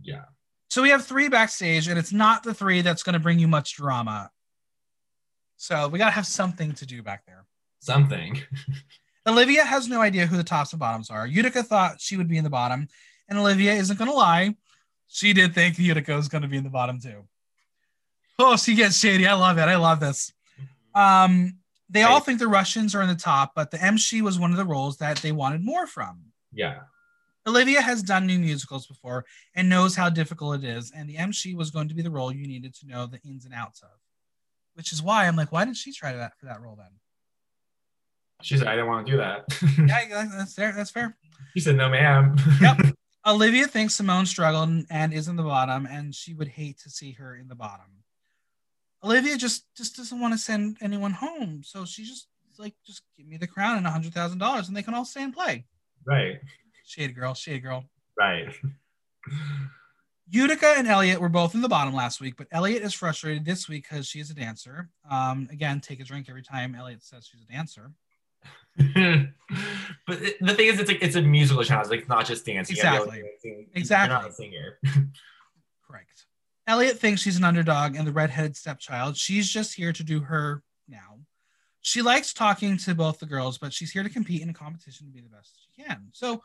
yeah, 0.02 0.26
So 0.70 0.82
we 0.84 0.90
have 0.90 1.06
three 1.06 1.28
backstage, 1.28 1.88
and 1.88 1.98
it's 1.98 2.14
not 2.14 2.44
the 2.44 2.54
three 2.54 2.82
that's 2.82 3.04
going 3.04 3.14
to 3.14 3.20
bring 3.20 3.40
you 3.40 3.48
much 3.48 3.76
drama. 3.76 4.32
So 5.58 5.88
we 5.88 5.98
got 5.98 6.06
to 6.06 6.12
have 6.12 6.28
something 6.28 6.74
to 6.74 6.86
do 6.86 7.02
back 7.02 7.26
there. 7.26 7.46
something. 7.80 8.40
Olivia 9.28 9.66
has 9.66 9.88
no 9.88 10.02
idea 10.02 10.26
who 10.26 10.38
the 10.38 10.44
tops 10.44 10.72
and 10.72 10.80
bottoms 10.80 11.10
are. 11.10 11.28
Utica 11.28 11.62
thought 11.62 12.00
she 12.00 12.16
would 12.16 12.30
be 12.30 12.38
in 12.38 12.44
the 12.44 12.50
bottom, 12.50 12.88
and 13.28 13.38
Olivia 13.38 13.74
isn't 13.74 13.98
going 13.98 14.10
to 14.10 14.16
lie. 14.16 14.56
She 15.08 15.34
did 15.34 15.54
think 15.54 15.78
Utica 15.78 16.16
was 16.16 16.30
going 16.30 16.44
to 16.44 16.48
be 16.48 16.58
in 16.58 16.64
the 16.64 16.70
bottom 16.70 17.00
too. 17.00 17.28
Oh, 18.40 18.56
she 18.56 18.76
gets 18.76 18.98
shady. 18.98 19.28
I 19.28 19.34
love 19.34 19.58
it. 19.58 19.64
I 19.64 19.76
love 19.76 20.00
this. 20.00 20.32
Um, 20.94 21.58
they 21.90 22.04
all 22.04 22.20
think 22.20 22.40
the 22.40 22.48
Russians 22.48 22.94
are 22.96 23.02
in 23.02 23.08
the 23.08 23.16
top, 23.16 23.54
but 23.56 23.72
the 23.72 23.82
MC 23.82 24.22
was 24.22 24.40
one 24.40 24.52
of 24.52 24.58
the 24.58 24.66
roles 24.66 24.98
that 24.98 25.18
they 25.18 25.32
wanted 25.32 25.64
more 25.64 25.88
from. 25.88 26.22
Yeah, 26.52 26.80
Olivia 27.48 27.82
has 27.82 28.04
done 28.04 28.28
new 28.28 28.40
musicals 28.40 28.88
before 28.88 29.26
and 29.56 29.70
knows 29.70 29.96
how 29.96 30.10
difficult 30.10 30.64
it 30.64 30.68
is, 30.68 30.92
and 30.92 31.10
the 31.10 31.18
MC 31.18 31.56
was 31.56 31.72
going 31.72 31.88
to 31.88 31.96
be 31.96 32.02
the 32.02 32.12
role 32.12 32.32
you 32.32 32.46
needed 32.46 32.74
to 32.76 32.88
know 32.88 33.06
the 33.06 33.22
ins 33.22 33.46
and 33.46 33.54
outs 33.54 33.82
of. 33.82 33.90
Which 34.74 34.92
is 34.92 35.02
why 35.02 35.26
I'm 35.26 35.36
like, 35.36 35.52
why 35.52 35.66
didn't 35.66 35.78
she 35.78 35.94
try 35.94 36.14
that 36.14 36.38
for 36.38 36.46
that 36.46 36.62
role 36.62 36.76
then? 36.76 36.92
She 38.42 38.58
said 38.58 38.68
I 38.68 38.72
didn't 38.76 38.88
want 38.88 39.06
to 39.08 39.12
do 39.12 39.18
that. 39.18 39.46
Yeah, 39.88 40.28
that's 40.38 40.54
fair. 40.54 40.74
That's 40.76 40.92
fair. 40.92 41.18
she 41.54 41.60
said 41.60 41.76
no, 41.76 41.90
ma'am. 41.90 42.36
Yep. 42.62 42.78
Olivia 43.26 43.68
thinks 43.68 44.00
Symone 44.00 44.26
struggled 44.26 44.86
and 44.90 45.14
is 45.14 45.28
in 45.28 45.36
the 45.36 45.44
bottom, 45.44 45.86
and 45.86 46.16
she 46.16 46.34
would 46.34 46.48
hate 46.48 46.80
to 46.80 46.90
see 46.90 47.12
her 47.14 47.36
in 47.36 47.48
the 47.50 47.56
bottom. 47.56 47.88
Olivia 49.04 49.38
just 49.38 49.66
just 49.76 49.98
doesn't 49.98 50.20
want 50.22 50.34
to 50.34 50.38
send 50.38 50.78
anyone 50.82 51.12
home, 51.12 51.62
so 51.64 51.84
she 51.86 52.04
just 52.04 52.28
like 52.58 52.74
just 52.86 53.02
give 53.18 53.28
me 53.28 53.38
the 53.38 53.46
crown 53.48 53.78
and 53.78 53.86
a 53.86 53.92
hundred 53.92 54.14
thousand 54.14 54.38
dollars, 54.40 54.68
and 54.68 54.78
they 54.78 54.82
can 54.84 54.94
all 54.94 55.04
stay 55.06 55.24
and 55.24 55.34
play. 55.34 55.66
right, 56.06 56.40
Shade 56.86 57.16
girl, 57.16 57.34
shade 57.34 57.64
girl. 57.64 57.84
right. 58.18 58.48
Utica 60.30 60.74
and 60.78 60.88
Elliott 60.88 61.22
were 61.22 61.30
both 61.30 61.56
in 61.56 61.62
the 61.62 61.70
bottom 61.70 61.94
last 61.94 62.20
week, 62.20 62.36
but 62.38 62.48
Elliott 62.52 62.84
is 62.84 62.94
frustrated 62.94 63.46
this 63.46 63.70
week 63.70 63.88
because 63.90 64.06
she 64.08 64.20
is 64.20 64.30
a 64.30 64.34
dancer. 64.34 64.90
Um, 65.10 65.48
again, 65.52 65.80
take 65.80 66.02
a 66.02 66.04
drink 66.04 66.28
every 66.30 66.42
time 66.44 66.76
Elliott 66.76 67.02
says 67.04 67.26
she's 67.32 67.42
a 67.42 67.52
dancer. 67.52 67.92
but 70.08 70.22
it- 70.22 70.38
the 70.40 70.54
thing 70.54 70.68
is, 70.68 70.80
it's 70.80 70.90
like 70.90 71.02
it's 71.02 71.16
a 71.16 71.22
musical 71.22 71.64
challenge. 71.64 71.90
Like 71.90 72.02
it's 72.02 72.10
not 72.10 72.26
just 72.26 72.46
dancing. 72.46 72.76
You 72.76 72.84
gotta 72.84 73.10
be 73.12 73.18
able 73.20 73.28
to 73.44 73.50
Exactly. 73.50 73.68
Exactly. 73.76 74.14
You're 74.14 74.22
not 74.22 74.30
a 74.30 74.34
singer. 74.34 74.80
Correct. 75.88 76.26
Elliott 76.68 77.00
thinks 77.00 77.22
she's 77.22 77.38
an 77.38 77.44
underdog 77.44 77.96
and 77.96 78.06
the 78.08 78.12
redheaded 78.12 78.56
stepchild. 78.58 79.16
She's 79.18 79.50
just 79.50 79.74
here 79.74 79.94
to 79.94 80.04
do 80.04 80.20
her 80.22 80.64
now. 80.88 81.20
She 81.82 82.02
likes 82.02 82.34
talking 82.34 82.78
to 82.80 82.94
both 82.94 83.20
the 83.20 83.26
girls, 83.26 83.58
but 83.58 83.72
she's 83.74 83.92
here 83.92 84.04
to 84.04 84.10
compete 84.10 84.42
in 84.42 84.50
a 84.50 84.54
competition 84.54 85.08
to 85.08 85.14
be 85.14 85.22
the 85.22 85.30
best 85.30 85.58
she 85.76 85.84
can. 85.84 86.10
So 86.12 86.44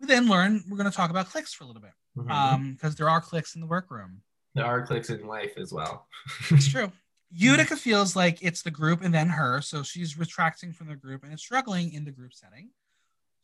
we 0.00 0.06
then 0.06 0.28
learn 0.28 0.62
we're 0.68 0.76
going 0.76 0.90
to 0.90 0.94
talk 0.96 1.08
about 1.10 1.30
clicks 1.30 1.54
for 1.54 1.64
a 1.64 1.66
little 1.66 1.80
bit 1.82 1.92
Mhm. 2.18 2.30
um, 2.30 2.72
because 2.74 2.94
there 2.96 3.08
are 3.08 3.20
clicks 3.22 3.54
in 3.54 3.60
the 3.62 3.66
workroom. 3.66 4.22
there 4.54 4.66
are 4.66 4.84
clicks 4.86 5.08
in 5.08 5.26
life 5.26 5.52
as 5.56 5.72
well. 5.72 6.06
It's 6.50 6.68
true. 6.68 6.92
Utica 7.34 7.76
feels 7.76 8.14
like 8.14 8.38
it's 8.42 8.62
the 8.62 8.70
group 8.70 9.02
and 9.02 9.14
then 9.14 9.28
her, 9.28 9.60
so 9.62 9.82
she's 9.82 10.18
retracting 10.18 10.72
from 10.72 10.88
the 10.88 10.96
group 10.96 11.24
and 11.24 11.32
is 11.32 11.40
struggling 11.40 11.92
in 11.92 12.04
the 12.04 12.10
group 12.10 12.34
setting. 12.34 12.70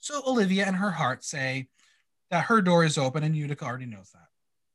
So 0.01 0.23
Olivia 0.27 0.67
and 0.67 0.77
her 0.77 0.91
heart 0.91 1.25
say 1.25 1.69
that 2.31 2.45
her 2.45 2.61
door 2.61 2.85
is 2.85 2.99
open 2.99 3.25
and 3.25 3.35
Utica 3.35 3.65
already 3.65 3.87
knows 3.87 4.11
that. 4.11 4.29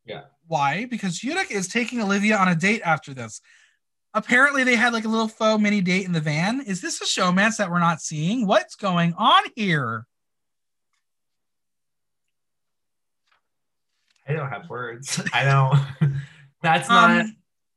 Yeah. 0.06 0.22
Why? 0.48 0.86
Because 0.86 1.24
Utica 1.24 1.54
is 1.54 1.68
taking 1.68 2.02
Olivia 2.02 2.38
on 2.38 2.48
a 2.48 2.56
date 2.56 2.82
after 2.84 3.14
this. 3.14 3.40
Apparently, 4.16 4.64
they 4.64 4.76
had 4.76 4.94
like 4.94 5.06
a 5.06 5.10
little 5.10 5.28
faux 5.28 5.62
mini 5.62 5.82
date 5.82 6.06
in 6.06 6.12
the 6.12 6.20
van. 6.20 6.62
Is 6.62 6.82
this 6.82 7.02
a 7.02 7.06
showmance 7.06 7.58
that 7.58 7.72
we're 7.72 7.80
not 7.80 8.02
seeing? 8.02 8.46
What's 8.46 8.76
going 8.76 9.14
on 9.18 9.44
here? 9.56 10.06
I 14.28 14.34
don't 14.34 14.50
have 14.50 14.70
words. 14.70 15.22
I 15.34 15.44
don't. 16.02 16.14
That's 16.62 16.90
not. 16.90 17.22
Um, 17.22 17.36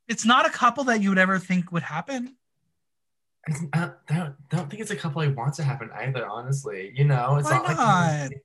it's 0.09 0.25
not 0.25 0.47
a 0.47 0.51
couple 0.51 0.85
that 0.85 1.03
you 1.03 1.09
would 1.11 1.19
ever 1.19 1.39
think 1.39 1.73
would 1.73 1.83
happen. 1.83 2.37
I 3.73 3.91
don't, 4.09 4.35
don't 4.51 4.69
think 4.69 4.83
it's 4.83 4.91
a 4.91 4.97
couple 4.97 5.23
I 5.23 5.29
want 5.29 5.55
to 5.55 5.63
happen 5.63 5.91
either. 5.95 6.27
Honestly, 6.27 6.93
you 6.97 7.05
know, 7.05 7.37
it's 7.37 7.49
Why 7.49 7.59
not 7.59 7.65
like. 8.31 8.43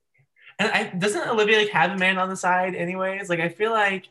And 0.58 0.70
I 0.70 0.84
doesn't 0.96 1.28
Olivia 1.28 1.58
like 1.58 1.70
have 1.70 1.90
a 1.92 1.96
man 1.96 2.18
on 2.18 2.28
the 2.28 2.36
side 2.36 2.74
anyways? 2.76 3.28
Like 3.28 3.40
I 3.40 3.48
feel 3.48 3.72
like 3.72 4.06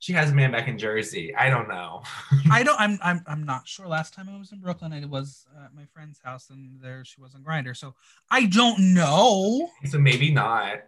she 0.00 0.12
has 0.14 0.30
a 0.30 0.34
man 0.34 0.50
back 0.50 0.66
in 0.66 0.78
Jersey. 0.78 1.32
I 1.34 1.48
don't 1.50 1.68
know. 1.68 2.02
I 2.50 2.62
don't. 2.64 2.80
I'm. 2.80 2.98
I'm. 3.04 3.22
I'm 3.28 3.44
not 3.44 3.68
sure. 3.68 3.86
Last 3.86 4.12
time 4.14 4.28
I 4.28 4.36
was 4.38 4.50
in 4.50 4.58
Brooklyn, 4.58 4.92
I 4.92 5.04
was 5.04 5.46
at 5.64 5.74
my 5.74 5.84
friend's 5.92 6.18
house, 6.24 6.50
and 6.50 6.80
there 6.80 7.04
she 7.04 7.20
was 7.20 7.34
on 7.36 7.44
Grindr. 7.44 7.76
So 7.76 7.94
I 8.30 8.46
don't 8.46 8.94
know. 8.94 9.68
so 9.88 9.98
maybe 9.98 10.32
not. 10.32 10.82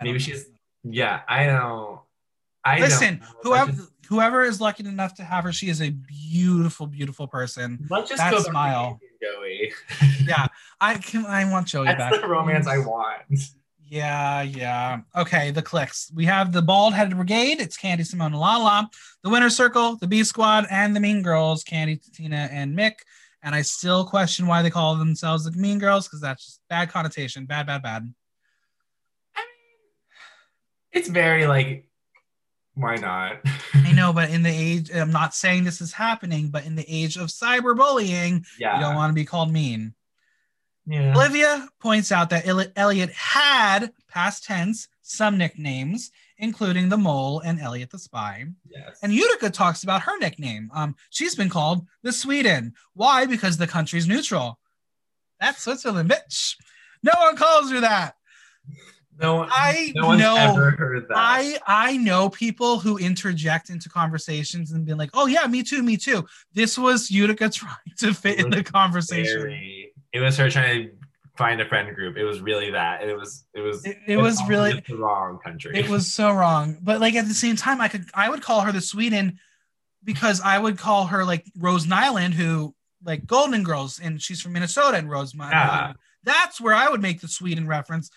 I 0.00 0.04
Maybe 0.04 0.12
know. 0.12 0.18
she's- 0.20 0.44
Yeah, 0.84 1.20
I 1.28 1.46
don't. 1.46 1.98
I 2.76 2.80
Listen, 2.80 3.18
know. 3.18 3.26
whoever 3.42 3.72
just, 3.72 3.90
whoever 4.08 4.42
is 4.42 4.60
lucky 4.60 4.84
enough 4.86 5.14
to 5.14 5.24
have 5.24 5.44
her, 5.44 5.52
she 5.52 5.68
is 5.68 5.80
a 5.82 5.90
beautiful, 5.90 6.86
beautiful 6.86 7.26
person. 7.26 7.86
let's 7.90 8.08
just 8.08 8.18
that 8.20 8.32
go 8.32 8.40
smile. 8.40 9.00
Joey. 9.22 9.72
Yeah, 10.24 10.46
I 10.80 10.94
can. 10.94 11.24
I 11.26 11.50
want 11.50 11.66
Joey 11.68 11.86
back. 11.86 11.98
That's 11.98 12.20
the 12.20 12.28
romance 12.28 12.66
I 12.66 12.78
want. 12.78 13.22
Yeah, 13.90 14.42
yeah. 14.42 15.00
Okay, 15.16 15.50
the 15.50 15.62
clicks. 15.62 16.12
We 16.14 16.26
have 16.26 16.52
the 16.52 16.60
bald 16.60 16.92
headed 16.92 17.16
brigade. 17.16 17.60
It's 17.60 17.78
Kandy, 17.78 18.00
Symone, 18.00 18.26
and 18.26 18.38
Lala. 18.38 18.90
The 19.24 19.30
winner 19.30 19.48
circle, 19.48 19.96
the 19.96 20.06
B 20.06 20.22
squad, 20.24 20.66
and 20.70 20.94
the 20.94 21.00
Mean 21.00 21.22
Girls, 21.22 21.64
Kandy, 21.64 21.98
Tina, 22.12 22.48
and 22.52 22.76
Mik. 22.76 23.02
And 23.42 23.54
I 23.54 23.62
still 23.62 24.04
question 24.04 24.46
why 24.46 24.60
they 24.62 24.68
call 24.70 24.96
themselves 24.96 25.44
the 25.44 25.52
Mean 25.52 25.78
Girls 25.78 26.06
because 26.06 26.20
that's 26.20 26.44
just 26.44 26.60
bad 26.68 26.90
connotation. 26.90 27.46
Bad, 27.46 27.66
bad, 27.66 27.82
bad. 27.82 28.02
I 29.34 29.40
mean, 29.40 29.44
It's 30.92 31.08
very 31.08 31.46
like, 31.46 31.87
why 32.78 32.94
not? 32.94 33.40
I 33.74 33.92
know, 33.92 34.12
but 34.14 34.30
in 34.30 34.42
the 34.42 34.50
age, 34.50 34.90
I'm 34.94 35.10
not 35.10 35.34
saying 35.34 35.64
this 35.64 35.80
is 35.80 35.92
happening, 35.92 36.48
but 36.48 36.64
in 36.64 36.76
the 36.76 36.86
age 36.88 37.16
of 37.16 37.26
cyberbullying, 37.26 38.46
yeah. 38.58 38.76
you 38.76 38.82
don't 38.82 38.94
want 38.94 39.10
to 39.10 39.14
be 39.14 39.24
called 39.24 39.52
mean. 39.52 39.94
yeah. 40.86 41.12
Olivia 41.14 41.68
points 41.80 42.12
out 42.12 42.30
that 42.30 42.46
Elliott 42.76 43.10
had 43.10 43.92
past 44.08 44.44
tense 44.44 44.88
some 45.02 45.36
nicknames, 45.36 46.12
including 46.38 46.88
the 46.88 46.96
mole 46.96 47.40
and 47.40 47.60
Elliott 47.60 47.90
the 47.90 47.98
spy. 47.98 48.44
Yes. 48.70 48.98
And 49.02 49.12
Utica 49.12 49.50
talks 49.50 49.82
about 49.82 50.02
her 50.02 50.16
nickname. 50.18 50.70
Um, 50.72 50.94
she's 51.10 51.34
been 51.34 51.48
called 51.48 51.86
the 52.02 52.12
Sweden. 52.12 52.74
Why? 52.94 53.26
Because 53.26 53.56
the 53.56 53.66
country's 53.66 54.06
neutral. 54.06 54.60
That's 55.40 55.62
Switzerland, 55.62 56.10
bitch. 56.10 56.54
No 57.02 57.12
one 57.18 57.36
calls 57.36 57.70
her 57.72 57.80
that. 57.80 58.17
No 59.20 59.36
one. 59.36 59.48
I 59.50 59.92
no 59.96 60.06
one's 60.08 60.20
know. 60.20 60.36
ever 60.36 60.70
heard 60.70 61.08
that. 61.08 61.16
I 61.16 61.58
I 61.66 61.96
know 61.96 62.28
people 62.30 62.78
who 62.78 62.98
interject 62.98 63.68
into 63.70 63.88
conversations 63.88 64.70
and 64.72 64.86
be 64.86 64.94
like, 64.94 65.10
"Oh 65.14 65.26
yeah, 65.26 65.46
me 65.46 65.62
too, 65.62 65.82
me 65.82 65.96
too." 65.96 66.24
This 66.52 66.78
was 66.78 67.10
Utica 67.10 67.48
trying 67.50 67.74
to 67.98 68.14
fit 68.14 68.38
in 68.38 68.50
the 68.50 68.62
conversation. 68.62 69.40
Very- 69.42 69.92
it 70.12 70.20
was 70.20 70.36
her 70.38 70.48
trying 70.50 70.88
to 70.88 70.92
find 71.36 71.60
a 71.60 71.68
friend 71.68 71.94
group. 71.94 72.16
It 72.16 72.24
was 72.24 72.40
really 72.40 72.70
that. 72.70 73.02
It 73.02 73.16
was. 73.16 73.44
It 73.54 73.60
was. 73.60 73.84
It, 73.84 73.96
it 74.06 74.16
was 74.16 74.40
really 74.48 74.82
the 74.88 74.96
wrong 74.96 75.38
country. 75.44 75.76
it 75.78 75.88
was 75.88 76.06
so 76.12 76.32
wrong 76.32 76.78
but 76.82 77.00
like 77.00 77.14
at 77.14 77.26
the 77.28 77.34
same 77.34 77.56
time 77.56 77.80
i 77.80 77.88
could 77.88 78.04
i 78.14 78.28
would 78.28 78.42
call 78.42 78.60
her 78.62 78.72
the 78.72 78.80
sweden 78.80 79.38
because 80.04 80.40
i 80.40 80.58
would 80.58 80.78
call 80.78 81.06
her 81.06 81.24
like 81.24 81.44
rose 81.58 81.86
nylund 81.86 82.32
who 82.34 82.74
like 83.04 83.26
golden 83.26 83.62
girls 83.62 84.00
and 84.00 84.20
she's 84.22 84.40
from 84.40 84.52
minnesota 84.52 84.96
and 84.96 85.10
rose 85.10 85.34
Ny- 85.34 85.50
Yeah. 85.50 85.92
that's 86.24 86.60
where 86.60 86.74
i 86.74 86.88
would 86.88 87.02
make 87.02 87.20
the 87.20 87.28
sweden 87.28 87.66
reference 87.66 88.10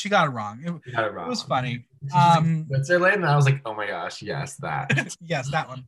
she 0.00 0.08
got 0.08 0.26
it 0.26 0.30
wrong. 0.30 0.60
It, 0.64 0.92
got 0.92 1.04
it 1.04 1.14
it 1.14 1.28
was 1.28 1.42
funny. 1.42 1.84
She's 2.02 2.12
like, 2.12 2.36
um 2.38 2.66
Switzerland, 2.68 3.16
and 3.16 3.26
I 3.26 3.36
was 3.36 3.44
like, 3.44 3.60
oh 3.66 3.74
my 3.74 3.86
gosh, 3.86 4.22
yes, 4.22 4.56
that. 4.56 5.14
yes 5.20 5.50
that 5.50 5.68
one. 5.68 5.84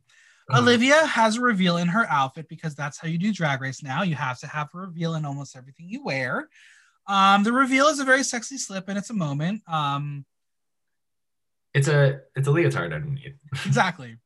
Um, 0.49 0.63
olivia 0.63 1.05
has 1.05 1.37
a 1.37 1.41
reveal 1.41 1.77
in 1.77 1.87
her 1.87 2.05
outfit 2.09 2.47
because 2.47 2.75
that's 2.75 2.99
how 2.99 3.07
you 3.07 3.17
do 3.17 3.33
drag 3.33 3.61
race 3.61 3.81
now. 3.81 4.03
You 4.03 4.15
have 4.15 4.39
to 4.39 4.47
have 4.47 4.69
a 4.73 4.77
reveal 4.77 5.15
in 5.15 5.25
almost 5.25 5.55
everything 5.55 5.87
you 5.89 6.03
wear. 6.03 6.49
Um 7.07 7.43
the 7.43 7.51
reveal 7.51 7.87
is 7.87 7.99
a 7.99 8.05
very 8.05 8.23
sexy 8.23 8.57
slip 8.57 8.87
and 8.87 8.97
it's 8.97 9.09
a 9.09 9.15
moment. 9.15 9.63
Um 9.67 10.25
It's 11.73 11.87
a 11.87 12.21
it's 12.35 12.47
a 12.47 12.51
leotard 12.51 12.93
underneath. 12.93 13.35
exactly 13.65 14.17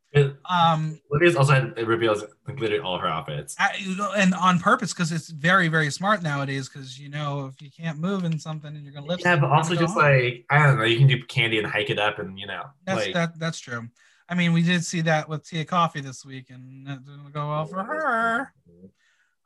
um 0.49 0.99
Olivia's 1.11 1.35
also 1.35 1.73
reveals 1.85 2.23
included 2.47 2.81
all 2.81 2.97
her 2.97 3.07
outfits. 3.07 3.55
I, 3.59 3.77
and 4.17 4.33
on 4.33 4.59
purpose 4.59 4.93
because 4.93 5.11
it's 5.11 5.29
very 5.29 5.67
very 5.67 5.91
smart 5.91 6.23
nowadays 6.23 6.69
because 6.69 6.97
you 6.99 7.09
know 7.09 7.47
if 7.47 7.61
you 7.61 7.69
can't 7.69 7.99
move 7.99 8.23
in 8.23 8.39
something 8.39 8.73
and 8.73 8.83
you're 8.83 8.93
gonna 8.93 9.05
lift 9.05 9.23
Yeah, 9.23 9.35
but 9.35 9.49
also 9.51 9.75
just 9.75 9.97
on. 9.97 10.03
like 10.03 10.45
I 10.49 10.65
don't 10.65 10.77
know, 10.77 10.85
you 10.85 10.97
can 10.97 11.07
do 11.07 11.21
candy 11.25 11.57
and 11.57 11.67
hike 11.67 11.89
it 11.89 11.99
up, 11.99 12.19
and 12.19 12.39
you 12.39 12.47
know, 12.47 12.63
that's 12.85 13.05
like 13.05 13.13
that 13.13 13.39
that's 13.39 13.59
true. 13.59 13.87
I 14.29 14.35
mean 14.35 14.53
we 14.53 14.61
did 14.61 14.83
see 14.83 15.01
that 15.01 15.27
with 15.27 15.47
Tia 15.47 15.65
Kofi 15.65 16.01
this 16.01 16.25
week 16.25 16.49
and 16.49 16.87
it 16.87 17.05
didn't 17.05 17.31
go 17.33 17.49
well 17.49 17.65
for 17.65 17.83
her. 17.83 18.53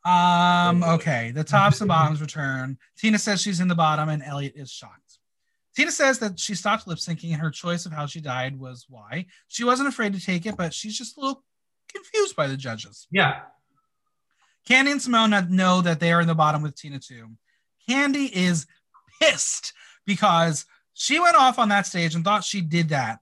Um 0.10 0.84
okay 0.84 1.32
the 1.32 1.44
tops 1.44 1.82
and 1.82 1.88
bottoms 1.88 2.22
return. 2.22 2.78
Tina 2.98 3.18
says 3.18 3.42
she's 3.42 3.60
in 3.60 3.68
the 3.68 3.76
bottom 3.76 4.10
and 4.10 4.24
elliott 4.24 4.54
is 4.56 4.72
shocked 4.72 5.11
tina 5.76 5.92
says 5.92 6.20
that 6.20 6.40
she 6.40 6.56
stopped 6.56 6.88
lip 6.88 6.98
syncing 6.98 7.32
and 7.32 7.42
her 7.42 7.52
choice 7.52 7.86
of 7.86 7.92
how 7.92 8.06
she 8.06 8.22
died 8.22 8.58
was 8.60 8.86
why 8.90 9.26
she 9.48 9.64
wasn't 9.64 9.88
afraid 9.88 10.14
to 10.14 10.20
take 10.24 10.46
it 10.46 10.58
but 10.58 10.74
she's 10.74 10.98
just 10.98 11.18
a 11.18 11.20
little 11.20 11.44
confused 11.92 12.36
by 12.36 12.48
the 12.48 12.58
judges 12.58 13.08
Yeah, 13.12 13.42
Kandy 14.70 14.92
and 14.92 15.02
Symone 15.02 15.50
know 15.50 15.82
that 15.82 16.00
they 16.00 16.12
are 16.12 16.22
in 16.22 16.28
the 16.28 16.36
bottom 16.36 16.62
with 16.62 16.76
Tina 16.76 17.00
too. 17.00 17.32
Kandy 17.90 18.32
is 18.32 18.68
pissed 19.20 19.74
because 20.06 20.66
she 20.94 21.20
went 21.20 21.36
off 21.36 21.60
on 21.60 21.70
that 21.70 21.88
stage 21.88 22.16
and 22.16 22.24
thought 22.24 22.44
she 22.44 22.62
did 22.62 22.90
that. 22.90 23.20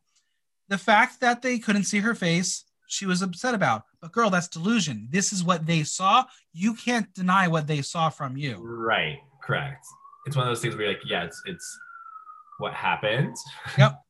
The 0.68 0.78
fact 0.78 1.22
that 1.22 1.42
they 1.42 1.58
couldn't 1.58 1.86
see 1.86 2.00
her 2.00 2.14
face, 2.14 2.66
she 2.88 3.06
was 3.06 3.22
upset 3.22 3.56
about. 3.56 3.84
But 4.02 4.12
girl, 4.12 4.30
that's 4.30 4.48
delusion. 4.48 5.08
This 5.10 5.32
is 5.34 5.44
what 5.44 5.66
they 5.66 5.84
saw. 5.84 6.26
You 6.54 6.74
can't 6.74 7.12
deny 7.14 7.48
what 7.48 7.68
they 7.68 7.82
saw 7.82 8.10
from 8.10 8.38
you. 8.38 8.58
right, 8.62 9.18
correct. 9.44 9.86
It's 10.26 10.36
one 10.36 10.46
of 10.46 10.52
those 10.52 10.62
things 10.62 10.76
where 10.76 10.86
you're 10.86 10.94
like, 10.94 11.04
yeah, 11.08 11.24
it's 11.24 11.42
it's 11.46 11.80
what 12.60 12.74
happened. 12.74 13.36
Yep. 13.78 14.00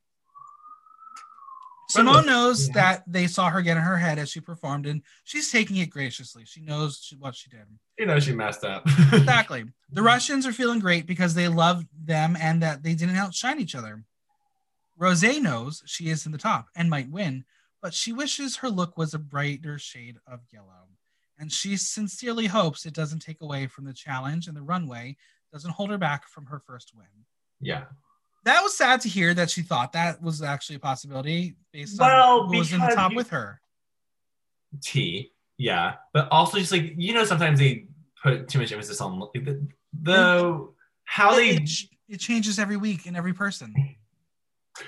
Symone 1.96 2.24
knows 2.26 2.68
Yeah. 2.68 2.74
that 2.74 3.04
they 3.08 3.26
saw 3.26 3.50
her 3.50 3.62
get 3.62 3.76
in 3.76 3.82
her 3.82 3.96
head 3.96 4.18
as 4.20 4.30
she 4.30 4.40
performed, 4.40 4.86
and 4.86 5.02
she's 5.24 5.50
taking 5.50 5.76
it 5.78 5.90
graciously. 5.90 6.44
She 6.44 6.60
knows 6.60 7.00
she- 7.02 7.16
what 7.16 7.34
she 7.34 7.50
did. 7.50 7.66
You 7.98 8.06
know, 8.06 8.20
she 8.20 8.32
messed 8.32 8.62
up. 8.64 8.86
Exactly. 9.12 9.64
The 9.90 10.02
Russians 10.02 10.46
are 10.46 10.52
feeling 10.52 10.78
great 10.78 11.04
because 11.06 11.34
they 11.34 11.48
love 11.48 11.84
them 12.04 12.36
and 12.40 12.62
that 12.62 12.84
they 12.84 12.94
didn't 12.94 13.16
outshine 13.16 13.58
each 13.58 13.74
other. 13.74 14.04
Rose 14.96 15.22
knows 15.22 15.82
she 15.86 16.10
is 16.10 16.26
in 16.26 16.32
the 16.32 16.38
top 16.38 16.68
and 16.76 16.88
might 16.88 17.10
win, 17.10 17.44
but 17.82 17.92
she 17.94 18.12
wishes 18.12 18.56
her 18.58 18.68
look 18.68 18.96
was 18.96 19.12
a 19.14 19.18
brighter 19.18 19.76
shade 19.78 20.18
of 20.28 20.40
yellow. 20.52 20.88
And 21.38 21.50
she 21.50 21.76
sincerely 21.76 22.46
hopes 22.46 22.84
it 22.86 22.92
doesn't 22.94 23.20
take 23.22 23.40
away 23.40 23.66
from 23.66 23.84
the 23.86 23.94
challenge 23.94 24.46
and 24.46 24.56
the 24.56 24.62
runway 24.62 25.16
doesn't 25.52 25.70
hold 25.72 25.90
her 25.90 25.98
back 25.98 26.28
from 26.28 26.46
her 26.46 26.60
first 26.60 26.92
win. 26.94 27.06
yeah. 27.60 27.84
That 28.44 28.62
was 28.62 28.76
sad 28.76 29.02
to 29.02 29.08
hear 29.08 29.34
that 29.34 29.50
she 29.50 29.62
thought 29.62 29.92
that 29.92 30.22
was 30.22 30.42
actually 30.42 30.76
a 30.76 30.80
possibility 30.80 31.56
based 31.72 32.00
Well, 32.00 32.42
on 32.42 32.56
was 32.56 32.72
in 32.72 32.80
the 32.80 32.88
top 32.88 33.10
you- 33.10 33.16
with 33.16 33.30
her. 33.30 33.60
T. 34.82 35.32
Yeah, 35.58 35.96
but 36.14 36.28
also 36.30 36.58
just 36.58 36.72
like 36.72 36.94
you 36.96 37.12
know, 37.12 37.24
sometimes 37.24 37.58
they 37.58 37.86
put 38.22 38.48
too 38.48 38.58
much 38.60 38.72
emphasis 38.72 39.00
on 39.00 39.18
like, 39.18 39.44
the, 39.44 39.66
the 40.02 40.68
how 41.04 41.34
they 41.34 41.50
it, 41.50 41.70
it 42.08 42.18
changes 42.20 42.58
every 42.58 42.78
week 42.78 43.06
in 43.06 43.14
every 43.14 43.34
person. 43.34 43.74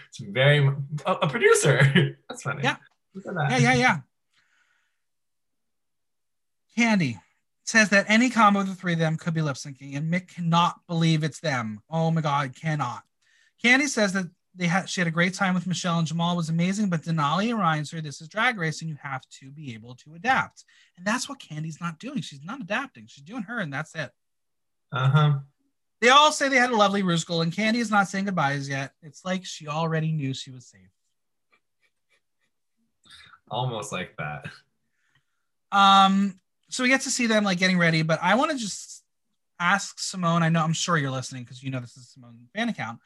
It's 0.08 0.18
very 0.18 0.66
a, 1.04 1.12
a 1.12 1.28
producer. 1.28 2.16
That's 2.28 2.42
funny. 2.42 2.62
Yeah. 2.62 2.76
Look 3.14 3.26
at 3.26 3.34
that. 3.34 3.50
Yeah, 3.50 3.74
yeah, 3.74 3.74
yeah. 3.74 3.96
Kandy 6.78 7.20
says 7.64 7.90
that 7.90 8.06
any 8.08 8.30
combo 8.30 8.60
of 8.60 8.68
the 8.68 8.74
three 8.74 8.94
of 8.94 8.98
them 8.98 9.16
could 9.16 9.34
be 9.34 9.42
lip 9.42 9.56
syncing, 9.56 9.96
and 9.96 10.10
Mik 10.10 10.28
cannot 10.28 10.80
believe 10.86 11.22
it's 11.22 11.40
them. 11.40 11.82
Oh 11.90 12.10
my 12.10 12.20
god, 12.20 12.54
cannot. 12.58 13.02
Kandy 13.64 13.88
says 13.88 14.12
that 14.12 14.26
they 14.54 14.66
had 14.66 14.88
she 14.88 15.00
had 15.00 15.08
a 15.08 15.12
great 15.12 15.34
time 15.34 15.54
with 15.54 15.66
Michelle 15.66 15.98
and 15.98 16.06
Jamal 16.06 16.36
was 16.36 16.48
amazing, 16.48 16.90
but 16.90 17.02
Denali 17.02 17.52
reminds 17.52 17.90
her 17.90 18.00
this 18.00 18.20
is 18.20 18.28
drag 18.28 18.58
race 18.58 18.82
and 18.82 18.90
you 18.90 18.98
have 19.02 19.26
to 19.40 19.50
be 19.50 19.72
able 19.74 19.94
to 19.96 20.14
adapt. 20.14 20.64
And 20.96 21.06
that's 21.06 21.28
what 21.28 21.38
Kandy's 21.38 21.80
not 21.80 21.98
doing. 21.98 22.20
She's 22.20 22.44
not 22.44 22.60
adapting. 22.60 23.06
She's 23.06 23.24
doing 23.24 23.44
her, 23.44 23.58
and 23.58 23.72
that's 23.72 23.94
it. 23.94 24.10
Uh 24.92 25.08
huh. 25.08 25.32
They 26.00 26.08
all 26.08 26.32
say 26.32 26.48
they 26.48 26.56
had 26.56 26.70
a 26.70 26.76
lovely 26.76 27.02
Rusical, 27.02 27.42
and 27.42 27.52
Kandy 27.52 27.76
is 27.76 27.90
not 27.90 28.08
saying 28.08 28.26
goodbyes 28.26 28.68
yet. 28.68 28.92
It's 29.02 29.24
like 29.24 29.44
she 29.44 29.68
already 29.68 30.12
knew 30.12 30.34
she 30.34 30.50
was 30.50 30.66
safe. 30.66 30.90
Almost 33.50 33.92
like 33.92 34.16
that. 34.18 34.46
Um, 35.70 36.40
so 36.68 36.82
we 36.82 36.88
get 36.88 37.02
to 37.02 37.10
see 37.10 37.26
them 37.26 37.44
like 37.44 37.58
getting 37.58 37.78
ready, 37.78 38.02
but 38.02 38.18
I 38.22 38.34
want 38.34 38.50
to 38.50 38.56
just 38.56 39.02
ask 39.60 39.98
Symone. 39.98 40.42
I 40.42 40.48
know 40.48 40.62
I'm 40.62 40.72
sure 40.72 40.98
you're 40.98 41.10
listening 41.10 41.44
because 41.44 41.62
you 41.62 41.70
know 41.70 41.80
this 41.80 41.96
is 41.96 42.14
Symone's 42.18 42.50
fan 42.54 42.68
account. 42.68 42.98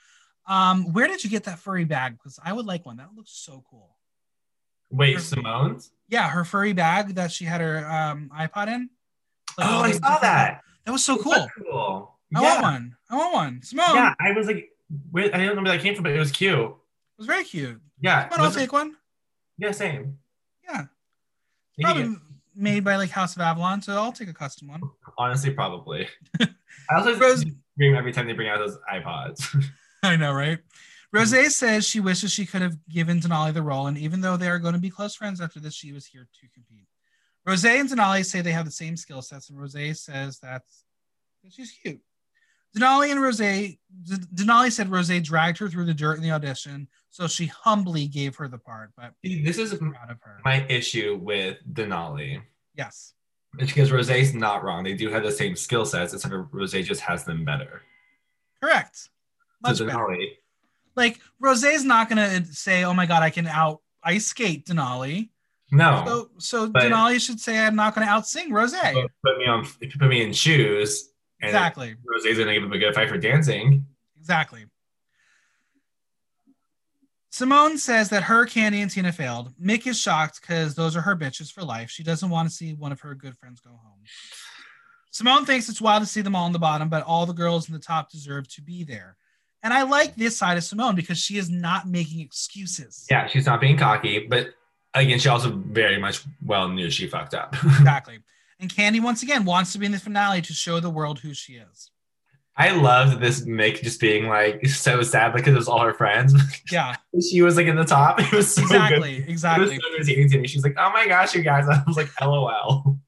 Um, 0.46 0.92
where 0.92 1.08
did 1.08 1.24
you 1.24 1.30
get 1.30 1.44
that 1.44 1.58
furry 1.58 1.84
bag? 1.84 2.12
Because 2.12 2.38
I 2.44 2.52
would 2.52 2.66
like 2.66 2.86
one. 2.86 2.98
That 2.98 3.10
looks 3.16 3.32
so 3.32 3.64
cool. 3.70 3.96
Wait, 4.90 5.16
Symone's? 5.16 5.90
Yeah, 6.08 6.28
her 6.28 6.44
furry 6.44 6.72
bag 6.72 7.16
that 7.16 7.32
she 7.32 7.44
had 7.44 7.60
her 7.60 7.78
um 7.90 8.30
iPod 8.36 8.68
in. 8.68 8.90
Like, 9.58 9.68
oh, 9.68 9.80
I 9.80 9.92
saw 9.92 10.18
that. 10.18 10.60
That 10.84 10.92
was 10.92 11.04
so 11.04 11.16
cool. 11.16 11.48
Cool. 11.58 12.14
I 12.34 12.42
yeah. 12.42 12.60
want 12.60 12.62
one. 12.62 12.96
I 13.10 13.16
want 13.16 13.34
one. 13.34 13.60
Symone. 13.60 13.94
Yeah, 13.94 14.14
I 14.20 14.32
was 14.32 14.46
like, 14.46 14.70
wait, 15.12 15.34
I 15.34 15.38
don't 15.44 15.56
know 15.56 15.62
where 15.62 15.72
that 15.72 15.82
came 15.82 15.94
from, 15.94 16.04
but 16.04 16.12
it 16.12 16.18
was 16.18 16.30
cute. 16.30 16.54
It 16.54 17.18
was 17.18 17.26
very 17.26 17.44
cute. 17.44 17.80
Yeah. 18.00 18.28
But 18.28 18.40
I'll 18.40 18.50
take 18.50 18.72
one. 18.72 18.96
yeah, 19.58 19.72
same. 19.72 20.18
Yeah. 20.68 20.84
Probably 21.80 22.16
made 22.54 22.84
by 22.84 22.96
like 22.96 23.10
House 23.10 23.36
of 23.36 23.42
Avalon, 23.42 23.82
so 23.82 23.92
I'll 23.94 24.12
take 24.12 24.28
a 24.28 24.34
custom 24.34 24.68
one. 24.68 24.80
Honestly, 25.18 25.50
probably. 25.50 26.08
I 26.40 26.46
also 26.96 27.16
Rose- 27.16 27.44
scream 27.74 27.94
every 27.94 28.12
time 28.12 28.26
they 28.26 28.32
bring 28.32 28.48
out 28.48 28.58
those 28.58 28.78
iPods. 28.92 29.64
I 30.10 30.16
know, 30.16 30.32
right? 30.32 30.58
Rose 31.12 31.32
mm-hmm. 31.32 31.48
says 31.48 31.86
she 31.86 32.00
wishes 32.00 32.32
she 32.32 32.46
could 32.46 32.62
have 32.62 32.76
given 32.88 33.20
Denali 33.20 33.54
the 33.54 33.62
role, 33.62 33.86
and 33.86 33.96
even 33.96 34.20
though 34.20 34.36
they 34.36 34.48
are 34.48 34.58
going 34.58 34.74
to 34.74 34.80
be 34.80 34.90
close 34.90 35.14
friends 35.14 35.40
after 35.40 35.60
this, 35.60 35.74
she 35.74 35.92
was 35.92 36.06
here 36.06 36.28
to 36.40 36.48
compete. 36.48 36.86
Rose 37.46 37.64
and 37.64 37.88
Denali 37.88 38.24
say 38.24 38.40
they 38.40 38.52
have 38.52 38.64
the 38.64 38.70
same 38.70 38.96
skill 38.96 39.22
sets, 39.22 39.48
and 39.48 39.58
Rose 39.58 40.02
says 40.02 40.38
that's 40.40 40.84
that 41.44 41.52
she's 41.52 41.70
cute. 41.70 42.00
Denali 42.76 43.10
and 43.10 43.22
Rose, 43.22 43.38
D- 43.38 43.78
Denali 44.34 44.70
said 44.70 44.90
Rose 44.90 45.08
dragged 45.22 45.58
her 45.58 45.68
through 45.68 45.86
the 45.86 45.94
dirt 45.94 46.16
in 46.16 46.22
the 46.22 46.32
audition, 46.32 46.88
so 47.10 47.26
she 47.26 47.46
humbly 47.46 48.08
gave 48.08 48.36
her 48.36 48.48
the 48.48 48.58
part, 48.58 48.90
but 48.96 49.14
this 49.22 49.58
is 49.58 49.72
proud 49.74 50.10
of 50.10 50.20
her. 50.22 50.40
my 50.44 50.66
issue 50.68 51.18
with 51.22 51.58
Denali. 51.72 52.42
yes, 52.74 53.14
It's 53.58 53.72
because 53.72 53.92
Rose's 53.92 54.34
not 54.34 54.64
wrong. 54.64 54.84
They 54.84 54.94
do 54.94 55.08
have 55.08 55.22
the 55.22 55.32
same 55.32 55.56
skill 55.56 55.86
sets, 55.86 56.12
except 56.12 56.34
Rose 56.52 56.72
just 56.72 57.00
has 57.00 57.24
them 57.24 57.44
better. 57.44 57.82
correct. 58.60 59.08
Much 59.62 59.78
so 59.78 59.86
better. 59.86 59.98
Denali, 59.98 60.28
Like 60.94 61.20
Rose's 61.40 61.84
not 61.84 62.08
gonna 62.08 62.44
say, 62.46 62.84
"Oh 62.84 62.94
my 62.94 63.06
god, 63.06 63.22
I 63.22 63.30
can 63.30 63.46
out 63.46 63.80
ice 64.02 64.26
skate 64.26 64.66
Denali." 64.66 65.30
no. 65.70 66.04
So, 66.06 66.30
so 66.38 66.68
But- 66.70 66.82
Denali 66.84 67.20
should 67.20 67.40
say, 67.40 67.58
"I'm 67.58 67.76
not 67.76 67.94
gonna 67.94 68.06
outsing 68.06 68.50
Rose." 68.50 68.72
But 68.72 68.94
put 69.24 69.38
me 69.38 69.46
on 69.46 69.64
if 69.80 69.94
you 69.94 69.98
put 70.00 70.08
me 70.08 70.22
in 70.22 70.32
shoes 70.32 71.08
and 71.40 71.48
Exactly. 71.50 71.96
Rose's 72.04 72.38
gonna 72.38 72.54
give 72.54 72.62
him 72.62 72.72
a 72.72 72.78
good 72.78 72.94
fight 72.94 73.08
for 73.08 73.18
dancing. 73.18 73.86
Exactly. 74.16 74.66
Symone 77.32 77.78
says 77.78 78.08
that 78.10 78.22
her 78.24 78.46
Kandy 78.46 78.78
and 78.80 78.90
Tina 78.90 79.12
failed. 79.12 79.52
Mik 79.58 79.86
is 79.86 80.00
shocked 80.00 80.40
because 80.40 80.74
those 80.74 80.96
are 80.96 81.02
her 81.02 81.14
bitches 81.14 81.52
for 81.52 81.62
life. 81.62 81.90
She 81.90 82.02
doesn't 82.02 82.30
want 82.30 82.48
to 82.48 82.54
see 82.54 82.72
one 82.72 82.92
of 82.92 83.00
her 83.00 83.14
good 83.14 83.36
friends 83.36 83.60
go 83.60 83.70
home. 83.70 84.00
Symone 85.12 85.44
thinks 85.46 85.68
it's 85.68 85.80
wild 85.80 86.02
to 86.02 86.08
see 86.08 86.22
them 86.22 86.34
all 86.34 86.46
in 86.46 86.52
the 86.54 86.58
bottom, 86.58 86.88
but 86.88 87.02
all 87.04 87.26
the 87.26 87.34
girls 87.34 87.68
in 87.68 87.74
the 87.74 87.78
top 87.80 88.10
deserve 88.10 88.48
to 88.48 88.62
be 88.62 88.84
there. 88.84 89.16
And 89.62 89.72
I 89.74 89.82
like 89.82 90.14
this 90.16 90.36
side 90.36 90.56
of 90.58 90.62
Symone 90.64 90.94
because 90.94 91.18
she 91.18 91.38
is 91.38 91.50
not 91.50 91.88
making 91.88 92.20
excuses. 92.20 93.06
Yeah, 93.10 93.26
she's 93.26 93.46
not 93.46 93.60
being 93.60 93.76
cocky, 93.76 94.26
but 94.28 94.48
again, 94.94 95.18
she 95.18 95.28
also 95.28 95.50
very 95.66 95.98
much 95.98 96.22
well 96.44 96.68
knew 96.68 96.90
she 96.90 97.06
fucked 97.08 97.34
up. 97.34 97.54
Exactly. 97.64 98.18
And 98.58 98.72
Kandy, 98.72 99.02
once 99.02 99.22
again, 99.22 99.44
wants 99.44 99.72
to 99.72 99.78
be 99.78 99.84
in 99.86 99.92
the 99.92 99.98
finale 99.98 100.40
to 100.42 100.52
show 100.54 100.80
the 100.80 100.88
world 100.88 101.18
who 101.18 101.34
she 101.34 101.54
is. 101.54 101.90
I 102.56 102.70
loved 102.70 103.20
this 103.20 103.44
Mik 103.44 103.82
just 103.82 104.00
being 104.00 104.28
like 104.28 104.64
so 104.66 105.02
sad 105.02 105.34
because 105.34 105.52
it 105.52 105.58
was 105.58 105.68
all 105.68 105.80
her 105.80 105.92
friends. 105.92 106.34
Yeah, 106.72 106.96
she 107.30 107.42
was 107.42 107.56
like 107.58 107.66
in 107.66 107.76
the 107.76 107.84
top. 107.84 108.18
It 108.22 108.32
was 108.32 108.54
so 108.54 108.62
exactly. 108.62 109.16
good. 109.18 109.28
It 109.28 109.30
Exactly. 109.30 109.66
was 109.66 109.84
so 109.84 109.92
entertaining 109.94 110.30
to 110.30 110.38
me. 110.38 110.48
She's 110.48 110.62
like, 110.64 110.74
"Oh 110.78 110.90
my 110.90 111.06
gosh, 111.06 111.34
you 111.34 111.42
guys!" 111.42 111.68
I 111.68 111.82
was 111.86 111.96
like, 111.98 112.08
"LOL." 112.20 112.98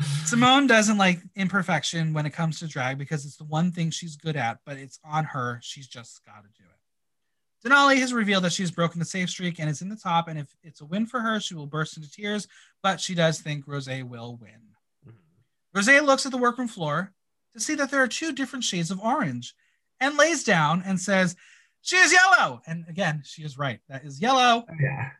Symone 0.00 0.68
doesn't 0.68 0.98
like 0.98 1.20
imperfection 1.34 2.12
when 2.12 2.24
it 2.24 2.30
comes 2.30 2.60
to 2.60 2.68
drag 2.68 2.98
because 2.98 3.24
it's 3.24 3.36
the 3.36 3.44
one 3.44 3.72
thing 3.72 3.90
she's 3.90 4.16
good 4.16 4.36
at, 4.36 4.58
but 4.64 4.76
it's 4.76 5.00
on 5.04 5.24
her. 5.24 5.58
She's 5.62 5.88
just 5.88 6.24
got 6.24 6.42
to 6.44 6.48
do 6.56 6.64
it. 6.64 7.68
Denali 7.68 7.98
has 7.98 8.12
revealed 8.12 8.44
that 8.44 8.52
she's 8.52 8.70
broken 8.70 9.00
the 9.00 9.04
safe 9.04 9.28
streak 9.28 9.58
and 9.58 9.68
is 9.68 9.82
in 9.82 9.88
the 9.88 9.96
top. 9.96 10.28
And 10.28 10.38
if 10.38 10.54
it's 10.62 10.80
a 10.80 10.86
win 10.86 11.06
for 11.06 11.18
her, 11.20 11.40
she 11.40 11.56
will 11.56 11.66
burst 11.66 11.96
into 11.96 12.10
tears, 12.10 12.46
but 12.82 13.00
she 13.00 13.14
does 13.16 13.40
think 13.40 13.64
Rose 13.66 13.88
will 13.88 14.38
win. 14.40 14.60
Mm-hmm. 15.06 15.74
Rose 15.74 16.02
looks 16.02 16.24
at 16.24 16.30
the 16.32 16.38
workroom 16.38 16.68
floor 16.68 17.12
to 17.54 17.60
see 17.60 17.74
that 17.74 17.90
there 17.90 18.02
are 18.02 18.08
two 18.08 18.32
different 18.32 18.64
shades 18.64 18.92
of 18.92 19.00
orange 19.00 19.54
and 20.00 20.16
lays 20.16 20.44
down 20.44 20.84
and 20.86 21.00
says, 21.00 21.34
She 21.82 21.96
is 21.96 22.12
yellow. 22.12 22.62
And 22.68 22.84
again, 22.88 23.22
she 23.24 23.42
is 23.42 23.58
right. 23.58 23.80
That 23.88 24.04
is 24.04 24.20
yellow. 24.20 24.64
Yeah, 24.80 25.10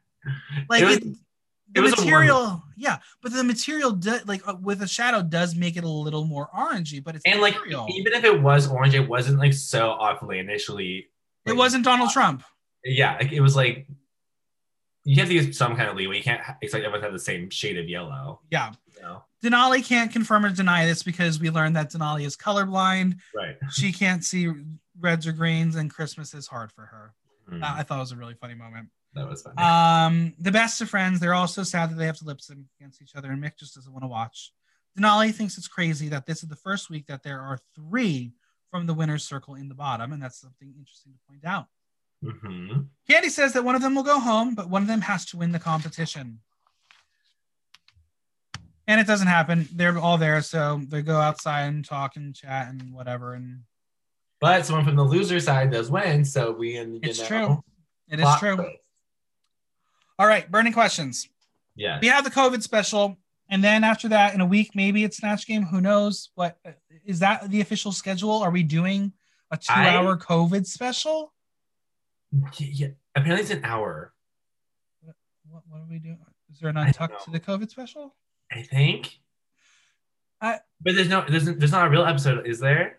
Like 0.68 0.82
It 0.82 0.86
was- 0.86 0.96
it, 0.98 1.04
the 1.74 1.82
material, 1.82 2.62
yeah, 2.76 2.98
but 3.22 3.32
the 3.32 3.44
material 3.44 3.90
do, 3.92 4.18
like 4.26 4.46
uh, 4.48 4.54
with 4.60 4.82
a 4.82 4.88
shadow 4.88 5.22
does 5.22 5.54
make 5.54 5.76
it 5.76 5.84
a 5.84 5.88
little 5.88 6.24
more 6.24 6.48
orangey, 6.56 7.02
but 7.02 7.16
it's 7.16 7.24
and 7.26 7.40
like 7.40 7.56
even 7.66 8.12
if 8.12 8.24
it 8.24 8.40
was 8.42 8.68
orange, 8.68 8.94
it 8.94 9.08
wasn't 9.08 9.38
like 9.38 9.52
so 9.52 9.90
awfully 9.90 10.38
initially. 10.38 11.08
it 11.46 11.56
wasn't 11.56 11.84
Donald 11.84 12.10
Trump. 12.10 12.42
Yeah, 12.84 13.16
like 13.20 13.32
it 13.32 13.40
was 13.40 13.54
like 13.56 13.86
you 15.04 15.16
have 15.16 15.28
to 15.28 15.34
use 15.34 15.56
some 15.56 15.76
kind 15.76 15.88
of 15.88 15.96
leeway. 15.96 16.16
You 16.18 16.22
can't 16.22 16.42
expect 16.60 16.84
everyone 16.84 17.00
to 17.00 17.06
have 17.06 17.12
the 17.12 17.18
same 17.18 17.48
shade 17.50 17.78
of 17.78 17.88
yellow. 17.88 18.40
Yeah. 18.50 18.72
You 18.94 19.02
know? 19.02 19.22
Denali 19.42 19.82
can't 19.82 20.12
confirm 20.12 20.44
or 20.44 20.50
deny 20.50 20.84
this 20.84 21.02
because 21.02 21.40
we 21.40 21.48
learned 21.48 21.76
that 21.76 21.90
Denali 21.90 22.26
is 22.26 22.36
colorblind. 22.36 23.16
Right. 23.34 23.56
She 23.70 23.90
can't 23.92 24.22
see 24.22 24.50
reds 25.00 25.26
or 25.26 25.32
greens, 25.32 25.76
and 25.76 25.88
Christmas 25.90 26.34
is 26.34 26.46
hard 26.46 26.72
for 26.72 26.82
her. 26.86 27.14
Mm, 27.50 27.62
Uh, 27.62 27.74
I 27.78 27.82
thought 27.84 27.96
it 27.96 28.00
was 28.00 28.12
a 28.12 28.16
really 28.16 28.34
funny 28.34 28.54
moment. 28.54 28.88
That 29.18 29.28
was 29.28 29.42
funny. 29.42 29.56
Um, 29.60 30.34
the 30.38 30.52
best 30.52 30.80
of 30.80 30.88
friends, 30.88 31.18
they're 31.18 31.34
also 31.34 31.64
sad 31.64 31.90
that 31.90 31.96
they 31.96 32.06
have 32.06 32.18
to 32.18 32.24
lip 32.24 32.40
sync 32.40 32.60
against 32.78 33.02
each 33.02 33.16
other, 33.16 33.30
and 33.32 33.40
Mik 33.40 33.58
just 33.58 33.74
doesn't 33.74 33.92
want 33.92 34.04
to 34.04 34.08
watch. 34.08 34.52
Denali 34.96 35.34
thinks 35.34 35.58
it's 35.58 35.68
crazy 35.68 36.08
that 36.08 36.24
this 36.26 36.42
is 36.42 36.48
the 36.48 36.56
first 36.56 36.88
week 36.88 37.06
that 37.06 37.22
there 37.22 37.40
are 37.40 37.58
three 37.74 38.32
from 38.70 38.86
the 38.86 38.94
winner's 38.94 39.24
circle 39.24 39.54
in 39.56 39.68
the 39.68 39.74
bottom, 39.74 40.12
and 40.12 40.22
that's 40.22 40.40
something 40.40 40.72
interesting 40.78 41.12
to 41.12 41.18
point 41.28 41.44
out. 41.44 41.66
hmm 42.22 42.82
Kandy 43.10 43.30
says 43.30 43.52
that 43.54 43.64
one 43.64 43.74
of 43.74 43.82
them 43.82 43.94
will 43.94 44.02
go 44.04 44.20
home, 44.20 44.54
but 44.54 44.70
one 44.70 44.82
of 44.82 44.88
them 44.88 45.00
has 45.00 45.24
to 45.26 45.36
win 45.36 45.50
the 45.52 45.58
competition. 45.58 46.40
And 48.86 49.00
it 49.00 49.06
doesn't 49.06 49.26
happen. 49.26 49.68
They're 49.74 49.98
all 49.98 50.16
there, 50.16 50.40
so 50.42 50.80
they 50.88 51.02
go 51.02 51.16
outside 51.16 51.64
and 51.64 51.84
talk 51.84 52.16
and 52.16 52.34
chat 52.34 52.68
and 52.68 52.94
whatever. 52.94 53.34
And 53.34 53.62
But 54.40 54.64
someone 54.64 54.84
from 54.84 54.96
the 54.96 55.04
loser 55.04 55.40
side 55.40 55.70
does 55.72 55.90
win, 55.90 56.24
so 56.24 56.52
we 56.52 56.76
and 56.76 56.94
you 56.94 57.00
it's 57.02 57.18
know, 57.18 57.26
true. 57.26 57.64
It 58.10 58.20
is 58.20 58.28
true. 58.38 58.56
twist. 58.56 58.70
All 60.18 60.26
right, 60.26 60.50
burning 60.50 60.72
questions. 60.72 61.28
Yeah. 61.76 61.98
We 62.02 62.08
have 62.08 62.24
the 62.24 62.30
COVID 62.30 62.62
special, 62.62 63.16
and 63.48 63.62
then 63.62 63.84
after 63.84 64.08
that, 64.08 64.34
in 64.34 64.40
a 64.40 64.46
week, 64.46 64.70
maybe 64.74 65.04
it's 65.04 65.18
Snatch 65.18 65.46
Game. 65.46 65.62
Who 65.64 65.80
knows? 65.80 66.30
What 66.34 66.58
is 67.04 67.20
that 67.20 67.48
the 67.50 67.60
official 67.60 67.92
schedule? 67.92 68.32
Are 68.42 68.50
we 68.50 68.62
doing 68.64 69.12
a 69.50 69.56
two-hour 69.56 70.16
COVID 70.18 70.66
special? 70.66 71.32
yeah. 72.58 72.88
Apparently 73.14 73.42
it's 73.42 73.50
an 73.52 73.64
hour. 73.64 74.12
What, 75.48 75.62
what 75.68 75.78
are 75.80 75.86
we 75.88 75.98
doing? 75.98 76.18
Is 76.52 76.58
there 76.60 76.68
an 76.70 76.76
I 76.76 76.88
untucked 76.88 77.24
to 77.24 77.30
the 77.30 77.40
COVID 77.40 77.70
special? 77.70 78.14
I 78.52 78.62
think. 78.62 79.18
I- 80.40 80.60
but 80.80 80.94
there's 80.94 81.08
no 81.08 81.24
there's, 81.28 81.44
there's 81.46 81.72
not 81.72 81.86
a 81.86 81.90
real 81.90 82.04
episode, 82.04 82.46
is 82.46 82.58
there? 82.60 82.98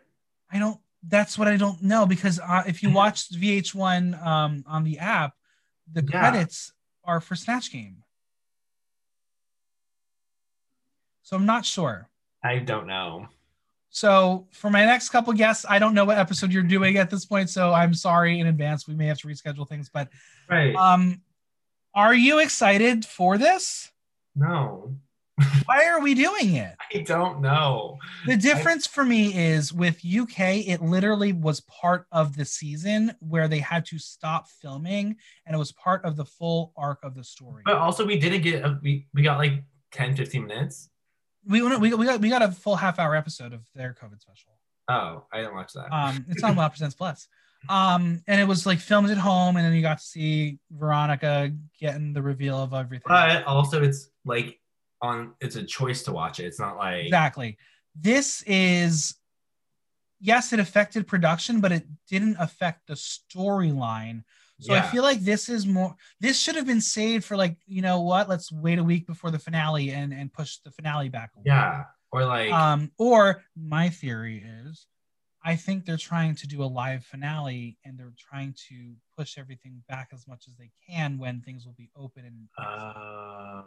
I 0.52 0.60
don't. 0.60 0.80
That's 1.08 1.38
what 1.38 1.48
I 1.48 1.56
don't 1.58 1.82
know 1.82 2.06
because 2.06 2.40
uh, 2.40 2.64
if 2.68 2.84
you 2.84 2.90
watch 2.92 3.30
VH1 3.32 4.22
um, 4.26 4.64
on 4.68 4.84
the 4.84 5.00
app, 5.00 5.34
the 5.92 6.02
Yeah. 6.04 6.20
credits 6.20 6.74
are 7.04 7.20
for 7.22 7.36
Snatch 7.36 7.72
Game. 7.72 8.04
So 11.24 11.36
I'm 11.36 11.46
not 11.46 11.66
sure. 11.66 12.10
I 12.44 12.58
don't 12.60 12.88
know. 12.88 13.28
So 13.92 14.48
for 14.52 14.70
my 14.70 14.86
next 14.86 15.10
couple 15.10 15.34
guests, 15.34 15.66
I 15.68 15.80
don't 15.80 15.94
know 15.94 16.06
what 16.06 16.18
episode 16.18 16.52
you're 16.52 16.64
doing 16.64 16.98
at 16.98 17.10
this 17.10 17.26
point, 17.26 17.50
so 17.50 17.74
I'm 17.74 17.94
sorry 17.94 18.40
in 18.40 18.48
advance. 18.48 18.88
We 18.88 18.94
may 18.96 19.08
have 19.08 19.20
to 19.20 19.28
reschedule 19.28 19.68
things, 19.68 19.90
but 19.92 20.10
Right. 20.48 20.76
um, 20.76 21.22
are 21.94 22.14
you 22.14 22.40
excited 22.40 23.06
for 23.06 23.38
this? 23.38 23.92
no. 24.36 24.96
Why 25.66 25.86
are 25.86 26.00
we 26.00 26.14
doing 26.14 26.56
it? 26.56 26.76
I 26.94 27.00
don't 27.00 27.42
know. 27.42 27.98
The 28.26 28.38
difference 28.38 28.88
for 28.88 29.04
me 29.04 29.34
is 29.36 29.74
with 29.74 30.02
UK, 30.06 30.68
it 30.68 30.82
literally 30.82 31.34
was 31.34 31.62
part 31.62 32.06
of 32.12 32.36
the 32.36 32.46
season 32.46 33.16
where 33.20 33.48
they 33.48 33.60
had 33.60 33.86
to 33.88 34.00
stop 34.00 34.48
filming 34.48 35.16
and 35.46 35.56
it 35.56 35.60
was 35.60 35.72
part 35.72 36.04
of 36.06 36.16
the 36.16 36.26
full 36.26 36.74
arc 36.76 37.00
of 37.04 37.16
the 37.16 37.24
story. 37.24 37.64
But 37.66 37.78
also, 37.78 38.06
we 38.06 38.20
didn't 38.20 38.42
get 38.42 38.64
a, 38.64 38.80
we 38.82 39.08
we 39.14 39.22
got 39.22 39.38
like 39.38 39.64
10, 39.92 40.16
15 40.16 40.46
minutes. 40.46 40.90
We, 41.48 41.62
we, 41.62 41.94
we, 41.94 42.06
got, 42.06 42.20
we 42.20 42.30
got 42.30 42.42
a 42.42 42.52
full 42.52 42.76
half 42.76 43.00
hour 43.00 43.16
episode 43.16 43.54
of 43.54 43.62
their 43.74 43.96
COVID 44.00 44.22
special. 44.22 44.52
Oh, 44.90 45.26
I 45.32 45.38
didn't 45.38 45.56
watch 45.56 45.74
that. 45.74 45.94
Um, 45.94 46.26
it's 46.30 46.44
on 46.44 46.56
Wow 46.56 46.68
Presents 46.68 46.96
Plus. 46.96 47.28
Um, 47.68 48.22
and 48.28 48.40
it 48.40 48.48
was 48.48 48.66
like 48.66 48.80
filmed 48.80 49.10
at 49.10 49.18
home, 49.18 49.58
and 49.58 49.66
then 49.66 49.74
you 49.74 49.82
got 49.82 50.00
to 50.00 50.04
see 50.04 50.60
Veronica 50.72 51.52
getting 51.80 52.14
the 52.14 52.22
reveal 52.22 52.58
of 52.58 52.74
everything. 52.74 53.04
but 53.08 53.44
also, 53.46 53.84
it's 53.84 54.10
like 54.26 54.60
on. 55.02 55.34
It's 55.40 55.56
a 55.56 55.64
choice 55.64 56.04
to 56.04 56.12
watch 56.12 56.40
it. 56.40 56.46
It's 56.46 56.60
not 56.60 56.78
like 56.78 57.06
Exactly. 57.06 57.58
This 57.96 58.44
is, 58.46 59.16
yes, 60.20 60.54
it 60.54 60.60
affected 60.60 61.08
production, 61.08 61.60
but 61.60 61.72
it 61.72 61.86
didn't 62.08 62.38
affect 62.40 62.88
the 62.88 62.94
storyline. 62.94 64.24
So 64.62 64.74
I 64.74 64.82
feel 64.82 65.04
like 65.04 65.22
this 65.22 65.48
is 65.48 65.66
more. 65.66 65.96
This 66.20 66.38
should 66.38 66.58
have 66.58 66.66
been 66.66 66.82
saved 66.82 67.24
for 67.24 67.38
like 67.38 67.56
you 67.66 67.82
know 67.82 68.02
what? 68.02 68.28
Let's 68.28 68.52
wait 68.52 68.78
a 68.78 68.84
week 68.84 69.08
before 69.08 69.32
the 69.32 69.40
finale 69.40 69.92
and 69.92 70.14
and 70.14 70.34
push 70.34 70.58
the 70.66 70.72
finale 70.72 71.08
back. 71.08 71.32
yeah, 71.46 71.86
or 72.12 72.26
like 72.26 72.52
Um. 72.52 72.92
Or 72.98 73.42
my 73.56 73.88
theory 73.88 74.44
is, 74.66 74.86
I 75.46 75.56
think 75.56 75.86
they're 75.86 75.96
trying 75.96 76.36
to 76.36 76.46
do 76.48 76.62
a 76.62 76.66
live 76.66 77.06
finale 77.06 77.78
and 77.86 77.98
they're 77.98 78.12
trying 78.18 78.54
to 78.68 78.96
push 79.18 79.38
everything 79.38 79.82
back 79.88 80.10
as 80.14 80.28
much 80.28 80.44
as 80.50 80.58
they 80.58 80.72
can 80.90 81.18
when 81.18 81.40
things 81.40 81.66
will 81.66 81.76
be 81.78 81.90
open 81.96 82.26
and. 82.26 82.50
uh, 82.60 83.64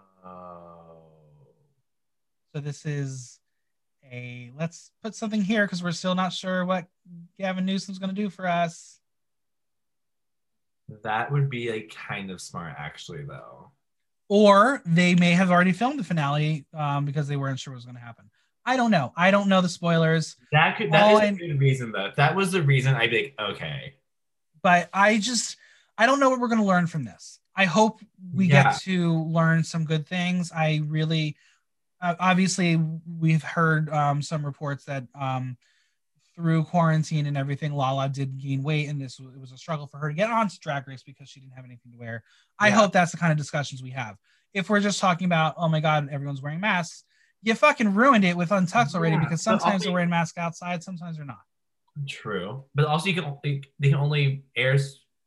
So 2.54 2.60
this 2.60 2.84
is 2.84 3.38
a 4.10 4.50
let's 4.58 4.90
put 5.02 5.14
something 5.14 5.40
here 5.42 5.64
because 5.64 5.82
we're 5.82 5.92
still 5.92 6.14
not 6.14 6.32
sure 6.32 6.64
what 6.64 6.86
Gavin 7.38 7.64
Newsom's 7.64 7.98
going 7.98 8.14
to 8.14 8.20
do 8.20 8.28
for 8.28 8.46
us. 8.46 8.98
that 11.02 11.32
would 11.32 11.48
be 11.48 11.70
like 11.72 11.94
kind 11.94 12.30
of 12.30 12.40
smart, 12.40 12.74
actually, 12.76 13.24
though. 13.24 13.70
Or 14.28 14.82
they 14.84 15.14
may 15.14 15.32
have 15.32 15.50
already 15.50 15.72
filmed 15.72 15.98
the 15.98 16.04
finale 16.04 16.66
um, 16.74 17.04
because 17.06 17.26
they 17.28 17.36
weren't 17.36 17.58
sure 17.58 17.72
what 17.72 17.76
was 17.76 17.84
going 17.84 17.96
to 17.96 18.00
happen. 18.02 18.30
I 18.64 18.76
don't 18.76 18.90
know. 18.90 19.12
I 19.16 19.30
don't 19.30 19.48
know 19.48 19.60
the 19.60 19.68
spoilers, 19.68 20.36
That 20.52 20.76
could 20.76 20.92
that 20.92 21.02
All 21.04 21.16
is 21.16 21.22
I- 21.22 21.24
a 21.26 21.32
good 21.32 21.58
reason 21.58 21.90
though. 21.92 22.10
That 22.16 22.36
was 22.36 22.52
the 22.52 22.62
reason, 22.62 22.94
I'd 22.94 23.10
be 23.10 23.34
like, 23.38 23.50
okay. 23.52 23.94
but 24.62 24.88
I 24.92 25.18
just 25.18 25.56
I 25.98 26.06
don't 26.06 26.20
know 26.20 26.30
what 26.30 26.38
we're 26.40 26.48
going 26.48 26.60
to 26.60 26.66
learn 26.66 26.86
from 26.86 27.04
this. 27.04 27.40
I 27.56 27.64
hope 27.64 28.00
we 28.34 28.46
Yeah. 28.46 28.64
get 28.72 28.80
to 28.82 29.22
learn 29.24 29.64
some 29.64 29.84
good 29.84 30.06
things. 30.06 30.52
I 30.52 30.80
really, 30.86 31.36
obviously, 32.02 32.80
we've 33.18 33.42
heard 33.42 33.88
um, 33.90 34.22
some 34.22 34.44
reports 34.44 34.84
that 34.84 35.04
um, 35.18 35.56
through 36.34 36.64
quarantine 36.64 37.26
and 37.26 37.36
everything, 37.36 37.72
Lala 37.72 38.08
did 38.08 38.38
gain 38.38 38.62
weight, 38.62 38.88
and 38.88 39.00
this 39.00 39.18
was, 39.20 39.34
it 39.34 39.40
was 39.40 39.52
a 39.52 39.58
struggle 39.58 39.86
for 39.86 39.98
her 39.98 40.08
to 40.08 40.14
get 40.14 40.30
onto 40.30 40.56
Drag 40.60 40.86
Race 40.88 41.02
because 41.02 41.28
she 41.28 41.40
didn't 41.40 41.52
have 41.54 41.64
anything 41.64 41.92
to 41.92 41.98
wear. 41.98 42.24
I 42.58 42.68
Yeah. 42.68 42.76
hope 42.76 42.92
that's 42.92 43.12
the 43.12 43.18
kind 43.18 43.32
of 43.32 43.38
discussions 43.38 43.82
we 43.82 43.90
have. 43.90 44.16
If 44.54 44.68
we're 44.68 44.80
just 44.80 45.00
talking 45.00 45.26
about, 45.26 45.54
oh 45.56 45.68
my 45.68 45.80
God, 45.80 46.08
everyone's 46.10 46.42
wearing 46.42 46.60
masks, 46.60 47.04
you 47.42 47.54
fucking 47.54 47.94
ruined 47.94 48.24
it 48.24 48.36
with 48.36 48.52
Untucked 48.52 48.94
already 48.94 49.16
Yeah, 49.16 49.20
because 49.24 49.42
sometimes 49.42 49.82
they're 49.82 49.92
wearing 49.92 50.10
masks 50.10 50.38
outside, 50.38 50.82
sometimes 50.82 51.16
they're 51.16 51.26
not. 51.26 51.40
True, 52.08 52.64
but 52.74 52.86
also 52.86 53.08
you 53.10 53.14
can 53.14 53.36
they 53.42 53.90
can 53.90 53.94
only 53.94 54.44
air 54.56 54.78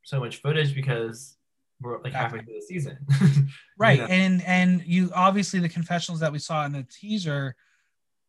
so 0.03 0.19
much 0.19 0.37
footage 0.37 0.73
because 0.73 1.37
we're 1.81 2.01
like 2.01 2.13
halfway 2.13 2.39
through 2.41 2.53
the 2.55 2.61
season. 2.61 2.97
right 3.77 3.99
Yeah. 3.99 4.07
and 4.09 4.41
and 4.43 4.83
you 4.85 5.11
obviously 5.13 5.59
the 5.59 5.69
confessionals 5.69 6.19
that 6.21 6.31
we 6.31 6.39
saw 6.39 6.65
in 6.65 6.71
the 6.71 6.83
teaser 6.83 7.55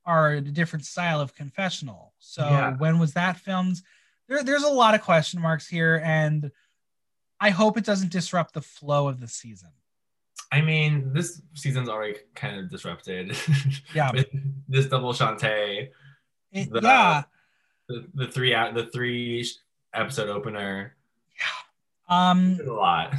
are 0.05 0.33
a 0.33 0.41
different 0.41 0.85
style 0.85 1.21
of 1.21 1.35
confessional 1.35 2.13
so 2.19 2.43
Yeah. 2.43 2.77
when 2.77 2.99
was 2.99 3.13
that 3.15 3.37
filmed 3.39 3.77
there, 4.29 4.43
there's 4.43 4.63
a 4.65 4.69
lot 4.69 4.95
of 4.95 5.03
question 5.03 5.41
marks 5.41 5.67
here 5.69 6.01
and 6.05 6.51
i 7.41 7.51
hope 7.51 7.77
it 7.79 7.85
doesn't 7.85 8.11
disrupt 8.13 8.55
the 8.55 8.63
flow 8.63 9.09
of 9.09 9.21
the 9.21 9.29
season 9.29 9.71
I 10.53 10.61
mean, 10.61 11.13
this 11.13 11.43
season's 11.55 11.89
already 11.89 12.19
kind 12.37 12.61
of 12.61 12.71
disrupted. 12.71 13.37
Yeah. 13.93 14.13
this 14.69 14.87
double 14.87 15.13
Shantay, 15.13 15.89
It- 16.53 16.71
The- 16.73 16.81
yeah 16.83 17.23
the, 17.89 18.07
the 18.15 18.29
three 18.29 18.55
out 18.55 18.75
the 18.75 18.87
three 18.87 19.45
episode 19.93 20.29
opener. 20.29 20.95
Yeah. 21.37 22.29
Um 22.31 22.57
It's 22.61 22.69
a 22.69 22.73
lot. 22.73 23.15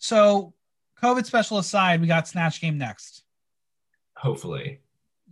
So 0.00 0.52
covid 1.00 1.24
special 1.24 1.58
aside 1.58 2.00
we 2.00 2.06
got 2.08 2.26
snatch 2.26 2.60
game 2.60 2.76
next 2.76 3.22
Hopefully, 4.16 4.80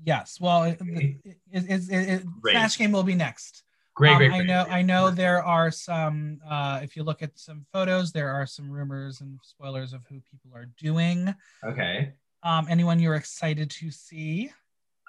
yes 0.05 0.39
well 0.41 0.63
it, 0.63 0.79
it, 0.81 1.17
it, 1.53 2.25
Great. 2.41 2.53
snatch 2.53 2.79
game 2.79 2.93
will 2.93 3.03
be 3.03 3.15
next 3.17 3.65
great, 3.95 4.13
Um, 4.13 4.19
great, 4.19 4.33
I 4.33 4.43
know. 4.43 4.65
great. 4.65 4.75
I 4.77 4.83
know 4.83 5.11
there 5.11 5.43
are 5.45 5.73
some. 5.73 6.39
Uh, 6.49 6.79
if 6.85 6.95
you 6.97 7.03
look 7.03 7.21
at 7.21 7.37
some 7.37 7.67
photos, 7.73 8.13
there 8.13 8.31
are 8.31 8.47
some 8.47 8.71
rumors 8.71 9.21
and 9.21 9.41
spoilers 9.43 9.93
of 9.93 10.07
who 10.09 10.21
people 10.31 10.53
are 10.55 10.67
doing. 10.79 11.35
Okay, 11.65 12.13
Um, 12.45 12.69
anyone 12.71 13.01
you're 13.01 13.17
excited 13.17 13.69
to 13.71 13.91
see? 13.91 14.53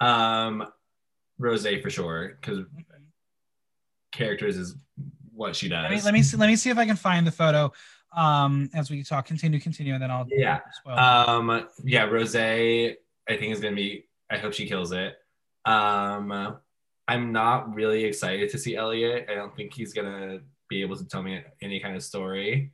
um, 0.00 0.66
Rose 1.38 1.64
for 1.82 1.88
sure 1.88 2.36
because 2.40 2.66
characters 4.12 4.56
is 4.56 4.74
what 5.32 5.54
she 5.54 5.68
does. 5.68 5.82
Let 5.84 5.90
me 5.92 6.00
let 6.02 6.12
me 6.14 6.22
see, 6.22 6.36
let 6.36 6.46
me 6.48 6.56
see 6.56 6.70
if 6.70 6.76
I 6.78 6.84
can 6.84 6.96
find 6.96 7.24
the 7.26 7.30
photo. 7.32 7.72
Um, 8.12 8.70
as 8.74 8.90
we 8.90 9.02
talk, 9.04 9.26
continue, 9.26 9.60
continue, 9.60 9.94
and 9.94 10.02
then 10.02 10.10
I'll 10.10 10.26
Yeah. 10.28 10.60
Um, 10.86 11.68
yeah, 11.84 12.04
Rose, 12.04 12.34
I 12.34 12.96
think 13.28 13.52
is 13.52 13.60
gonna 13.60 13.76
be. 13.76 14.06
I 14.30 14.38
hope 14.38 14.52
she 14.52 14.66
kills 14.68 14.92
it. 14.92 15.16
Um, 15.64 16.58
I'm 17.08 17.32
not 17.32 17.74
really 17.74 18.04
excited 18.04 18.50
to 18.50 18.58
see 18.58 18.76
Elliott. 18.76 19.26
I 19.28 19.34
don't 19.34 19.54
think 19.54 19.74
he's 19.74 19.92
gonna 19.92 20.40
be 20.68 20.82
able 20.82 20.96
to 20.96 21.04
tell 21.04 21.22
me 21.22 21.42
any 21.60 21.80
kind 21.80 21.96
of 21.96 22.02
story. 22.02 22.72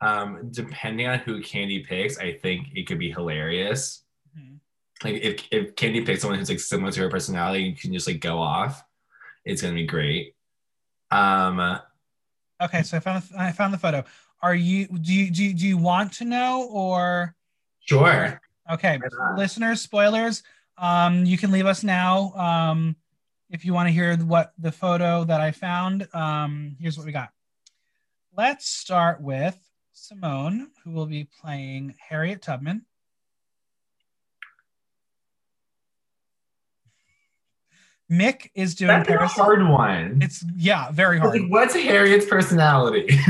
Um, 0.00 0.48
depending 0.50 1.06
on 1.06 1.18
who 1.20 1.40
Kandy 1.40 1.86
picks, 1.86 2.18
I 2.18 2.32
think 2.32 2.68
it 2.74 2.86
could 2.86 2.98
be 2.98 3.10
hilarious. 3.10 4.04
Mhm. 4.36 4.58
Like 5.02 5.14
if 5.22 5.46
if 5.50 5.74
Kandy 5.76 6.04
picks 6.04 6.20
someone 6.22 6.38
who's 6.38 6.50
like 6.50 6.60
similar 6.60 6.92
to 6.92 7.00
her 7.00 7.10
personality, 7.10 7.64
you 7.64 7.76
can 7.76 7.92
just 7.92 8.06
like 8.06 8.20
go 8.20 8.38
off. 8.38 8.82
It's 9.44 9.62
gonna 9.62 9.74
be 9.74 9.86
great. 9.86 10.34
Um, 11.10 11.78
okay, 12.60 12.82
so 12.82 12.96
I 12.96 13.00
found 13.00 13.22
I 13.38 13.52
found 13.52 13.72
the 13.72 13.78
photo. 13.78 14.04
Are 14.44 14.54
you 14.54 14.86
do 14.88 15.10
you 15.10 15.30
do 15.30 15.42
you, 15.42 15.54
do 15.54 15.66
you 15.66 15.78
want 15.78 16.12
to 16.14 16.26
know 16.26 16.68
or 16.70 17.34
sure. 17.80 18.42
okay, 18.70 19.00
listeners, 19.38 19.80
spoilers. 19.80 20.42
Um, 20.76 21.24
you 21.24 21.38
can 21.38 21.50
leave 21.50 21.64
us 21.64 21.82
now. 21.82 22.34
Um, 22.34 22.94
if 23.48 23.64
you 23.64 23.72
want 23.72 23.88
to 23.88 23.92
hear 23.92 24.18
what 24.18 24.52
the 24.58 24.70
photo 24.70 25.24
that 25.24 25.40
I 25.40 25.50
found. 25.50 26.06
Um, 26.12 26.76
here's 26.78 26.98
what 26.98 27.06
we 27.06 27.12
got. 27.12 27.30
Let's 28.36 28.68
start 28.68 29.22
with 29.22 29.58
Symone, 29.96 30.66
who 30.84 30.90
will 30.90 31.06
be 31.06 31.26
playing 31.40 31.94
Harriet 32.06 32.42
Tubman. 32.42 32.84
Mik 38.10 38.50
is 38.54 38.74
doing 38.74 38.88
That's 38.88 39.08
a 39.08 39.26
hard 39.26 39.66
one. 39.66 40.18
It's 40.20 40.44
yeah, 40.54 40.90
very 40.90 41.18
hard. 41.18 41.40
Like, 41.40 41.50
what's 41.50 41.74
Harriet's 41.74 42.26
personality? 42.26 43.08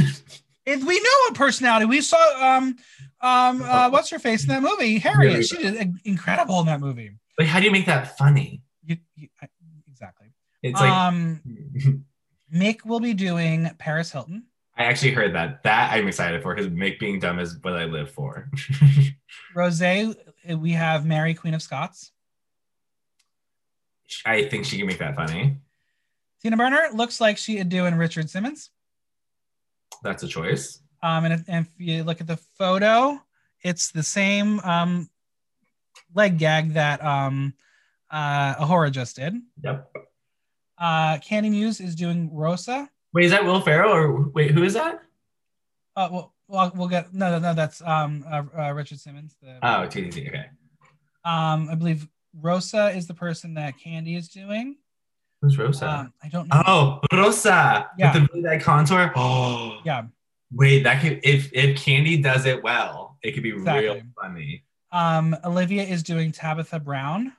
It, 0.66 0.82
we 0.82 0.98
know 0.98 1.30
a 1.30 1.34
personality. 1.34 1.86
We 1.86 2.00
saw 2.00 2.56
um 2.56 2.76
um 3.20 3.62
uh, 3.62 3.90
what's 3.90 4.10
her 4.10 4.18
face 4.18 4.44
in 4.44 4.48
that 4.48 4.62
movie? 4.62 4.98
Harriet. 4.98 5.46
She 5.46 5.58
did 5.58 5.94
incredible 6.04 6.60
in 6.60 6.66
that 6.66 6.80
movie. 6.80 7.12
like, 7.38 7.48
how 7.48 7.58
do 7.58 7.66
you 7.66 7.70
make 7.70 7.86
that 7.86 8.16
funny? 8.16 8.62
You, 8.84 8.96
you, 9.16 9.28
exactly. 9.88 10.32
It's 10.62 10.80
like 10.80 10.90
um, 10.90 11.40
Mik 12.50 12.84
will 12.84 13.00
be 13.00 13.14
doing 13.14 13.70
Paris 13.78 14.10
Hilton. 14.10 14.44
I 14.76 14.84
actually 14.84 15.12
heard 15.12 15.34
that. 15.34 15.62
That 15.62 15.92
I'm 15.92 16.08
excited 16.08 16.42
for 16.42 16.54
because 16.54 16.70
Mik 16.70 16.98
being 16.98 17.20
dumb 17.20 17.38
is 17.38 17.58
what 17.62 17.74
I 17.74 17.84
live 17.84 18.10
for. 18.10 18.50
Rose, 19.54 19.80
we 19.80 20.72
have 20.72 21.04
Mary 21.04 21.34
Queen 21.34 21.54
of 21.54 21.62
Scots. 21.62 22.10
I 24.24 24.44
think 24.48 24.64
she 24.64 24.78
can 24.78 24.86
make 24.86 24.98
that 24.98 25.14
funny. 25.14 25.56
Tina 26.42 26.56
Burner 26.56 26.88
looks 26.92 27.20
like 27.20 27.38
she 27.38 27.56
would 27.58 27.68
do 27.68 27.86
in 27.86 27.96
Richard 27.96 28.28
Simmons. 28.28 28.70
That's 30.04 30.22
a 30.22 30.28
choice. 30.28 30.80
Um, 31.02 31.24
and 31.24 31.34
if, 31.34 31.42
and 31.48 31.66
if 31.66 31.72
you 31.78 32.04
look 32.04 32.20
at 32.20 32.26
the 32.26 32.36
photo, 32.36 33.18
it's 33.62 33.90
the 33.90 34.02
same 34.02 34.60
um, 34.60 35.08
leg 36.14 36.38
gag 36.38 36.74
that 36.74 37.02
um, 37.04 37.54
uh, 38.10 38.54
Ahura 38.60 38.90
just 38.90 39.16
did. 39.16 39.34
Yep. 39.62 39.90
Uh, 40.78 41.16
Kandy 41.18 41.50
Muse 41.50 41.80
is 41.80 41.94
doing 41.94 42.30
Rosa. 42.32 42.88
Wait, 43.12 43.24
is 43.24 43.30
that 43.30 43.44
Will 43.44 43.60
Ferrell 43.60 43.92
or 43.92 44.28
wait, 44.30 44.50
who 44.50 44.62
is 44.64 44.74
that? 44.74 45.02
Uh, 45.96 46.08
we'll, 46.10 46.34
we'll, 46.48 46.72
we'll 46.74 46.88
get 46.88 47.14
no, 47.14 47.30
no, 47.30 47.38
no. 47.38 47.54
That's 47.54 47.80
um, 47.82 48.24
uh, 48.30 48.42
uh, 48.58 48.72
Richard 48.72 48.98
Simmons. 49.00 49.36
The, 49.40 49.56
Oh, 49.62 49.86
TTT. 49.86 50.28
Okay. 50.28 50.46
um, 51.24 51.68
I 51.70 51.74
believe 51.76 52.06
Rosa 52.40 52.88
is 52.90 53.06
the 53.06 53.14
person 53.14 53.54
that 53.54 53.74
Kandy 53.78 54.16
is 54.18 54.28
doing. 54.28 54.76
Who's 55.44 55.58
Rosa? 55.58 55.90
Um, 55.90 56.12
I 56.22 56.28
don't 56.28 56.48
know. 56.48 56.62
oh, 56.66 57.00
Rosa. 57.12 57.90
Yeah. 57.98 58.14
With 58.14 58.22
the 58.22 58.28
really 58.34 58.48
that 58.56 58.62
contour. 58.62 59.12
Oh. 59.16 59.78
Yeah. 59.84 60.04
Wait, 60.50 60.84
that 60.84 61.02
could 61.02 61.20
if 61.22 61.50
if 61.52 61.76
Kandy 61.78 62.22
does 62.22 62.46
it 62.46 62.62
well, 62.62 63.18
it 63.22 63.32
could 63.32 63.42
be 63.42 63.52
real 63.52 64.00
funny. 64.18 64.64
Um, 64.90 65.36
Olivia 65.44 65.82
is 65.82 66.02
doing 66.02 66.32
Tabitha 66.32 66.80
Brown. 66.80 67.32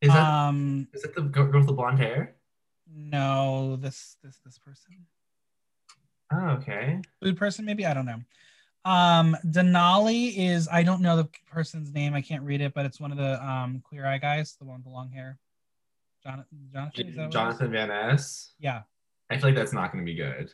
Is 0.00 0.10
that 0.10 0.28
um, 0.28 0.86
is 0.94 1.02
that 1.02 1.16
the 1.16 1.22
girl 1.22 1.50
with 1.58 1.66
the 1.66 1.72
blonde 1.72 1.98
hair? 1.98 2.36
no, 2.94 3.76
this 3.76 4.16
this 4.22 4.38
this 4.44 4.58
person, 4.58 5.06
Oh, 6.32 6.50
okay. 6.50 7.00
food 7.20 7.36
person, 7.36 7.64
maybe 7.64 7.84
I 7.84 7.94
don't 7.94 8.06
know. 8.06 8.20
Um, 8.84 9.36
Denali 9.46 10.34
is 10.36 10.68
I 10.70 10.82
don't 10.82 11.02
know 11.02 11.16
the 11.16 11.28
person's 11.50 11.92
name. 11.92 12.14
I 12.14 12.22
can't 12.22 12.42
read 12.42 12.60
it, 12.60 12.72
but 12.74 12.86
it's 12.86 13.00
one 13.00 13.10
of 13.12 13.18
the 13.18 13.44
um 13.44 13.82
queer 13.84 14.06
eye 14.06 14.18
guys, 14.18 14.56
the 14.58 14.64
one 14.64 14.76
with 14.76 14.84
the 14.84 14.90
long 14.90 15.10
hair. 15.10 15.38
Jonathan, 16.22 16.68
Jonathan, 16.72 17.08
is 17.08 17.16
that 17.16 17.20
what 17.20 17.26
it 17.26 17.28
is? 17.28 17.34
Jonathan 17.34 17.72
Van 17.72 17.88
Ness. 17.88 18.52
Yeah, 18.58 18.82
I 19.30 19.36
feel 19.36 19.46
like 19.46 19.54
that's 19.54 19.72
not 19.72 19.92
going 19.92 20.04
to 20.04 20.10
be 20.10 20.16
good. 20.16 20.52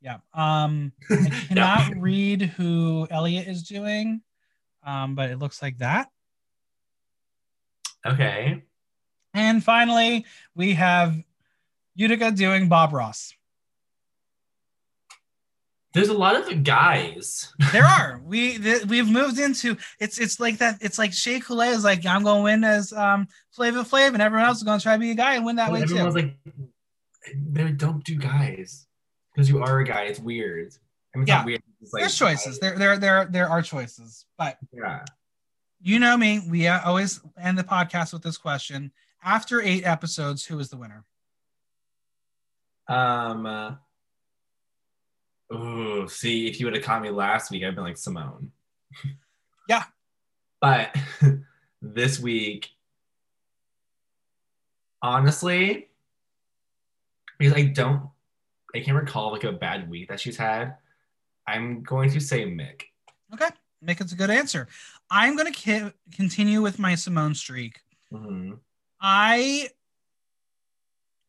yeah. 0.00 0.18
Um, 0.34 0.92
I 1.10 1.44
cannot 1.48 1.96
read 1.96 2.42
who 2.42 3.06
Elliott 3.10 3.48
is 3.48 3.62
doing, 3.62 4.22
um, 4.84 5.14
but 5.14 5.30
it 5.30 5.38
looks 5.38 5.62
like 5.62 5.78
that. 5.78 6.10
Okay. 8.06 8.62
And 9.34 9.62
finally, 9.62 10.24
we 10.54 10.74
have 10.74 11.16
Utica 11.94 12.30
doing 12.30 12.68
Bob 12.68 12.92
Ross. 12.92 13.34
There's 15.96 16.08
a 16.10 16.14
lot 16.14 16.36
of 16.36 16.62
guys. 16.62 17.52
There 17.72 17.84
are 17.86 18.20
we 18.22 18.58
th- 18.58 18.84
we've 18.84 19.08
moved 19.08 19.38
into 19.38 19.76
it's 19.98 20.18
it's 20.18 20.38
like 20.38 20.58
that 20.58 20.76
it's 20.82 20.98
like 20.98 21.12
Shea 21.14 21.40
Coulee 21.40 21.68
is 21.68 21.84
like 21.84 22.04
I'm 22.04 22.22
going 22.22 22.40
to 22.40 22.44
win 22.44 22.64
as 22.64 22.92
um 22.92 23.26
Flava 23.50 23.82
Flav 23.82 24.12
and 24.12 24.20
everyone 24.20 24.46
else 24.46 24.58
is 24.58 24.62
going 24.62 24.78
to 24.78 24.82
try 24.82 24.92
to 24.94 25.00
be 25.00 25.10
a 25.10 25.14
guy 25.14 25.36
and 25.36 25.44
win 25.46 25.56
that 25.56 25.72
way 25.72 25.82
Everyone 25.82 26.02
too. 26.02 26.06
was 26.06 26.14
like, 26.14 26.36
they 27.52 27.72
don't 27.72 28.04
do 28.04 28.16
guys 28.16 28.86
because 29.34 29.48
you 29.48 29.62
are 29.62 29.78
a 29.80 29.84
guy. 29.84 30.02
It's 30.02 30.20
weird. 30.20 30.74
I 31.14 31.18
mean, 31.18 31.22
it's 31.22 31.28
Yeah. 31.30 31.44
weird. 31.46 31.62
It's 31.80 31.92
like, 31.94 32.02
There's 32.02 32.18
choices. 32.18 32.58
There 32.58 32.76
there 32.78 32.98
there 32.98 33.24
there 33.24 33.48
are 33.48 33.62
choices, 33.62 34.26
but 34.36 34.58
Yeah. 34.72 35.02
you 35.80 35.98
know 35.98 36.16
me. 36.16 36.42
We 36.46 36.66
uh, 36.68 36.80
always 36.84 37.20
end 37.40 37.56
the 37.58 37.64
podcast 37.64 38.12
with 38.12 38.22
this 38.22 38.36
question: 38.36 38.92
After 39.24 39.62
eight 39.62 39.84
episodes, 39.86 40.44
who 40.44 40.58
is 40.58 40.68
the 40.68 40.76
winner? 40.76 41.04
Um. 42.86 43.46
Uh, 43.46 43.74
ooh, 45.52 46.08
see, 46.08 46.46
if 46.48 46.58
you 46.60 46.66
would 46.66 46.74
have 46.74 46.84
caught 46.84 47.02
me 47.02 47.10
last 47.10 47.50
week, 47.50 47.64
I'd 47.64 47.74
been 47.74 47.84
like 47.84 47.96
Symone. 47.96 48.48
Yeah. 49.68 49.82
But 50.60 50.94
this 51.82 52.20
week, 52.20 52.70
honestly, 55.02 55.88
because 57.38 57.54
I 57.54 57.62
don't, 57.64 58.08
I 58.74 58.80
can't 58.80 58.96
recall 58.96 59.32
like 59.32 59.44
a 59.44 59.52
bad 59.52 59.90
week 59.90 60.08
that 60.08 60.20
she's 60.20 60.36
had. 60.36 60.76
I'm 61.46 61.82
going 61.82 62.10
to 62.10 62.20
say 62.20 62.44
Mik. 62.44 62.86
Okay, 63.34 63.48
Mik 63.82 64.00
is 64.00 64.12
a 64.12 64.16
good 64.16 64.30
answer. 64.30 64.68
I'm 65.10 65.36
going 65.36 65.52
to 65.52 65.58
ki- 65.58 65.92
continue 66.14 66.62
with 66.62 66.78
my 66.78 66.92
Symone 66.94 67.36
streak. 67.36 67.80
Mhm. 68.12 68.58
I 69.00 69.68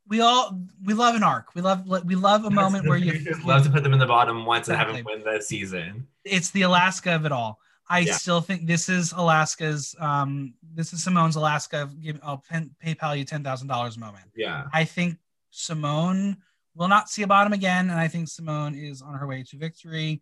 we 0.10 0.22
all 0.22 0.60
we 0.84 0.94
love 0.94 1.16
an 1.16 1.24
arc. 1.24 1.54
We 1.56 1.62
love 1.62 1.86
we 2.06 2.16
love 2.16 2.46
a 2.46 2.50
moment 2.52 2.88
where 2.88 2.98
you 2.98 3.20
just 3.24 3.44
love 3.44 3.64
to 3.64 3.70
put 3.70 3.84
them 3.84 3.94
in 3.94 4.00
the 4.00 4.06
bottom 4.06 4.46
once 4.46 4.68
and 4.68 4.78
have 4.78 4.88
them 4.88 4.98
Exactly. 4.98 5.24
win 5.24 5.36
the 5.36 5.42
season. 5.42 6.08
it's 6.24 6.50
the 6.52 6.62
Alaska 6.64 7.16
of 7.16 7.26
it 7.26 7.32
all. 7.32 7.60
I 7.90 8.00
Yeah. 8.00 8.14
still 8.14 8.42
think 8.42 8.68
this 8.68 8.90
is 8.90 9.12
Alaska's 9.14 9.96
um 10.00 10.54
this 10.74 10.94
is 10.94 11.06
Symone's 11.06 11.36
Alaska 11.36 11.90
give 12.02 12.20
I'll 12.24 12.44
pen, 12.50 12.76
PayPal 12.84 13.18
you 13.18 13.26
ten 13.26 13.44
thousand 13.44 13.68
dollars 13.68 13.98
moment. 13.98 14.26
Yeah. 14.36 14.66
I 14.74 14.84
think 14.86 15.18
Symone 15.54 16.38
will 16.76 16.88
not 16.88 17.10
see 17.10 17.24
a 17.24 17.28
bottom 17.28 17.54
again, 17.54 17.90
and 17.90 18.00
I 18.00 18.08
think 18.08 18.28
Symone 18.28 18.80
is 18.80 19.02
on 19.02 19.16
her 19.16 19.26
way 19.26 19.44
to 19.44 19.58
victory. 19.58 20.22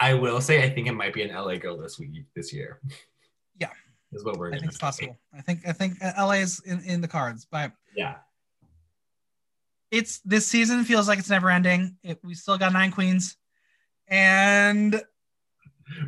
I 0.00 0.14
will 0.14 0.40
say 0.40 0.62
I 0.62 0.70
think 0.70 0.86
it 0.86 0.92
might 0.92 1.12
be 1.12 1.22
an 1.22 1.34
LA 1.34 1.56
girl 1.56 1.76
this 1.76 1.98
week 1.98 2.10
this 2.36 2.52
year. 2.52 2.80
Is 4.12 4.24
what 4.24 4.38
we're 4.38 4.48
I 4.52 4.58
think 4.58 4.70
it's 4.70 4.78
possible. 4.78 5.16
I 5.36 5.42
think 5.42 5.60
I 5.66 5.72
think 5.72 6.02
uh, 6.02 6.12
LA 6.16 6.32
is 6.34 6.60
in, 6.64 6.80
in 6.80 7.00
the 7.00 7.08
cards, 7.08 7.46
but 7.50 7.72
Yeah. 7.94 8.16
it's 9.90 10.20
this 10.20 10.46
season 10.46 10.84
feels 10.84 11.08
like 11.08 11.18
it's 11.18 11.28
never 11.28 11.50
ending. 11.50 11.96
It, 12.02 12.18
we 12.24 12.34
still 12.34 12.56
got 12.56 12.72
nine 12.72 12.90
queens, 12.90 13.36
and 14.08 15.02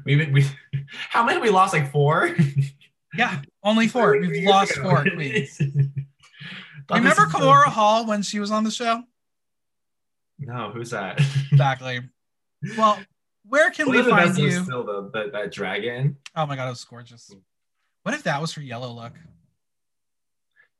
We've 0.04 0.28
we 0.32 0.44
how 1.10 1.22
many 1.24 1.34
have 1.34 1.42
we 1.42 1.50
lost? 1.50 1.72
Like 1.72 1.90
four? 1.90 2.34
yeah, 3.14 3.40
only 3.62 3.88
four. 3.88 4.18
We've 4.18 4.48
lost 4.48 4.76
ago. 4.76 4.90
four 4.90 5.04
queens. 5.04 5.60
Remember 6.90 7.22
Kahmora 7.26 7.66
Hall 7.66 8.06
when 8.06 8.22
she 8.22 8.40
was 8.40 8.50
on 8.50 8.64
the 8.64 8.70
show? 8.70 9.02
No, 10.38 10.70
who's 10.72 10.90
that? 10.90 11.20
Exactly. 11.52 12.00
Well, 12.76 12.98
where 13.44 13.70
can 13.70 13.88
we 13.90 14.02
find 14.02 14.36
you? 14.36 14.64
Still 14.64 14.84
the, 14.84 15.10
the, 15.12 15.30
that 15.32 15.52
dragon. 15.52 16.16
Oh 16.34 16.46
my 16.46 16.56
god, 16.56 16.66
it 16.66 16.70
was 16.70 16.84
gorgeous. 16.84 17.30
What 18.02 18.14
if 18.14 18.22
that 18.24 18.40
was 18.40 18.52
her 18.54 18.62
yellow 18.62 18.92
look? 18.92 19.12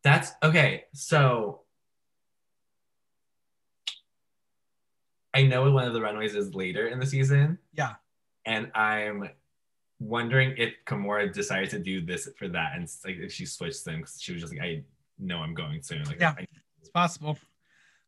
That's 0.02 0.32
okay. 0.42 0.84
So 0.94 1.62
I 5.34 5.42
know 5.44 5.70
one 5.70 5.86
of 5.86 5.92
the 5.94 6.01
runways 6.01 6.34
is 6.34 6.55
later 6.55 6.88
in 6.88 6.98
the 6.98 7.06
season, 7.06 7.59
Yeah. 7.74 7.94
and 8.47 8.70
I'm 8.74 9.30
wondering 10.01 10.55
if 10.56 10.72
Kahmora 10.86 11.32
decided 11.32 11.70
to 11.70 11.78
do 11.78 12.05
this 12.05 12.28
for 12.38 12.48
that, 12.48 12.72
and 12.74 12.88
like 13.05 13.16
if 13.16 13.32
she 13.32 13.47
switched 13.47 13.84
them, 13.84 14.01
'cause 14.02 14.18
she 14.20 14.32
was 14.32 14.40
just 14.42 14.52
like, 14.55 14.62
I 14.62 14.84
know 15.18 15.38
I'm 15.38 15.55
going 15.55 15.82
soon. 15.82 16.02
Like, 16.05 16.18
Yeah. 16.20 16.34
I- 16.36 16.47
It's 16.80 16.88
possible. 16.88 17.38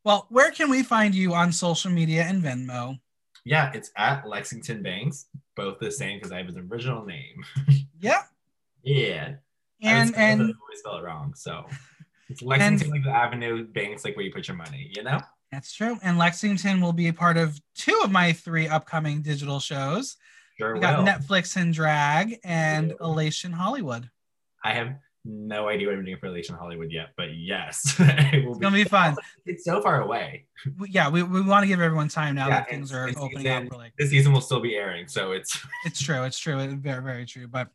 Well, 0.02 0.26
where 0.30 0.50
can 0.50 0.70
we 0.70 0.82
find 0.82 1.14
you 1.14 1.34
on 1.34 1.52
social 1.52 1.90
media 1.90 2.24
and 2.24 2.42
Venmo? 2.42 2.98
yeah, 3.44 3.70
it's 3.74 3.90
at 3.96 4.26
Lexington 4.26 4.82
Banks, 4.82 5.26
both 5.54 5.78
the 5.78 5.90
same 5.92 6.18
because 6.18 6.32
I 6.32 6.38
have 6.38 6.46
his 6.46 6.56
original 6.56 7.04
name. 7.04 7.44
Yeah. 8.00 8.24
Yeah, 8.82 9.34
And 9.80 10.14
I 10.16 10.20
and 10.22 10.40
always 10.40 10.78
spell 10.78 10.98
it 10.98 11.02
wrong, 11.02 11.34
so. 11.34 11.64
It's 12.28 12.40
Lexington, 12.42 12.90
like 12.90 13.04
the 13.04 13.10
Avenue 13.10 13.66
Banks, 13.66 14.04
like 14.04 14.16
where 14.16 14.24
you 14.24 14.32
put 14.32 14.48
your 14.48 14.56
money, 14.56 14.90
you 14.96 15.02
know? 15.02 15.20
that's 15.50 15.72
true. 15.74 15.98
And 16.02 16.16
Lexington 16.16 16.80
will 16.80 16.94
be 16.94 17.08
a 17.08 17.12
part 17.12 17.36
of 17.36 17.60
two 17.74 18.00
of 18.02 18.10
my 18.10 18.32
three 18.32 18.66
upcoming 18.68 19.20
digital 19.20 19.60
shows. 19.60 20.16
Sure 20.58 20.72
We 20.74 20.80
got 20.80 20.98
will. 20.98 21.04
Netflix 21.04 21.56
and 21.56 21.74
Drag 21.74 22.38
and. 22.42 22.94
Elation 23.02 23.52
Hollywood. 23.52 24.08
I 24.64 24.72
have 24.72 24.94
no 25.26 25.68
idea 25.68 25.88
what 25.88 25.96
I'm 25.98 26.04
doing 26.06 26.16
for 26.16 26.26
Elation 26.26 26.54
Hollywood 26.54 26.90
yet, 26.90 27.08
but 27.18 27.34
yes, 27.36 27.96
it 28.00 28.44
will 28.46 28.52
It's 28.52 28.60
gonna 28.60 28.76
be 28.76 28.84
fun. 28.84 29.14
It's 29.44 29.64
so 29.64 29.82
far 29.82 30.00
away. 30.02 30.46
We- 30.78 30.88
yeah, 30.90 31.10
we, 31.10 31.22
we 31.22 31.42
want 31.42 31.64
to 31.64 31.66
give 31.68 31.80
everyone 31.80 32.08
time 32.08 32.34
now 32.36 32.48
Yeah, 32.48 32.60
that 32.60 32.70
things 32.70 32.90
are 32.92 33.08
opening 33.10 33.38
season- 33.38 33.66
up. 33.66 33.72
We're 33.72 33.78
like, 33.78 33.92
This 33.98 34.08
season 34.10 34.32
will 34.32 34.40
still 34.40 34.60
be 34.60 34.74
airing, 34.76 35.06
so 35.06 35.32
it's 35.32 35.58
it's 35.84 36.00
true, 36.00 36.22
it's 36.24 36.38
true, 36.38 36.58
it's 36.60 36.72
very 36.72 37.02
very 37.02 37.26
true. 37.26 37.46
But 37.46 37.68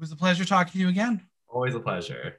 it 0.00 0.04
was 0.04 0.12
a 0.12 0.16
pleasure 0.16 0.46
talking 0.46 0.72
to 0.72 0.78
you 0.78 0.88
again. 0.88 1.20
always 1.46 1.74
a 1.74 1.80
pleasure. 1.80 2.38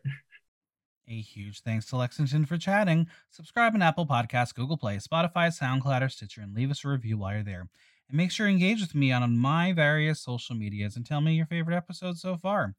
A 1.08 1.22
huge 1.22 1.62
thanks 1.62 1.86
to 1.88 1.96
Lexington 1.96 2.46
for 2.48 2.58
chatting. 2.58 3.06
Subscribe 3.30 3.76
on 3.76 3.84
Apple 3.84 4.08
Podcasts, 4.08 4.56
Google 4.56 4.78
Play, 4.78 4.98
Spotify, 4.98 5.56
SoundCloud, 5.56 6.02
or 6.02 6.10
Stitcher, 6.10 6.42
and 6.42 6.56
leave 6.56 6.72
us 6.72 6.84
a 6.84 6.88
review 6.88 7.20
while 7.20 7.34
you're 7.34 7.44
there. 7.44 7.68
And 8.10 8.18
make 8.18 8.32
sure 8.32 8.48
you 8.48 8.54
engage 8.54 8.82
with 8.82 8.96
me 8.96 9.12
on 9.12 9.38
my 9.38 9.74
various 9.74 10.22
social 10.22 10.56
medias 10.56 10.96
and 10.96 11.06
tell 11.06 11.22
me 11.22 11.36
your 11.36 11.46
favorite 11.46 11.78
episodes 11.78 12.20
so 12.22 12.36
far. 12.36 12.74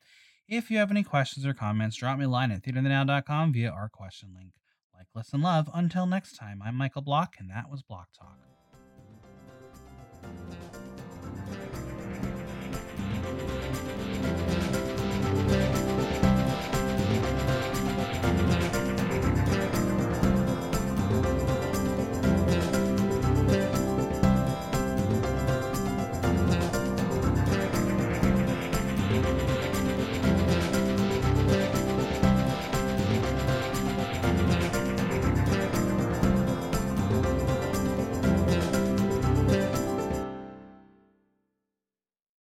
If 0.49 0.69
you 0.69 0.79
have 0.79 0.91
any 0.91 1.05
questions 1.05 1.47
or 1.47 1.55
comments, 1.55 1.97
drop 1.97 2.19
me 2.19 2.25
a 2.25 2.29
line 2.29 2.51
at 2.51 2.63
theaterthenow.com 2.63 3.53
via 3.53 3.71
our 3.71 3.89
question 3.89 4.35
link. 4.37 4.55
Like, 4.93 5.07
listen, 5.15 5.43
love. 5.43 5.71
Until 5.73 6.07
next 6.07 6.35
time, 6.35 6.61
I'm 6.61 6.75
Michael 6.75 7.03
Block, 7.03 7.35
and 7.39 7.51
that 7.51 7.71
was 7.71 7.83
Block 7.83 8.09
Talk. 8.19 8.39